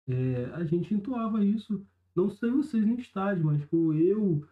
é, 0.08 0.46
a 0.54 0.64
gente 0.66 0.94
entoava 0.94 1.44
isso, 1.44 1.86
não 2.18 2.30
sei 2.32 2.50
vocês 2.50 2.86
em 2.86 2.96
estádio, 2.96 3.46
mas 3.46 3.64
pô, 3.66 3.94
eu 3.94 4.44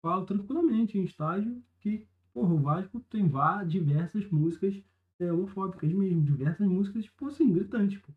falo 0.00 0.24
tranquilamente 0.24 0.96
em 0.96 1.02
estádio 1.02 1.60
que 1.80 2.06
porra, 2.32 2.54
o 2.54 2.58
Vasco 2.58 3.00
tem 3.10 3.28
diversas 3.66 4.30
músicas 4.30 4.80
é, 5.18 5.32
homofóbicas 5.32 5.92
mesmo, 5.92 6.22
diversas 6.22 6.66
músicas, 6.66 7.04
tipo 7.04 7.26
assim, 7.26 7.52
gritantes, 7.52 7.98
pô. 7.98 8.12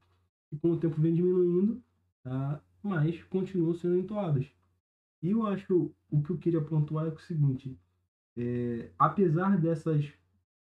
E 0.51 0.57
com 0.57 0.71
o 0.71 0.77
tempo 0.77 1.01
vem 1.01 1.15
diminuindo, 1.15 1.81
tá? 2.23 2.61
mas 2.83 3.23
continuam 3.23 3.73
sendo 3.73 3.97
entoadas. 3.97 4.45
E 5.21 5.31
eu 5.31 5.45
acho 5.45 5.91
o 6.09 6.21
que 6.21 6.31
eu 6.31 6.37
queria 6.37 6.61
pontuar 6.61 7.05
é 7.07 7.09
o 7.09 7.17
seguinte: 7.19 7.77
é, 8.37 8.91
apesar 8.99 9.57
dessas 9.57 10.11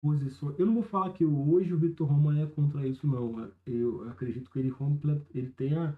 posições, 0.01 0.57
eu 0.57 0.65
não 0.65 0.75
vou 0.75 0.83
falar 0.83 1.13
que 1.13 1.25
hoje 1.25 1.73
o 1.73 1.77
Vitor 1.77 2.07
Roma 2.07 2.39
é 2.39 2.45
contra 2.45 2.87
isso, 2.87 3.05
não. 3.07 3.51
Eu 3.65 4.09
acredito 4.09 4.49
que 4.49 4.59
ele, 4.59 4.73
ele 5.33 5.49
tenha 5.49 5.97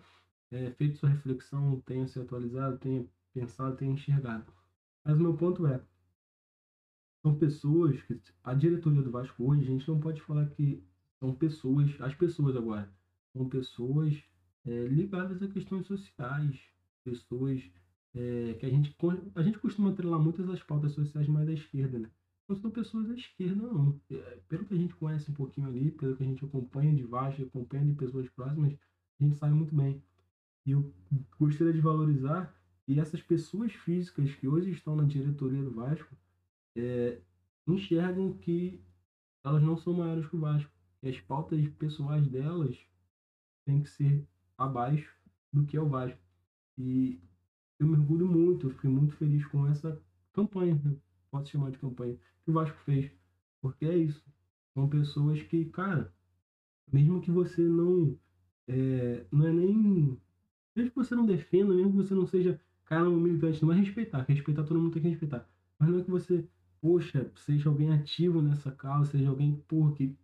é, 0.51 0.71
feito 0.71 0.97
sua 0.97 1.09
reflexão, 1.09 1.81
tenha 1.81 2.07
se 2.07 2.19
atualizado, 2.19 2.77
tenha 2.77 3.05
pensado, 3.33 3.75
tenha 3.75 3.93
enxergado. 3.93 4.51
Mas 5.03 5.15
o 5.17 5.21
meu 5.21 5.35
ponto 5.35 5.65
é: 5.67 5.81
são 7.21 7.35
pessoas 7.35 8.01
que 8.03 8.19
a 8.43 8.53
diretoria 8.53 9.01
do 9.01 9.11
Vasco 9.11 9.43
hoje, 9.49 9.63
a 9.63 9.71
gente 9.71 9.87
não 9.87 9.99
pode 9.99 10.21
falar 10.21 10.47
que 10.51 10.83
são 11.19 11.33
pessoas, 11.33 11.89
as 11.99 12.13
pessoas 12.13 12.55
agora, 12.55 12.91
são 13.33 13.49
pessoas 13.49 14.23
é, 14.65 14.87
ligadas 14.87 15.41
a 15.41 15.47
questões 15.47 15.85
sociais, 15.87 16.59
pessoas 17.03 17.61
é, 18.13 18.53
que 18.53 18.65
a 18.65 18.69
gente, 18.69 18.95
a 19.35 19.43
gente 19.43 19.59
costuma 19.59 19.89
atrelar 19.89 20.19
muitas 20.19 20.47
das 20.47 20.63
pautas 20.63 20.93
sociais 20.93 21.27
mais 21.27 21.45
da 21.45 21.53
esquerda, 21.53 21.99
né? 21.99 22.09
Não 22.47 22.55
são 22.55 22.69
pessoas 22.69 23.07
da 23.07 23.15
esquerda, 23.15 23.55
não. 23.55 23.99
É, 24.09 24.39
pelo 24.47 24.65
que 24.65 24.73
a 24.73 24.77
gente 24.77 24.95
conhece 24.95 25.31
um 25.31 25.33
pouquinho 25.33 25.67
ali, 25.67 25.91
pelo 25.91 26.15
que 26.15 26.23
a 26.23 26.25
gente 26.25 26.45
acompanha 26.45 26.93
de 26.93 27.05
baixo, 27.05 27.41
acompanha 27.43 27.85
de 27.85 27.93
pessoas 27.93 28.29
próximas, 28.29 28.73
a 29.19 29.23
gente 29.23 29.35
sabe 29.35 29.53
muito 29.53 29.75
bem. 29.75 30.01
E 30.65 30.71
eu 30.71 30.93
gostaria 31.39 31.73
de 31.73 31.81
valorizar 31.81 32.53
que 32.85 32.99
essas 32.99 33.21
pessoas 33.21 33.73
físicas 33.73 34.33
que 34.35 34.47
hoje 34.47 34.71
estão 34.71 34.95
na 34.95 35.03
diretoria 35.03 35.63
do 35.63 35.71
Vasco 35.71 36.15
é, 36.75 37.19
enxergam 37.67 38.33
que 38.33 38.81
elas 39.43 39.61
não 39.61 39.77
são 39.77 39.93
maiores 39.93 40.27
que 40.27 40.35
o 40.35 40.39
Vasco. 40.39 40.71
E 41.03 41.09
as 41.09 41.19
pautas 41.21 41.67
pessoais 41.69 42.27
delas 42.27 42.77
têm 43.65 43.81
que 43.81 43.89
ser 43.89 44.27
abaixo 44.57 45.15
do 45.51 45.65
que 45.65 45.77
é 45.77 45.81
o 45.81 45.89
Vasco. 45.89 46.19
E 46.77 47.19
eu 47.79 47.87
me 47.87 47.97
orgulho 47.97 48.27
muito, 48.27 48.67
eu 48.67 48.71
fiquei 48.71 48.89
muito 48.89 49.15
feliz 49.15 49.45
com 49.47 49.67
essa 49.67 50.01
campanha, 50.33 50.79
né? 50.83 50.95
posso 51.31 51.51
chamar 51.51 51.71
de 51.71 51.77
campanha, 51.77 52.17
que 52.43 52.51
o 52.51 52.53
Vasco 52.53 52.77
fez. 52.85 53.11
Porque 53.61 53.85
é 53.85 53.97
isso. 53.97 54.23
São 54.73 54.87
pessoas 54.87 55.41
que, 55.43 55.65
cara, 55.65 56.13
mesmo 56.91 57.21
que 57.21 57.31
você 57.31 57.61
não. 57.61 58.17
É, 58.67 59.25
não 59.31 59.47
é 59.47 59.53
nem. 59.53 60.19
Mesmo 60.75 60.91
que 60.91 60.97
você 60.97 61.15
não 61.15 61.25
defenda, 61.25 61.73
mesmo 61.73 61.91
que 61.91 61.97
você 61.97 62.13
não 62.13 62.25
seja 62.25 62.59
cara 62.85 63.09
um 63.09 63.19
militante, 63.19 63.63
não 63.63 63.71
é 63.71 63.75
respeitar, 63.75 64.25
respeitar 64.27 64.63
todo 64.63 64.79
mundo 64.79 64.93
tem 64.93 65.01
que 65.01 65.09
respeitar. 65.09 65.47
Mas 65.79 65.89
não 65.89 65.99
é 65.99 66.03
que 66.03 66.11
você, 66.11 66.47
poxa, 66.81 67.31
seja 67.35 67.69
alguém 67.69 67.91
ativo 67.91 68.41
nessa 68.41 68.71
causa, 68.71 69.11
seja 69.11 69.29
alguém, 69.29 69.55
porra, 69.67 69.93
que 69.93 70.15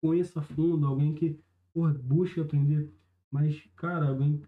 conheça 0.00 0.40
a 0.40 0.42
fundo, 0.42 0.86
alguém 0.86 1.14
que, 1.14 1.38
porra, 1.72 1.92
busque 1.94 2.40
aprender. 2.40 2.92
Mas, 3.30 3.62
cara, 3.76 4.08
alguém. 4.08 4.42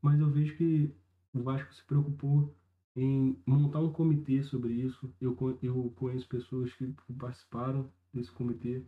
Mas 0.00 0.20
eu 0.20 0.30
vejo 0.30 0.56
que 0.56 0.94
o 1.32 1.42
Vasco 1.42 1.74
se 1.74 1.84
preocupou 1.84 2.54
em 2.94 3.36
montar 3.46 3.80
um 3.80 3.92
comitê 3.92 4.42
sobre 4.42 4.72
isso. 4.72 5.12
Eu, 5.20 5.36
eu 5.62 5.92
conheço 5.96 6.28
pessoas 6.28 6.72
que 6.72 6.94
participaram 7.18 7.90
desse 8.12 8.30
comitê 8.32 8.84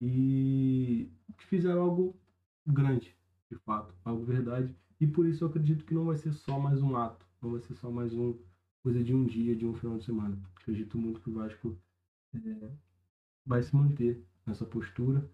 e 0.00 1.10
que 1.36 1.46
fizeram 1.46 1.82
algo 1.82 2.16
grande, 2.66 3.16
de 3.54 3.60
fato, 3.60 3.94
algo 4.04 4.24
verdade. 4.24 4.74
E 5.00 5.06
por 5.06 5.26
isso 5.26 5.44
eu 5.44 5.48
acredito 5.48 5.84
que 5.84 5.94
não 5.94 6.06
vai 6.06 6.16
ser 6.16 6.32
só 6.32 6.58
mais 6.58 6.82
um 6.82 6.96
ato, 6.96 7.26
não 7.40 7.52
vai 7.52 7.60
ser 7.60 7.74
só 7.74 7.90
mais 7.90 8.12
um 8.12 8.38
coisa 8.82 9.02
de 9.02 9.14
um 9.14 9.24
dia, 9.24 9.56
de 9.56 9.66
um 9.66 9.74
final 9.74 9.98
de 9.98 10.04
semana. 10.04 10.38
Acredito 10.56 10.98
muito 10.98 11.20
que 11.20 11.30
o 11.30 11.34
Vasco 11.34 11.78
é, 12.34 12.70
vai 13.46 13.62
se 13.62 13.74
manter 13.74 14.22
nessa 14.46 14.64
postura 14.64 15.28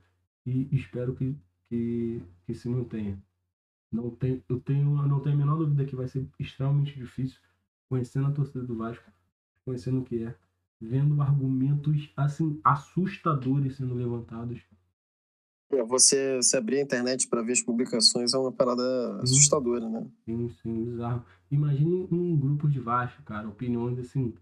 e 0.46 0.68
espero 0.72 1.14
que, 1.14 1.36
que, 1.68 2.22
que 2.46 2.54
se 2.54 2.68
mantenha. 2.68 3.20
Não 3.90 4.10
tem, 4.10 4.42
eu 4.48 4.60
tenho, 4.60 4.90
não 5.06 5.20
tenho 5.20 5.34
a 5.34 5.38
menor 5.38 5.56
dúvida 5.56 5.84
que 5.84 5.96
vai 5.96 6.06
ser 6.06 6.28
extremamente 6.38 6.96
difícil 6.96 7.40
conhecendo 7.88 8.28
a 8.28 8.32
torcida 8.32 8.62
do 8.62 8.76
Vasco, 8.76 9.10
conhecendo 9.64 10.00
o 10.00 10.04
que 10.04 10.22
é, 10.22 10.36
vendo 10.80 11.20
argumentos 11.20 12.12
assim 12.16 12.60
assustadores 12.62 13.76
sendo 13.76 13.94
levantados. 13.94 14.60
Você, 15.86 16.36
você 16.36 16.56
abrir 16.56 16.78
a 16.78 16.82
internet 16.82 17.28
para 17.28 17.42
ver 17.42 17.52
as 17.52 17.62
publicações 17.62 18.34
é 18.34 18.38
uma 18.38 18.50
parada 18.50 18.82
sim. 19.18 19.22
assustadora, 19.22 19.88
né? 19.88 20.06
Sim, 20.24 20.48
sim, 20.62 20.84
bizarro. 20.84 21.24
Imagine 21.50 22.08
um 22.10 22.36
grupo 22.36 22.68
de 22.68 22.80
Vasco, 22.80 23.22
cara, 23.22 23.48
opiniões 23.48 23.98
assim, 23.98 24.34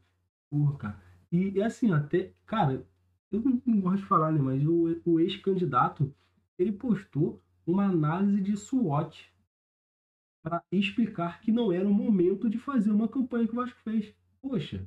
porra, 0.50 0.76
cara. 0.78 1.02
E, 1.30 1.60
assim, 1.62 1.92
até, 1.92 2.32
cara, 2.46 2.86
eu 3.30 3.42
não, 3.42 3.62
não 3.66 3.80
gosto 3.80 3.98
de 3.98 4.06
falar, 4.08 4.32
né, 4.32 4.40
mas 4.40 4.64
o, 4.64 5.00
o 5.04 5.20
ex-candidato, 5.20 6.14
ele 6.58 6.72
postou 6.72 7.42
uma 7.66 7.84
análise 7.84 8.40
de 8.40 8.56
SWOT 8.56 9.30
para 10.42 10.62
explicar 10.72 11.40
que 11.42 11.52
não 11.52 11.70
era 11.70 11.86
o 11.86 11.92
momento 11.92 12.48
de 12.48 12.58
fazer 12.58 12.90
uma 12.90 13.08
campanha 13.08 13.46
que 13.46 13.52
o 13.52 13.56
Vasco 13.56 13.78
fez. 13.84 14.14
Poxa, 14.40 14.86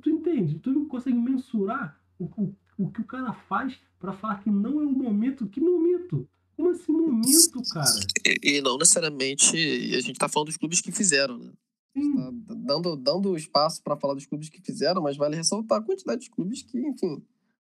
tu 0.00 0.08
entende? 0.08 0.58
Tu 0.58 0.86
consegue 0.86 1.18
mensurar 1.18 2.00
o, 2.18 2.24
o, 2.24 2.56
o 2.78 2.90
que 2.90 3.00
o 3.00 3.04
cara 3.04 3.32
faz 3.32 3.78
para 3.98 4.12
falar 4.12 4.42
que 4.42 4.50
não 4.50 4.80
é 4.80 4.84
o 4.84 4.92
momento? 4.92 5.46
Que 5.46 5.60
momento? 5.60 6.28
Como 6.56 6.70
assim 6.70 6.92
momento, 6.92 7.62
cara? 7.72 7.90
E, 8.24 8.56
e 8.56 8.60
não 8.62 8.78
necessariamente 8.78 9.56
a 9.94 10.00
gente 10.00 10.18
tá 10.18 10.28
falando 10.28 10.48
dos 10.48 10.56
clubes 10.56 10.80
que 10.80 10.90
fizeram, 10.90 11.38
né? 11.38 11.52
Tá 12.46 12.54
dando, 12.54 12.96
dando 12.96 13.36
espaço 13.36 13.82
para 13.82 13.96
falar 13.96 14.14
dos 14.14 14.26
clubes 14.26 14.50
que 14.50 14.60
fizeram, 14.60 15.02
mas 15.02 15.16
vale 15.16 15.36
ressaltar 15.36 15.78
a 15.78 15.82
quantidade 15.82 16.22
de 16.22 16.30
clubes 16.30 16.62
que, 16.62 16.78
enfim. 16.78 17.22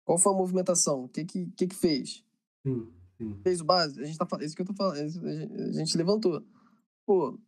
Qual 0.05 0.17
foi 0.17 0.33
a 0.33 0.37
movimentação? 0.37 1.05
O 1.05 1.09
que 1.09 1.25
que, 1.25 1.47
que, 1.57 1.67
que 1.67 1.75
fez? 1.75 2.23
Sim, 2.65 2.87
sim. 3.17 3.39
Fez 3.43 3.61
o 3.61 3.65
base? 3.65 3.99
A 3.99 4.05
gente 4.05 4.17
tá 4.17 4.25
falando. 4.25 4.45
Isso 4.45 4.55
que 4.55 4.61
eu 4.61 4.65
tô 4.65 4.73
falando. 4.73 4.97
A 4.97 5.71
gente 5.73 5.97
levantou. 5.97 6.43
Pô, 7.05 7.39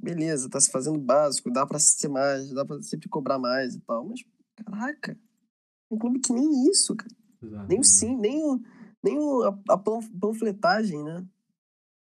beleza, 0.00 0.48
tá 0.48 0.60
se 0.60 0.70
fazendo 0.70 0.98
básico, 0.98 1.52
dá 1.52 1.66
pra 1.66 1.78
ser 1.78 2.08
mais, 2.08 2.50
dá 2.50 2.64
pra 2.64 2.82
sempre 2.82 3.08
cobrar 3.08 3.38
mais 3.38 3.74
e 3.74 3.80
tal. 3.80 4.04
Mas, 4.04 4.24
caraca, 4.56 5.16
um 5.92 5.98
clube 5.98 6.20
que 6.20 6.32
nem 6.32 6.68
isso, 6.68 6.96
cara. 6.96 7.14
Exato, 7.42 7.68
nem 7.68 7.80
o 7.80 7.84
sim, 7.84 8.16
nem, 8.16 8.44
o, 8.44 8.60
nem 9.02 9.18
o, 9.18 9.42
a, 9.42 9.74
a 9.74 9.78
panfletagem, 9.78 11.02
né? 11.02 11.26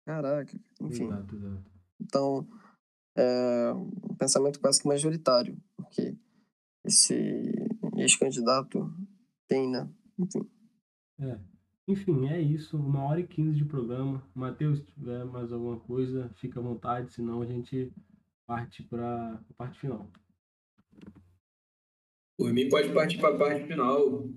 Caraca, 0.05 0.57
enfim. 0.79 1.05
Exato, 1.05 1.35
exato. 1.35 1.71
Então, 1.99 2.47
é 3.15 3.73
um 3.73 4.15
pensamento 4.15 4.59
quase 4.59 4.81
que 4.81 4.87
majoritário, 4.87 5.57
porque 5.75 6.15
esse 6.83 7.51
ex-candidato 7.97 8.91
tem, 9.47 9.69
né? 9.69 9.89
Enfim. 10.17 10.49
É. 11.19 11.39
Enfim, 11.87 12.27
é 12.27 12.39
isso. 12.39 12.77
Uma 12.77 13.03
hora 13.03 13.19
e 13.19 13.27
quinze 13.27 13.57
de 13.57 13.65
programa. 13.65 14.23
Matheus, 14.33 14.79
se 14.79 14.85
tiver 14.85 15.25
mais 15.25 15.51
alguma 15.51 15.79
coisa, 15.79 16.29
fica 16.35 16.59
à 16.59 16.63
vontade, 16.63 17.11
senão 17.11 17.41
a 17.41 17.45
gente 17.45 17.91
parte 18.47 18.83
para 18.83 19.33
a 19.33 19.53
parte 19.57 19.79
final. 19.79 20.09
Por 22.41 22.51
mim, 22.51 22.67
pode 22.69 22.91
partir 22.91 23.19
para 23.19 23.35
a 23.35 23.37
parte 23.37 23.67
final. 23.67 24.27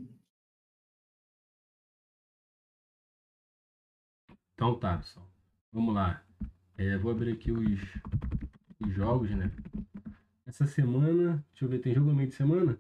Então 4.53 4.79
tá, 4.79 4.99
pessoal. 4.99 5.27
Vamos 5.73 5.95
lá. 5.95 6.23
É, 6.77 6.99
vou 6.99 7.13
abrir 7.13 7.33
aqui 7.33 7.51
os, 7.51 7.81
os 8.87 8.93
jogos, 8.93 9.31
né? 9.31 9.51
Essa 10.45 10.67
semana, 10.67 11.43
deixa 11.53 11.65
eu 11.65 11.69
ver, 11.71 11.79
tem 11.79 11.95
jogo 11.95 12.09
no 12.09 12.15
meio 12.15 12.29
de 12.29 12.35
semana? 12.35 12.79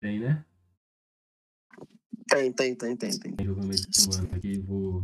Tem, 0.00 0.20
né? 0.20 0.46
Tem, 2.28 2.52
tem, 2.52 2.76
tem, 2.76 2.96
tem, 2.96 3.18
tem. 3.18 3.34
Tem 3.34 3.46
jogo 3.46 3.62
no 3.62 3.66
meio 3.66 3.80
de 3.80 4.00
semana 4.00 4.36
aqui, 4.36 4.60
vou. 4.60 5.02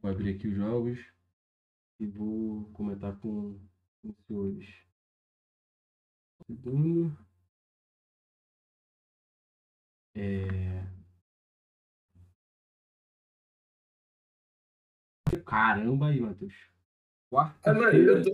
Vou 0.00 0.10
abrir 0.10 0.34
aqui 0.34 0.48
os 0.48 0.56
jogos 0.56 0.98
e 1.98 2.06
vou 2.06 2.64
comentar 2.72 3.14
com, 3.18 3.60
com 4.00 4.08
os 4.08 4.16
senhores. 4.26 4.89
Segundo. 6.50 7.16
É. 10.16 10.84
Caramba 15.46 16.08
aí, 16.08 16.20
Matheus. 16.20 16.54
Quarta. 17.30 17.70
Ah, 17.70 17.74
mano, 17.74 17.96
eu 17.96 18.22
tô, 18.22 18.30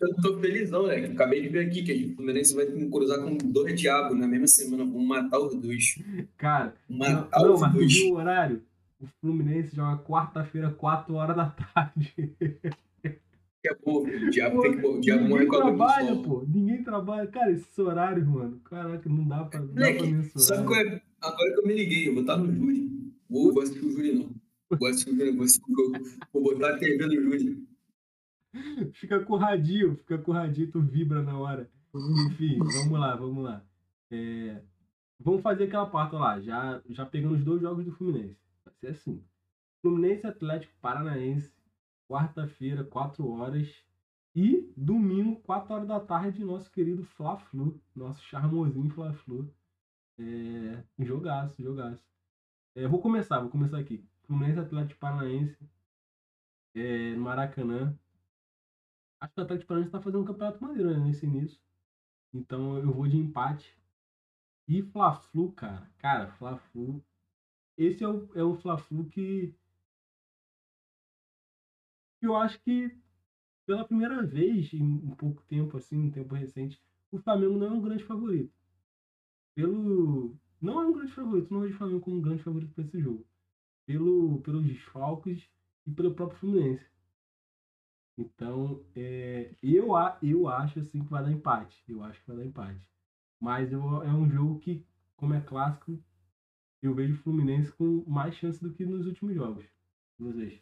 eu 0.00 0.16
tô 0.22 0.40
felizão, 0.40 0.86
né? 0.86 0.96
Acabei 0.96 1.42
de 1.42 1.48
ver 1.50 1.66
aqui 1.66 1.82
que 1.82 1.92
o 1.92 2.16
Fluminense 2.16 2.54
vai 2.54 2.64
cruzar 2.66 3.22
com 3.22 3.36
dois 3.36 3.78
diabos 3.78 4.18
na 4.18 4.26
mesma 4.26 4.46
semana. 4.46 4.84
Vamos 4.84 5.06
matar 5.06 5.38
os 5.38 5.54
dois. 5.54 6.02
Cara, 6.38 6.74
matar 6.88 7.42
não, 7.42 7.54
os 7.54 7.60
mas 7.60 7.72
dois. 7.74 7.92
tu 7.92 8.00
viu 8.00 8.14
o 8.14 8.16
horário? 8.16 8.62
O 8.98 9.06
Fluminense 9.20 9.76
joga 9.76 10.02
quarta-feira, 10.02 10.70
4 10.70 11.14
horas 11.14 11.36
da 11.36 11.50
tarde. 11.50 12.14
O 13.84 14.30
diabo 14.30 14.62
tem 14.62 14.78
que 14.78 14.86
o 14.86 15.00
diabo 15.00 15.28
morre 15.28 15.44
Ninguém 15.44 15.48
com 15.48 15.56
a 15.56 15.64
luz 15.64 15.76
trabalha, 15.76 16.16
pô. 16.22 16.44
Ninguém 16.46 16.84
trabalha. 16.84 17.26
Cara, 17.26 17.50
esses 17.50 17.78
horários, 17.78 18.26
mano. 18.26 18.60
Caraca, 18.60 19.08
não 19.08 19.26
dá 19.26 19.44
pra, 19.44 19.60
não 19.60 19.74
dá 19.74 19.92
pra 19.92 20.40
sabe 20.40 20.66
qual 20.66 20.80
é? 20.80 21.02
Agora 21.20 21.52
que 21.52 21.60
eu 21.60 21.66
me 21.66 21.74
liguei, 21.74 22.08
eu 22.08 22.12
vou 22.12 22.20
estar 22.20 22.36
no 22.36 22.52
Júri. 22.52 22.88
Vou, 23.28 23.52
vou 23.52 23.62
assistir 23.62 23.84
o 23.84 23.90
Júri, 23.90 24.14
não. 24.14 24.30
Vou 24.78 24.88
assistir 24.88 25.10
o 25.10 25.16
Júri, 25.16 25.32
vou, 25.32 25.44
assistir, 25.44 25.72
vou, 25.72 25.92
vou 26.32 26.42
botar 26.42 26.74
a 26.74 26.78
TV 26.78 27.04
no 27.04 27.22
Júri. 27.22 27.68
Fica 28.94 29.20
com 29.20 29.36
radinho, 29.36 29.96
fica 29.96 30.18
com 30.18 30.32
radinho, 30.32 30.70
tu 30.70 30.80
vibra 30.80 31.22
na 31.22 31.38
hora. 31.38 31.68
Enfim, 32.26 32.58
vamos 32.58 32.98
lá, 32.98 33.16
vamos 33.16 33.44
lá. 33.44 33.64
É, 34.10 34.60
vamos 35.18 35.42
fazer 35.42 35.64
aquela 35.64 35.86
parte 35.86 36.14
lá, 36.14 36.40
já, 36.40 36.80
já 36.88 37.04
pegando 37.04 37.34
os 37.34 37.44
dois 37.44 37.60
jogos 37.60 37.84
do 37.84 37.92
Fluminense. 37.92 38.38
Vai 38.64 38.74
ser 38.80 38.86
assim. 38.88 39.22
Fluminense 39.82 40.26
Atlético 40.26 40.72
Paranaense, 40.80 41.50
quarta-feira, 42.08 42.84
4 42.84 43.28
horas. 43.28 43.68
E 44.34 44.72
domingo, 44.76 45.40
4 45.40 45.74
horas 45.74 45.88
da 45.88 46.00
tarde, 46.00 46.44
nosso 46.44 46.70
querido 46.70 47.04
Fla-Flu, 47.04 47.80
nosso 47.94 48.22
charmosinho 48.24 48.90
Fla-Flu. 48.90 49.52
É, 50.18 50.84
jogaço, 50.98 51.62
jogaço. 51.62 52.04
É, 52.74 52.86
vou 52.86 53.00
começar, 53.00 53.40
vou 53.40 53.50
começar 53.50 53.78
aqui. 53.78 54.04
Fluminense 54.24 54.60
Atlético 54.60 55.00
Paranaense, 55.00 55.56
é, 56.74 57.16
Maracanã. 57.16 57.98
Acho 59.20 59.34
que 59.34 59.40
o 59.40 59.44
Atlético 59.44 59.68
Paranaense 59.68 59.92
tá 59.92 60.00
fazendo 60.00 60.22
um 60.22 60.24
campeonato 60.24 60.62
maneiro 60.62 60.90
né, 60.90 60.98
nesse 60.98 61.26
início. 61.26 61.60
Então 62.32 62.78
eu 62.78 62.92
vou 62.92 63.08
de 63.08 63.16
empate. 63.16 63.76
E 64.68 64.82
Fla-Flu, 64.82 65.52
cara. 65.52 65.90
Cara, 65.98 66.30
Fla-Flu. 66.32 67.02
Esse 67.76 68.04
é 68.04 68.08
o, 68.08 68.28
é 68.34 68.42
o 68.42 68.54
Fla-Flu 68.54 69.06
que. 69.06 69.54
Eu 72.22 72.36
acho 72.36 72.60
que 72.62 72.90
pela 73.66 73.84
primeira 73.86 74.22
vez 74.26 74.72
em 74.74 74.82
um 74.84 75.14
pouco 75.16 75.42
tempo, 75.44 75.76
assim, 75.78 75.98
um 75.98 76.10
tempo 76.10 76.34
recente, 76.34 76.80
o 77.12 77.18
Flamengo 77.18 77.58
não 77.58 77.68
é 77.68 77.72
um 77.72 77.82
grande 77.82 78.04
favorito. 78.04 78.52
Pelo. 79.54 80.34
Não 80.60 80.80
é 80.80 80.86
um 80.86 80.92
grande 80.94 81.12
favorito, 81.12 81.52
não 81.52 81.60
vejo 81.60 81.74
o 81.74 81.78
Flamengo 81.78 82.00
como 82.00 82.16
um 82.16 82.22
grande 82.22 82.42
favorito 82.42 82.72
para 82.72 82.84
esse 82.84 82.98
jogo. 82.98 83.26
Pelo, 83.86 84.40
pelos 84.42 84.64
desfalques 84.66 85.48
e 85.86 85.92
pelo 85.92 86.14
próprio 86.14 86.38
Fluminense. 86.40 86.86
Então, 88.18 88.84
é, 88.94 89.54
eu, 89.62 89.88
eu 90.22 90.48
acho 90.48 90.80
assim 90.80 91.02
que 91.02 91.10
vai 91.10 91.22
dar 91.22 91.30
empate. 91.32 91.82
Eu 91.88 92.02
acho 92.02 92.20
que 92.20 92.26
vai 92.26 92.36
dar 92.36 92.44
empate. 92.44 92.80
Mas 93.40 93.72
eu- 93.72 94.02
é 94.02 94.12
um 94.12 94.28
jogo 94.30 94.60
que, 94.60 94.84
como 95.16 95.34
é 95.34 95.40
clássico, 95.40 95.98
eu 96.82 96.94
vejo 96.94 97.14
o 97.14 97.18
Fluminense 97.18 97.72
com 97.72 98.04
mais 98.08 98.34
chance 98.36 98.62
do 98.62 98.72
que 98.74 98.86
nos 98.86 99.06
últimos 99.06 99.34
jogos. 99.34 99.66
Vocês. 100.18 100.60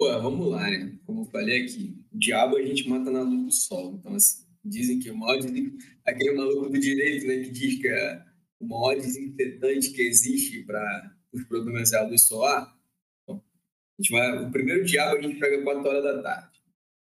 Pô, 0.00 0.06
vamos 0.22 0.48
lá, 0.48 0.62
né? 0.70 0.98
Como 1.04 1.20
eu 1.20 1.24
falei 1.26 1.62
aqui, 1.62 1.94
o 2.10 2.18
diabo 2.18 2.56
a 2.56 2.62
gente 2.62 2.88
mata 2.88 3.10
na 3.10 3.20
luz 3.20 3.44
do 3.44 3.52
sol. 3.52 3.96
Então, 3.96 4.14
assim, 4.14 4.46
dizem 4.64 4.98
que 4.98 5.10
o 5.10 5.16
maior 5.16 5.38
desen- 5.38 5.76
aquele 6.06 6.32
maluco 6.32 6.70
do 6.70 6.80
direito, 6.80 7.26
né, 7.26 7.40
que 7.44 7.50
diz 7.50 7.78
que 7.78 7.86
é 7.86 8.24
o 8.58 8.66
maior 8.66 8.94
desinfetante 8.96 9.90
que 9.92 10.00
existe 10.00 10.62
para 10.62 11.14
os 11.30 11.44
problemas 11.44 11.92
é 11.92 11.98
a 11.98 12.06
luz 12.08 12.22
solar. 12.22 12.74
Então, 13.24 13.44
a 13.98 14.02
gente 14.02 14.10
vai, 14.10 14.42
o 14.42 14.50
primeiro 14.50 14.86
diabo 14.86 15.18
a 15.18 15.22
gente 15.22 15.38
pega 15.38 15.62
4 15.62 15.86
horas 15.86 16.02
da 16.02 16.22
tarde. 16.22 16.62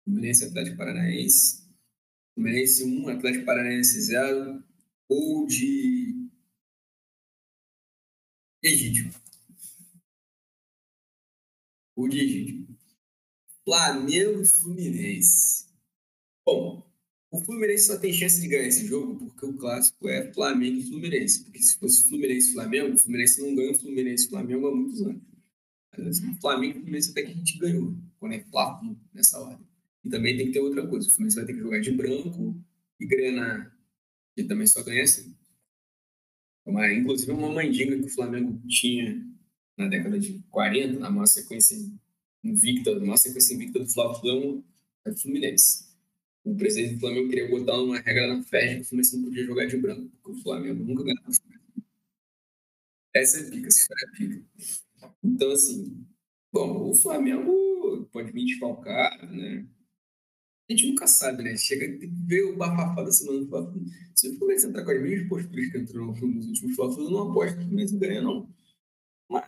Fluminense 0.04 0.44
Atlético 0.44 0.76
Paranaense. 0.76 1.64
Fluminense 2.34 2.84
1, 2.84 3.08
Atlético 3.08 3.46
Paranaense 3.46 3.98
0. 4.02 4.62
Ou 5.08 5.46
de 5.46 6.28
Egídio. 8.62 9.10
Ou 11.96 12.08
de 12.08 12.18
Egídio. 12.20 12.73
Flamengo 13.64 14.42
e 14.42 14.46
Fluminense. 14.46 15.66
Bom, 16.44 16.86
o 17.30 17.40
Fluminense 17.40 17.86
só 17.86 17.98
tem 17.98 18.12
chance 18.12 18.40
de 18.40 18.46
ganhar 18.46 18.68
esse 18.68 18.86
jogo 18.86 19.16
porque 19.16 19.46
o 19.46 19.54
clássico 19.54 20.08
é 20.08 20.32
Flamengo 20.32 20.78
e 20.78 20.84
Fluminense. 20.84 21.42
Porque 21.42 21.58
se 21.58 21.78
fosse 21.78 22.08
Fluminense 22.08 22.50
e 22.50 22.52
Flamengo, 22.52 22.94
o 22.94 22.98
Fluminense 22.98 23.42
não 23.42 23.54
ganha 23.54 23.72
o 23.72 23.74
Fluminense 23.74 24.26
e 24.26 24.28
Flamengo 24.28 24.66
há 24.68 24.74
muitos 24.74 25.02
anos. 25.02 25.22
Mas, 25.96 26.06
assim, 26.06 26.34
Flamengo 26.40 26.72
e 26.72 26.80
Fluminense 26.80 27.10
até 27.10 27.22
que 27.22 27.32
a 27.32 27.34
gente 27.34 27.58
ganhou, 27.58 27.96
quando 28.20 28.34
é 28.34 28.40
Flávio 28.40 28.96
nessa 29.12 29.40
ordem. 29.40 29.66
E 30.04 30.10
também 30.10 30.36
tem 30.36 30.46
que 30.46 30.52
ter 30.52 30.60
outra 30.60 30.86
coisa. 30.86 31.08
O 31.08 31.10
Fluminense 31.10 31.36
vai 31.36 31.46
ter 31.46 31.54
que 31.54 31.60
jogar 31.60 31.80
de 31.80 31.90
branco 31.90 32.62
e 33.00 33.06
Grena, 33.06 33.74
que 34.36 34.44
também 34.44 34.66
só 34.66 34.82
ganha 34.82 35.02
assim. 35.02 35.34
Uma, 36.64 36.92
inclusive 36.92 37.32
uma 37.32 37.52
mandinga 37.52 37.98
que 37.98 38.06
o 38.06 38.14
Flamengo 38.14 38.60
tinha 38.68 39.26
na 39.76 39.88
década 39.88 40.18
de 40.18 40.38
40, 40.50 40.98
na 40.98 41.10
maior 41.10 41.26
sequência 41.26 41.76
invicta, 42.44 42.98
maior 43.00 43.16
sequência 43.16 43.54
invicta 43.54 43.78
do 43.78 43.88
Fla-Flu 43.88 44.62
é 45.04 45.10
o 45.10 45.16
Fluminense. 45.16 45.84
O 46.44 46.54
presidente 46.54 46.94
do 46.94 47.00
Flamengo 47.00 47.28
queria 47.28 47.48
botar 47.48 47.80
uma 47.80 47.98
regra 47.98 48.26
na 48.28 48.42
festa 48.42 48.76
que 48.76 48.82
o 48.82 48.84
Fluminense 48.84 49.16
não 49.16 49.24
podia 49.24 49.44
jogar 49.44 49.64
de 49.64 49.76
branco, 49.78 50.10
porque 50.22 50.38
o 50.38 50.42
Flamengo 50.42 50.84
nunca 50.84 51.02
ganhava. 51.02 51.30
Essa 53.14 53.38
é 53.38 53.50
pica, 53.50 53.68
essa 53.68 53.78
história 53.78 54.06
é 54.06 54.16
pica. 54.16 54.44
Então, 55.22 55.50
assim, 55.50 56.06
bom, 56.52 56.90
o 56.90 56.94
Flamengo 56.94 58.08
pode 58.12 58.30
vir 58.30 58.44
desfalcado, 58.44 59.26
né? 59.34 59.66
A 60.68 60.72
gente 60.72 60.88
nunca 60.88 61.06
sabe, 61.06 61.42
né? 61.42 61.56
Chega 61.56 61.98
que 61.98 62.06
ver 62.06 62.42
o 62.44 62.56
bafafá 62.56 63.02
da 63.02 63.12
semana. 63.12 63.46
Se 64.14 64.28
o 64.28 64.38
Fluminense 64.38 64.66
entrar 64.66 64.84
com 64.84 64.90
as 64.90 65.02
mesmas 65.02 65.28
posturas 65.28 65.68
que 65.70 65.78
entrou 65.78 66.06
nos 66.06 66.46
últimos 66.46 66.74
Fla 66.74 66.86
eu 66.86 67.10
não 67.10 67.30
aposto 67.30 67.54
que 67.56 67.60
o 67.60 67.64
Fluminense 67.64 67.96
ganha, 67.98 68.22
não. 68.22 68.48
Mas 69.30 69.44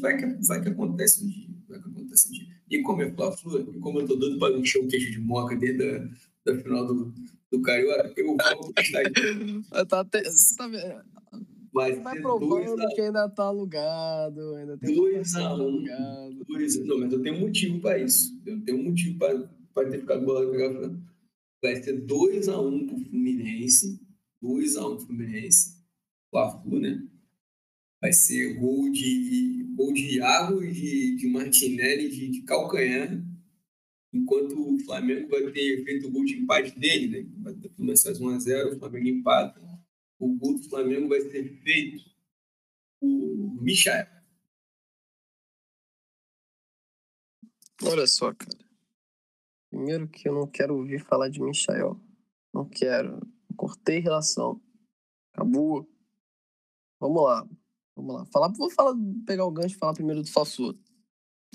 vai 0.00 0.16
que, 0.16 0.26
vai 0.46 0.62
que 0.62 0.68
acontece 0.68 1.24
um 1.24 1.28
dia. 1.28 1.55
Acontece 1.70 2.28
um 2.28 2.32
dia. 2.32 2.46
E 2.70 2.82
como 2.82 3.02
é 3.02 3.10
Fla-Flu, 3.10 3.74
e 3.74 3.78
como 3.78 4.00
eu 4.00 4.06
tô 4.06 4.16
doido 4.16 4.38
para 4.38 4.56
encher 4.56 4.78
o 4.78 4.88
queixo 4.88 5.10
de 5.10 5.20
moca 5.20 5.56
desde 5.56 5.82
a 5.82 6.08
da 6.46 6.56
final 6.56 6.86
do, 6.86 7.12
do 7.50 7.60
Carioca, 7.60 8.12
eu 8.16 8.26
vou 8.26 8.36
postar 8.36 9.02
tá, 9.88 10.00
até, 10.00 10.22
tá 10.56 10.68
vendo? 10.68 11.04
Vai, 11.72 11.92
vai 12.00 12.20
provando 12.22 12.88
que 12.94 13.00
ainda 13.02 13.28
tá 13.28 13.44
alugado, 13.44 14.54
ainda 14.54 14.78
tem 14.78 14.94
dois 14.94 15.34
a 15.34 15.42
um, 15.42 15.46
alugado. 15.46 16.44
Dois, 16.46 16.86
não, 16.86 16.98
mas 16.98 17.12
eu 17.12 17.20
tenho 17.20 17.34
um 17.34 17.40
motivo 17.40 17.80
para 17.80 17.98
isso. 17.98 18.40
Eu 18.46 18.62
tenho 18.62 18.78
um 18.78 18.84
motivo 18.84 19.18
para 19.18 19.90
ter 19.90 20.00
ficado 20.00 20.24
bolado 20.24 20.52
Vai 21.62 21.82
ser 21.82 22.06
2x1 22.06 22.66
um 22.66 22.86
pro 22.86 22.98
Fluminense. 22.98 24.00
2x1 24.42 24.94
um 24.94 25.00
Fluminense. 25.00 25.76
Fla-Flu, 26.30 26.80
né? 26.80 27.06
Vai 28.00 28.12
ser 28.12 28.54
gol 28.54 28.90
de, 28.90 29.65
gol 29.76 29.92
de 29.92 30.16
Iago, 30.16 30.60
de, 30.60 31.16
de 31.16 31.26
Martinelli, 31.28 32.08
de, 32.08 32.28
de 32.28 32.42
calcanhar 32.42 33.22
enquanto 34.16 34.74
o 34.74 34.78
Flamengo 34.80 35.28
vai 35.28 35.50
ter 35.52 35.84
feito 35.84 36.08
o 36.08 36.10
gol 36.10 36.24
de 36.24 36.34
empate 36.34 36.78
dele, 36.78 37.08
né? 37.08 37.30
Vai 37.38 37.54
começar 37.76 38.12
1x0, 38.12 38.74
o 38.74 38.78
Flamengo 38.78 39.08
empata. 39.08 39.60
O 40.18 40.34
gol 40.34 40.54
do 40.54 40.68
Flamengo 40.68 41.08
vai 41.08 41.20
ser 41.20 41.44
feito 41.62 42.02
por 42.98 43.62
Michael. 43.62 44.06
Olha 47.82 48.06
só, 48.06 48.32
cara. 48.32 48.64
Primeiro 49.70 50.08
que 50.08 50.26
eu 50.26 50.34
não 50.34 50.46
quero 50.46 50.76
ouvir 50.76 51.00
falar 51.04 51.28
de 51.28 51.40
Michael. 51.40 52.00
Não 52.52 52.66
quero. 52.66 53.20
Cortei 53.54 53.98
relação. 53.98 54.60
Acabou. 55.32 55.86
Vamos 56.98 57.22
lá. 57.22 57.46
Vamos 57.96 58.14
lá. 58.14 58.26
Falar, 58.26 58.48
vou 58.48 58.70
falar, 58.70 58.94
pegar 59.26 59.46
o 59.46 59.50
gancho 59.50 59.74
e 59.74 59.78
falar 59.78 59.94
primeiro 59.94 60.22
do 60.22 60.30
Faflu. 60.30 60.78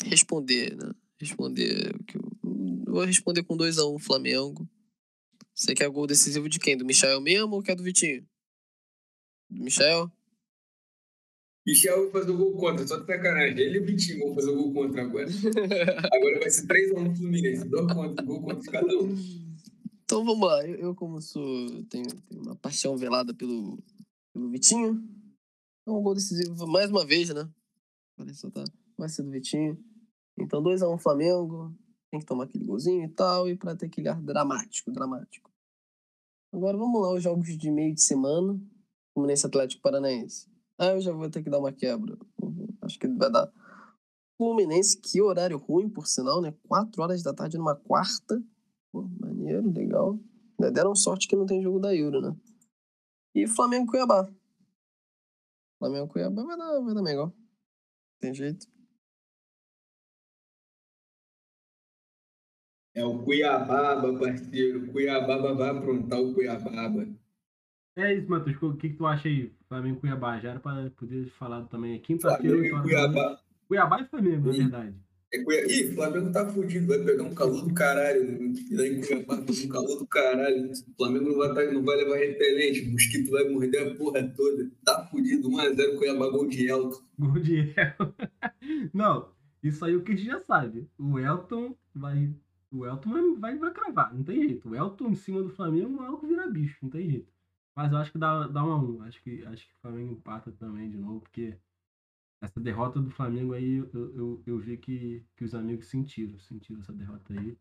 Responder, 0.04 0.76
né? 0.76 0.92
Responder 1.20 1.96
que 2.06 2.18
eu 2.18 2.94
vou 2.94 3.06
responder 3.06 3.44
com 3.44 3.56
2x1 3.56 3.96
um, 3.96 4.00
Flamengo. 4.00 4.68
Você 5.54 5.76
quer 5.76 5.88
gol 5.90 6.08
decisivo 6.08 6.50
de 6.50 6.60
quem? 6.60 6.76
Do 6.76 6.84
Michel 6.84 7.22
mesmo 7.22 7.56
ou 7.56 7.62
quer 7.62 7.76
do 7.76 7.84
Vitinho? 7.84 8.26
Do 9.50 9.64
Michel? 9.64 10.12
Michel 11.66 12.04
vai 12.04 12.22
fazer 12.22 12.32
o 12.32 12.38
gol 12.38 12.54
contra, 12.58 12.88
só 12.88 12.98
de 12.98 13.06
sacanagem. 13.06 13.60
Ele 13.60 13.78
e 13.78 13.82
o 13.82 13.86
Vitinho 13.86 14.20
vão 14.20 14.34
fazer 14.34 14.50
o 14.50 14.56
gol 14.56 14.74
contra 14.74 15.04
agora. 15.04 15.28
agora 16.12 16.40
vai 16.40 16.50
ser 16.50 16.66
3x1 16.66 17.04
no 17.04 17.16
Fluminense. 17.16 17.70
Dois 17.70 17.94
contra, 17.94 18.26
gol 18.26 18.42
contra 18.42 18.72
cada 18.72 18.98
um. 18.98 19.16
Então 20.04 20.26
vamos 20.26 20.48
lá. 20.48 20.68
Eu, 20.68 20.76
eu 20.78 20.96
como 20.96 21.22
sou. 21.22 21.84
Tenho, 21.84 22.08
tenho, 22.28 22.42
uma 22.42 22.56
paixão 22.56 22.98
velada 22.98 23.34
pelo, 23.34 23.78
pelo 24.34 24.50
Vitinho. 24.50 25.02
Então, 25.82 26.00
um 26.00 26.04
gol 26.04 26.14
decisivo 26.14 26.68
mais 26.68 26.90
uma 26.90 27.06
vez, 27.06 27.30
né? 27.30 27.50
Vai 28.98 29.10
ser 29.10 29.24
do 29.24 29.32
Vitinho. 29.32 29.84
Então 30.38 30.62
2x1 30.62 30.98
Flamengo 31.00 31.74
tem 32.10 32.20
que 32.20 32.26
tomar 32.26 32.44
aquele 32.44 32.64
golzinho 32.64 33.04
e 33.04 33.10
tal, 33.10 33.50
e 33.50 33.56
para 33.56 33.76
ter 33.76 33.88
aquele 33.88 34.08
ar 34.10 34.22
dramático, 34.22 34.92
dramático. 34.92 35.50
Agora 36.54 36.78
vamos 36.78 37.02
lá, 37.02 37.14
os 37.14 37.24
jogos 37.24 37.58
de 37.58 37.72
meio 37.72 37.94
de 37.94 38.02
semana. 38.02 38.60
Fluminense 39.14 39.46
Atlético 39.46 39.82
Paranaense. 39.82 40.48
Ah, 40.78 40.88
eu 40.88 41.02
já 41.02 41.12
vou 41.12 41.30
ter 41.30 41.44
que 41.44 41.50
dar 41.50 41.60
uma 41.60 41.72
quebra. 41.72 42.18
Acho 42.82 43.00
que 43.00 43.08
vai 43.08 43.32
dar. 43.32 43.52
Fluminense, 44.38 45.00
que 45.00 45.22
horário 45.22 45.58
ruim, 45.58 45.90
por 45.90 46.08
sinal, 46.08 46.42
né? 46.42 46.54
4 46.68 47.02
horas 47.02 47.24
da 47.24 47.34
tarde 47.34 47.58
numa 47.58 47.76
quarta. 47.76 48.44
Pô, 48.92 49.08
maneiro, 49.20 49.72
legal. 49.72 50.20
Deram 50.74 50.96
sorte 50.96 51.28
que 51.28 51.36
não 51.36 51.46
tem 51.46 51.62
jogo 51.62 51.80
da 51.80 51.96
Euro, 51.96 52.22
né? 52.22 52.36
E 53.34 53.48
Flamengo 53.48 53.88
Cuiabá. 53.88 54.30
Flamengo 55.82 56.08
Cuiabá 56.10 56.44
vai 56.44 56.56
dar, 56.56 56.80
vai 56.80 56.94
dar 56.94 57.02
melhor. 57.02 57.34
Tem 58.20 58.32
jeito. 58.32 58.68
É 62.94 63.04
o 63.04 63.24
Cuiababa, 63.24 64.20
parceiro. 64.20 64.92
Cuiababa 64.92 65.56
vai 65.56 65.70
aprontar 65.72 66.22
o 66.22 66.36
Cuiababa. 66.36 67.08
É 67.96 68.14
isso, 68.14 68.30
Matheus. 68.30 68.62
O 68.62 68.78
que, 68.78 68.90
que 68.90 68.96
tu 68.96 69.08
acha 69.08 69.28
aí? 69.28 69.52
Flamengo 69.68 69.98
e 69.98 70.02
Cuiabá. 70.02 70.40
Já 70.40 70.52
era 70.52 70.60
para 70.60 70.92
poder 70.92 71.26
falar 71.32 71.66
também. 71.66 72.00
Quinta-feira. 72.00 72.58
Flamengo 72.58 72.78
e 72.78 72.82
Cuiabá. 72.84 73.42
Cuiabá 73.68 74.02
e 74.02 74.06
Flamengo, 74.06 74.48
na 74.48 74.54
verdade. 74.54 74.96
É. 75.34 75.38
Ih, 75.40 75.94
Flamengo 75.94 76.32
tá 76.32 76.46
fudido. 76.50 76.88
Vai 76.88 77.00
pegar 77.00 77.24
um 77.24 77.34
calor 77.34 77.66
do 77.66 77.74
caralho. 77.74 78.54
Lá 78.72 78.86
em 78.86 79.02
Cuiabá, 79.02 79.36
um 79.36 79.68
calor 79.70 79.98
do 79.98 80.08
caralho. 80.08 80.72
O 80.72 80.96
Flamengo 80.98 81.30
não 81.30 81.38
vai, 81.38 81.54
tá, 81.54 81.74
não 81.74 81.84
vai 81.84 81.98
levar 81.98 82.18
repelente. 82.18 82.82
O 82.82 82.92
mosquito 82.92 83.32
vai 83.32 83.48
morder 83.50 83.88
a 83.88 83.96
porra 83.96 84.28
toda. 84.36 84.70
Tá 84.84 85.08
fudido. 85.08 85.50
1x0 85.50 85.98
Cuiabá, 85.98 86.30
gol 86.30 86.48
de 86.48 86.68
Elton. 86.68 87.02
Gol 87.18 87.40
de 87.40 87.74
Elton. 87.78 88.14
não, 88.94 89.30
isso 89.64 89.86
aí 89.86 89.96
o 89.96 90.04
que 90.04 90.12
a 90.12 90.16
gente 90.16 90.28
já 90.28 90.42
sabe. 90.42 90.88
O 90.98 91.18
Elton 91.18 91.76
vai 91.96 92.34
o 92.72 92.86
Elton 92.86 93.36
vai, 93.38 93.58
vai 93.58 93.72
cravar, 93.74 94.14
não 94.14 94.24
tem 94.24 94.42
jeito. 94.48 94.70
O 94.70 94.76
Elton 94.76 95.10
em 95.10 95.16
cima 95.16 95.44
do 95.44 95.50
Flamengo, 95.50 95.90
o 95.90 95.98
maluco 95.98 96.26
vira 96.26 96.48
bicho, 96.48 96.78
não 96.82 96.90
tem 96.90 97.10
jeito. 97.10 97.32
Mas 97.76 97.92
eu 97.92 97.98
acho 97.98 98.12
que 98.12 98.18
dá, 98.18 98.48
dá 98.48 98.64
uma 98.64 98.78
1. 98.78 99.02
Acho 99.04 99.22
que, 99.22 99.46
acho 99.46 99.66
que 99.66 99.74
o 99.74 99.82
Flamengo 99.82 100.14
empata 100.14 100.52
também 100.54 100.90
de 100.90 100.98
novo, 100.98 101.20
porque 101.22 101.58
essa 102.42 102.60
derrota 102.60 103.00
do 103.00 103.12
Flamengo 103.12 103.54
aí 103.54 103.76
eu, 103.76 104.16
eu, 104.16 104.44
eu 104.46 104.60
vi 104.60 104.78
que, 104.78 105.24
que 105.38 105.46
os 105.46 105.54
amigos 105.54 105.88
sentiram, 105.88 106.40
sentiram 106.40 106.82
essa 106.82 106.94
derrota 106.94 107.34
aí. 107.34 107.58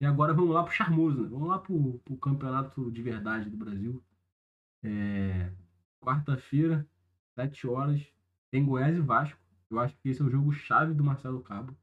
E 0.00 0.04
agora 0.04 0.34
vamos 0.34 0.54
lá 0.54 0.62
pro 0.62 0.74
Charmoso, 0.74 1.22
né? 1.22 1.28
Vamos 1.28 1.48
lá 1.48 1.58
pro, 1.58 1.98
pro 2.04 2.16
campeonato 2.18 2.90
de 2.90 3.02
verdade 3.02 3.48
do 3.48 3.56
Brasil. 3.56 4.02
É, 4.82 5.50
Quarta-feira, 6.00 6.86
7 7.34 7.66
horas, 7.66 8.06
tem 8.50 8.64
Goiás 8.64 8.96
e 8.96 9.00
Vasco. 9.00 9.38
Eu 9.70 9.80
acho 9.80 9.96
que 9.98 10.08
esse 10.08 10.20
é 10.20 10.24
o 10.24 10.30
jogo 10.30 10.52
chave 10.52 10.94
do 10.94 11.02
Marcelo 11.02 11.40
Cabo. 11.40 11.74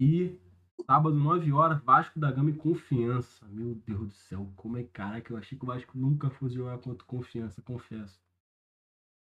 E 0.00 0.38
Sábado, 0.86 1.14
9 1.14 1.52
horas, 1.52 1.82
Vasco 1.82 2.18
da 2.18 2.30
Gama 2.30 2.50
e 2.50 2.54
Confiança. 2.54 3.46
Meu 3.48 3.74
Deus 3.86 4.08
do 4.08 4.14
céu, 4.14 4.50
como 4.56 4.76
é 4.76 4.84
caraca, 4.84 5.32
eu 5.32 5.36
achei 5.36 5.58
que 5.58 5.64
o 5.64 5.66
Vasco 5.66 5.98
nunca 5.98 6.30
fosse 6.30 6.54
jogar 6.54 6.78
contra 6.78 7.04
Confiança, 7.04 7.60
confesso. 7.60 8.18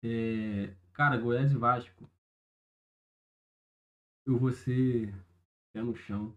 É, 0.04 0.76
cara, 0.92 1.18
Goiás 1.18 1.54
e 1.54 1.58
Vasco. 1.58 2.10
Eu 4.26 4.38
vou 4.38 4.52
ser 4.52 5.14
pé 5.72 5.82
no 5.82 5.96
chão. 5.96 6.36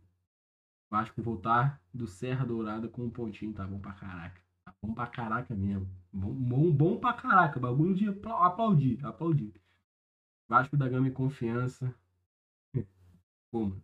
Vasco 0.89 1.21
voltar 1.21 1.83
do 1.93 2.07
Serra 2.07 2.47
Dourada 2.47 2.89
com 2.89 3.03
um 3.03 3.11
pontinho, 3.11 3.53
tá 3.53 3.67
bom 3.67 3.81
pra 3.81 3.93
caraca. 3.93 4.41
Tá 4.65 4.73
bom 4.81 4.95
pra 4.95 5.09
caraca 5.09 5.53
mesmo. 5.55 5.89
Bom, 6.13 6.33
bom, 6.33 6.71
bom 6.71 7.01
pra 7.01 7.13
caraca. 7.13 7.59
Bagulho 7.59 7.95
de 7.95 8.09
aplaudir, 8.09 9.05
aplaudir. 9.05 9.53
Vasco 10.49 10.77
da 10.77 10.89
Gama 10.89 11.09
e 11.09 11.13
Confiança. 11.13 11.93
Mano. 13.53 13.83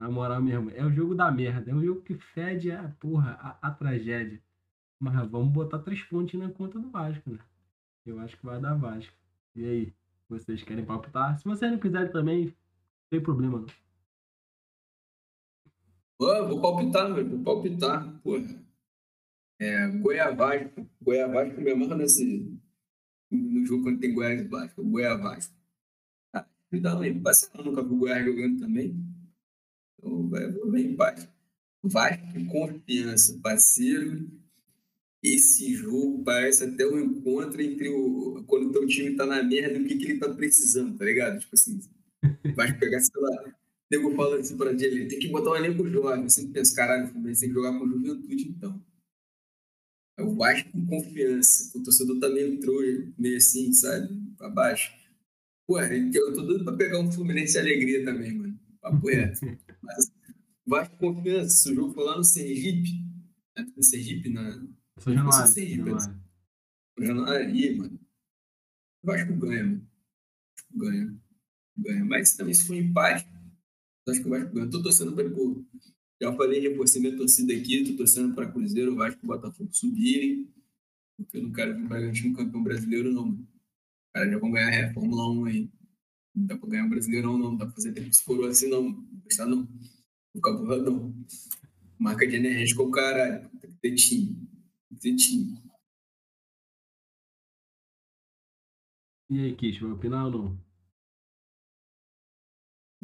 Na 0.00 0.10
moral 0.10 0.42
mesmo, 0.42 0.70
é 0.70 0.84
o 0.84 0.92
jogo 0.92 1.14
da 1.14 1.30
merda. 1.30 1.70
É 1.70 1.74
um 1.74 1.84
jogo 1.84 2.02
que 2.02 2.14
fede 2.14 2.72
a 2.72 2.88
porra, 2.98 3.32
a, 3.32 3.68
a 3.68 3.70
tragédia. 3.70 4.42
Mas 4.98 5.14
vamos 5.30 5.52
botar 5.52 5.80
três 5.80 6.02
pontos 6.02 6.34
na 6.40 6.50
conta 6.50 6.78
do 6.78 6.90
Vasco, 6.90 7.30
né? 7.30 7.38
Eu 8.06 8.18
acho 8.20 8.36
que 8.36 8.44
vai 8.44 8.60
dar 8.60 8.74
Vasco. 8.74 9.12
E 9.56 9.64
aí, 9.64 9.94
vocês 10.28 10.62
querem 10.62 10.84
palpitar? 10.84 11.38
Se 11.38 11.44
vocês 11.44 11.70
não 11.70 11.78
quiserem 11.78 12.12
também, 12.12 12.46
não 12.46 12.54
tem 13.10 13.22
problema 13.22 13.60
não. 13.60 13.66
Pô, 16.18 16.46
vou 16.46 16.60
palpitar, 16.60 17.10
meu, 17.10 17.28
vou 17.28 17.42
palpitar, 17.42 18.20
porra. 18.20 18.62
É, 19.58 19.88
Goiabá, 19.88 20.52
Goiabá 21.00 21.44
me 21.44 21.70
amarra 21.70 21.96
nesse. 21.96 22.58
No 23.30 23.64
jogo 23.64 23.84
quando 23.84 24.00
tem 24.00 24.12
Goiás 24.12 24.40
e 24.40 24.48
Vasco. 24.48 24.84
Goiabá. 24.84 25.38
Ah, 26.34 26.46
me 26.70 26.80
dá 26.80 26.98
um 26.98 27.04
empate. 27.04 27.48
Eu 27.54 27.64
nunca 27.64 27.82
vi 27.82 27.94
o 27.94 27.98
Goiás 27.98 28.24
jogando 28.24 28.60
também. 28.60 28.94
Então, 29.98 30.28
vai, 30.28 30.52
vai 30.52 30.80
empate. 30.82 31.28
Vai 31.82 32.32
com 32.32 32.46
confiança, 32.46 33.38
parceiro. 33.42 34.43
Esse 35.24 35.74
jogo 35.74 36.22
parece 36.22 36.64
até 36.64 36.86
um 36.86 37.00
encontro 37.00 37.62
entre 37.62 37.88
o. 37.88 38.44
Quando 38.46 38.68
o 38.68 38.72
teu 38.72 38.86
time 38.86 39.16
tá 39.16 39.24
na 39.24 39.42
merda, 39.42 39.80
o 39.80 39.84
que, 39.86 39.96
que 39.96 40.04
ele 40.04 40.18
tá 40.18 40.28
precisando, 40.28 40.98
tá 40.98 41.04
ligado? 41.06 41.40
Tipo 41.40 41.54
assim, 41.54 41.80
vai 42.54 42.78
pegar, 42.78 43.00
sei 43.00 43.22
lá. 43.22 43.54
Nego 43.90 44.14
falando 44.14 44.40
assim 44.40 44.56
pra 44.56 44.70
ele, 44.70 45.06
tem 45.06 45.18
que 45.18 45.28
botar 45.28 45.52
um 45.52 45.56
elenco 45.56 45.88
jovem. 45.88 46.24
Eu 46.24 46.30
sempre 46.30 46.52
penso, 46.52 46.74
caralho, 46.74 47.10
tem 47.10 47.34
que 47.34 47.48
jogar 47.48 47.78
com 47.78 47.88
juventude, 47.88 48.48
então. 48.48 48.84
É 50.18 50.22
o 50.22 50.34
Vasco 50.34 50.70
com 50.70 50.86
confiança. 50.86 51.76
O 51.76 51.82
torcedor 51.82 52.20
tá 52.20 52.28
meio 52.28 52.60
trouxa, 52.60 53.12
meio 53.18 53.36
assim, 53.36 53.72
sabe? 53.72 54.08
Pra 54.36 54.48
baixo. 54.48 54.92
Pô, 55.66 55.80
eu 55.80 56.32
tô 56.34 56.42
doido 56.42 56.64
pra 56.64 56.76
pegar 56.76 57.00
um 57.00 57.10
Fluminense 57.10 57.58
Alegria 57.58 58.04
também, 58.04 58.34
mano. 58.34 58.60
Papo 58.80 59.08
reto. 59.08 59.40
Mas 59.82 60.12
Vasco 60.66 60.96
confiança. 60.98 61.70
O 61.70 61.74
jogo 61.74 61.94
foi 61.94 62.04
lá 62.04 62.16
no 62.16 62.24
Sergipe. 62.24 62.90
Né? 63.56 63.72
No 63.76 63.82
Sergipe, 63.82 64.28
na. 64.28 64.66
São 64.98 65.12
Januário. 65.12 65.52
Sergipe, 65.52 65.84
Januário. 65.84 66.20
Januário, 66.98 67.78
mano. 67.78 68.00
O 69.02 69.06
Vasco 69.06 69.34
ganha, 69.34 69.64
mano. 69.64 69.86
Ganha. 70.74 71.18
Ganha. 71.76 72.04
Mas 72.04 72.34
também 72.34 72.54
se 72.54 72.66
for 72.66 72.74
empate, 72.74 73.28
acho 74.08 74.20
que 74.20 74.26
o 74.26 74.30
Vasco 74.30 74.52
ganha. 74.52 74.66
Eu 74.66 74.70
tô 74.70 74.82
torcendo 74.82 75.12
pra 75.12 75.24
ele 75.24 75.34
por, 75.34 75.64
Já 76.20 76.32
falei, 76.34 76.60
reforcei 76.60 77.00
minha 77.00 77.16
torcida 77.16 77.52
aqui, 77.52 77.84
tô 77.84 77.96
torcendo 77.96 78.34
para 78.34 78.50
Cruzeiro, 78.50 78.94
Vasco 78.94 79.20
e 79.22 79.26
Botafogo 79.26 79.72
subirem, 79.72 80.48
porque 81.16 81.38
eu 81.38 81.42
não 81.42 81.52
quero 81.52 81.74
ver 81.74 81.84
o 81.84 81.88
Bragantino 81.88 82.36
campeão 82.36 82.62
brasileiro, 82.62 83.12
não. 83.12 83.30
Os 83.30 83.46
caras 84.14 84.30
já 84.30 84.38
vão 84.38 84.50
ganhar 84.50 84.90
a 84.90 84.94
Fórmula 84.94 85.30
1 85.30 85.44
aí. 85.46 85.70
Não 86.34 86.46
dá 86.46 86.58
pra 86.58 86.68
ganhar 86.68 86.84
um 86.84 86.88
brasileirão, 86.88 87.38
não. 87.38 87.50
Não 87.50 87.56
dá 87.56 87.66
pra 87.66 87.74
fazer 87.74 87.92
tempo 87.92 88.10
coroa 88.24 88.50
assim, 88.50 88.68
não. 88.68 88.90
Não 88.90 89.20
gostar, 89.22 89.46
não. 89.46 89.68
Ficar 90.34 90.52
borradão. 90.52 91.14
Marca 91.98 92.26
de 92.26 92.36
energia 92.36 92.76
com 92.76 92.84
o 92.84 92.90
caralho. 92.90 93.48
Tem 93.60 93.70
que 93.70 93.78
ter 93.80 93.94
time. 93.94 94.53
Time. 94.94 95.62
E 99.30 99.40
aí, 99.40 99.56
Kish, 99.56 99.80
vai 99.80 99.90
opinar 99.90 100.26
ou 100.26 100.30
não? 100.30 100.64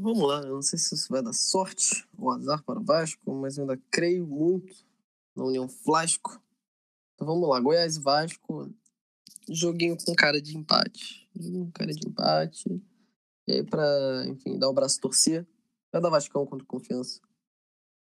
Vamos 0.03 0.27
lá, 0.27 0.41
eu 0.43 0.55
não 0.55 0.63
sei 0.63 0.79
se 0.79 0.95
isso 0.95 1.09
vai 1.11 1.23
dar 1.23 1.35
sorte 1.35 2.09
ou 2.17 2.31
azar 2.31 2.63
para 2.65 2.81
o 2.81 2.83
Vasco, 2.85 3.35
mas 3.35 3.59
eu 3.59 3.65
ainda 3.65 3.83
creio 3.91 4.27
muito 4.27 4.75
na 5.37 5.45
União 5.45 5.69
Flasco. 5.69 6.43
Então 7.15 7.27
vamos 7.27 7.47
lá, 7.47 7.61
Goiás 7.61 7.97
e 7.97 8.01
Vasco, 8.01 8.73
joguinho 9.49 9.97
com 10.03 10.15
cara 10.15 10.41
de 10.41 10.57
empate. 10.57 11.29
Joguinho 11.35 11.67
com 11.67 11.73
cara 11.73 11.93
de 11.93 12.09
empate. 12.09 12.83
E 13.47 13.53
aí, 13.53 13.63
pra, 13.63 14.25
enfim, 14.27 14.59
dar 14.59 14.71
o 14.71 14.73
braço 14.73 15.01
torcer, 15.01 15.47
vai 15.93 16.01
dar 16.01 16.09
Vascão 16.09 16.47
contra 16.47 16.67
confiança. 16.67 17.21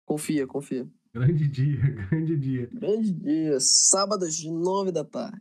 Confia, 0.04 0.46
confia. 0.46 0.88
Grande 1.14 1.48
dia, 1.48 1.80
grande 2.10 2.36
dia. 2.36 2.68
Grande 2.72 3.12
dia, 3.12 3.58
sábado 3.60 4.24
às 4.24 4.42
nove 4.44 4.92
da 4.92 5.04
tarde. 5.04 5.40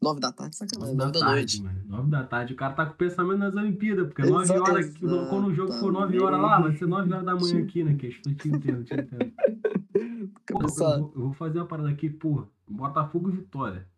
Nove 0.00 0.20
da 0.20 0.30
tarde, 0.30 0.54
sacanagem, 0.54 0.94
Nove 0.94 1.06
nove 1.06 1.12
da 1.12 1.18
da 1.20 1.26
tarde, 1.26 1.60
noite. 1.60 1.62
mano. 1.76 1.88
Nove 1.96 2.10
da 2.10 2.24
tarde. 2.24 2.52
O 2.52 2.56
cara 2.56 2.72
tá 2.74 2.86
com 2.86 2.92
o 2.92 2.96
pensamento 2.96 3.38
nas 3.38 3.54
Olimpíadas, 3.56 4.06
porque 4.06 4.22
nove 4.22 4.44
Exa- 4.44 4.60
horas, 4.62 4.86
aqui, 4.86 5.00
quando 5.00 5.46
o 5.48 5.52
jogo 5.54 5.72
for 5.72 5.92
nove 5.92 6.20
horas 6.20 6.40
lá, 6.40 6.60
vai 6.60 6.76
ser 6.76 6.86
nove 6.86 7.12
horas 7.12 7.26
da 7.26 7.34
manhã 7.34 7.62
aqui, 7.64 7.82
né, 7.82 7.94
Kish? 7.96 8.20
Eu 8.24 8.34
te 8.36 8.48
entendo, 8.48 8.84
te 8.84 8.94
entendo. 8.94 9.32
Pô, 10.46 10.62
eu, 10.62 10.68
vou, 10.68 11.12
eu 11.16 11.20
vou 11.22 11.32
fazer 11.32 11.58
uma 11.58 11.66
parada 11.66 11.88
aqui, 11.90 12.08
porra. 12.08 12.46
Botafogo 12.68 13.28
e 13.30 13.32
Vitória. 13.32 13.88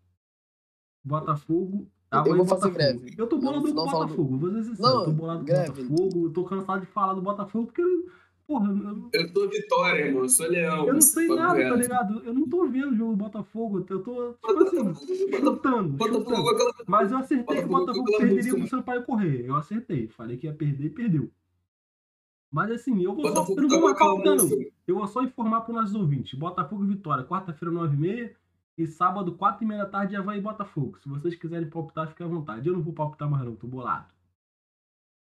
Botafogo. 1.04 1.86
Eu 2.12 2.36
vou 2.36 2.46
fazer 2.46 2.70
Botafogo. 2.70 2.74
greve. 2.74 3.14
Eu 3.18 3.26
tô 3.26 3.36
Não, 3.36 3.42
bolado 3.42 3.58
no 3.58 3.62
com 3.62 3.68
o 3.68 3.70
final 3.82 3.90
fala 3.90 4.04
do- 4.06 4.08
Botafogo, 4.08 4.38
vou 4.38 4.50
ser 4.52 4.62
sincero. 4.64 4.88
Não, 4.88 4.98
eu 5.00 5.04
tô 5.04 5.12
bolado 5.12 5.38
com 5.38 5.44
o 5.44 5.46
greve. 5.46 5.82
Botafogo. 5.84 6.26
Eu 6.26 6.32
tô 6.32 6.44
cansado 6.44 6.80
de 6.80 6.86
falar 6.86 7.12
do 7.14 7.22
Botafogo 7.22 7.66
porque, 7.66 7.82
porra, 8.50 8.68
eu, 8.72 9.10
Eu 9.12 9.32
tô 9.32 9.48
Vitória, 9.48 10.06
irmão. 10.06 10.22
Eu 10.24 10.28
sou 10.28 10.48
Leão. 10.48 10.86
eu 10.88 10.94
não 10.94 11.00
sei 11.00 11.28
nada, 11.28 11.54
tá 11.54 11.54
reto. 11.54 11.76
ligado? 11.76 12.22
Eu 12.24 12.34
não 12.34 12.48
tô 12.48 12.66
vendo 12.66 12.90
o 12.90 12.96
jogo 12.96 13.12
do 13.12 13.16
Botafogo. 13.16 13.86
Eu 13.88 14.02
tô, 14.02 14.32
tipo 14.34 14.62
assim, 14.62 14.94
chutando. 15.38 15.88
Botafogo, 15.90 16.48
chutando. 16.58 16.74
Mas 16.88 17.12
eu 17.12 17.18
acertei 17.18 17.58
que 17.58 17.64
o 17.64 17.68
Botafogo 17.68 17.86
Botafogo 17.86 18.04
com 18.12 18.18
perderia 18.18 18.42
música, 18.52 18.58
pro 18.58 18.68
Sampaio 18.68 19.04
correr. 19.04 19.46
Eu 19.46 19.54
acertei. 19.54 20.08
Falei 20.08 20.36
que 20.36 20.46
ia 20.48 20.52
perder 20.52 20.86
e 20.86 20.90
perdeu. 20.90 21.30
Mas 22.52 22.72
assim, 22.72 23.00
eu 23.00 23.14
vou 23.14 23.24
só, 23.24 23.34
Botafogo 23.34 23.60
eu 23.60 23.62
não 23.62 23.68
tá 23.68 23.74
vou 23.76 23.82
com 23.82 23.88
marcar 23.88 24.14
o 24.14 24.24
não. 24.24 24.32
música. 24.32 24.72
Eu 24.88 24.94
vou 24.96 25.06
só 25.06 25.22
informar 25.22 25.60
para 25.60 25.70
os 25.72 25.80
nossos 25.80 25.94
ouvintes. 25.94 26.36
Botafogo 26.36 26.84
e 26.84 26.88
Vitória, 26.88 27.24
quarta-feira, 27.24 27.72
9h30. 27.72 28.32
E 28.78 28.86
sábado, 28.86 29.36
4h30 29.36 29.76
da 29.76 29.86
tarde, 29.86 30.16
Havaí 30.16 30.38
e 30.38 30.42
Botafogo. 30.42 30.98
Se 31.00 31.08
vocês 31.08 31.36
quiserem 31.36 31.68
palpitar, 31.68 32.08
fiquem 32.08 32.26
à 32.26 32.28
vontade. 32.28 32.66
Eu 32.66 32.74
não 32.74 32.82
vou 32.82 32.94
palpitar 32.94 33.28
mais 33.30 33.44
não, 33.44 33.54
tô 33.54 33.66
bolado. 33.66 34.06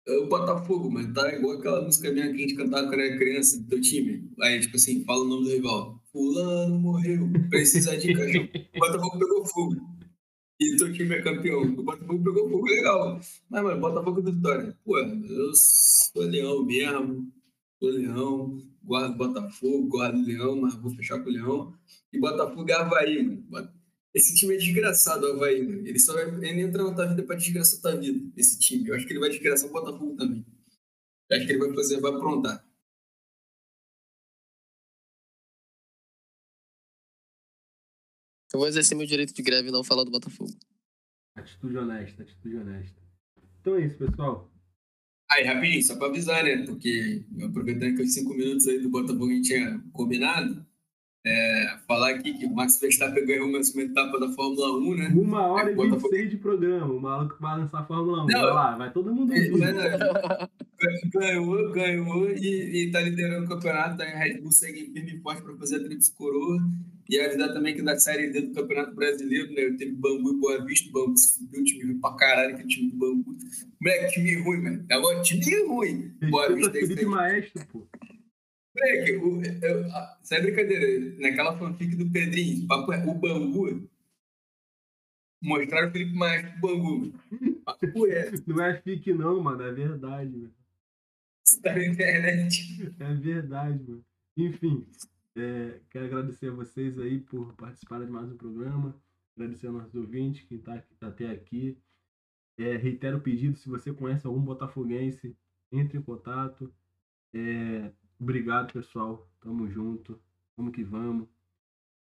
É 0.06 0.16
o 0.16 0.28
Botafogo, 0.28 0.90
mano, 0.90 1.12
tá 1.14 1.32
igual 1.32 1.58
aquela 1.58 1.82
música 1.82 2.10
minha 2.10 2.28
que 2.28 2.34
a 2.34 2.38
gente 2.38 2.56
cantava 2.56 2.88
quando 2.88 3.00
era 3.00 3.16
criança, 3.16 3.60
do 3.60 3.68
teu 3.68 3.80
time. 3.80 4.28
Aí, 4.40 4.60
tipo 4.60 4.76
assim, 4.76 5.04
fala 5.04 5.24
o 5.24 5.28
nome 5.28 5.44
do 5.44 5.50
rival. 5.50 6.02
Fulano 6.10 6.78
morreu, 6.78 7.28
precisa 7.48 7.96
de 7.96 8.12
caixão. 8.12 8.48
O 8.74 8.78
Botafogo 8.80 9.18
pegou 9.18 9.46
fogo. 9.46 9.76
E 10.60 10.76
teu 10.76 10.92
time 10.92 11.14
é 11.14 11.22
campeão. 11.22 11.62
O 11.62 11.82
Botafogo 11.82 12.24
pegou 12.24 12.50
fogo, 12.50 12.66
legal. 12.66 13.20
Mas, 13.48 13.62
mano, 13.62 13.80
Botafogo 13.80 14.20
e 14.20 14.32
Vitória. 14.32 14.76
Pô, 14.84 14.98
eu 14.98 15.52
sou 15.54 16.22
leão 16.24 16.64
mesmo. 16.64 17.32
Sou 17.78 17.90
leão. 17.90 18.58
Guardo 18.84 19.16
Botafogo, 19.16 19.88
guardo 19.88 20.24
Leão, 20.26 20.60
mas 20.60 20.74
vou 20.74 20.90
fechar 20.90 21.20
com 21.20 21.30
o 21.30 21.32
Leão. 21.32 21.72
E 22.12 22.18
Botafogo 22.18 22.68
é 22.68 22.74
Havaí, 22.74 23.22
mano. 23.48 23.70
Esse 24.14 24.34
time 24.34 24.54
é 24.54 24.58
desgraçado, 24.58 25.26
o 25.26 25.32
Havaí. 25.32 25.58
Ele 25.58 25.98
só 25.98 26.12
vai, 26.12 26.26
ele 26.28 26.60
entra 26.60 26.84
na 26.84 26.94
tua 26.94 27.06
vida 27.06 27.22
pra 27.22 27.36
desgraçar 27.36 27.80
tua 27.80 27.98
vida, 27.98 28.30
esse 28.36 28.58
time. 28.58 28.88
Eu 28.88 28.94
acho 28.94 29.06
que 29.06 29.12
ele 29.12 29.20
vai 29.20 29.30
desgraçar 29.30 29.68
o 29.68 29.72
Botafogo 29.72 30.14
também. 30.16 30.44
Eu 31.30 31.36
acho 31.36 31.46
que 31.46 31.52
ele 31.52 31.58
vai 31.58 31.74
fazer, 31.74 32.00
vai 32.00 32.12
aprontar. 32.12 32.64
Eu 38.52 38.58
vou 38.58 38.68
exercer 38.68 38.96
meu 38.96 39.06
direito 39.06 39.32
de 39.32 39.42
greve 39.42 39.68
e 39.68 39.72
não 39.72 39.82
falar 39.82 40.04
do 40.04 40.10
Botafogo. 40.10 40.52
Atitude 41.34 41.78
honesta, 41.78 42.22
atitude 42.22 42.56
honesta. 42.56 43.00
Então 43.60 43.76
é 43.76 43.86
isso, 43.86 43.96
pessoal. 43.96 44.52
Aí, 45.30 45.44
rapidinho, 45.44 45.82
só 45.82 45.96
pra 45.96 46.08
avisar, 46.08 46.44
né? 46.44 46.66
Porque 46.66 47.24
aproveitando 47.42 47.96
que 47.96 48.02
os 48.02 48.12
cinco 48.12 48.34
minutos 48.34 48.68
aí 48.68 48.78
do 48.78 48.90
Botafogo 48.90 49.30
a 49.30 49.32
gente 49.32 49.48
tinha 49.48 49.82
combinado, 49.90 50.66
é, 51.24 51.76
falar 51.86 52.10
aqui 52.10 52.34
que 52.34 52.46
o 52.46 52.54
Max 52.54 52.80
Verstappen 52.80 53.24
ganhou 53.24 53.50
mais 53.50 53.72
uma 53.74 53.82
etapa 53.84 54.18
da 54.18 54.28
Fórmula 54.30 54.76
1, 54.78 54.94
né? 54.96 55.12
Uma 55.14 55.46
hora 55.46 55.70
e 55.70 55.74
Botafogo. 55.74 56.08
26 56.10 56.30
de 56.30 56.36
programa. 56.36 56.92
O 56.92 57.00
maluco 57.00 57.36
vai 57.40 57.58
lançar 57.58 57.80
a 57.80 57.84
Fórmula 57.84 58.24
1. 58.24 58.26
Não. 58.26 58.40
vai 58.40 58.42
lá, 58.52 58.76
vai 58.76 58.92
todo 58.92 59.14
mundo 59.14 59.32
dar- 59.32 60.50
ganhou, 61.12 61.70
ganhou 61.70 62.30
e, 62.30 62.86
e 62.86 62.90
tá 62.90 63.00
liderando 63.00 63.46
o 63.46 63.48
campeonato. 63.48 63.98
Tá 63.98 64.04
em 64.08 64.16
Red 64.18 64.40
Bull 64.40 64.50
segue 64.50 64.90
firme 64.92 65.14
e 65.14 65.20
forte 65.20 65.42
para 65.42 65.54
fazer 65.56 65.76
a 65.76 65.84
tríplice 65.84 66.12
coroa. 66.14 66.58
E 67.08 67.20
avisar 67.20 67.52
também 67.52 67.74
que 67.74 67.82
da 67.82 67.98
Série 67.98 68.30
D 68.30 68.40
do 68.42 68.54
Campeonato 68.54 68.94
Brasileiro, 68.94 69.48
né? 69.52 69.76
Teve 69.76 69.92
Bangu 69.92 70.32
e 70.34 70.40
Boa 70.40 70.64
Vista. 70.64 70.88
O 70.88 70.92
Bangu 70.92 71.16
se 71.16 71.38
fudeu, 71.38 71.62
time 71.64 71.84
ruim 71.84 72.00
pra 72.00 72.14
caralho, 72.14 72.56
que 72.56 72.66
time 72.66 72.90
do 72.90 72.96
Bangu. 72.96 73.36
Moleque, 73.80 74.12
time 74.14 74.34
ruim, 74.42 74.62
mano. 74.62 74.84
Tá 74.88 74.98
bom? 75.00 75.20
Time 75.20 75.66
ruim. 75.66 76.12
Boa 76.30 76.52
Vista 76.54 76.78
é 76.78 76.80
isso 76.80 76.88
Felipe 76.88 77.00
aí. 77.04 77.06
Maestro, 77.10 77.66
pô. 77.70 77.86
Moleque, 78.74 79.12
o, 79.16 79.42
eu, 79.64 79.92
a- 79.92 80.18
isso 80.22 80.34
é 80.34 80.40
brincadeira. 80.40 81.16
Naquela 81.20 81.58
fanfic 81.58 81.94
do 81.96 82.10
Pedrinho, 82.10 82.66
papo 82.66 82.92
é 82.92 83.04
o 83.04 83.14
Bangu. 83.14 83.88
Mostraram 85.42 85.88
o 85.88 85.92
Felipe 85.92 86.14
Maestro 86.14 86.52
pro 86.60 86.60
Bangu. 86.78 87.12
Papo 87.64 88.06
é, 88.06 88.30
Não 88.46 88.64
é 88.64 88.80
fique 88.80 89.12
não, 89.12 89.40
mano. 89.42 89.62
É 89.62 89.72
verdade, 89.72 90.30
mano. 90.36 90.54
você 91.44 91.60
tá 91.60 91.74
na 91.74 91.84
internet. 91.84 92.94
É 92.98 93.14
verdade, 93.14 93.82
mano. 93.82 94.04
Enfim, 94.36 94.86
é, 95.36 95.80
quero 95.90 96.06
agradecer 96.06 96.48
a 96.48 96.54
vocês 96.54 96.98
aí 96.98 97.20
por 97.20 97.52
participarem 97.54 98.06
de 98.06 98.12
mais 98.12 98.30
um 98.30 98.36
programa. 98.36 98.96
Agradecer 99.36 99.66
aos 99.66 99.76
nossos 99.76 99.94
ouvintes, 99.94 100.46
quem 100.46 100.58
está 100.58 100.82
até 101.00 101.30
aqui. 101.30 101.76
É, 102.58 102.76
reitero 102.76 103.18
o 103.18 103.20
pedido, 103.20 103.56
se 103.56 103.68
você 103.68 103.92
conhece 103.92 104.26
algum 104.26 104.40
botafoguense, 104.40 105.36
entre 105.72 105.98
em 105.98 106.02
contato. 106.02 106.72
É, 107.34 107.90
obrigado, 108.22 108.72
pessoal. 108.72 109.28
Tamo 109.40 109.68
junto. 109.70 110.18
Vamos 110.56 110.74
que 110.74 110.84
vamos. 110.84 111.28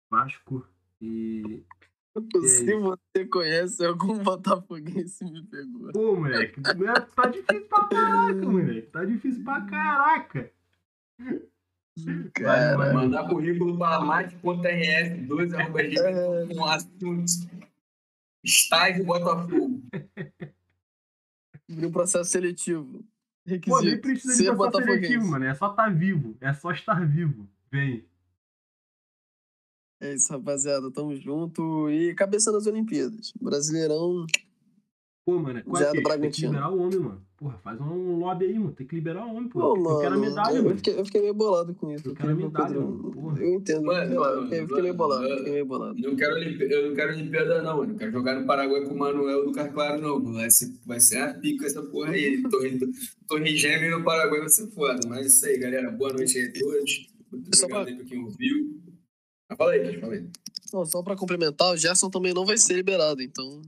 Vasco 0.10 0.68
e... 1.02 1.64
Se 2.44 2.76
você 2.76 3.26
conhece 3.30 3.86
algum 3.86 4.18
botafoguense, 4.23 5.23
me 5.23 5.44
pegou. 5.44 5.91
Pô, 5.94 6.15
moleque, 6.15 6.60
é- 6.60 6.99
tá 7.15 7.27
difícil 7.27 7.68
pra 7.68 7.88
caraca, 7.88 8.34
moleque. 8.34 8.88
Tá 8.88 9.06
difícil 9.06 9.44
pra 9.44 9.61
caraca. 9.61 10.52
Cara, 12.34 12.77
vai. 12.77 12.94
Mandar 12.94 13.30
currículo 13.30 13.77
para 13.77 14.03
mate.rf, 14.03 15.22
2 15.27 15.53
arroba 15.53 15.84
gmail, 15.84 16.56
com 16.56 16.65
assuntos. 16.65 17.48
Estágio 18.44 19.06
Botafogo. 19.06 19.81
abriu 21.69 21.91
processo 21.91 22.31
seletivo. 22.31 23.06
Pô, 23.66 23.82
nem 23.82 23.99
precisa 23.99 24.44
de 24.44 24.52
botafoguense. 24.52 25.07
seletivo, 25.07 25.28
mano. 25.28 25.45
É 25.45 25.56
só 25.56 25.72
estar 25.72 25.90
vivo. 25.94 26.38
É 26.40 26.53
só 26.53 26.72
estar 26.72 27.06
vivo. 27.07 27.48
Vem. 27.72 28.06
É 30.02 30.14
isso, 30.14 30.32
rapaziada. 30.32 30.91
Tamo 30.91 31.16
junto. 31.16 31.90
E 31.90 32.14
cabeça 32.14 32.52
nas 32.52 32.68
Olimpíadas. 32.68 33.34
Brasileirão. 33.41 34.26
Pô, 35.30 35.39
mano, 35.39 35.60
é 35.60 35.64
Já 35.64 35.69
quase 35.69 35.85
do 35.85 35.91
tem 35.91 36.01
que 36.01 36.07
Bragantino. 36.10 36.51
liberar 36.51 36.72
o 36.72 36.80
homem, 36.81 36.99
mano. 36.99 37.22
Porra, 37.38 37.57
faz 37.64 37.80
um 37.80 38.18
lobby 38.18 38.45
aí, 38.45 38.60
mano. 38.60 38.72
Tem 38.73 38.88
que 38.88 38.95
liberar 38.95 39.26
o 39.26 39.30
homem, 39.35 39.47
pô. 39.47 39.60
Pô, 39.60 39.76
eu 39.76 39.81
mano. 39.81 39.99
quero 40.01 40.15
a 40.15 40.18
medalha, 40.18 40.57
eu, 40.57 40.64
mano. 40.64 40.76
fiquei, 40.76 40.99
eu 40.99 41.06
fiquei 41.06 41.22
meio 41.22 41.34
bolado 41.34 41.73
com 41.76 41.91
isso. 41.93 42.10
Eu 42.10 42.15
quero 42.15 42.31
a 42.31 42.35
medalha, 42.35 42.80
mano. 42.80 43.11
Porra. 43.11 43.39
Eu 43.41 43.53
entendo. 43.53 43.84
Mano, 43.85 44.14
eu 44.14 44.19
mano, 44.19 44.41
fiquei, 44.43 44.60
eu 44.61 44.68
fiquei 44.68 44.81
meio 44.81 44.93
bolado. 44.95 45.22
mano. 45.22 45.38
Fiquei 45.38 45.53
meio 45.53 45.65
bolado. 45.65 45.99
Não 46.01 46.15
quero, 46.15 46.38
eu 46.38 46.89
não 46.89 46.95
quero 46.95 47.14
Olimpíada, 47.14 47.61
não, 47.61 47.77
mano. 47.77 47.91
Não 47.91 47.97
quero 47.99 48.11
jogar 48.11 48.39
no 48.39 48.45
Paraguai 48.47 48.81
com 48.85 48.93
o 48.93 48.97
Manuel 48.97 49.45
do 49.45 49.51
Carclaro, 49.51 50.01
não. 50.01 50.34
Vai 50.34 50.49
ser, 50.51 50.73
vai 50.85 50.99
ser 50.99 51.18
a 51.19 51.34
pica 51.35 51.65
essa 51.65 51.81
porra 51.84 52.11
aí. 52.11 52.41
Torre, 52.49 52.80
Torre 53.27 53.56
Gêmea 53.56 53.91
no 53.97 54.03
Paraguai 54.03 54.39
vai 54.39 54.49
ser 54.49 54.68
foda. 54.72 54.99
Mas 55.07 55.19
é 55.19 55.27
isso 55.27 55.45
aí, 55.45 55.57
galera. 55.60 55.91
Boa 55.91 56.11
noite 56.11 56.38
aí 56.38 56.45
a 56.47 56.51
todos. 56.60 57.07
Muito 57.31 57.56
Só 57.56 57.65
obrigado 57.68 57.84
pra- 57.85 57.91
aí 57.93 57.97
pra 57.99 58.06
quem 58.06 58.23
ouviu. 58.23 58.80
Ah, 59.49 59.56
fala 59.56 59.72
aí, 59.73 59.80
Cris, 59.88 59.99
fala 60.01 60.14
aí. 60.14 60.26
Não, 60.73 60.85
só 60.85 61.01
pra 61.01 61.15
complementar, 61.15 61.73
o 61.73 61.77
Gerson 61.77 62.10
também 62.10 62.34
não 62.34 62.45
vai 62.45 62.57
ser 62.57 62.73
liberado, 62.73 63.22
então. 63.22 63.61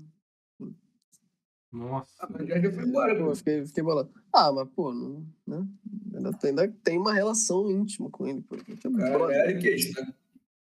Nossa. 1.72 2.12
Ah, 2.20 2.28
mas 2.30 2.48
já 2.48 2.60
já 2.60 2.72
foi 2.72 2.84
embora, 2.84 3.14
eu 3.14 3.36
fiquei, 3.36 3.66
fiquei 3.66 3.82
bolado. 3.82 4.10
Ah, 4.34 4.52
mas, 4.52 4.68
pô, 4.76 4.94
não, 4.94 5.26
né? 5.48 5.66
Ainda 6.14 6.34
tem, 6.34 6.50
ainda 6.50 6.68
tem 6.84 6.98
uma 6.98 7.14
relação 7.14 7.72
íntima 7.72 8.10
com 8.10 8.28
ele, 8.28 8.42
pô. 8.42 8.58
Porque 8.58 8.74
é. 8.74 8.92
Caralho, 8.92 9.60
que 9.60 9.70
isso, 9.70 9.94
tá, 9.94 10.14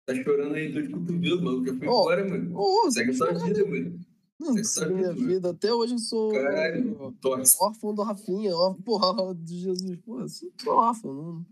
tá 0.05 0.15
chorando 0.15 0.55
aí 0.55 0.71
dor 0.71 0.83
de 0.83 0.89
cotovelo, 0.89 1.43
mano. 1.43 1.65
Já 1.65 1.75
foi 1.75 1.87
Ó, 1.87 2.01
embora, 2.01 2.29
mano. 2.29 2.91
Segue 2.91 3.11
a 3.11 3.13
sua 3.13 3.27
caralho, 3.27 3.45
vida, 3.45 3.69
mano. 3.69 3.99
Não, 4.39 4.63
segue 4.63 4.93
minha 4.93 5.13
disso, 5.13 5.27
vida. 5.27 5.49
Até 5.49 5.73
hoje 5.73 5.93
eu 5.93 5.99
sou 5.99 6.31
Caralho, 6.31 7.13
órfão 7.59 7.93
do 7.93 8.03
Rafinha, 8.03 8.55
órfão, 8.55 8.81
porra, 8.81 9.35
de 9.35 9.59
Jesus. 9.59 9.97
Porra, 9.97 10.23
eu 10.23 10.29
sou 10.29 10.73
órfão. 10.73 11.13
Não... 11.13 11.45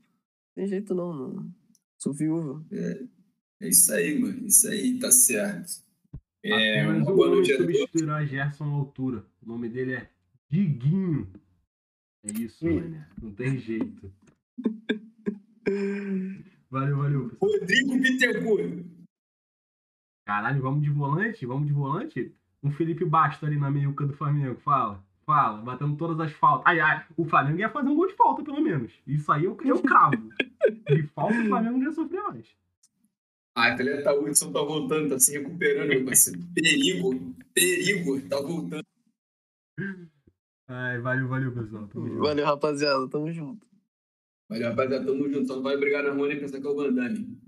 Tem 0.55 0.67
jeito 0.67 0.95
não, 0.95 1.13
não. 1.13 1.51
Sou 1.97 2.13
viúvo. 2.13 2.65
É, 2.71 3.03
é 3.61 3.67
isso 3.67 3.91
aí, 3.91 4.17
mano. 4.17 4.47
Isso 4.47 4.67
aí, 4.69 4.97
tá 4.97 5.11
certo. 5.11 5.83
É, 6.43 6.81
Apenas 6.81 7.07
um 7.07 7.15
boa 7.15 7.29
noite 7.29 7.51
a 7.51 7.57
todos. 7.57 7.75
substituirá 7.75 8.25
Gerson 8.25 8.63
à 8.63 8.67
altura. 8.67 9.25
O 9.49 9.53
nome 9.53 9.67
dele 9.67 9.93
é 9.93 10.07
Diguinho. 10.47 11.27
É 12.23 12.31
isso, 12.33 12.69
Ih. 12.69 12.81
mané. 12.81 13.07
Não 13.19 13.31
tem 13.31 13.57
jeito. 13.57 14.13
Valeu, 16.69 16.97
valeu. 16.97 17.29
pessoal. 17.29 17.51
Rodrigo 17.51 17.97
Bittencourt. 17.97 18.85
Caralho, 20.27 20.61
vamos 20.61 20.83
de 20.83 20.91
volante? 20.91 21.47
Vamos 21.47 21.65
de 21.65 21.73
volante? 21.73 22.31
Um 22.61 22.69
Felipe 22.69 23.03
Basta 23.03 23.47
ali 23.47 23.57
na 23.57 23.71
meiuca 23.71 24.05
do 24.05 24.13
Flamengo. 24.13 24.59
Fala. 24.59 25.03
Fala. 25.25 25.63
Batendo 25.63 25.97
todas 25.97 26.19
as 26.19 26.31
faltas. 26.31 26.67
Ai, 26.67 26.79
ai. 26.79 27.03
O 27.17 27.25
Flamengo 27.25 27.57
ia 27.57 27.71
fazer 27.71 27.89
um 27.89 27.95
gol 27.95 28.05
de 28.05 28.13
falta, 28.13 28.43
pelo 28.43 28.61
menos. 28.61 28.93
Isso 29.07 29.31
aí 29.31 29.45
eu, 29.45 29.57
eu 29.65 29.81
cravo. 29.81 30.29
De 30.87 31.07
falta, 31.07 31.39
o 31.39 31.47
Flamengo 31.47 31.79
não 31.79 31.87
ia 31.87 31.91
sofrer 31.91 32.21
mais. 32.21 32.45
Ah, 33.55 33.73
atleta 33.73 34.13
Hudson 34.13 34.51
tá 34.51 34.61
voltando, 34.61 35.09
tá 35.09 35.19
se 35.19 35.35
recuperando, 35.35 35.89
meu 35.89 36.05
parceiro. 36.05 36.39
Perigo, 36.53 37.35
perigo, 37.51 38.21
tá 38.29 38.39
voltando. 38.39 38.85
Ai, 40.67 40.99
valeu, 40.99 41.27
valeu, 41.27 41.53
pessoal. 41.53 41.87
Tamo 41.87 42.07
junto. 42.07 42.21
Valeu, 42.21 42.45
rapaziada. 42.45 43.09
Tamo 43.09 43.31
junto. 43.31 43.67
Valeu, 44.49 44.69
rapaziada, 44.69 45.05
tamo 45.05 45.29
junto. 45.29 45.47
Só 45.47 45.55
não 45.55 45.63
vai 45.63 45.77
brigar 45.77 46.03
na 46.03 46.11
rua 46.11 46.27
nem 46.27 46.39
pensar 46.39 46.59
que 46.59 46.67
é 46.67 46.69
o 46.69 46.75
Van 46.75 46.93
Damme. 46.93 47.39